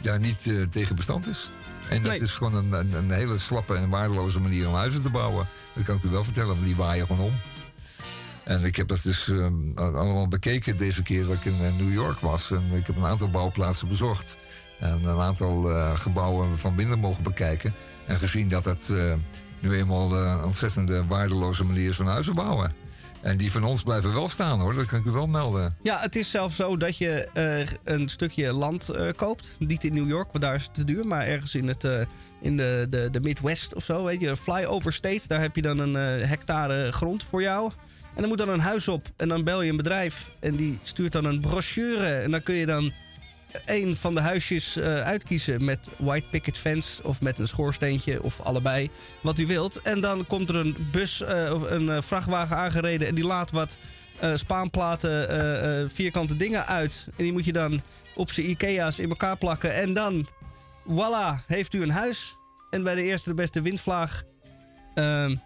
daar 0.00 0.20
niet 0.20 0.50
tegen 0.70 0.96
bestand 0.96 1.28
is. 1.28 1.50
En 1.88 2.02
dat 2.02 2.20
is 2.20 2.32
gewoon 2.32 2.54
een, 2.54 2.72
een, 2.72 2.94
een, 2.94 3.10
hele 3.10 3.38
slappe 3.38 3.74
en 3.74 3.88
waardeloze 3.88 4.40
manier 4.40 4.68
om 4.68 4.74
huizen 4.74 5.02
te 5.02 5.10
bouwen. 5.10 5.48
Dat 5.74 5.84
kan 5.84 5.96
ik 5.96 6.02
u 6.02 6.08
wel 6.08 6.24
vertellen, 6.24 6.48
want 6.48 6.64
die 6.64 6.76
waaien 6.76 7.06
gewoon 7.06 7.26
om. 7.26 7.32
En 8.44 8.64
ik 8.64 8.76
heb 8.76 8.88
dat 8.88 9.02
dus 9.02 9.28
ehm, 9.28 9.54
allemaal 9.74 10.28
bekeken 10.28 10.76
deze 10.76 11.02
keer 11.02 11.26
dat 11.26 11.34
ik 11.34 11.44
in 11.44 11.58
eh, 11.60 11.76
New 11.78 11.92
York 11.92 12.20
was. 12.20 12.50
En 12.50 12.62
ik 12.72 12.86
heb 12.86 12.96
een 12.96 13.04
aantal 13.04 13.30
bouwplaatsen 13.30 13.88
bezocht. 13.88 14.36
En 14.82 15.04
een 15.04 15.18
aantal 15.18 15.70
eh, 15.70 15.96
gebouwen 15.96 16.58
van 16.58 16.76
binnen 16.76 16.98
mogen 16.98 17.22
bekijken. 17.22 17.74
En 18.06 18.16
gezien 18.16 18.48
dat 18.48 18.64
het 18.64 18.90
eh, 18.90 19.14
nu 19.60 19.76
eenmaal 19.76 20.16
eh, 20.16 20.36
een 20.38 20.44
ontzettende 20.44 21.06
waardeloze 21.06 21.64
manier 21.64 21.88
is 21.88 21.96
van 21.96 22.06
huizen 22.06 22.34
bouwen. 22.34 22.72
En 23.22 23.36
die 23.36 23.52
van 23.52 23.64
ons 23.64 23.82
blijven 23.82 24.14
wel 24.14 24.28
staan 24.28 24.60
hoor, 24.60 24.74
dat 24.74 24.86
kan 24.86 24.98
ik 24.98 25.04
u 25.04 25.10
wel 25.10 25.26
melden. 25.26 25.76
Ja, 25.82 25.98
het 26.00 26.16
is 26.16 26.30
zelfs 26.30 26.56
zo 26.56 26.76
dat 26.76 26.96
je 26.96 27.28
eh, 27.32 27.66
een 27.84 28.08
stukje 28.08 28.52
land 28.52 28.88
eh, 28.88 29.06
koopt. 29.16 29.56
Niet 29.58 29.84
in 29.84 29.94
New 29.94 30.08
York, 30.08 30.32
want 30.32 30.44
daar 30.44 30.54
is 30.54 30.62
het 30.62 30.74
te 30.74 30.84
duur. 30.84 31.06
Maar 31.06 31.26
ergens 31.26 31.54
in, 31.54 31.68
het, 31.68 31.84
eh, 31.84 32.00
in 32.40 32.56
de, 32.56 32.86
de, 32.90 33.08
de 33.10 33.20
Midwest 33.20 33.74
of 33.74 33.84
zo. 33.84 34.04
Weet 34.04 34.20
je, 34.20 34.36
flyover 34.36 34.92
state. 34.92 35.22
Daar 35.26 35.40
heb 35.40 35.56
je 35.56 35.62
dan 35.62 35.78
een 35.78 35.96
eh, 35.96 36.28
hectare 36.28 36.92
grond 36.92 37.24
voor 37.24 37.42
jou. 37.42 37.72
En 38.14 38.20
dan 38.20 38.28
moet 38.28 38.38
dan 38.38 38.48
een 38.48 38.60
huis 38.60 38.88
op. 38.88 39.02
En 39.16 39.28
dan 39.28 39.44
bel 39.44 39.62
je 39.62 39.70
een 39.70 39.76
bedrijf. 39.76 40.30
En 40.40 40.56
die 40.56 40.78
stuurt 40.82 41.12
dan 41.12 41.24
een 41.24 41.40
brochure. 41.40 42.06
En 42.06 42.30
dan 42.30 42.42
kun 42.42 42.54
je 42.54 42.66
dan 42.66 42.92
een 43.66 43.96
van 43.96 44.14
de 44.14 44.20
huisjes 44.20 44.76
eh, 44.76 45.02
uitkiezen 45.02 45.64
met 45.64 45.90
white 45.96 46.26
picket 46.30 46.58
fence 46.58 47.02
of 47.02 47.20
met 47.20 47.38
een 47.38 47.48
schoorsteentje 47.48 48.22
of 48.22 48.40
allebei, 48.40 48.90
wat 49.20 49.38
u 49.38 49.46
wilt. 49.46 49.80
En 49.82 50.00
dan 50.00 50.26
komt 50.26 50.48
er 50.48 50.56
een 50.56 50.76
bus 50.90 51.22
eh, 51.22 51.52
of 51.54 51.70
een 51.70 51.88
eh, 51.90 52.02
vrachtwagen 52.02 52.56
aangereden 52.56 53.06
en 53.08 53.14
die 53.14 53.24
laat 53.26 53.50
wat 53.50 53.76
spaanplaten, 54.34 55.90
vierkante 55.90 56.36
dingen 56.36 56.66
uit. 56.66 57.06
En 57.16 57.24
die 57.24 57.32
moet 57.32 57.44
je 57.44 57.52
dan 57.52 57.82
op 58.14 58.30
zijn 58.30 58.50
Ikea's 58.50 58.98
in 58.98 59.08
elkaar 59.08 59.36
plakken. 59.36 59.74
En 59.74 59.92
dan, 59.92 60.28
voilà, 60.88 61.46
heeft 61.46 61.74
u 61.74 61.82
een 61.82 61.90
huis. 61.90 62.36
En 62.70 62.82
bij 62.82 62.94
de 62.94 63.02
eerste 63.02 63.28
de 63.28 63.34
beste 63.34 63.62
windvlaag 63.62 64.22
ehm, 64.94 65.36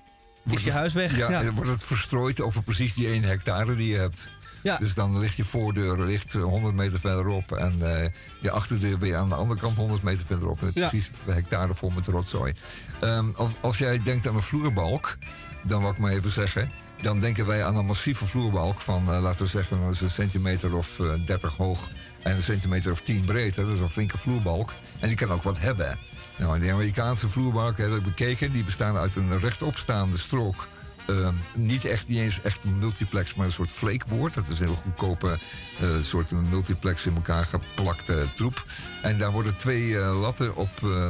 is 0.51 0.65
je 0.65 0.73
huis 0.73 0.93
weg. 0.93 1.17
Ja, 1.17 1.31
Ja. 1.31 1.43
en 1.43 1.55
wordt 1.55 1.71
het 1.71 1.85
verstrooid 1.85 2.41
over 2.41 2.63
precies 2.63 2.95
die 2.95 3.09
1 3.09 3.23
hectare 3.23 3.75
die 3.75 3.89
je 3.89 3.97
hebt. 3.97 4.29
Ja. 4.67 4.77
Dus 4.77 4.95
dan 4.95 5.19
ligt 5.19 5.37
je 5.37 5.45
voordeur 5.45 6.05
ligt 6.05 6.35
eh, 6.35 6.43
100 6.43 6.75
meter 6.75 7.01
verderop. 7.01 7.53
En 7.53 8.03
eh, 8.03 8.11
je 8.41 8.51
achterdeur 8.51 8.99
weer 8.99 9.17
aan 9.17 9.29
de 9.29 9.35
andere 9.35 9.61
kant 9.61 9.77
100 9.77 10.03
meter 10.03 10.25
verderop. 10.25 10.63
En 10.63 10.71
Ja. 10.75 10.89
precies 10.89 11.11
hectare 11.25 11.75
vol 11.75 11.91
met 11.91 12.07
rotzooi. 12.07 12.55
Ehm, 13.01 13.25
als, 13.37 13.51
als 13.61 13.79
jij 13.79 14.03
denkt 14.03 14.27
aan 14.27 14.35
een 14.35 14.43
vloerbalk, 14.43 15.17
dan 15.63 15.81
wil 15.81 15.91
ik 15.91 15.99
maar 15.99 16.13
even 16.13 16.31
zeggen. 16.31 16.71
Dan 17.03 17.21
denken 17.21 17.47
wij 17.47 17.65
aan 17.65 17.77
een 17.77 17.85
massieve 17.87 18.27
vloerbalk 18.27 18.81
van, 18.81 19.13
eh, 19.13 19.21
laten 19.21 19.43
we 19.43 19.49
zeggen, 19.49 19.81
dat 19.85 19.93
is 19.93 20.01
een 20.01 20.11
centimeter 20.11 20.77
of 20.77 21.01
eh, 21.01 21.07
30 21.27 21.57
hoog 21.57 21.89
en 22.23 22.37
een 22.37 22.43
centimeter 22.43 22.93
of 22.93 23.01
10 23.03 23.25
breed. 23.25 23.57
hè. 23.57 23.65
Dat 23.65 23.75
is 23.75 23.81
een 23.81 23.89
flinke 23.89 24.19
vloerbalk. 24.19 24.73
En 24.99 25.09
die 25.09 25.17
kan 25.17 25.31
ook 25.31 25.43
wat 25.43 25.61
hebben. 25.61 25.99
Nou, 26.39 26.61
die 26.61 26.73
Amerikaanse 26.73 27.29
vloerbalken 27.29 27.83
hebben 27.83 27.99
we 28.03 28.05
bekeken. 28.09 28.53
Die 28.53 28.65
bestaan 28.65 28.97
uit 28.97 29.17
een 29.17 29.39
rechtopstaande 29.39 30.19
strook. 30.19 30.67
Eh, 31.07 31.29
niet 31.57 31.85
echt, 31.85 32.09
niet 32.09 32.19
eens 32.19 32.41
echt 32.43 32.65
een 32.65 32.79
multiplex, 32.79 33.35
maar 33.35 33.47
een 33.47 33.53
soort 33.53 33.71
flakeboard. 33.71 34.35
Dat 34.35 34.49
is 34.49 34.59
een 34.61 34.67
heel 34.67 34.75
goedkope 34.83 35.39
eh, 35.81 35.89
soort 36.01 36.31
multiplex 36.51 37.07
in 37.07 37.15
elkaar 37.15 37.45
geplakte 37.45 38.27
troep. 38.35 38.65
En 39.03 39.19
daar 39.19 39.33
worden 39.33 39.57
twee 39.57 39.99
eh, 39.99 40.21
latten 40.21 40.57
op, 40.57 40.71
eh, 40.83 41.09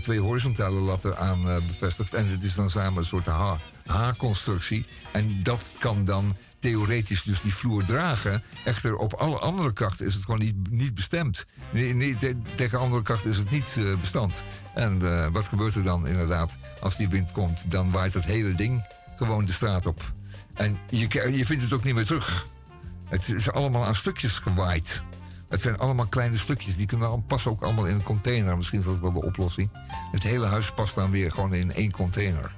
twee 0.00 0.20
horizontale 0.20 0.80
latten 0.80 1.18
aan 1.18 1.42
bevestigd. 1.66 2.14
En 2.14 2.28
het 2.30 2.42
is 2.42 2.54
dan 2.54 2.70
samen 2.70 2.98
een 2.98 3.04
soort 3.04 3.26
H-constructie. 3.86 4.86
En 5.12 5.42
dat 5.42 5.74
kan 5.78 6.04
dan 6.04 6.36
theoretisch 6.58 7.22
dus 7.22 7.40
die 7.40 7.54
vloer 7.54 7.84
dragen. 7.84 8.42
Echter, 8.64 8.96
op 8.96 9.12
alle 9.12 9.38
andere 9.38 9.72
krachten 9.72 10.06
is 10.06 10.14
het 10.14 10.24
gewoon 10.24 10.40
niet, 10.40 10.70
niet 10.70 10.94
bestemd. 10.94 11.46
Nee, 11.70 11.94
nee, 11.94 12.16
te- 12.16 12.36
tegen 12.54 12.78
andere 12.78 13.02
krachten 13.02 13.30
is 13.30 13.36
het 13.36 13.50
niet 13.50 13.78
bestand. 14.00 14.44
En 14.74 14.98
wat 15.32 15.46
gebeurt 15.46 15.74
er 15.74 15.82
dan 15.82 16.06
inderdaad 16.06 16.58
als 16.80 16.96
die 16.96 17.08
wind 17.08 17.32
komt? 17.32 17.70
Dan 17.70 17.90
waait 17.90 18.14
het 18.14 18.24
hele 18.24 18.54
ding 18.54 18.82
gewoon 19.16 19.44
de 19.44 19.52
straat 19.52 19.86
op. 19.86 20.02
En 20.54 20.78
je, 20.90 20.98
je 21.36 21.44
vindt 21.44 21.62
het 21.62 21.72
ook 21.72 21.84
niet 21.84 21.94
meer 21.94 22.04
terug. 22.06 22.44
Het 23.08 23.28
is 23.28 23.50
allemaal 23.52 23.84
aan 23.84 23.94
stukjes 23.94 24.38
gewaaid. 24.38 25.02
Het 25.48 25.60
zijn 25.60 25.78
allemaal 25.78 26.06
kleine 26.06 26.38
stukjes. 26.38 26.76
Die 26.76 26.86
kunnen 26.86 27.08
al- 27.08 27.24
passen 27.26 27.50
ook 27.50 27.62
allemaal 27.62 27.86
in 27.86 27.94
een 27.94 28.02
container. 28.02 28.56
Misschien 28.56 28.78
is 28.78 28.84
dat 28.84 28.98
wel 28.98 29.12
de 29.12 29.22
oplossing. 29.22 29.70
Het 30.12 30.22
hele 30.22 30.46
huis 30.46 30.70
past 30.72 30.94
dan 30.94 31.10
weer 31.10 31.30
gewoon 31.30 31.54
in 31.54 31.72
één 31.72 31.90
container. 31.90 32.50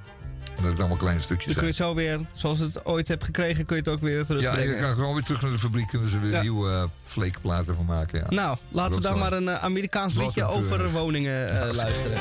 En 0.56 0.62
dat 0.62 0.70
het 0.70 0.78
allemaal 0.80 0.96
kleine 0.96 1.20
stukjes 1.20 1.46
Dan 1.46 1.54
kun 1.54 1.62
je 1.62 1.68
het 1.68 1.76
zo 1.76 1.94
weer, 1.94 2.20
zoals 2.32 2.58
het 2.58 2.84
ooit 2.86 3.08
hebt 3.08 3.24
gekregen, 3.24 3.64
kun 3.66 3.76
je 3.76 3.82
het 3.82 3.90
ook 3.90 4.00
weer 4.00 4.18
Ja, 4.18 4.24
terugbrengen. 4.24 4.74
je 4.74 4.80
kan 4.80 4.94
gewoon 4.94 5.14
weer 5.14 5.22
terug 5.22 5.42
naar 5.42 5.50
de 5.50 5.58
fabriek. 5.58 5.88
Kunnen 5.88 6.08
ze 6.10 6.20
weer 6.20 6.30
Ja. 6.30 6.40
nieuwe 6.40 6.70
uh, 6.70 6.84
flakeplaten 7.04 7.74
van 7.74 7.84
maken. 7.84 8.18
Ja. 8.18 8.26
Nou, 8.34 8.56
laten 8.68 8.94
we 8.96 9.02
dan 9.02 9.18
maar 9.18 9.32
een 9.32 9.48
eh, 9.48 9.62
Amerikaans 9.64 10.14
liedje 10.14 10.44
over 10.44 10.90
woningen 10.90 11.62
eh, 11.68 11.74
luisteren. 11.74 12.18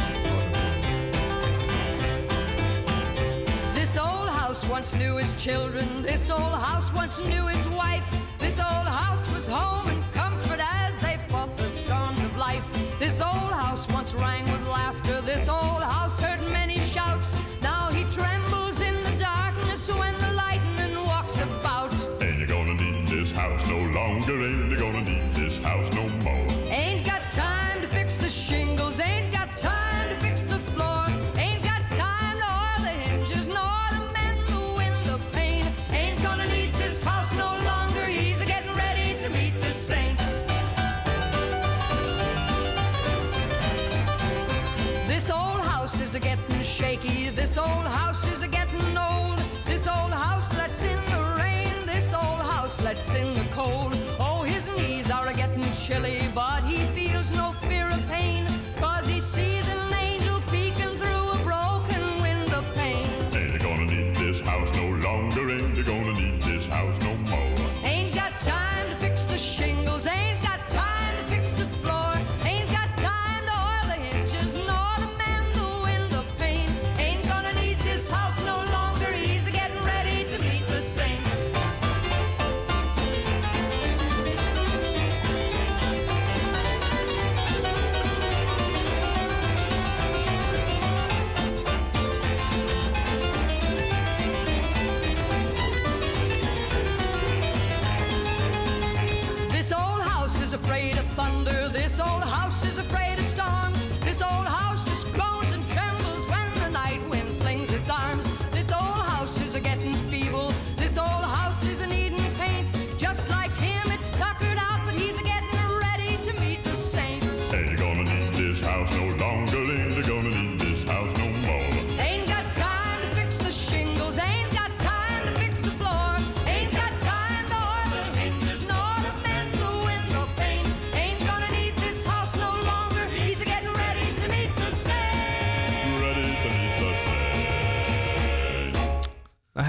House 4.55 4.69
once 4.69 4.95
knew 4.95 5.17
his 5.17 5.33
children. 5.33 5.85
This 6.01 6.29
old 6.29 6.41
house 6.41 6.93
once 6.93 7.19
knew 7.19 7.45
his 7.47 7.67
wife. 7.67 8.07
This 8.39 8.57
old 8.57 8.87
house 8.87 9.29
was 9.33 9.47
home 9.47 9.85
and 9.89 10.01
comfort 10.13 10.61
as 10.61 10.97
they 10.99 11.17
fought 11.27 11.57
the 11.57 11.67
storms 11.67 12.21
of 12.23 12.37
life. 12.37 12.63
This 12.97 13.19
old 13.19 13.51
house 13.51 13.85
once 13.89 14.13
rang 14.13 14.45
with 14.45 14.65
laughter. 14.69 15.19
This 15.19 15.49
old 15.49 15.83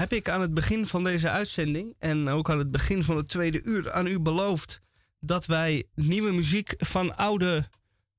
heb 0.09 0.19
ik 0.19 0.29
aan 0.29 0.41
het 0.41 0.53
begin 0.53 0.87
van 0.87 1.03
deze 1.03 1.29
uitzending 1.29 1.95
en 1.99 2.27
ook 2.27 2.49
aan 2.49 2.57
het 2.57 2.71
begin 2.71 3.03
van 3.03 3.17
het 3.17 3.27
tweede 3.27 3.61
uur 3.63 3.91
aan 3.91 4.07
u 4.07 4.19
beloofd 4.19 4.81
dat 5.19 5.45
wij 5.45 5.83
nieuwe 5.95 6.31
muziek 6.31 6.73
van 6.77 7.15
oude 7.15 7.69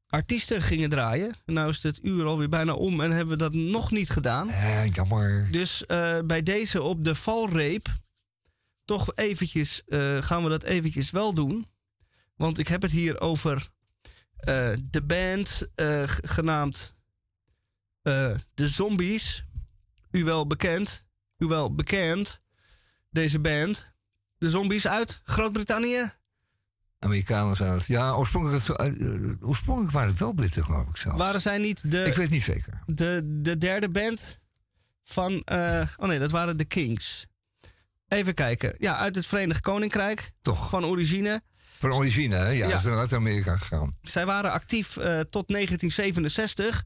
artiesten 0.07 0.63
gingen 0.63 0.89
draaien. 0.89 1.35
En 1.47 1.53
nou 1.53 1.69
is 1.69 1.83
het 1.83 1.99
uur 2.03 2.25
alweer 2.25 2.49
bijna 2.49 2.73
om 2.73 3.01
en 3.01 3.11
hebben 3.11 3.39
we 3.39 3.43
dat 3.43 3.53
nog 3.53 3.91
niet 3.91 4.11
gedaan. 4.11 4.51
Eh, 4.51 4.93
jammer. 4.93 5.49
Dus 5.51 5.87
eh, 5.87 6.19
bij 6.25 6.43
deze 6.43 6.83
op 6.83 7.05
de 7.05 7.15
valreep 7.15 7.89
toch 8.85 9.13
eventjes, 9.15 9.83
eh, 9.87 10.23
gaan 10.23 10.43
we 10.43 10.49
dat 10.49 10.63
eventjes 10.63 11.11
wel 11.11 11.35
doen. 11.35 11.67
Want 12.37 12.59
ik 12.59 12.69
heb 12.69 12.83
het 12.83 12.91
hier 12.91 13.21
over 13.21 13.71
eh, 14.37 14.71
de 14.91 15.03
band 15.03 15.69
genaamd 16.23 16.97
De 18.55 18.69
Zombies. 18.69 19.45
U 20.11 20.25
wel 20.25 20.47
bekend, 20.47 21.08
u 21.39 21.47
wel 21.47 21.75
bekend, 21.75 22.41
deze 23.11 23.41
band. 23.41 23.93
De 24.39 24.51
Zombies 24.51 24.87
uit 24.87 25.21
Groot-Brittannië. 25.25 26.13
Amerikanen 26.99 27.57
zijn 27.57 27.73
het. 27.73 27.87
Ja, 27.87 28.13
oorspronkelijk, 28.13 28.63
zo- 28.65 28.73
eh, 28.73 29.33
oorspronkelijk 29.49 29.93
waren 29.93 30.09
het 30.11 30.19
wel 30.19 30.33
Britten, 30.33 30.65
geloof 30.65 30.89
ik 30.89 30.97
zelf. 30.97 31.17
Waren 31.17 31.41
zij 31.41 31.59
niet 31.59 31.91
de... 31.91 32.05
Ik 32.05 32.15
weet 32.15 32.31
niet 32.31 32.43
zeker. 32.43 32.83
de, 32.87 33.21
de 33.25 33.59
derde 33.59 33.89
band 33.89 34.39
van. 35.05 35.43
eh, 35.45 35.81
oh 35.97 36.09
nee, 36.09 36.19
dat 36.19 36.31
waren 36.31 36.57
de 36.57 36.65
Kings. 36.65 37.27
Even 38.09 38.35
kijken. 38.35 38.75
Ja, 38.79 38.97
uit 38.97 39.15
het 39.15 39.27
Verenigd 39.27 39.61
Koninkrijk. 39.61 40.31
Toch. 40.43 40.69
Van 40.69 40.85
origine. 40.85 41.43
Van 41.79 41.93
origine, 41.93 42.35
hè? 42.37 42.49
Ja, 42.49 42.69
Ja. 42.69 42.77
ze 42.79 42.83
zijn 42.89 42.99
uit 42.99 43.13
Amerika 43.13 43.57
gegaan. 43.57 43.93
Zij 44.03 44.27
waren 44.27 44.51
actief 44.53 44.97
eh, 44.97 45.05
tot 45.21 45.49
1967. 45.49 46.85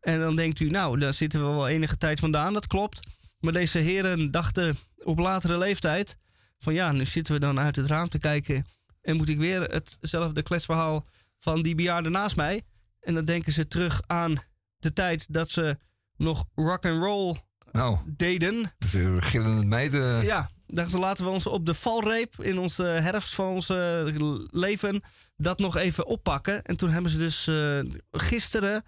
En 0.00 0.18
dan 0.20 0.36
denkt 0.36 0.60
u, 0.60 0.68
nou, 0.70 0.98
daar 0.98 1.14
zitten 1.14 1.40
we 1.40 1.46
wel 1.46 1.68
enige 1.68 1.96
tijd 1.96 2.20
vandaan. 2.20 2.52
Dat 2.52 2.66
klopt. 2.66 3.00
Maar 3.42 3.52
deze 3.52 3.78
heren 3.78 4.30
dachten 4.30 4.76
op 4.96 5.18
latere 5.18 5.58
leeftijd: 5.58 6.16
van 6.58 6.74
ja, 6.74 6.92
nu 6.92 7.04
zitten 7.04 7.32
we 7.34 7.40
dan 7.40 7.60
uit 7.60 7.76
het 7.76 7.86
raam 7.86 8.08
te 8.08 8.18
kijken. 8.18 8.66
En 9.00 9.16
moet 9.16 9.28
ik 9.28 9.38
weer 9.38 9.60
hetzelfde 9.62 10.42
kletsverhaal 10.42 11.06
van 11.38 11.62
die 11.62 11.74
bejaarden 11.74 12.12
naast 12.12 12.36
mij. 12.36 12.62
En 13.00 13.14
dan 13.14 13.24
denken 13.24 13.52
ze 13.52 13.68
terug 13.68 14.02
aan 14.06 14.36
de 14.78 14.92
tijd 14.92 15.26
dat 15.32 15.50
ze 15.50 15.78
nog 16.16 16.44
rock 16.54 16.86
and 16.86 17.02
roll 17.02 17.36
Nou, 17.72 17.98
deden. 18.06 18.72
de 18.92 19.16
gillende 19.20 19.64
meiden. 19.64 20.24
Ja, 20.24 20.50
dachten 20.66 20.90
ze 20.92 20.98
laten 20.98 21.24
we 21.24 21.30
ons 21.30 21.46
op 21.46 21.66
de 21.66 21.74
valreep 21.74 22.34
in 22.42 22.58
onze 22.58 22.82
herfst 22.82 23.34
van 23.34 23.46
ons 23.46 23.68
eh, 23.68 24.04
leven 24.50 25.02
dat 25.36 25.58
nog 25.58 25.76
even 25.76 26.06
oppakken. 26.06 26.62
En 26.64 26.76
toen 26.76 26.90
hebben 26.90 27.10
ze 27.10 27.18
dus 27.18 27.46
eh, 27.46 27.80
gisteren 28.10 28.84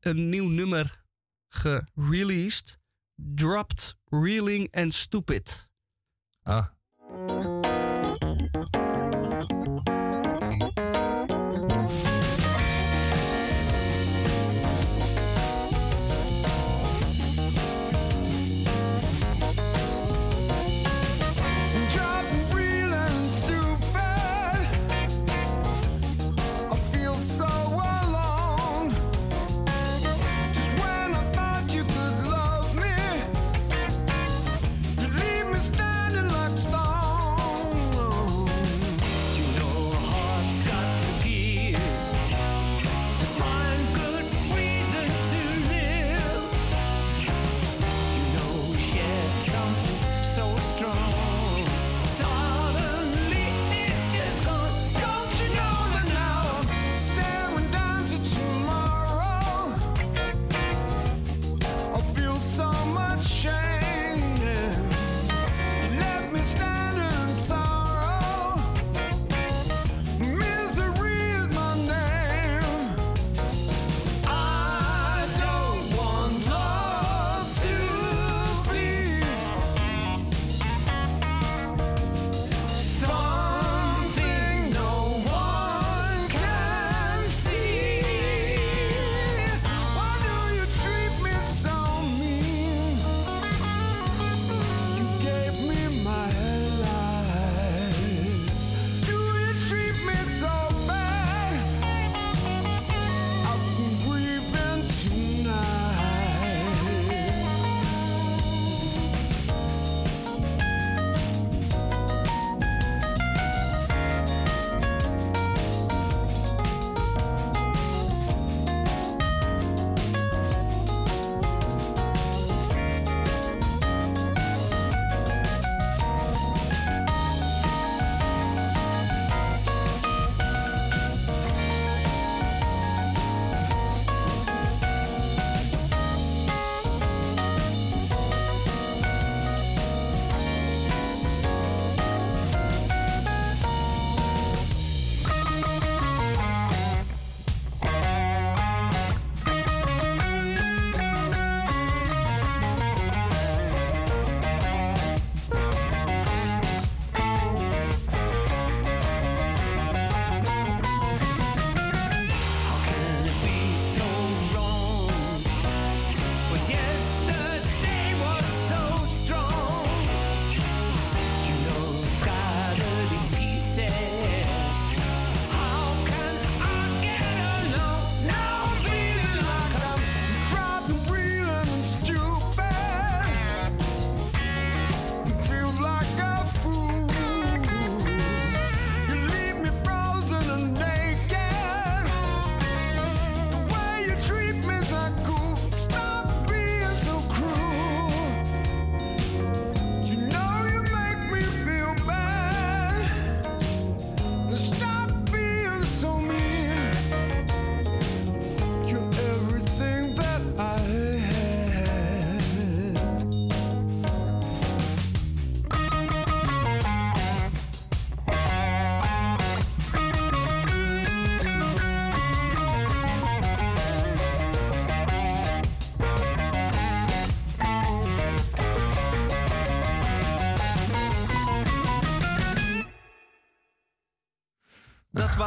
een 0.00 0.28
nieuw 0.28 0.48
nummer 0.48 1.04
gereleased. 1.48 2.78
Dropped, 3.18 3.94
Reeling 4.10 4.68
and 4.74 4.92
Stupid. 4.92 5.52
Ah. 6.46 6.70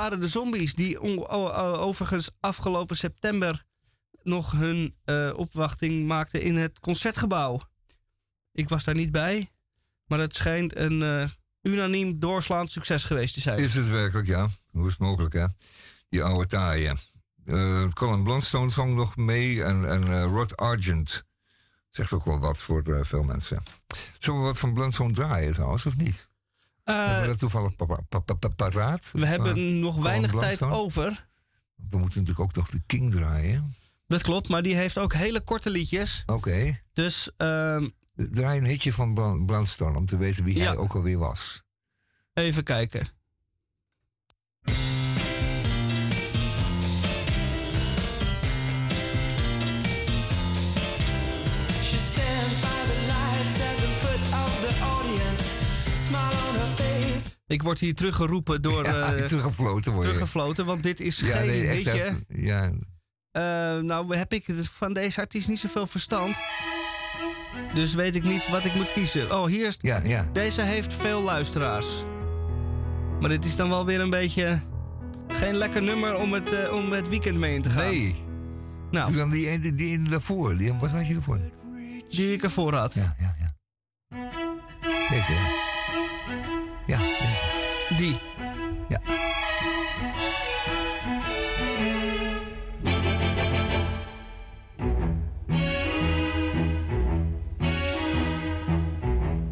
Waren 0.09 0.25
de 0.25 0.31
zombies. 0.31 0.75
Die 0.75 0.99
overigens 1.79 2.29
afgelopen 2.39 2.95
september 2.95 3.63
nog 4.23 4.51
hun 4.51 4.95
eh, 5.03 5.33
opwachting 5.35 6.07
maakten 6.07 6.41
in 6.41 6.55
het 6.55 6.79
concertgebouw. 6.79 7.61
Ik 8.51 8.69
was 8.69 8.83
daar 8.83 8.95
niet 8.95 9.11
bij, 9.11 9.51
maar 10.05 10.19
het 10.19 10.35
schijnt 10.35 10.75
een 10.75 11.01
eh, 11.01 11.29
unaniem 11.61 12.19
doorslaand 12.19 12.71
succes 12.71 13.03
geweest 13.03 13.33
te 13.33 13.39
zijn. 13.39 13.59
Is 13.59 13.73
het 13.73 13.89
werkelijk, 13.89 14.27
ja. 14.27 14.47
Hoe 14.71 14.85
is 14.85 14.91
het 14.91 14.99
mogelijk, 14.99 15.33
hè? 15.33 15.45
Die 16.09 16.23
oude 16.23 16.45
taaien. 16.45 16.97
Eh 17.45 17.87
Colin 17.87 18.23
Blunstone 18.23 18.69
zong 18.69 18.93
nog 18.93 19.15
mee 19.15 19.63
en, 19.63 19.89
en 19.89 20.23
Rod 20.23 20.57
Argent. 20.57 21.23
Zegt 21.89 22.13
ook 22.13 22.25
wel 22.25 22.39
wat 22.39 22.61
voor 22.61 23.05
veel 23.05 23.23
mensen. 23.23 23.63
Zullen 24.17 24.39
we 24.39 24.45
wat 24.45 24.59
van 24.59 24.73
Blunstone 24.73 25.13
draaien 25.13 25.53
trouwens, 25.53 25.85
of 25.85 25.97
niet? 25.97 26.29
Hebben 26.95 27.21
we 27.21 27.27
dat 27.27 27.39
toevallig 27.39 27.75
pa- 27.75 27.85
pa- 28.09 28.19
pa- 28.19 28.33
pa- 28.33 28.47
paraat? 28.49 29.09
We 29.13 29.25
hebben 29.25 29.55
Eh, 29.55 29.63
nog 29.81 29.95
weinig 30.03 30.31
tijd 30.33 30.61
over. 30.61 31.27
We 31.75 31.97
moeten 31.97 32.19
natuurlijk 32.19 32.39
ook 32.49 32.55
nog 32.55 32.69
de 32.69 32.81
King 32.85 33.11
draaien. 33.11 33.73
Dat 34.07 34.21
klopt, 34.21 34.49
maar 34.49 34.61
die 34.61 34.75
heeft 34.75 34.97
ook 34.97 35.13
hele 35.13 35.41
korte 35.41 35.69
liedjes. 35.69 36.23
Oké. 36.25 36.79
Dus 36.93 37.31
ehm, 37.37 37.87
Draai 38.15 38.57
een 38.59 38.65
hitje 38.65 38.93
van 38.93 39.13
Blan- 39.13 39.45
Blunstone 39.45 39.97
om 39.97 40.05
te 40.05 40.17
weten 40.17 40.43
wie 40.43 40.61
hij 40.61 40.77
ook 40.77 40.95
alweer 40.95 41.17
was. 41.17 41.63
even 42.33 42.63
kijken. 42.63 43.07
Ik 57.47 57.61
word 57.63 57.79
hier 57.79 57.95
teruggeroepen 57.95 58.61
door... 58.61 58.83
Ja, 58.85 59.13
eh, 59.13 59.23
teruggefloten 59.23 59.91
word 59.91 60.03
je. 60.03 60.09
teruggefloten, 60.11 60.65
want 60.65 60.83
dit 60.83 60.99
is 60.99 61.19
Ja, 61.19 61.37
geen 61.37 61.47
nee, 61.47 61.75
liedje. 61.75 61.91
even- 62.03 62.25
Ja, 62.27 62.71
Eh, 63.31 63.43
nou 63.79 64.15
heb 64.15 64.33
ik 64.33 64.45
van 64.71 64.93
deze 64.93 65.19
artiest 65.19 65.47
niet 65.47 65.59
zoveel 65.59 65.87
verstand. 65.87 66.39
Dus 67.73 67.93
weet 67.93 68.15
ik 68.15 68.23
niet 68.23 68.49
wat 68.49 68.65
ik 68.65 68.73
moet 68.75 68.93
kiezen. 68.93 69.31
Oh, 69.39 69.45
hier 69.45 69.67
is... 69.67 69.75
Ja, 69.81 70.01
ja. 70.03 70.29
Deze 70.33 70.61
heeft 70.61 70.93
veel 70.93 71.21
luisteraars. 71.21 71.87
Maar 73.19 73.29
dit 73.29 73.45
is 73.45 73.55
dan 73.55 73.69
wel 73.69 73.85
weer 73.85 73.99
een 73.99 74.09
beetje... 74.09 74.59
Geen 75.27 75.55
lekker 75.55 75.83
nummer 75.83 76.15
om 76.15 76.33
het, 76.33 76.53
eh, 76.53 76.73
om 76.73 76.91
het 76.91 77.09
weekend 77.09 77.37
mee 77.37 77.53
in 77.55 77.61
te 77.61 77.69
gaan. 77.69 77.85
Nee. 77.89 78.23
Nou. 78.91 79.07
Doe 79.07 79.17
dan 79.17 79.29
die, 79.29 79.73
die 79.73 79.91
in 79.91 80.03
daarvoor. 80.03 80.57
Die, 80.57 80.73
wat 80.73 80.89
had 80.89 81.07
je 81.07 81.15
ervoor? 81.15 81.39
Die 82.09 82.33
ik 82.33 82.43
ervoor 82.43 82.73
had. 82.73 82.93
Ja, 82.93 83.15
ja, 83.19 83.35
ja. 83.39 83.55
Deze, 85.09 85.31
ja. 85.31 85.39
Ja, 85.39 85.49
deze. 85.49 85.66
Die. 87.97 88.19
Ja. 88.89 88.99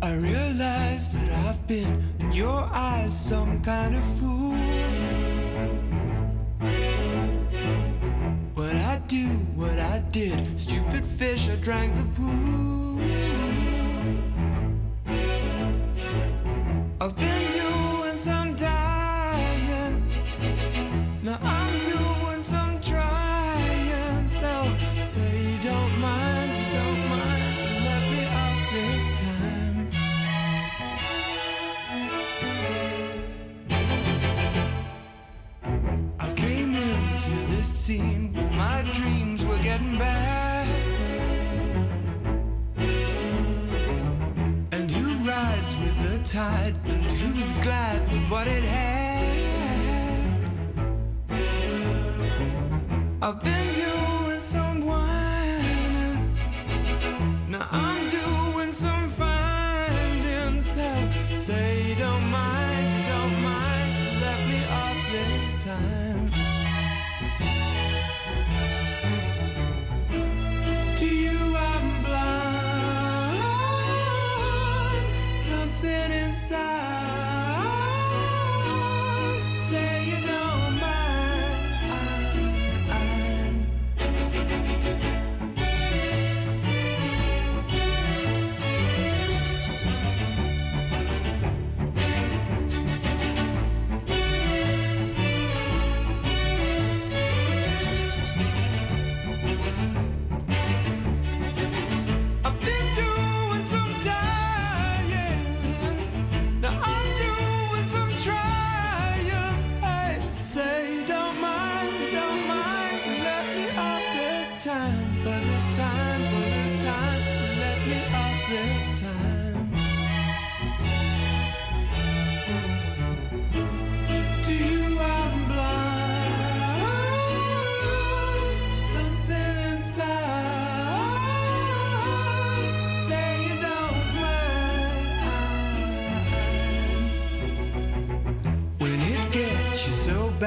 I 0.04 0.16
realize 0.18 1.12
that 1.14 1.32
I've 1.48 1.66
been 1.66 2.04
in 2.20 2.32
your 2.34 2.70
eyes 2.72 3.12
some 3.14 3.62
kind 3.62 3.96
of 3.96 4.04
fool. 4.20 4.56
What 8.54 8.76
I 8.76 9.02
do, 9.08 9.26
what 9.56 9.80
I 9.80 10.04
did, 10.12 10.60
stupid 10.60 11.04
fish, 11.04 11.50
I 11.50 11.56
drank 11.56 11.96
the 11.96 12.06
pool. 12.14 13.02
I've 17.02 17.16
been 17.16 17.52
doing 17.52 17.75
sometimes. 18.26 18.85
Tide 46.26 46.74
who's 47.22 47.54
glad 47.64 48.02
with 48.12 48.32
what 48.32 48.48
it 48.48 48.64
had? 48.64 49.26
I've 53.22 53.44
been 53.44 53.65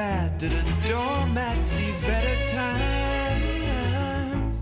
bad 0.09 0.39
that 0.39 0.53
a 0.61 0.63
doormat 0.87 1.63
sees 1.63 2.01
better 2.01 2.37
times, 2.57 4.53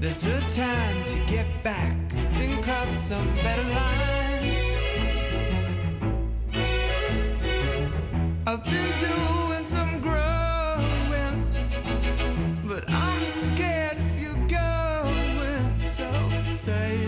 there's 0.00 0.24
a 0.36 0.40
time 0.64 0.98
to 1.12 1.18
get 1.34 1.46
back, 1.62 1.96
think 2.38 2.68
up 2.80 2.90
some 2.94 3.28
better 3.46 3.68
line. 3.78 4.44
I've 8.48 8.64
been 8.74 8.92
doing 9.08 9.64
some 9.76 9.92
growing, 10.06 11.36
but 12.70 12.84
I'm 13.04 13.22
scared 13.26 13.98
of 14.06 14.12
you 14.22 14.32
going. 14.60 15.70
So 15.96 16.08
say 16.52 17.01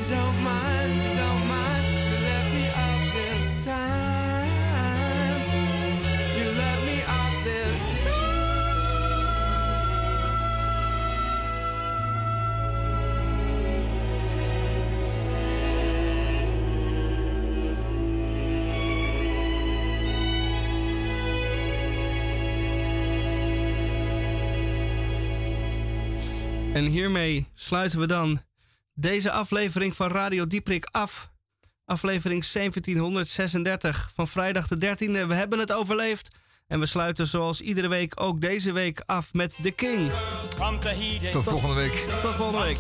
En 26.85 26.91
hiermee 26.91 27.47
sluiten 27.55 27.99
we 27.99 28.07
dan 28.07 28.43
deze 28.95 29.31
aflevering 29.31 29.97
van 29.97 30.09
Radio 30.09 30.47
Dieprik 30.47 30.89
af. 30.91 31.31
Aflevering 31.85 32.47
1736 32.47 34.11
van 34.15 34.29
vrijdag 34.29 34.69
de 34.69 34.77
13e. 34.77 35.27
We 35.27 35.35
hebben 35.35 35.59
het 35.59 35.73
overleefd. 35.73 36.29
En 36.67 36.81
we 36.81 36.87
sluiten 36.87 37.27
zoals 37.27 37.61
iedere 37.61 37.89
week 37.89 38.21
ook 38.21 38.41
deze 38.41 38.73
week 38.73 39.03
af 39.07 39.33
met 39.33 39.57
The 39.63 39.71
King. 39.71 40.11
Tot 41.33 41.45
volgende 41.45 41.75
week. 41.75 42.07
Tot 42.23 42.35
volgende 42.35 42.65
week. 42.65 42.79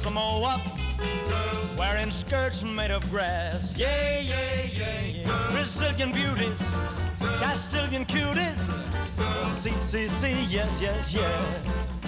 Wearing 1.76 2.12
skirts 2.12 2.62
made 2.62 2.96
of 2.96 3.04
grass. 3.12 3.76
Yeah, 3.76 4.26
yeah, 4.26 4.74
yeah, 4.76 5.14
yeah. 5.14 5.50
Brazilian 5.50 6.12
beauties. 6.12 6.66
Castilian 7.40 8.06
cuties. 8.06 8.72
Yes, 10.50 10.80
yes, 10.80 11.10
yes. 11.10 12.03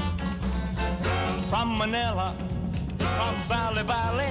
From 1.51 1.79
Manila. 1.79 2.35
From 2.99 3.35
Bali, 3.49 3.83
Bali. 3.85 4.31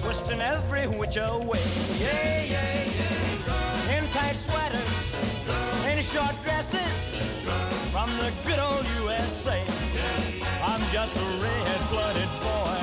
Twisting 0.00 0.40
every 0.40 0.86
which 0.98 1.16
way. 1.16 1.64
Yeah, 1.98 2.42
yeah, 2.42 2.84
yeah. 2.98 3.96
In 3.96 4.08
tight 4.10 4.36
sweaters. 4.36 4.96
In 5.90 6.02
short 6.02 6.34
dresses. 6.42 6.96
From 7.92 8.10
the 8.18 8.32
good 8.46 8.58
old 8.58 8.86
USA. 9.02 9.62
I'm 10.62 10.82
just 10.90 11.16
a 11.16 11.26
red-blooded 11.42 12.30
boy. 12.42 12.79